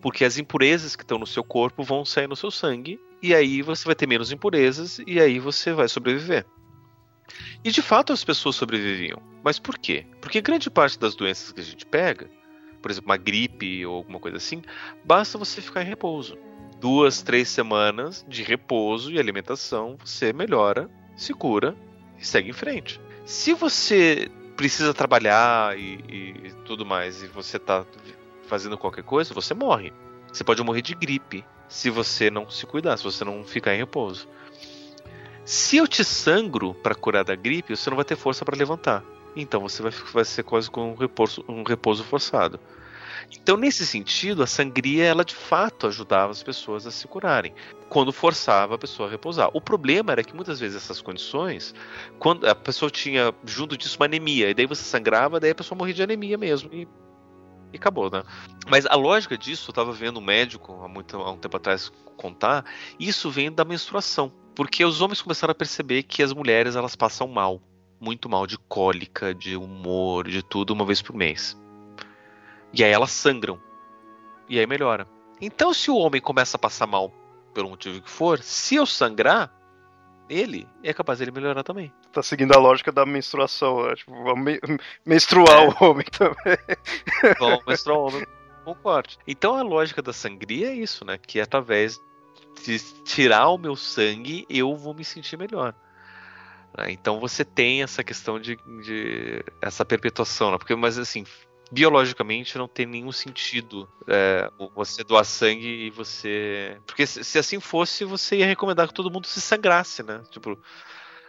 porque 0.01 0.23
as 0.23 0.37
impurezas 0.37 0.95
que 0.95 1.03
estão 1.03 1.19
no 1.19 1.27
seu 1.27 1.43
corpo 1.43 1.83
vão 1.83 2.05
sair 2.05 2.27
no 2.27 2.35
seu 2.35 2.49
sangue, 2.49 2.99
e 3.21 3.33
aí 3.33 3.61
você 3.61 3.85
vai 3.85 3.95
ter 3.95 4.07
menos 4.07 4.31
impurezas, 4.31 4.99
e 5.05 5.19
aí 5.19 5.39
você 5.39 5.73
vai 5.73 5.87
sobreviver. 5.87 6.45
E 7.63 7.71
de 7.71 7.81
fato 7.81 8.13
as 8.13 8.23
pessoas 8.23 8.55
sobreviviam. 8.55 9.21
Mas 9.43 9.59
por 9.59 9.77
quê? 9.77 10.05
Porque 10.21 10.41
grande 10.41 10.69
parte 10.69 10.97
das 10.97 11.15
doenças 11.15 11.51
que 11.51 11.59
a 11.59 11.63
gente 11.63 11.85
pega, 11.85 12.29
por 12.81 12.89
exemplo, 12.89 13.09
uma 13.09 13.17
gripe 13.17 13.85
ou 13.85 13.97
alguma 13.97 14.19
coisa 14.19 14.37
assim, 14.37 14.61
basta 15.03 15.37
você 15.37 15.61
ficar 15.61 15.83
em 15.83 15.85
repouso. 15.85 16.37
Duas, 16.79 17.21
três 17.21 17.49
semanas 17.49 18.25
de 18.27 18.41
repouso 18.41 19.11
e 19.11 19.19
alimentação, 19.19 19.97
você 20.03 20.31
melhora, 20.31 20.89
se 21.15 21.33
cura 21.33 21.75
e 22.17 22.25
segue 22.25 22.49
em 22.49 22.53
frente. 22.53 22.99
Se 23.25 23.53
você 23.53 24.31
precisa 24.55 24.93
trabalhar 24.93 25.77
e, 25.77 26.03
e 26.09 26.51
tudo 26.65 26.85
mais, 26.85 27.21
e 27.21 27.27
você 27.27 27.59
tá 27.59 27.85
fazendo 28.47 28.77
qualquer 28.77 29.03
coisa, 29.03 29.33
você 29.33 29.53
morre. 29.53 29.93
Você 30.31 30.43
pode 30.43 30.63
morrer 30.63 30.81
de 30.81 30.95
gripe 30.95 31.45
se 31.67 31.89
você 31.89 32.29
não 32.31 32.49
se 32.49 32.65
cuidar, 32.65 32.97
se 32.97 33.03
você 33.03 33.23
não 33.23 33.43
ficar 33.43 33.73
em 33.73 33.77
repouso. 33.77 34.27
Se 35.45 35.77
eu 35.77 35.87
te 35.87 36.03
sangro 36.03 36.73
para 36.73 36.95
curar 36.95 37.23
da 37.23 37.35
gripe, 37.35 37.75
você 37.75 37.89
não 37.89 37.95
vai 37.95 38.05
ter 38.05 38.15
força 38.15 38.45
para 38.45 38.57
levantar. 38.57 39.03
Então 39.35 39.61
você 39.61 39.81
vai, 39.81 39.91
vai 39.91 40.25
ser 40.25 40.43
quase 40.43 40.69
com 40.69 40.91
um 40.91 40.95
repouso, 40.95 41.43
um 41.47 41.63
repouso 41.63 42.03
forçado. 42.03 42.59
Então, 43.31 43.55
nesse 43.55 43.85
sentido, 43.85 44.41
a 44.41 44.47
sangria, 44.47 45.05
ela 45.05 45.23
de 45.23 45.35
fato 45.35 45.87
ajudava 45.87 46.31
as 46.31 46.41
pessoas 46.41 46.87
a 46.87 46.91
se 46.91 47.07
curarem, 47.07 47.53
quando 47.87 48.11
forçava 48.11 48.75
a 48.75 48.77
pessoa 48.77 49.07
a 49.07 49.11
repousar. 49.11 49.49
O 49.53 49.61
problema 49.61 50.11
era 50.11 50.23
que 50.23 50.35
muitas 50.35 50.59
vezes 50.59 50.77
essas 50.77 51.01
condições, 51.01 51.73
quando 52.17 52.47
a 52.47 52.55
pessoa 52.55 52.89
tinha 52.89 53.33
junto 53.45 53.77
disso 53.77 53.97
uma 53.97 54.05
anemia, 54.05 54.49
e 54.49 54.53
daí 54.53 54.65
você 54.65 54.83
sangrava, 54.83 55.39
daí 55.39 55.51
a 55.51 55.55
pessoa 55.55 55.77
morria 55.77 55.93
de 55.93 56.03
anemia 56.03 56.37
mesmo, 56.37 56.69
e, 56.73 56.87
e 57.71 57.77
acabou, 57.77 58.09
né? 58.09 58.23
Mas 58.67 58.85
a 58.85 58.95
lógica 58.95 59.37
disso, 59.37 59.69
eu 59.69 59.71
estava 59.71 59.91
vendo 59.91 60.19
um 60.19 60.23
médico 60.23 60.83
há, 60.83 60.87
muito, 60.87 61.17
há 61.17 61.31
um 61.31 61.37
tempo 61.37 61.57
atrás 61.57 61.91
contar, 62.17 62.65
isso 62.99 63.29
vem 63.29 63.51
da 63.51 63.63
menstruação. 63.63 64.31
Porque 64.55 64.83
os 64.83 64.99
homens 65.01 65.21
começaram 65.21 65.51
a 65.51 65.55
perceber 65.55 66.03
que 66.03 66.21
as 66.21 66.33
mulheres 66.33 66.75
elas 66.75 66.95
passam 66.95 67.27
mal, 67.27 67.61
muito 67.99 68.27
mal 68.27 68.45
de 68.45 68.57
cólica, 68.57 69.33
de 69.33 69.55
humor, 69.55 70.27
de 70.27 70.43
tudo, 70.43 70.73
uma 70.73 70.85
vez 70.85 71.01
por 71.01 71.15
mês. 71.15 71.57
E 72.73 72.83
aí 72.83 72.91
elas 72.91 73.11
sangram. 73.11 73.59
E 74.47 74.59
aí 74.59 74.65
melhora. 74.65 75.07
Então, 75.41 75.73
se 75.73 75.89
o 75.89 75.95
homem 75.95 76.21
começa 76.21 76.57
a 76.57 76.59
passar 76.59 76.87
mal 76.87 77.13
pelo 77.53 77.69
motivo 77.69 78.01
que 78.01 78.09
for, 78.09 78.39
se 78.39 78.75
eu 78.75 78.85
sangrar, 78.85 79.51
ele 80.29 80.67
é 80.83 80.93
capaz 80.93 81.19
dele 81.19 81.31
melhorar 81.31 81.63
também. 81.63 81.91
Tá 82.11 82.21
seguindo 82.21 82.53
a 82.53 82.59
lógica 82.59 82.91
da 82.91 83.05
menstruação, 83.05 83.87
né? 83.87 83.95
tipo, 83.95 84.35
me 84.35 84.59
menstruar 85.05 85.63
é. 85.63 85.67
o 85.67 85.83
homem 85.83 86.05
também. 86.05 86.57
Vamos 87.39 87.65
menstruar 87.65 87.99
o 87.99 88.07
homem 88.07 88.25
com 88.63 88.75
corte. 88.75 89.17
Então 89.27 89.55
a 89.55 89.63
lógica 89.63 90.01
da 90.01 90.13
sangria 90.13 90.69
é 90.69 90.75
isso, 90.75 91.03
né? 91.03 91.17
Que 91.17 91.39
através 91.39 91.99
de 92.63 92.79
tirar 93.03 93.49
o 93.49 93.57
meu 93.57 93.75
sangue, 93.75 94.45
eu 94.49 94.75
vou 94.75 94.93
me 94.93 95.03
sentir 95.03 95.37
melhor. 95.37 95.73
Né? 96.77 96.91
Então 96.91 97.19
você 97.19 97.43
tem 97.43 97.81
essa 97.81 98.03
questão 98.03 98.39
de, 98.39 98.55
de 98.83 99.43
essa 99.61 99.83
perpetuação, 99.83 100.51
né? 100.51 100.57
porque 100.57 100.75
mas 100.75 100.97
assim 100.97 101.25
biologicamente 101.71 102.57
não 102.57 102.67
tem 102.67 102.85
nenhum 102.85 103.11
sentido 103.11 103.87
é, 104.07 104.49
você 104.75 105.03
doar 105.03 105.25
sangue 105.25 105.67
e 105.67 105.89
você. 105.89 106.79
Porque 106.85 107.05
se, 107.05 107.23
se, 107.23 107.37
assim 107.37 107.59
fosse, 107.59 108.03
você 108.05 108.37
ia 108.37 108.45
recomendar 108.45 108.87
que 108.87 108.93
todo 108.93 109.11
mundo 109.11 109.27
se 109.27 109.41
sangrasse, 109.41 110.03
né? 110.03 110.21
Tipo. 110.29 110.59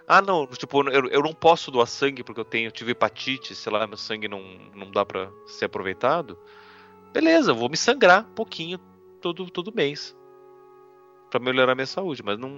Ah, 0.07 0.21
não, 0.21 0.45
tipo, 0.47 0.91
eu, 0.91 1.07
eu 1.07 1.23
não 1.23 1.33
posso 1.33 1.71
doar 1.71 1.87
sangue 1.87 2.25
porque 2.25 2.41
eu 2.41 2.45
tenho, 2.45 2.67
eu 2.67 2.73
tive 2.73 2.91
hepatite, 2.91 3.55
sei 3.55 3.73
lá, 3.73 3.87
meu 3.87 3.97
sangue 3.97 4.27
não, 4.27 4.43
não 4.75 4.91
dá 4.91 5.07
para 5.07 5.31
ser 5.47 5.67
aproveitado. 5.67 6.37
Beleza, 7.13 7.53
vou 7.53 7.69
me 7.69 7.77
sangrar 7.77 8.27
um 8.29 8.35
pouquinho 8.35 8.79
todo, 9.21 9.49
todo 9.51 9.73
mês 9.73 10.17
para 11.31 11.41
melhorar 11.41 11.73
a 11.73 11.75
minha 11.75 11.87
saúde, 11.87 12.23
mas 12.25 12.39
não, 12.39 12.51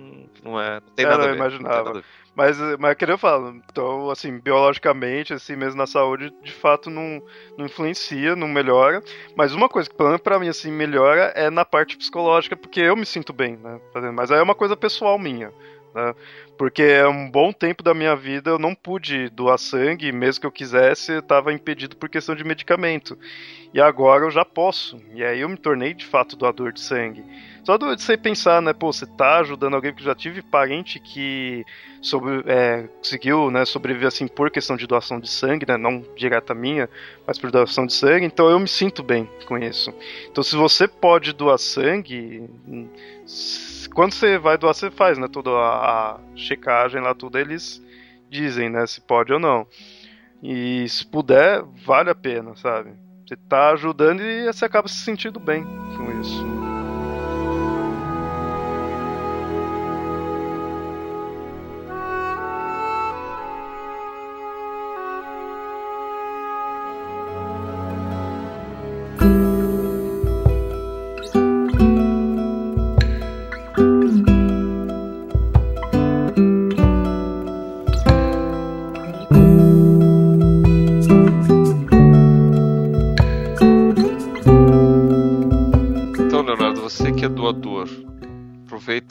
não 0.42 0.60
é. 0.60 0.80
Não 0.80 0.94
tem 0.96 1.06
é, 1.06 1.08
nada 1.08 1.28
não, 1.28 1.34
imaginava. 1.34 2.02
Mas, 2.34 2.56
mas 2.78 2.94
queria 2.96 3.18
falar, 3.18 3.54
então, 3.54 4.10
assim, 4.10 4.38
biologicamente, 4.38 5.34
assim, 5.34 5.54
mesmo 5.54 5.76
na 5.76 5.86
saúde, 5.86 6.32
de 6.42 6.52
fato 6.52 6.88
não, 6.88 7.22
não 7.58 7.66
influencia, 7.66 8.34
não 8.34 8.48
melhora. 8.48 9.02
Mas 9.36 9.52
uma 9.52 9.68
coisa 9.68 9.90
que, 9.90 9.94
pelo 9.94 10.08
menos 10.08 10.22
pra 10.22 10.38
mim, 10.38 10.48
assim, 10.48 10.72
melhora 10.72 11.32
é 11.36 11.50
na 11.50 11.64
parte 11.64 11.96
psicológica, 11.96 12.56
porque 12.56 12.80
eu 12.80 12.96
me 12.96 13.04
sinto 13.04 13.34
bem, 13.34 13.56
né? 13.58 13.78
Fazendo. 13.92 14.14
Mas 14.14 14.30
aí 14.30 14.38
é 14.38 14.42
uma 14.42 14.54
coisa 14.54 14.74
pessoal 14.74 15.18
minha. 15.18 15.52
Né? 15.94 16.14
Porque 16.62 16.84
é 16.84 17.08
um 17.08 17.28
bom 17.28 17.52
tempo 17.52 17.82
da 17.82 17.92
minha 17.92 18.14
vida 18.14 18.50
eu 18.50 18.56
não 18.56 18.72
pude 18.72 19.28
doar 19.30 19.58
sangue, 19.58 20.12
mesmo 20.12 20.42
que 20.42 20.46
eu 20.46 20.52
quisesse, 20.52 21.14
estava 21.14 21.52
impedido 21.52 21.96
por 21.96 22.08
questão 22.08 22.36
de 22.36 22.44
medicamento. 22.44 23.18
E 23.74 23.80
agora 23.80 24.26
eu 24.26 24.30
já 24.30 24.44
posso. 24.44 25.02
E 25.12 25.24
aí 25.24 25.40
eu 25.40 25.48
me 25.48 25.56
tornei 25.56 25.92
de 25.92 26.06
fato 26.06 26.36
doador 26.36 26.72
de 26.72 26.78
sangue. 26.78 27.24
Só 27.64 27.76
de 27.76 27.84
você 27.84 28.16
pensar, 28.16 28.62
né, 28.62 28.72
pô, 28.72 28.92
você 28.92 29.06
tá 29.06 29.40
ajudando 29.40 29.74
alguém, 29.74 29.90
porque 29.90 30.04
já 30.04 30.14
tive 30.14 30.40
parente 30.40 31.00
que 31.00 31.64
sobre, 32.00 32.44
é, 32.46 32.88
conseguiu, 32.98 33.50
né, 33.50 33.64
sobreviver 33.64 34.06
assim 34.06 34.28
por 34.28 34.48
questão 34.48 34.76
de 34.76 34.86
doação 34.86 35.18
de 35.18 35.28
sangue, 35.28 35.66
né, 35.66 35.76
não 35.76 36.04
direta 36.16 36.54
minha, 36.54 36.88
mas 37.26 37.40
por 37.40 37.50
doação 37.50 37.86
de 37.86 37.92
sangue, 37.92 38.24
então 38.24 38.48
eu 38.48 38.60
me 38.60 38.68
sinto 38.68 39.02
bem 39.02 39.28
com 39.46 39.58
isso. 39.58 39.92
Então 40.30 40.44
se 40.44 40.54
você 40.54 40.86
pode 40.86 41.32
doar 41.32 41.58
sangue, 41.58 42.48
quando 43.94 44.12
você 44.12 44.38
vai 44.38 44.58
doar, 44.58 44.74
você 44.74 44.90
faz, 44.90 45.18
né, 45.18 45.28
toda 45.28 45.50
a, 45.50 46.14
a 46.14 46.20
checagem 46.52 47.00
lá, 47.00 47.14
tudo, 47.14 47.38
eles 47.38 47.82
dizem, 48.28 48.68
né, 48.70 48.86
se 48.86 49.00
pode 49.00 49.32
ou 49.32 49.38
não. 49.38 49.66
E 50.42 50.88
se 50.88 51.06
puder, 51.06 51.62
vale 51.84 52.10
a 52.10 52.14
pena, 52.14 52.56
sabe? 52.56 52.92
Você 53.26 53.36
tá 53.48 53.70
ajudando 53.70 54.20
e 54.20 54.46
você 54.46 54.64
acaba 54.64 54.88
se 54.88 55.04
sentindo 55.04 55.38
bem 55.38 55.64
com 55.96 56.20
isso. 56.20 56.71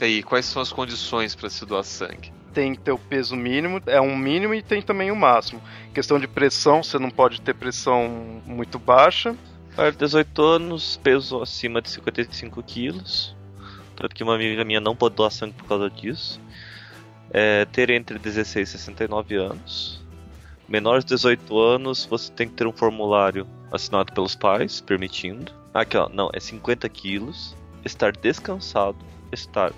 Aí, 0.05 0.23
quais 0.23 0.45
são 0.45 0.61
as 0.61 0.71
condições 0.71 1.35
para 1.35 1.49
se 1.49 1.65
doar 1.65 1.83
sangue? 1.83 2.31
Tem 2.53 2.75
que 2.75 2.81
ter 2.81 2.91
o 2.91 2.97
peso 2.97 3.35
mínimo, 3.35 3.81
é 3.85 4.01
um 4.01 4.15
mínimo 4.15 4.53
e 4.53 4.61
tem 4.61 4.81
também 4.81 5.11
o 5.11 5.15
máximo. 5.15 5.61
Questão 5.93 6.19
de 6.19 6.27
pressão, 6.27 6.83
você 6.83 6.99
não 6.99 7.09
pode 7.09 7.41
ter 7.41 7.53
pressão 7.53 8.41
muito 8.45 8.77
baixa. 8.77 9.35
Para 9.75 9.91
18 9.91 10.41
anos, 10.41 10.99
peso 11.01 11.41
acima 11.41 11.81
de 11.81 11.89
55 11.89 12.61
quilos. 12.63 13.35
Tanto 13.95 14.13
que 14.15 14.23
uma 14.23 14.35
amiga 14.35 14.65
minha 14.65 14.81
não 14.81 14.95
pode 14.95 15.15
doar 15.15 15.31
sangue 15.31 15.53
por 15.53 15.65
causa 15.65 15.89
disso. 15.89 16.41
É, 17.31 17.65
ter 17.65 17.89
entre 17.89 18.19
16 18.19 18.67
e 18.67 18.71
69 18.71 19.35
anos. 19.35 20.01
Menores 20.67 21.05
de 21.05 21.15
18 21.15 21.57
anos, 21.59 22.05
você 22.05 22.31
tem 22.31 22.47
que 22.47 22.55
ter 22.55 22.67
um 22.67 22.71
formulário 22.71 23.47
assinado 23.71 24.11
pelos 24.13 24.35
pais, 24.35 24.81
permitindo. 24.81 25.53
Aqui, 25.73 25.95
ó, 25.95 26.09
não, 26.09 26.29
é 26.33 26.39
50 26.39 26.87
quilos. 26.89 27.55
Estar 27.85 28.11
descansado, 28.11 28.97
estar 29.31 29.71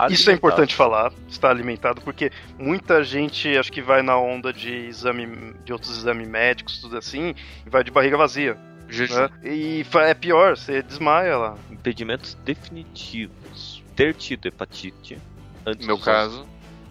Alimentado. 0.00 0.12
Isso 0.14 0.30
é 0.30 0.32
importante 0.32 0.74
falar, 0.74 1.12
estar 1.28 1.50
alimentado, 1.50 2.00
porque 2.00 2.30
muita 2.58 3.04
gente 3.04 3.56
acho 3.58 3.70
que 3.70 3.82
vai 3.82 4.00
na 4.00 4.16
onda 4.18 4.52
de 4.52 4.70
exame, 4.86 5.54
de 5.64 5.72
outros 5.72 5.96
exames 5.98 6.26
médicos, 6.26 6.78
tudo 6.80 6.96
assim, 6.96 7.34
e 7.66 7.70
vai 7.70 7.84
de 7.84 7.90
barriga 7.90 8.16
vazia. 8.16 8.56
Né? 8.88 9.30
E 9.44 9.84
é 9.94 10.14
pior, 10.14 10.56
você 10.56 10.82
desmaia 10.82 11.36
lá. 11.36 11.58
Impedimentos 11.70 12.34
definitivos. 12.44 13.82
Ter 13.94 14.14
tido 14.14 14.46
hepatite. 14.46 15.18
Antes 15.66 15.86
no 15.86 15.94
meu 15.94 16.02
caso. 16.02 16.40
11, 16.40 16.48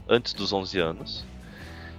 antes 0.08 0.34
dos 0.34 0.54
11 0.54 0.80
anos. 0.80 1.26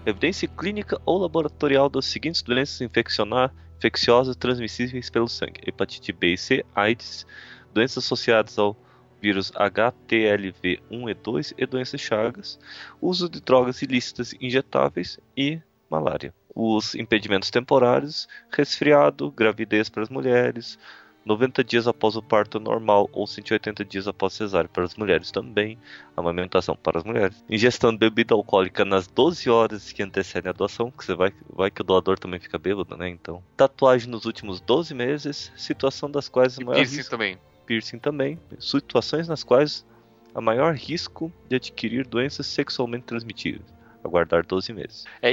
Evidência 0.06 0.48
clínica 0.48 0.98
ou 1.04 1.18
laboratorial 1.18 1.90
das 1.90 2.06
seguintes 2.06 2.40
doenças 2.40 2.80
infecciosas 2.80 4.36
transmissíveis 4.36 5.10
pelo 5.10 5.28
sangue: 5.28 5.60
hepatite 5.66 6.12
B 6.12 6.34
e 6.34 6.38
C, 6.38 6.64
AIDS, 6.74 7.26
doenças 7.74 8.04
associadas 8.04 8.58
ao 8.58 8.76
vírus 9.20 9.50
HTLV1 9.52 11.10
e 11.10 11.14
2 11.14 11.54
e 11.58 11.66
doenças 11.66 12.00
Chagas, 12.00 12.58
uso 13.00 13.28
de 13.28 13.40
drogas 13.40 13.82
ilícitas 13.82 14.34
injetáveis 14.40 15.18
e 15.36 15.60
malária. 15.90 16.34
Os 16.54 16.94
impedimentos 16.94 17.50
temporários, 17.50 18.28
resfriado, 18.50 19.30
gravidez 19.30 19.88
para 19.88 20.02
as 20.02 20.08
mulheres, 20.08 20.78
90 21.24 21.62
dias 21.62 21.86
após 21.86 22.16
o 22.16 22.22
parto 22.22 22.58
normal 22.58 23.08
ou 23.12 23.26
180 23.26 23.84
dias 23.84 24.08
após 24.08 24.32
cesárea 24.32 24.68
para 24.68 24.84
as 24.84 24.96
mulheres 24.96 25.30
também, 25.30 25.78
amamentação 26.16 26.74
para 26.74 26.98
as 26.98 27.04
mulheres, 27.04 27.44
ingestão 27.48 27.92
de 27.92 27.98
bebida 27.98 28.34
alcoólica 28.34 28.84
nas 28.84 29.06
12 29.06 29.48
horas 29.50 29.92
que 29.92 30.02
antecedem 30.02 30.48
a 30.48 30.52
doação, 30.52 30.90
que 30.90 31.04
você 31.04 31.14
vai, 31.14 31.32
vai 31.48 31.70
que 31.70 31.82
o 31.82 31.84
doador 31.84 32.18
também 32.18 32.40
fica 32.40 32.58
bêbado, 32.58 32.96
né? 32.96 33.08
Então, 33.08 33.42
tatuagem 33.56 34.08
nos 34.08 34.24
últimos 34.24 34.60
12 34.60 34.94
meses, 34.94 35.52
situação 35.56 36.10
das 36.10 36.28
quais 36.28 36.58
maior 36.58 36.80
risco, 36.80 37.10
também 37.10 37.38
piercing 37.70 38.00
também, 38.00 38.36
situações 38.58 39.28
nas 39.28 39.44
quais 39.44 39.86
há 40.34 40.40
maior 40.40 40.74
risco 40.74 41.32
de 41.48 41.54
adquirir 41.54 42.04
doenças 42.04 42.44
sexualmente 42.46 43.04
transmitidas. 43.04 43.62
Aguardar 44.02 44.44
12 44.44 44.72
meses. 44.72 45.04
É, 45.22 45.30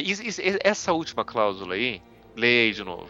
essa 0.63 0.93
última 0.93 1.25
cláusula 1.25 1.73
aí, 1.73 1.99
leia 2.35 2.65
aí 2.65 2.73
de 2.73 2.83
novo. 2.83 3.09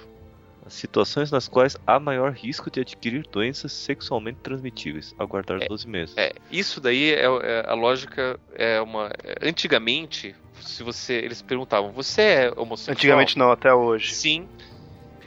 As 0.65 0.73
situações 0.73 1.29
nas 1.29 1.45
quais 1.49 1.75
há 1.85 1.99
maior 1.99 2.31
risco 2.31 2.71
de 2.71 2.79
adquirir 2.79 3.27
doenças 3.29 3.73
sexualmente 3.73 4.39
transmitíveis. 4.41 5.13
Aguardar 5.19 5.61
é, 5.61 5.67
12 5.67 5.87
meses. 5.89 6.15
É, 6.17 6.31
isso 6.49 6.79
daí 6.79 7.11
é, 7.11 7.25
é, 7.25 7.65
a 7.67 7.73
lógica 7.73 8.39
é 8.55 8.79
uma. 8.79 9.11
Antigamente 9.41 10.35
se 10.61 10.83
você. 10.83 11.15
Eles 11.15 11.41
perguntavam, 11.41 11.91
você 11.91 12.21
é 12.21 12.53
homossexual? 12.55 12.95
Antigamente 12.95 13.37
não, 13.37 13.51
até 13.51 13.73
hoje. 13.73 14.13
Sim. 14.13 14.47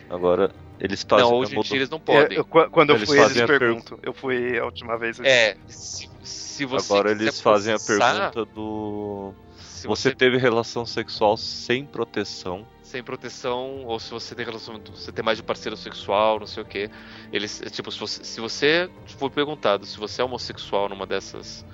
Agora, 0.09 0.51
eles 0.81 1.05
fazem. 1.09 1.27
Não, 1.31 1.37
hoje 1.39 1.57
em 1.57 1.61
dia 1.61 1.77
eles 1.77 1.91
não 1.91 2.01
podem. 2.01 2.37
É, 2.37 2.41
eu- 2.41 2.45
qu- 2.45 2.71
quando 2.71 2.91
eu 2.91 2.97
Eles 2.97 3.09
fui, 3.09 3.19
eles 3.19 3.29
fazem 3.29 3.43
a 3.45 3.47
perguntam. 3.47 3.99
Eu 4.03 4.13
fui 4.15 4.59
a 4.59 4.65
última 4.65 4.97
vez. 4.99 5.19
eles- 5.19 5.31
É, 5.31 5.57
se, 5.69 6.09
se 6.23 6.65
você. 6.65 6.93
Agora 6.93 7.11
eles 7.11 7.41
fazem 7.41 7.73
a 7.75 7.77
processar, 7.77 8.31
pergunta 8.33 8.45
do. 8.55 9.35
Se 9.59 9.87
Você 9.87 10.15
teve 10.15 10.37
relação 10.37 10.85
sexual 10.85 11.37
sem 11.39 11.87
proteção. 11.87 12.67
sem 12.83 13.03
proteção, 13.05 13.85
ou 13.87 13.99
se 14.01 14.11
você 14.11 14.35
tem 14.35 14.45
relacionamento, 14.45 14.91
você 14.91 15.13
tem 15.13 15.25
mais 15.25 15.39
de 15.39 15.43
um 15.43 15.47
parceiro 15.47 15.77
sexual, 15.77 16.41
não 16.41 16.47
sei 16.47 16.63
o 16.63 16.67
que. 16.67 16.91
Eles, 17.33 17.63
é, 17.63 17.71
tipo, 17.71 17.91
se 17.93 17.99
você, 18.01 18.25
se 18.25 18.41
você 18.41 18.91
for 19.17 19.31
perguntado 19.31 19.87
se 19.87 19.97
você 19.97 20.21
é 20.21 20.25
homossexual 20.25 20.89
numa 20.89 21.07
dessas. 21.07 21.65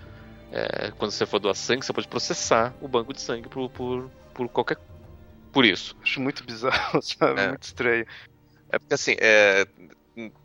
é, 0.52 0.92
quando 0.98 1.10
você 1.10 1.26
for 1.26 1.40
doar 1.40 1.54
sangue, 1.56 1.84
você 1.84 1.92
pode 1.92 2.06
processar 2.06 2.72
o 2.80 2.86
banco 2.86 3.12
de 3.12 3.20
sangue 3.20 3.48
por, 3.48 3.68
por, 3.70 4.08
por 4.32 4.48
qualquer. 4.48 4.76
Por 5.50 5.64
isso. 5.64 5.96
Acho 6.02 6.20
muito 6.20 6.44
bizarro, 6.44 7.00
sabe? 7.02 7.40
É. 7.40 7.48
Muito 7.48 7.62
estranho. 7.64 8.06
É 8.70 8.78
porque 8.78 8.94
assim, 8.94 9.16
é, 9.20 9.66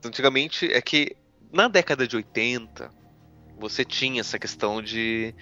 antigamente 0.06 0.72
é 0.72 0.82
que 0.82 1.16
na 1.52 1.68
década 1.68 2.08
de 2.08 2.16
80 2.16 2.92
você 3.58 3.84
tinha 3.86 4.22
essa 4.22 4.40
questão 4.40 4.82
de, 4.82 5.34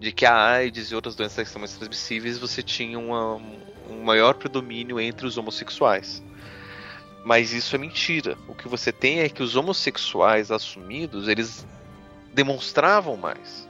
de 0.00 0.12
que 0.12 0.24
a 0.24 0.52
AIDS 0.52 0.90
e 0.90 0.94
outras 0.94 1.14
doenças 1.14 1.34
sexualmente 1.34 1.76
transmissíveis 1.76 2.38
você 2.38 2.62
tinha 2.62 2.98
uma- 2.98 3.36
um 3.90 4.02
maior 4.02 4.34
predomínio 4.34 5.00
entre 5.00 5.26
os 5.26 5.36
homossexuais. 5.36 6.22
Mas 7.24 7.52
isso 7.52 7.74
é 7.74 7.78
mentira. 7.78 8.38
O 8.48 8.54
que 8.54 8.68
você 8.68 8.92
tem 8.92 9.20
é 9.20 9.28
que 9.28 9.42
os 9.42 9.56
homossexuais 9.56 10.50
assumidos, 10.50 11.28
eles 11.28 11.66
demonstravam 12.32 13.16
mais. 13.16 13.67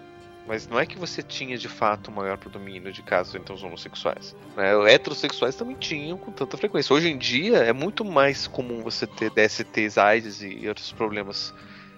Mas 0.49 0.67
não 0.67 0.81
é 0.81 0.87
que 0.87 0.99
você 0.99 1.23
tinha 1.23 1.59
de 1.59 1.69
fato 1.69 2.11
maior 2.11 2.39
predomínio 2.39 2.91
de 2.91 3.03
casos 3.03 3.35
entre 3.35 3.53
os 3.53 3.63
homossexuais. 3.63 4.35
Né? 4.57 4.75
Os 4.75 4.87
heterossexuais 4.87 5.55
também 5.55 5.77
tinham 5.77 6.17
com 6.17 6.33
tanta 6.33 6.57
frequência. 6.57 6.95
Hoje 6.95 7.11
em 7.11 7.19
dia 7.19 7.59
é 7.59 7.73
muito 7.75 8.03
mais 8.03 8.47
comum 8.47 8.83
você 8.83 9.07
ter 9.07 9.31
DSTs, 9.31 9.99
AIDS 9.99 10.41
e 10.43 10.67
outros 10.67 10.91
problemas 10.91 11.53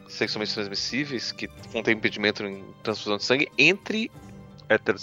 sexualmente 0.09 0.53
transmissíveis 0.53 1.31
que 1.31 1.47
ter 1.47 1.93
impedimento 1.93 2.45
em 2.45 2.65
transfusão 2.83 3.19
de 3.19 3.23
sangue 3.23 3.49
entre 3.57 4.11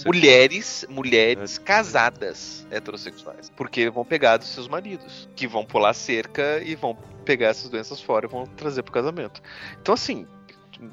mulheres, 0.05 0.85
mulheres 0.89 1.57
casadas 1.57 2.67
heterossexuais, 2.69 3.49
porque 3.55 3.89
vão 3.89 4.03
pegar 4.03 4.35
dos 4.35 4.49
seus 4.49 4.67
maridos, 4.67 5.29
que 5.37 5.47
vão 5.47 5.65
pular 5.65 5.93
cerca 5.93 6.61
e 6.61 6.75
vão 6.75 6.97
pegar 7.23 7.47
essas 7.47 7.69
doenças 7.69 8.01
fora 8.01 8.25
e 8.25 8.29
vão 8.29 8.45
trazer 8.45 8.83
pro 8.83 8.91
casamento. 8.91 9.41
Então 9.81 9.93
assim, 9.93 10.27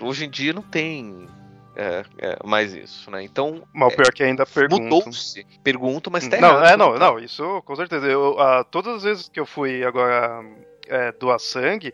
hoje 0.00 0.24
em 0.24 0.30
dia 0.30 0.52
não 0.52 0.62
tem 0.62 1.28
é, 1.76 2.04
é, 2.18 2.38
mais 2.44 2.72
isso, 2.74 3.10
né? 3.10 3.22
Então 3.22 3.62
Mas 3.72 3.92
o 3.92 3.96
pior 3.96 4.08
é 4.08 4.12
que 4.12 4.22
ainda 4.22 4.46
perguntam. 4.46 4.98
mudou-se. 4.98 5.46
Pergunto, 5.62 6.10
mas 6.10 6.26
tá 6.28 6.40
não, 6.40 6.50
errado. 6.50 6.66
é, 6.66 6.76
não, 6.76 6.98
não, 6.98 7.18
isso 7.18 7.62
com 7.62 7.74
certeza. 7.76 8.06
Eu, 8.06 8.38
ah, 8.40 8.64
todas 8.64 8.96
as 8.96 9.02
vezes 9.02 9.28
que 9.28 9.40
eu 9.40 9.46
fui 9.46 9.84
agora 9.84 10.44
é, 10.86 11.12
doar 11.12 11.38
sangue, 11.38 11.92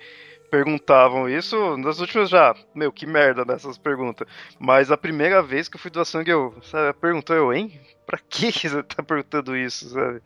perguntavam 0.51 1.29
isso. 1.29 1.77
Nas 1.77 2.01
últimas 2.01 2.29
já, 2.29 2.55
meu, 2.75 2.93
que 2.93 3.07
merda 3.07 3.45
nessas 3.45 3.79
perguntas. 3.79 4.27
Mas 4.59 4.91
a 4.91 4.97
primeira 4.97 5.43
vez 5.43 5.69
que 5.69 5.77
eu 5.77 5.81
fui 5.81 5.91
doar 5.91 6.05
sangue, 6.05 6.31
eu, 6.31 6.55
sabe, 6.63 6.99
perguntou 6.99 7.35
eu, 7.37 7.53
hein? 7.53 7.81
Pra 8.07 8.19
que 8.19 8.53
que 8.53 8.69
você 8.69 8.83
tá 8.83 9.03
perguntando 9.03 9.57
isso, 9.57 9.89
sabe? 9.91 10.21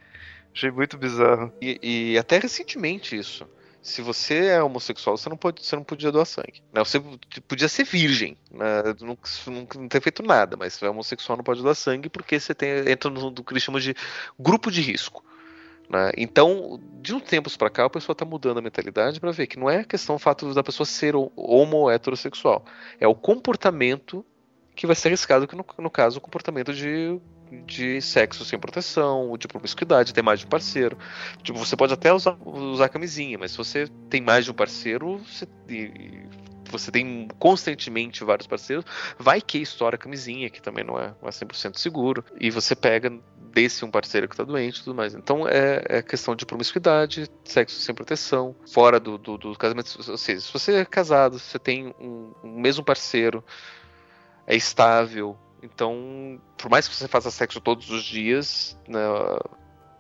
Achei 0.55 0.71
muito 0.71 0.97
bizarro. 0.97 1.53
E, 1.61 2.13
e 2.13 2.19
até 2.19 2.39
recentemente 2.39 3.17
isso. 3.17 3.47
Se 3.85 4.01
você 4.01 4.47
é 4.47 4.63
homossexual, 4.63 5.15
você 5.15 5.29
não, 5.29 5.37
pode, 5.37 5.63
você 5.63 5.77
não 5.77 5.85
podia 5.85 6.11
doar 6.11 6.25
sangue. 6.25 6.63
Né? 6.73 6.83
Você 6.83 6.99
podia 7.47 7.69
ser 7.69 7.85
virgem, 7.85 8.35
né? 8.51 8.83
não, 8.99 9.19
não, 9.53 9.89
ter 9.89 10.01
feito 10.01 10.23
nada, 10.23 10.57
mas 10.57 10.73
se 10.73 10.87
é 10.87 10.89
homossexual 10.89 11.37
não 11.37 11.45
pode 11.45 11.61
doar 11.61 11.75
sangue 11.75 12.09
porque 12.09 12.41
você 12.41 12.55
tem, 12.55 12.91
entra 12.91 13.11
no 13.11 13.31
do 13.31 13.45
que 13.45 13.53
eles 13.53 13.63
chamam 13.63 13.79
de 13.79 13.95
grupo 14.41 14.71
de 14.71 14.81
risco. 14.81 15.23
Né? 15.87 16.13
Então, 16.17 16.81
de 17.03 17.15
uns 17.15 17.25
tempos 17.25 17.59
pra 17.59 17.69
cá, 17.69 17.85
o 17.85 17.91
pessoal 17.91 18.17
tá 18.17 18.25
mudando 18.25 18.57
a 18.57 18.63
mentalidade 18.63 19.21
para 19.21 19.31
ver 19.33 19.47
que 19.47 19.59
não 19.59 19.69
é 19.69 19.85
questão 19.85 20.17
o 20.17 20.19
fato 20.19 20.55
da 20.55 20.63
pessoa 20.63 20.87
ser 20.87 21.15
homo 21.15 21.77
ou 21.77 21.91
heterossexual. 21.91 22.65
É 22.99 23.07
o 23.07 23.15
comportamento 23.15 24.25
que 24.75 24.87
vai 24.87 24.97
ser 24.97 25.09
arriscado, 25.09 25.47
que 25.47 25.55
no, 25.55 25.65
no 25.79 25.91
caso, 25.91 26.17
o 26.17 26.23
comportamento 26.23 26.73
de 26.73 27.21
de 27.67 28.01
sexo 28.01 28.45
sem 28.45 28.59
proteção, 28.59 29.37
de 29.39 29.47
promiscuidade, 29.47 30.15
ter 30.15 30.23
mais 30.23 30.41
de 30.41 30.47
um 30.47 30.49
parceiro. 30.49 30.99
Tipo, 31.43 31.59
você 31.59 31.77
pode 31.77 31.93
até 31.93 32.13
usar, 32.13 32.37
usar 32.45 32.89
camisinha, 32.89 33.39
mas 33.39 33.53
se 33.53 33.59
você 33.59 33.87
tem 34.09 34.21
mais 34.21 34.45
de 34.45 34.51
um 34.51 34.55
parceiro, 34.55 35.19
você, 35.19 35.47
você 36.71 36.91
tem 36.91 37.29
constantemente 37.39 38.25
vários 38.25 38.47
parceiros, 38.47 38.85
vai 39.19 39.41
que 39.41 39.59
estoura 39.59 39.97
a 39.97 39.99
camisinha, 39.99 40.51
que 40.51 40.61
também 40.61 40.85
não 40.85 40.99
é, 40.99 41.15
não 41.21 41.29
é 41.29 41.31
100% 41.31 41.79
seguro, 41.79 42.25
e 42.41 42.51
você 42.51 42.75
pega 42.75 43.13
desse 43.55 43.85
um 43.85 43.91
parceiro 43.91 44.29
que 44.29 44.35
está 44.35 44.43
doente 44.43 44.81
e 44.81 44.85
tudo 44.85 44.97
mais. 44.97 45.15
Então 45.15 45.47
é, 45.47 45.83
é, 45.89 46.03
questão 46.03 46.35
de 46.35 46.45
promiscuidade, 46.45 47.31
sexo 47.45 47.79
sem 47.81 47.95
proteção, 47.95 48.55
fora 48.73 48.99
do, 48.99 49.17
do, 49.17 49.39
do 49.39 49.57
casamento. 49.57 49.97
Ou 50.11 50.19
seja, 50.19 50.41
se 50.41 50.53
você 50.53 50.75
é 50.75 50.85
casado, 50.85 51.39
você 51.39 51.59
tem 51.59 51.95
um, 52.01 52.33
um 52.43 52.61
mesmo 52.61 52.85
parceiro, 52.85 53.45
é 54.47 54.57
estável, 54.57 55.39
então, 55.65 56.39
por 56.59 56.71
mais 56.71 56.87
que 56.87 56.95
você 56.95 57.09
faça 57.09 57.31
sexo 57.31 57.59
todos 57.59 57.91
os 57.91 58.05
dias, 58.05 58.79
né, 58.87 59.01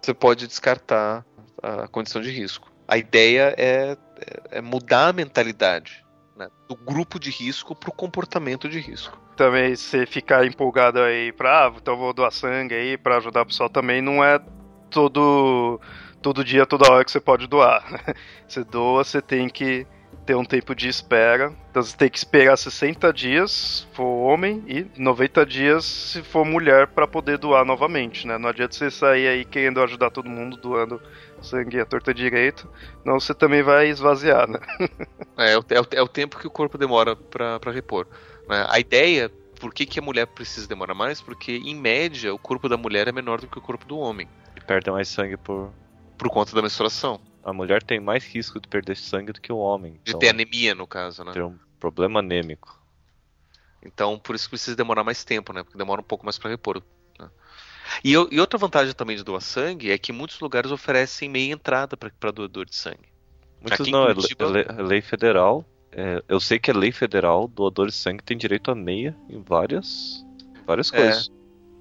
você 0.00 0.12
pode 0.12 0.46
descartar 0.46 1.24
a 1.62 1.88
condição 1.88 2.20
de 2.20 2.30
risco. 2.30 2.70
A 2.86 2.98
ideia 2.98 3.54
é, 3.56 3.96
é 4.50 4.60
mudar 4.60 5.08
a 5.08 5.12
mentalidade 5.14 6.04
né, 6.36 6.48
do 6.68 6.76
grupo 6.76 7.18
de 7.18 7.30
risco 7.30 7.74
para 7.74 7.88
o 7.88 7.94
comportamento 7.94 8.68
de 8.68 8.78
risco. 8.78 9.18
Também 9.36 9.74
você 9.74 10.04
ficar 10.04 10.46
empolgado 10.46 11.00
aí 11.00 11.32
pra, 11.32 11.66
ah, 11.66 11.72
então 11.74 11.96
vou 11.96 12.12
doar 12.12 12.30
sangue 12.30 12.74
aí 12.74 12.98
para 12.98 13.16
ajudar 13.16 13.42
o 13.42 13.46
pessoal 13.46 13.70
também, 13.70 14.02
não 14.02 14.22
é 14.22 14.38
todo 14.90 15.80
todo 16.20 16.44
dia, 16.44 16.66
toda 16.66 16.90
hora 16.90 17.04
que 17.04 17.10
você 17.10 17.20
pode 17.20 17.46
doar. 17.46 17.84
Você 18.48 18.64
doa, 18.64 19.04
você 19.04 19.20
tem 19.20 19.48
que 19.48 19.86
ter 20.24 20.34
um 20.34 20.44
tempo 20.44 20.74
de 20.74 20.88
espera. 20.88 21.52
Então 21.70 21.82
você 21.82 21.96
tem 21.96 22.08
que 22.08 22.18
esperar 22.18 22.56
60 22.56 23.12
dias 23.12 23.50
se 23.50 23.86
for 23.94 24.04
homem 24.04 24.62
e 24.66 24.86
90 25.00 25.44
dias 25.46 25.84
se 25.84 26.22
for 26.22 26.44
mulher 26.44 26.86
para 26.88 27.06
poder 27.06 27.38
doar 27.38 27.64
novamente, 27.64 28.26
né? 28.26 28.38
Não 28.38 28.48
adianta 28.48 28.74
você 28.74 28.90
sair 28.90 29.28
aí 29.28 29.44
querendo 29.44 29.82
ajudar 29.82 30.10
todo 30.10 30.28
mundo 30.28 30.56
doando 30.56 31.00
sangue 31.42 31.78
à 31.78 31.84
torta 31.84 32.14
direito, 32.14 32.68
não 33.04 33.20
você 33.20 33.34
também 33.34 33.62
vai 33.62 33.88
esvaziar, 33.88 34.48
né? 34.48 34.58
É, 35.36 35.54
é, 35.54 35.58
o, 35.58 35.64
é, 35.68 35.80
o, 35.80 35.86
é 35.90 36.02
o 36.02 36.06
tempo 36.06 36.38
que 36.38 36.46
o 36.46 36.50
corpo 36.50 36.78
demora 36.78 37.16
para 37.16 37.72
repor. 37.72 38.06
Né? 38.48 38.64
A 38.68 38.78
ideia, 38.78 39.28
por 39.58 39.74
que, 39.74 39.84
que 39.84 39.98
a 39.98 40.02
mulher 40.02 40.28
precisa 40.28 40.68
demorar 40.68 40.94
mais? 40.94 41.20
Porque, 41.20 41.56
em 41.56 41.74
média, 41.74 42.32
o 42.32 42.38
corpo 42.38 42.68
da 42.68 42.76
mulher 42.76 43.08
é 43.08 43.12
menor 43.12 43.40
do 43.40 43.48
que 43.48 43.58
o 43.58 43.60
corpo 43.60 43.84
do 43.84 43.98
homem. 43.98 44.28
E 44.56 44.60
perde 44.60 44.92
mais 44.92 45.08
sangue 45.08 45.36
por... 45.36 45.72
Por 46.16 46.30
conta 46.30 46.54
da 46.54 46.62
menstruação. 46.62 47.20
A 47.44 47.52
mulher 47.52 47.82
tem 47.82 48.00
mais 48.00 48.24
risco 48.24 48.58
de 48.58 48.66
perder 48.66 48.96
sangue 48.96 49.32
do 49.32 49.40
que 49.40 49.52
o 49.52 49.58
homem. 49.58 49.92
De 50.02 50.10
então, 50.10 50.18
ter 50.18 50.30
anemia, 50.30 50.74
no 50.74 50.86
caso, 50.86 51.22
né? 51.22 51.32
Ter 51.32 51.42
um 51.42 51.58
problema 51.78 52.20
anêmico. 52.20 52.82
Então, 53.84 54.18
por 54.18 54.34
isso 54.34 54.44
que 54.46 54.50
precisa 54.50 54.74
demorar 54.74 55.04
mais 55.04 55.24
tempo, 55.24 55.52
né? 55.52 55.62
Porque 55.62 55.76
demora 55.76 56.00
um 56.00 56.04
pouco 56.04 56.24
mais 56.24 56.38
para 56.38 56.50
repor. 56.50 56.82
Né? 57.18 57.28
E, 58.02 58.12
e, 58.12 58.40
outra 58.40 58.58
vantagem 58.58 58.94
também 58.94 59.14
de 59.14 59.22
doar 59.22 59.42
sangue 59.42 59.90
é 59.90 59.98
que 59.98 60.10
muitos 60.10 60.40
lugares 60.40 60.70
oferecem 60.70 61.28
meia 61.28 61.52
entrada 61.52 61.96
para 61.96 62.30
doador 62.30 62.64
de 62.64 62.74
sangue. 62.74 63.12
Muitos 63.60 63.80
Aqui 63.80 63.90
não, 63.90 64.06
Curitiba... 64.06 64.44
é, 64.44 64.48
lei, 64.48 64.64
é 64.66 64.82
lei 64.82 65.02
federal. 65.02 65.66
É, 65.92 66.24
eu 66.26 66.40
sei 66.40 66.58
que 66.58 66.70
é 66.70 66.74
lei 66.74 66.90
federal, 66.90 67.46
doador 67.46 67.86
de 67.86 67.94
sangue 67.94 68.22
tem 68.22 68.36
direito 68.36 68.70
a 68.70 68.74
meia 68.74 69.14
em 69.28 69.40
várias, 69.42 70.24
várias 70.66 70.92
É. 70.92 70.96
coisas. 70.96 71.30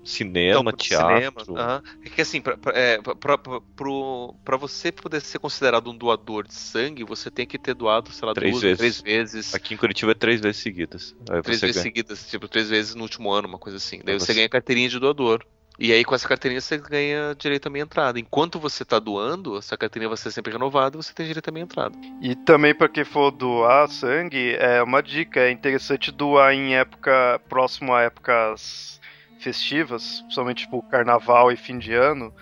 Cinema, 0.04 0.60
Então, 0.60 0.74
teatro. 0.74 1.08
Cinema, 1.16 1.62
aham. 1.62 1.84
É 2.06 2.10
que 2.10 2.22
assim, 2.22 2.42
pra, 2.42 2.58
pra, 2.58 2.72
é, 2.78 3.02
pra, 3.02 3.38
pra, 3.38 3.38
pro- 3.76 4.36
pra 4.44 4.58
você 4.58 4.92
poder 4.92 5.22
ser 5.22 5.40
considerado 5.40 5.90
um 5.90 5.96
doador 5.98 6.46
de 6.48 6.54
sangue, 6.54 7.04
você 7.04 7.32
tem 7.32 7.46
que 7.46 7.58
ter 7.58 7.74
doado, 7.74 8.12
sei 8.12 8.28
lá, 8.28 8.34
Três 8.34 8.52
duas, 8.52 8.64
vezes. 8.64 8.78
três 8.78 9.02
vezes. 9.02 9.56
Aqui 9.56 9.74
em 9.74 9.78
Curitiba 9.78 10.12
é 10.12 10.16
três 10.16 10.42
vezes 10.42 10.62
seguidas. 10.62 11.16
Aí 11.30 11.42
três 11.42 11.60
você 11.60 11.66
vezes 11.68 11.76
ganha. 11.82 11.84
seguidas, 11.84 12.28
tipo, 12.30 12.48
três 12.48 12.70
vezes 12.70 12.96
no 12.96 13.04
último 13.04 13.32
ano, 13.32 13.48
uma 13.48 13.58
coisa 13.60 13.78
assim. 13.78 14.02
Daí 14.04 14.14
Aí 14.16 14.20
você 14.20 14.28
você- 14.28 14.34
ganha 14.34 14.50
carteirinha 14.50 14.90
de 14.90 15.00
doador. 15.00 15.44
E 15.80 15.92
aí, 15.92 16.06
com 16.06 16.14
essa 16.14 16.28
carteirinha, 16.28 16.62
você 16.62 16.78
ganha 16.78 17.34
direito 17.36 17.66
à 17.66 17.70
meia 17.72 17.82
entrada. 17.82 18.20
Enquanto 18.20 18.60
você 18.60 18.86
tá 18.86 19.00
doando, 19.00 19.58
essa 19.58 19.76
carteirinha 19.76 20.08
vai 20.08 20.18
ser 20.18 20.30
sempre 20.30 20.52
renovada, 20.54 20.96
você 20.96 21.12
tem 21.12 21.26
direito 21.26 21.48
à 21.48 21.52
meia 21.52 21.64
entrada. 21.64 21.98
E 22.22 22.36
também 22.36 22.76
para 22.76 22.88
quem 22.88 23.04
for 23.04 23.32
doar 23.32 23.90
sangue, 23.90 24.54
é 24.60 24.84
uma 24.84 25.02
dica, 25.02 25.40
é 25.40 25.50
interessante 25.50 26.12
doar 26.12 26.54
em 26.54 26.76
época 26.76 27.42
próximo 27.50 27.92
a 27.92 28.04
épocas 28.04 29.02
festivas, 29.44 30.22
principalmente 30.22 30.64
tipo 30.64 30.82
carnaval 30.84 31.52
e 31.52 31.58
fim 31.58 31.78
de 31.78 31.94
ano. 31.94 32.34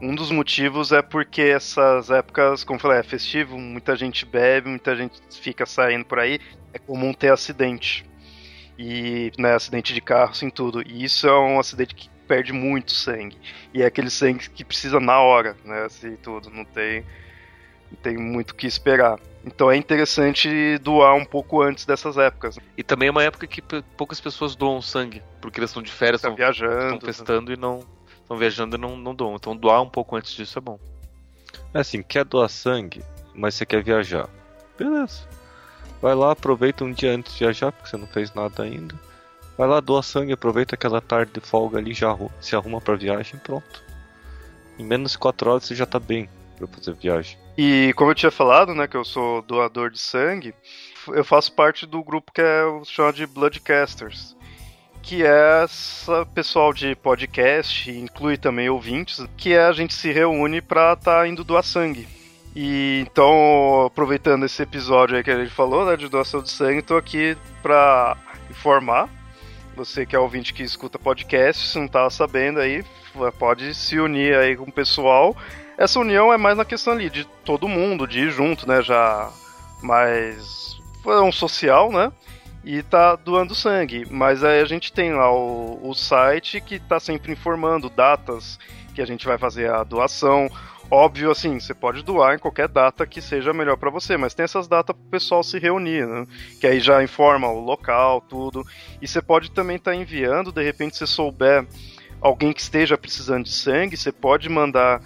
Um 0.00 0.14
dos 0.14 0.30
motivos 0.30 0.92
é 0.92 1.00
porque 1.00 1.40
essas 1.40 2.10
épocas, 2.10 2.62
como 2.62 2.76
eu 2.76 2.82
falei, 2.82 2.98
é 2.98 3.02
festivo, 3.02 3.58
muita 3.58 3.96
gente 3.96 4.26
bebe, 4.26 4.68
muita 4.68 4.94
gente 4.94 5.18
fica 5.30 5.64
saindo 5.64 6.04
por 6.04 6.18
aí, 6.18 6.38
é 6.74 6.78
comum 6.78 7.14
ter 7.14 7.32
acidente. 7.32 8.04
E, 8.78 9.32
né, 9.38 9.54
acidente 9.54 9.94
de 9.94 10.02
carro, 10.02 10.32
assim, 10.32 10.50
tudo. 10.50 10.82
E 10.86 11.02
isso 11.02 11.26
é 11.26 11.40
um 11.40 11.58
acidente 11.58 11.94
que 11.94 12.10
perde 12.28 12.52
muito 12.52 12.92
sangue. 12.92 13.38
E 13.72 13.82
é 13.82 13.86
aquele 13.86 14.10
sangue 14.10 14.50
que 14.50 14.64
precisa 14.64 15.00
na 15.00 15.18
hora, 15.18 15.56
né, 15.64 15.84
assim, 15.84 16.14
tudo. 16.16 16.50
Não 16.50 16.64
tem, 16.64 17.02
não 17.90 17.98
tem 18.02 18.18
muito 18.18 18.50
o 18.50 18.54
que 18.54 18.66
esperar. 18.66 19.18
Então 19.46 19.70
é 19.70 19.76
interessante 19.76 20.76
doar 20.78 21.14
um 21.14 21.24
pouco 21.24 21.62
antes 21.62 21.86
dessas 21.86 22.18
épocas. 22.18 22.56
né? 22.56 22.62
E 22.76 22.82
também 22.82 23.06
é 23.08 23.10
uma 23.12 23.22
época 23.22 23.46
que 23.46 23.62
poucas 23.96 24.20
pessoas 24.20 24.56
doam 24.56 24.82
sangue, 24.82 25.22
porque 25.40 25.60
eles 25.60 25.70
estão 25.70 25.82
de 25.82 25.92
férias, 25.92 26.20
Tá 26.20 26.28
estão 26.30 26.44
estão 26.50 26.66
viajando. 26.68 26.98
testando 27.06 27.52
e 27.52 27.56
não, 27.56 27.84
estão 28.22 28.36
viajando 28.36 28.76
e 28.76 28.78
não, 28.78 28.96
não 28.96 29.14
doam. 29.14 29.36
Então 29.36 29.56
doar 29.56 29.80
um 29.82 29.88
pouco 29.88 30.16
antes 30.16 30.32
disso 30.32 30.58
é 30.58 30.60
bom. 30.60 30.78
É 31.72 31.78
assim, 31.78 32.02
quer 32.02 32.24
doar 32.24 32.48
sangue, 32.48 33.02
mas 33.34 33.54
você 33.54 33.64
quer 33.64 33.82
viajar. 33.84 34.28
Beleza. 34.76 35.28
Vai 36.02 36.14
lá, 36.14 36.32
aproveita 36.32 36.84
um 36.84 36.92
dia 36.92 37.12
antes 37.12 37.32
de 37.32 37.38
viajar, 37.38 37.70
porque 37.72 37.88
você 37.88 37.96
não 37.96 38.06
fez 38.08 38.34
nada 38.34 38.64
ainda. 38.64 38.94
Vai 39.56 39.66
lá, 39.68 39.80
doa 39.80 40.02
sangue, 40.02 40.32
aproveita 40.32 40.74
aquela 40.74 41.00
tarde 41.00 41.32
de 41.32 41.40
folga 41.40 41.78
ali, 41.78 41.94
já 41.94 42.14
se 42.40 42.54
arruma 42.56 42.80
pra 42.80 42.96
viagem 42.96 43.38
pronto. 43.38 43.82
Em 44.78 44.84
menos 44.84 45.12
de 45.12 45.18
4 45.18 45.48
horas 45.50 45.64
você 45.64 45.74
já 45.74 45.86
tá 45.86 45.98
bem 45.98 46.28
pra 46.58 46.66
fazer 46.66 46.92
viagem. 46.94 47.38
E 47.56 47.92
como 47.96 48.10
eu 48.10 48.14
tinha 48.14 48.30
falado, 48.30 48.74
né, 48.74 48.86
que 48.86 48.96
eu 48.96 49.04
sou 49.04 49.40
doador 49.42 49.90
de 49.90 49.98
sangue, 49.98 50.54
eu 51.08 51.24
faço 51.24 51.52
parte 51.52 51.86
do 51.86 52.02
grupo 52.02 52.32
que 52.32 52.42
é 52.42 52.62
chamado 52.84 53.14
de 53.14 53.26
Bloodcasters. 53.26 54.36
Que 55.02 55.24
é 55.24 55.62
essa 55.62 56.26
pessoal 56.26 56.72
de 56.72 56.94
podcast, 56.96 57.90
inclui 57.90 58.36
também 58.36 58.68
ouvintes, 58.68 59.24
que 59.36 59.52
é 59.52 59.64
a 59.64 59.72
gente 59.72 59.94
se 59.94 60.10
reúne 60.10 60.60
pra 60.60 60.94
estar 60.94 61.20
tá 61.20 61.28
indo 61.28 61.44
doar 61.44 61.62
sangue. 61.62 62.08
E 62.54 63.04
então, 63.06 63.86
aproveitando 63.86 64.44
esse 64.44 64.62
episódio 64.62 65.16
aí 65.16 65.22
que 65.22 65.30
a 65.30 65.38
gente 65.38 65.54
falou, 65.54 65.86
né, 65.86 65.96
de 65.96 66.08
doação 66.08 66.42
de 66.42 66.50
sangue, 66.50 66.82
tô 66.82 66.96
aqui 66.96 67.36
pra 67.62 68.16
informar 68.50 69.08
você 69.76 70.06
que 70.06 70.16
é 70.16 70.18
ouvinte 70.18 70.54
que 70.54 70.62
escuta 70.62 70.98
podcast, 70.98 71.68
se 71.68 71.78
não 71.78 71.86
tá 71.86 72.08
sabendo 72.08 72.58
aí, 72.58 72.82
pode 73.38 73.74
se 73.74 73.98
unir 73.98 74.34
aí 74.34 74.56
com 74.56 74.64
o 74.64 74.72
pessoal. 74.72 75.36
Essa 75.78 76.00
união 76.00 76.32
é 76.32 76.36
mais 76.36 76.56
na 76.56 76.64
questão 76.64 76.92
ali 76.92 77.10
de 77.10 77.24
todo 77.44 77.68
mundo, 77.68 78.06
de 78.06 78.20
ir 78.20 78.30
junto, 78.30 78.66
né? 78.66 78.82
Já 78.82 79.30
mais. 79.82 80.76
É 81.06 81.20
um 81.20 81.32
social, 81.32 81.92
né? 81.92 82.12
E 82.64 82.82
tá 82.82 83.14
doando 83.14 83.54
sangue. 83.54 84.06
Mas 84.10 84.42
aí 84.42 84.60
a 84.60 84.64
gente 84.64 84.92
tem 84.92 85.12
lá 85.12 85.30
o, 85.32 85.78
o 85.82 85.94
site 85.94 86.60
que 86.60 86.80
tá 86.80 86.98
sempre 86.98 87.32
informando 87.32 87.88
datas 87.88 88.58
que 88.94 89.02
a 89.02 89.06
gente 89.06 89.26
vai 89.26 89.36
fazer 89.36 89.70
a 89.70 89.84
doação, 89.84 90.48
Óbvio, 90.90 91.32
assim, 91.32 91.58
você 91.58 91.74
pode 91.74 92.02
doar 92.04 92.36
em 92.36 92.38
qualquer 92.38 92.68
data 92.68 93.04
que 93.06 93.20
seja 93.20 93.52
melhor 93.52 93.76
para 93.76 93.90
você, 93.90 94.16
mas 94.16 94.34
tem 94.34 94.44
essas 94.44 94.68
datas 94.68 94.94
para 94.94 95.04
o 95.04 95.10
pessoal 95.10 95.42
se 95.42 95.58
reunir, 95.58 96.06
né? 96.06 96.26
Que 96.60 96.66
aí 96.66 96.78
já 96.78 97.02
informa 97.02 97.48
o 97.48 97.58
local, 97.58 98.20
tudo. 98.20 98.64
E 99.02 99.08
você 99.08 99.20
pode 99.20 99.50
também 99.50 99.76
estar 99.76 99.90
tá 99.90 99.96
enviando, 99.96 100.52
de 100.52 100.62
repente, 100.62 100.96
se 100.96 101.06
souber 101.06 101.66
alguém 102.20 102.52
que 102.52 102.60
esteja 102.60 102.96
precisando 102.96 103.44
de 103.44 103.52
sangue, 103.52 103.96
você 103.96 104.12
pode 104.12 104.48
mandar 104.48 105.02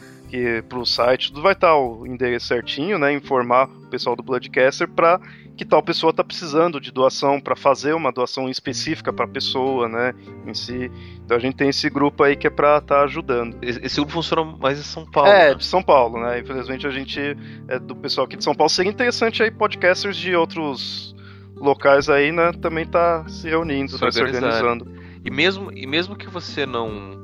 para 0.68 0.78
o 0.78 0.86
site, 0.86 1.30
tudo 1.30 1.42
vai 1.42 1.52
estar 1.52 1.68
tá 1.68 1.76
o 1.76 2.06
endereço 2.06 2.46
certinho, 2.46 2.98
né? 2.98 3.12
Informar 3.12 3.68
o 3.68 3.88
pessoal 3.88 4.14
do 4.14 4.22
Bloodcaster 4.22 4.88
para 4.88 5.20
que 5.60 5.64
tal 5.66 5.82
pessoa 5.82 6.08
está 6.10 6.24
precisando 6.24 6.80
de 6.80 6.90
doação 6.90 7.38
para 7.38 7.54
fazer 7.54 7.92
uma 7.92 8.10
doação 8.10 8.48
específica 8.48 9.12
para 9.12 9.26
a 9.26 9.28
pessoa, 9.28 9.86
né, 9.90 10.14
em 10.46 10.54
si. 10.54 10.90
Então 11.22 11.36
a 11.36 11.40
gente 11.40 11.54
tem 11.54 11.68
esse 11.68 11.90
grupo 11.90 12.22
aí 12.22 12.34
que 12.34 12.46
é 12.46 12.50
para 12.50 12.78
estar 12.78 13.00
tá 13.00 13.04
ajudando. 13.04 13.58
Esse 13.60 13.96
grupo 13.96 14.12
funciona 14.12 14.42
mais 14.58 14.78
em 14.78 14.82
São 14.82 15.04
Paulo. 15.04 15.28
É, 15.28 15.50
né? 15.50 15.54
de 15.54 15.64
São 15.66 15.82
Paulo, 15.82 16.18
né? 16.18 16.40
Infelizmente 16.40 16.86
a 16.86 16.90
gente 16.90 17.20
é 17.68 17.78
do 17.78 17.94
pessoal 17.94 18.24
aqui 18.24 18.38
de 18.38 18.44
São 18.44 18.54
Paulo. 18.54 18.70
Seria 18.70 18.90
interessante 18.90 19.42
aí 19.42 19.50
podcasters 19.50 20.16
de 20.16 20.34
outros 20.34 21.14
locais 21.54 22.08
aí, 22.08 22.32
né, 22.32 22.52
também 22.52 22.86
tá 22.86 23.28
se 23.28 23.46
reunindo, 23.46 23.90
se, 23.90 23.98
tá 23.98 24.10
se 24.10 24.22
organizando. 24.22 24.90
E 25.22 25.30
mesmo 25.30 25.70
e 25.76 25.86
mesmo 25.86 26.16
que 26.16 26.26
você 26.26 26.64
não 26.64 27.20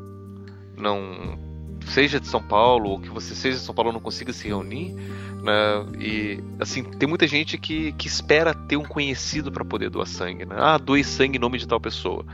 não 0.77 1.46
seja 1.87 2.21
de 2.21 2.27
São 2.27 2.43
Paulo 2.43 2.91
ou 2.91 3.01
que 3.01 3.09
você 3.09 3.35
seja 3.35 3.59
de 3.59 3.65
São 3.65 3.75
Paulo 3.75 3.93
não 3.93 4.01
consiga 4.01 4.33
se 4.33 4.49
reunir, 4.49 4.95
né? 5.43 5.87
E 5.99 6.43
assim, 6.61 6.83
tem 6.83 7.09
muita 7.09 7.27
gente 7.27 7.57
que, 7.57 7.93
que 7.93 8.09
espera 8.09 8.53
ter 8.53 8.77
um 8.77 8.85
conhecido 8.85 9.51
para 9.51 9.65
poder 9.65 9.89
doar 9.91 10.07
sangue, 10.07 10.45
né? 10.45 10.57
Ah, 10.59 10.79
doe 10.79 11.05
sangue 11.05 11.37
em 11.37 11.41
nome 11.41 11.59
de 11.59 11.67
tal 11.67 11.81
pessoa. 11.81 12.25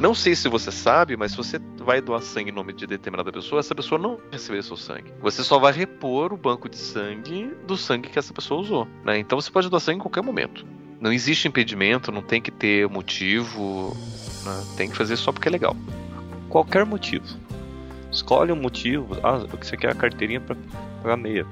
Não 0.00 0.14
sei 0.14 0.34
se 0.34 0.48
você 0.48 0.72
sabe, 0.72 1.16
mas 1.16 1.32
se 1.32 1.36
você 1.36 1.60
vai 1.78 2.00
doar 2.00 2.22
sangue 2.22 2.50
em 2.50 2.54
nome 2.54 2.72
de 2.72 2.86
determinada 2.86 3.30
pessoa, 3.30 3.60
essa 3.60 3.74
pessoa 3.74 4.00
não 4.00 4.18
receber 4.32 4.62
seu 4.62 4.76
sangue. 4.76 5.12
Você 5.20 5.44
só 5.44 5.58
vai 5.58 5.72
repor 5.72 6.32
o 6.32 6.36
banco 6.36 6.68
de 6.68 6.76
sangue 6.76 7.52
do 7.66 7.76
sangue 7.76 8.08
que 8.08 8.18
essa 8.18 8.32
pessoa 8.32 8.60
usou, 8.60 8.88
né? 9.04 9.18
Então 9.18 9.40
você 9.40 9.50
pode 9.50 9.68
doar 9.68 9.80
sangue 9.80 9.98
em 9.98 10.02
qualquer 10.02 10.22
momento. 10.22 10.66
Não 11.00 11.12
existe 11.12 11.46
impedimento, 11.46 12.10
não 12.10 12.22
tem 12.22 12.40
que 12.40 12.50
ter 12.50 12.88
motivo, 12.88 13.94
né? 14.44 14.64
tem 14.76 14.88
que 14.88 14.96
fazer 14.96 15.16
só 15.16 15.32
porque 15.32 15.48
é 15.48 15.50
legal. 15.50 15.76
Qualquer 16.48 16.86
motivo. 16.86 17.43
Escolhe 18.14 18.52
um 18.52 18.56
motivo. 18.56 19.18
Ah, 19.24 19.38
o 19.38 19.58
que 19.58 19.66
você 19.66 19.76
quer 19.76 19.90
a 19.90 19.94
carteirinha 19.94 20.40
para 20.40 20.56
pagar 21.02 21.16
meia. 21.16 21.44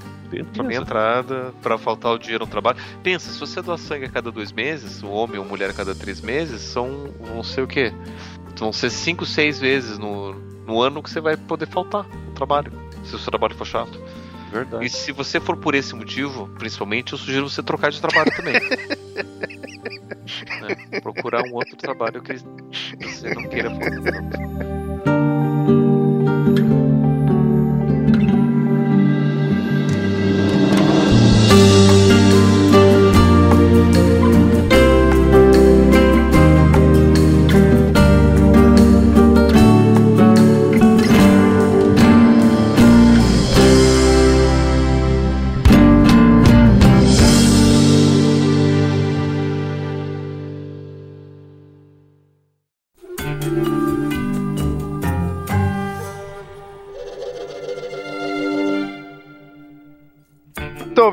Pra 0.54 0.62
minha 0.62 0.80
entrada, 0.80 1.52
para 1.60 1.76
faltar 1.76 2.12
o 2.12 2.18
dinheiro 2.18 2.44
no 2.44 2.50
trabalho. 2.50 2.78
Pensa, 3.02 3.30
se 3.30 3.38
você 3.38 3.60
doar 3.60 3.78
sangue 3.78 4.06
a 4.06 4.08
cada 4.08 4.30
dois 4.30 4.52
meses, 4.52 5.02
um 5.02 5.10
homem 5.10 5.38
ou 5.38 5.44
mulher 5.44 5.70
a 5.70 5.72
cada 5.72 5.92
três 5.92 6.20
meses, 6.20 6.62
são. 6.62 7.12
vão 7.20 7.42
ser 7.42 7.62
o 7.62 7.66
quê? 7.66 7.92
Vão 8.56 8.72
ser 8.72 8.90
cinco, 8.90 9.26
seis 9.26 9.58
vezes 9.58 9.98
no, 9.98 10.34
no 10.64 10.80
ano 10.80 11.02
que 11.02 11.10
você 11.10 11.20
vai 11.20 11.36
poder 11.36 11.66
faltar 11.66 12.06
no 12.08 12.32
trabalho. 12.32 12.72
Se 13.04 13.16
o 13.16 13.18
seu 13.18 13.30
trabalho 13.30 13.56
for 13.56 13.66
chato. 13.66 14.00
Verdade. 14.52 14.84
E 14.84 14.88
se 14.88 15.10
você 15.10 15.40
for 15.40 15.56
por 15.56 15.74
esse 15.74 15.94
motivo, 15.94 16.46
principalmente, 16.58 17.12
eu 17.12 17.18
sugiro 17.18 17.48
você 17.48 17.62
trocar 17.62 17.90
de 17.90 18.00
trabalho 18.00 18.30
também. 18.36 18.54
né? 20.60 21.00
Procurar 21.00 21.42
um 21.42 21.54
outro 21.54 21.76
trabalho 21.76 22.22
que 22.22 22.36
você 23.00 23.34
não 23.34 23.48
queira 23.48 23.70
fazer. 23.70 24.81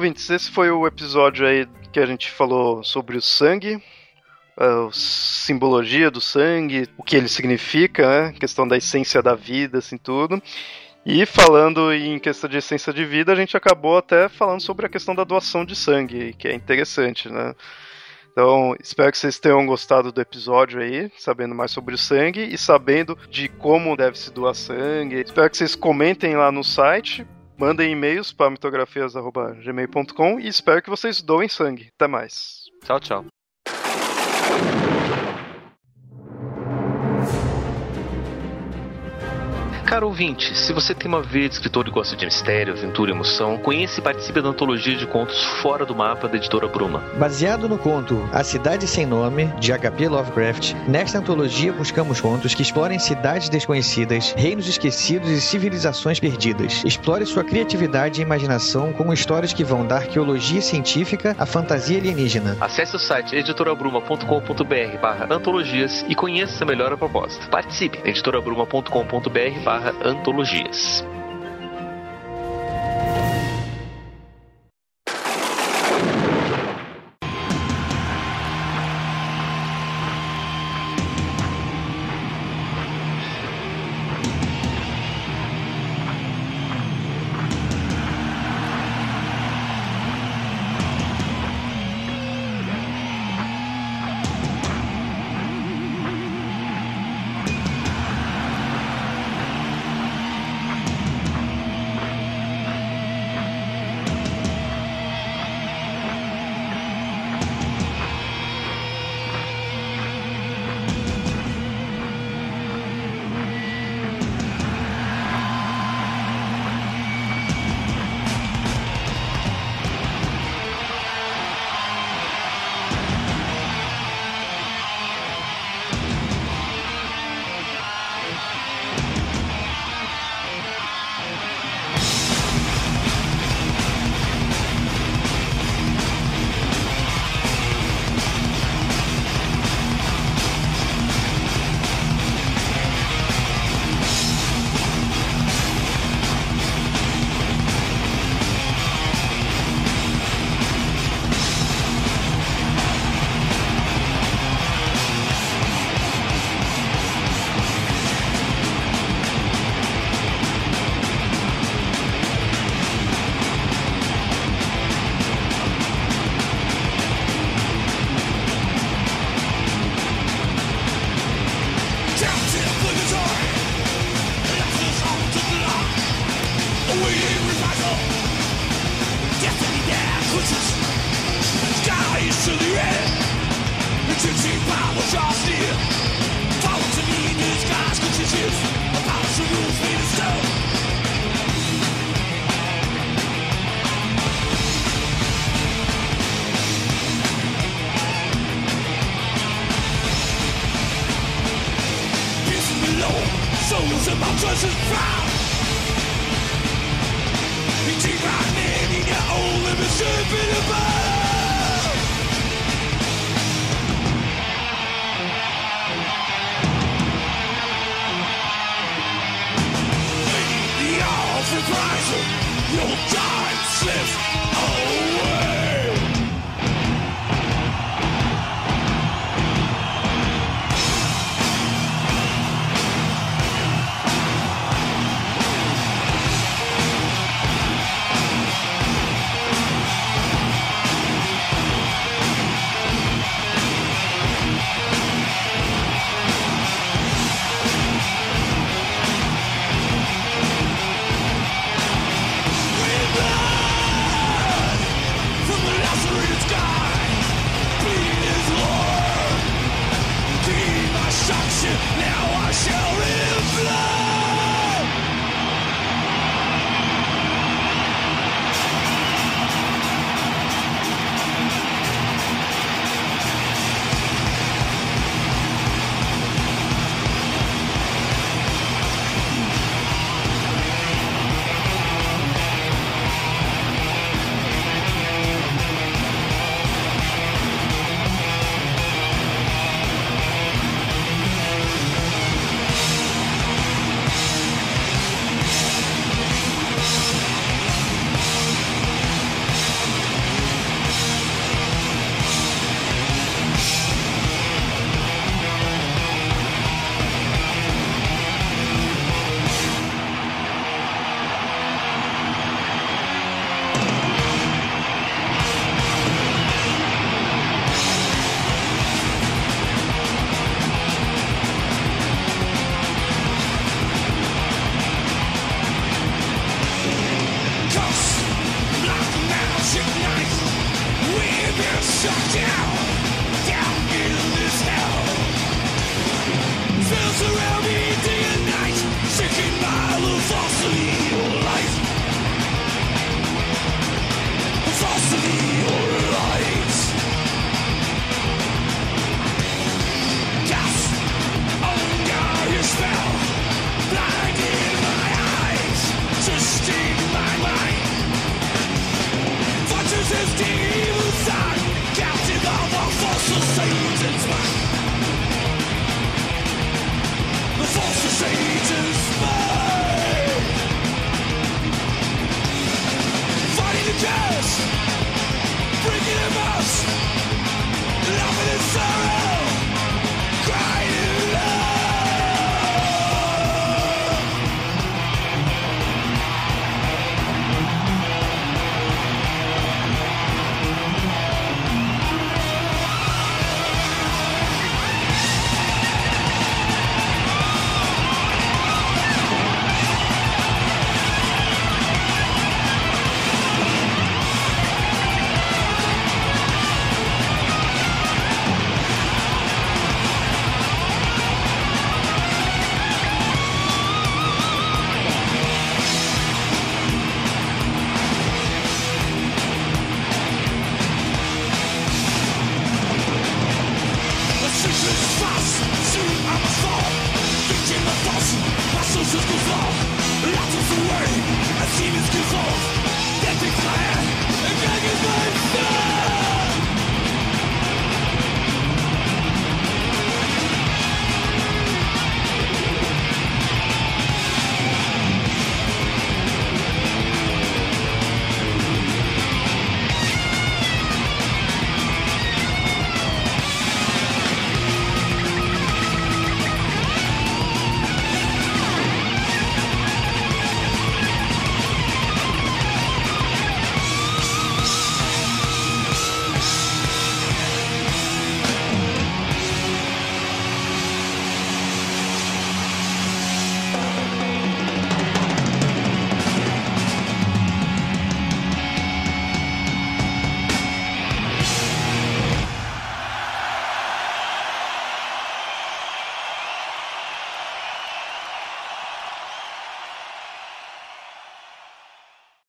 Ouvintes, 0.10 0.30
esse 0.30 0.50
foi 0.50 0.72
o 0.72 0.88
episódio 0.88 1.46
aí 1.46 1.68
que 1.92 2.00
a 2.00 2.06
gente 2.06 2.32
falou 2.32 2.84
sobre 2.84 3.18
o 3.18 3.22
sangue, 3.22 3.82
a 4.58 4.90
simbologia 4.92 6.10
do 6.10 6.20
sangue, 6.20 6.88
o 6.98 7.04
que 7.04 7.16
ele 7.16 7.28
significa, 7.28 8.08
né? 8.08 8.34
questão 8.40 8.68
da 8.68 8.76
essência 8.76 9.22
da 9.22 9.36
vida, 9.36 9.78
assim, 9.78 9.98
tudo. 9.98 10.42
E 11.06 11.26
falando 11.26 11.94
em 11.94 12.20
questão 12.20 12.50
de 12.50 12.58
essência 12.58 12.92
de 12.92 13.06
vida, 13.06 13.32
a 13.32 13.36
gente 13.36 13.56
acabou 13.56 13.98
até 13.98 14.28
falando 14.28 14.62
sobre 14.62 14.86
a 14.86 14.90
questão 14.90 15.14
da 15.14 15.24
doação 15.24 15.64
de 15.64 15.76
sangue, 15.76 16.34
que 16.34 16.48
é 16.48 16.54
interessante, 16.54 17.30
né? 17.30 17.54
Então, 18.32 18.76
espero 18.82 19.12
que 19.12 19.18
vocês 19.18 19.40
tenham 19.40 19.66
gostado 19.66 20.12
do 20.12 20.22
episódio 20.22 20.82
aí, 20.82 21.12
sabendo 21.18 21.54
mais 21.54 21.72
sobre 21.72 21.96
o 21.96 21.98
sangue 21.98 22.42
e 22.42 22.58
sabendo 22.58 23.18
de 23.30 23.48
como 23.48 23.96
deve 23.96 24.18
se 24.18 24.32
doar 24.32 24.56
sangue. 24.56 25.22
Espero 25.22 25.50
que 25.50 25.58
vocês 25.58 25.76
comentem 25.76 26.36
lá 26.36 26.52
no 26.52 26.64
site 26.64 27.26
Mandem 27.60 27.92
e-mails 27.92 28.32
para 28.32 28.50
mitografias.gmail.com 28.50 30.40
e 30.40 30.48
espero 30.48 30.82
que 30.82 30.90
vocês 30.90 31.22
doem 31.22 31.50
sangue. 31.50 31.92
Até 31.94 32.08
mais. 32.08 32.64
Tchau, 32.86 33.02
tchau. 33.02 33.26
Caro 39.90 40.06
ouvinte, 40.06 40.56
se 40.56 40.72
você 40.72 40.94
tem 40.94 41.08
uma 41.08 41.20
veia 41.20 41.50
de 41.50 41.56
escritor 41.56 41.88
e 41.88 41.90
gosta 41.90 42.16
de 42.16 42.24
mistério, 42.24 42.74
aventura 42.74 43.10
e 43.10 43.14
emoção, 43.16 43.58
conheça 43.58 44.00
e 44.00 44.04
participe 44.04 44.40
da 44.40 44.50
antologia 44.50 44.96
de 44.96 45.08
contos 45.08 45.44
Fora 45.64 45.84
do 45.84 45.96
Mapa 45.96 46.28
da 46.28 46.38
editora 46.38 46.68
Bruma. 46.68 47.00
Baseado 47.18 47.68
no 47.68 47.76
conto 47.76 48.30
A 48.32 48.44
Cidade 48.44 48.86
Sem 48.86 49.08
Nome, 49.08 49.48
de 49.60 49.74
H.P. 49.74 50.08
Lovecraft, 50.10 50.76
nesta 50.88 51.18
antologia 51.18 51.74
buscamos 51.74 52.22
contos 52.22 52.54
que 52.54 52.62
explorem 52.62 53.00
cidades 53.00 53.50
desconhecidas, 53.50 54.32
reinos 54.38 54.68
esquecidos 54.68 55.28
e 55.28 55.42
civilizações 55.42 56.20
perdidas. 56.20 56.84
Explore 56.86 57.26
sua 57.26 57.44
criatividade 57.44 58.22
e 58.22 58.24
imaginação 58.24 58.94
com 58.94 59.12
histórias 59.12 59.54
que 59.54 59.64
vão 59.64 59.88
da 59.88 59.96
arqueologia 59.96 60.62
científica 60.62 61.36
à 61.36 61.48
fantasia 61.48 61.98
alienígena. 61.98 62.56
Acesse 62.62 62.96
o 62.96 63.00
site 63.00 63.36
editorabruma.com.br 63.36 64.98
barra 65.02 65.26
antologias 65.34 66.06
e 66.08 66.14
conheça 66.14 66.64
melhor 66.64 66.94
a 66.94 66.98
proposta. 66.98 67.48
Participe! 67.48 68.00
editorabruma.com.br 68.06 69.64
barra 69.64 69.79
barra 69.80 69.94
antologias. 70.04 71.06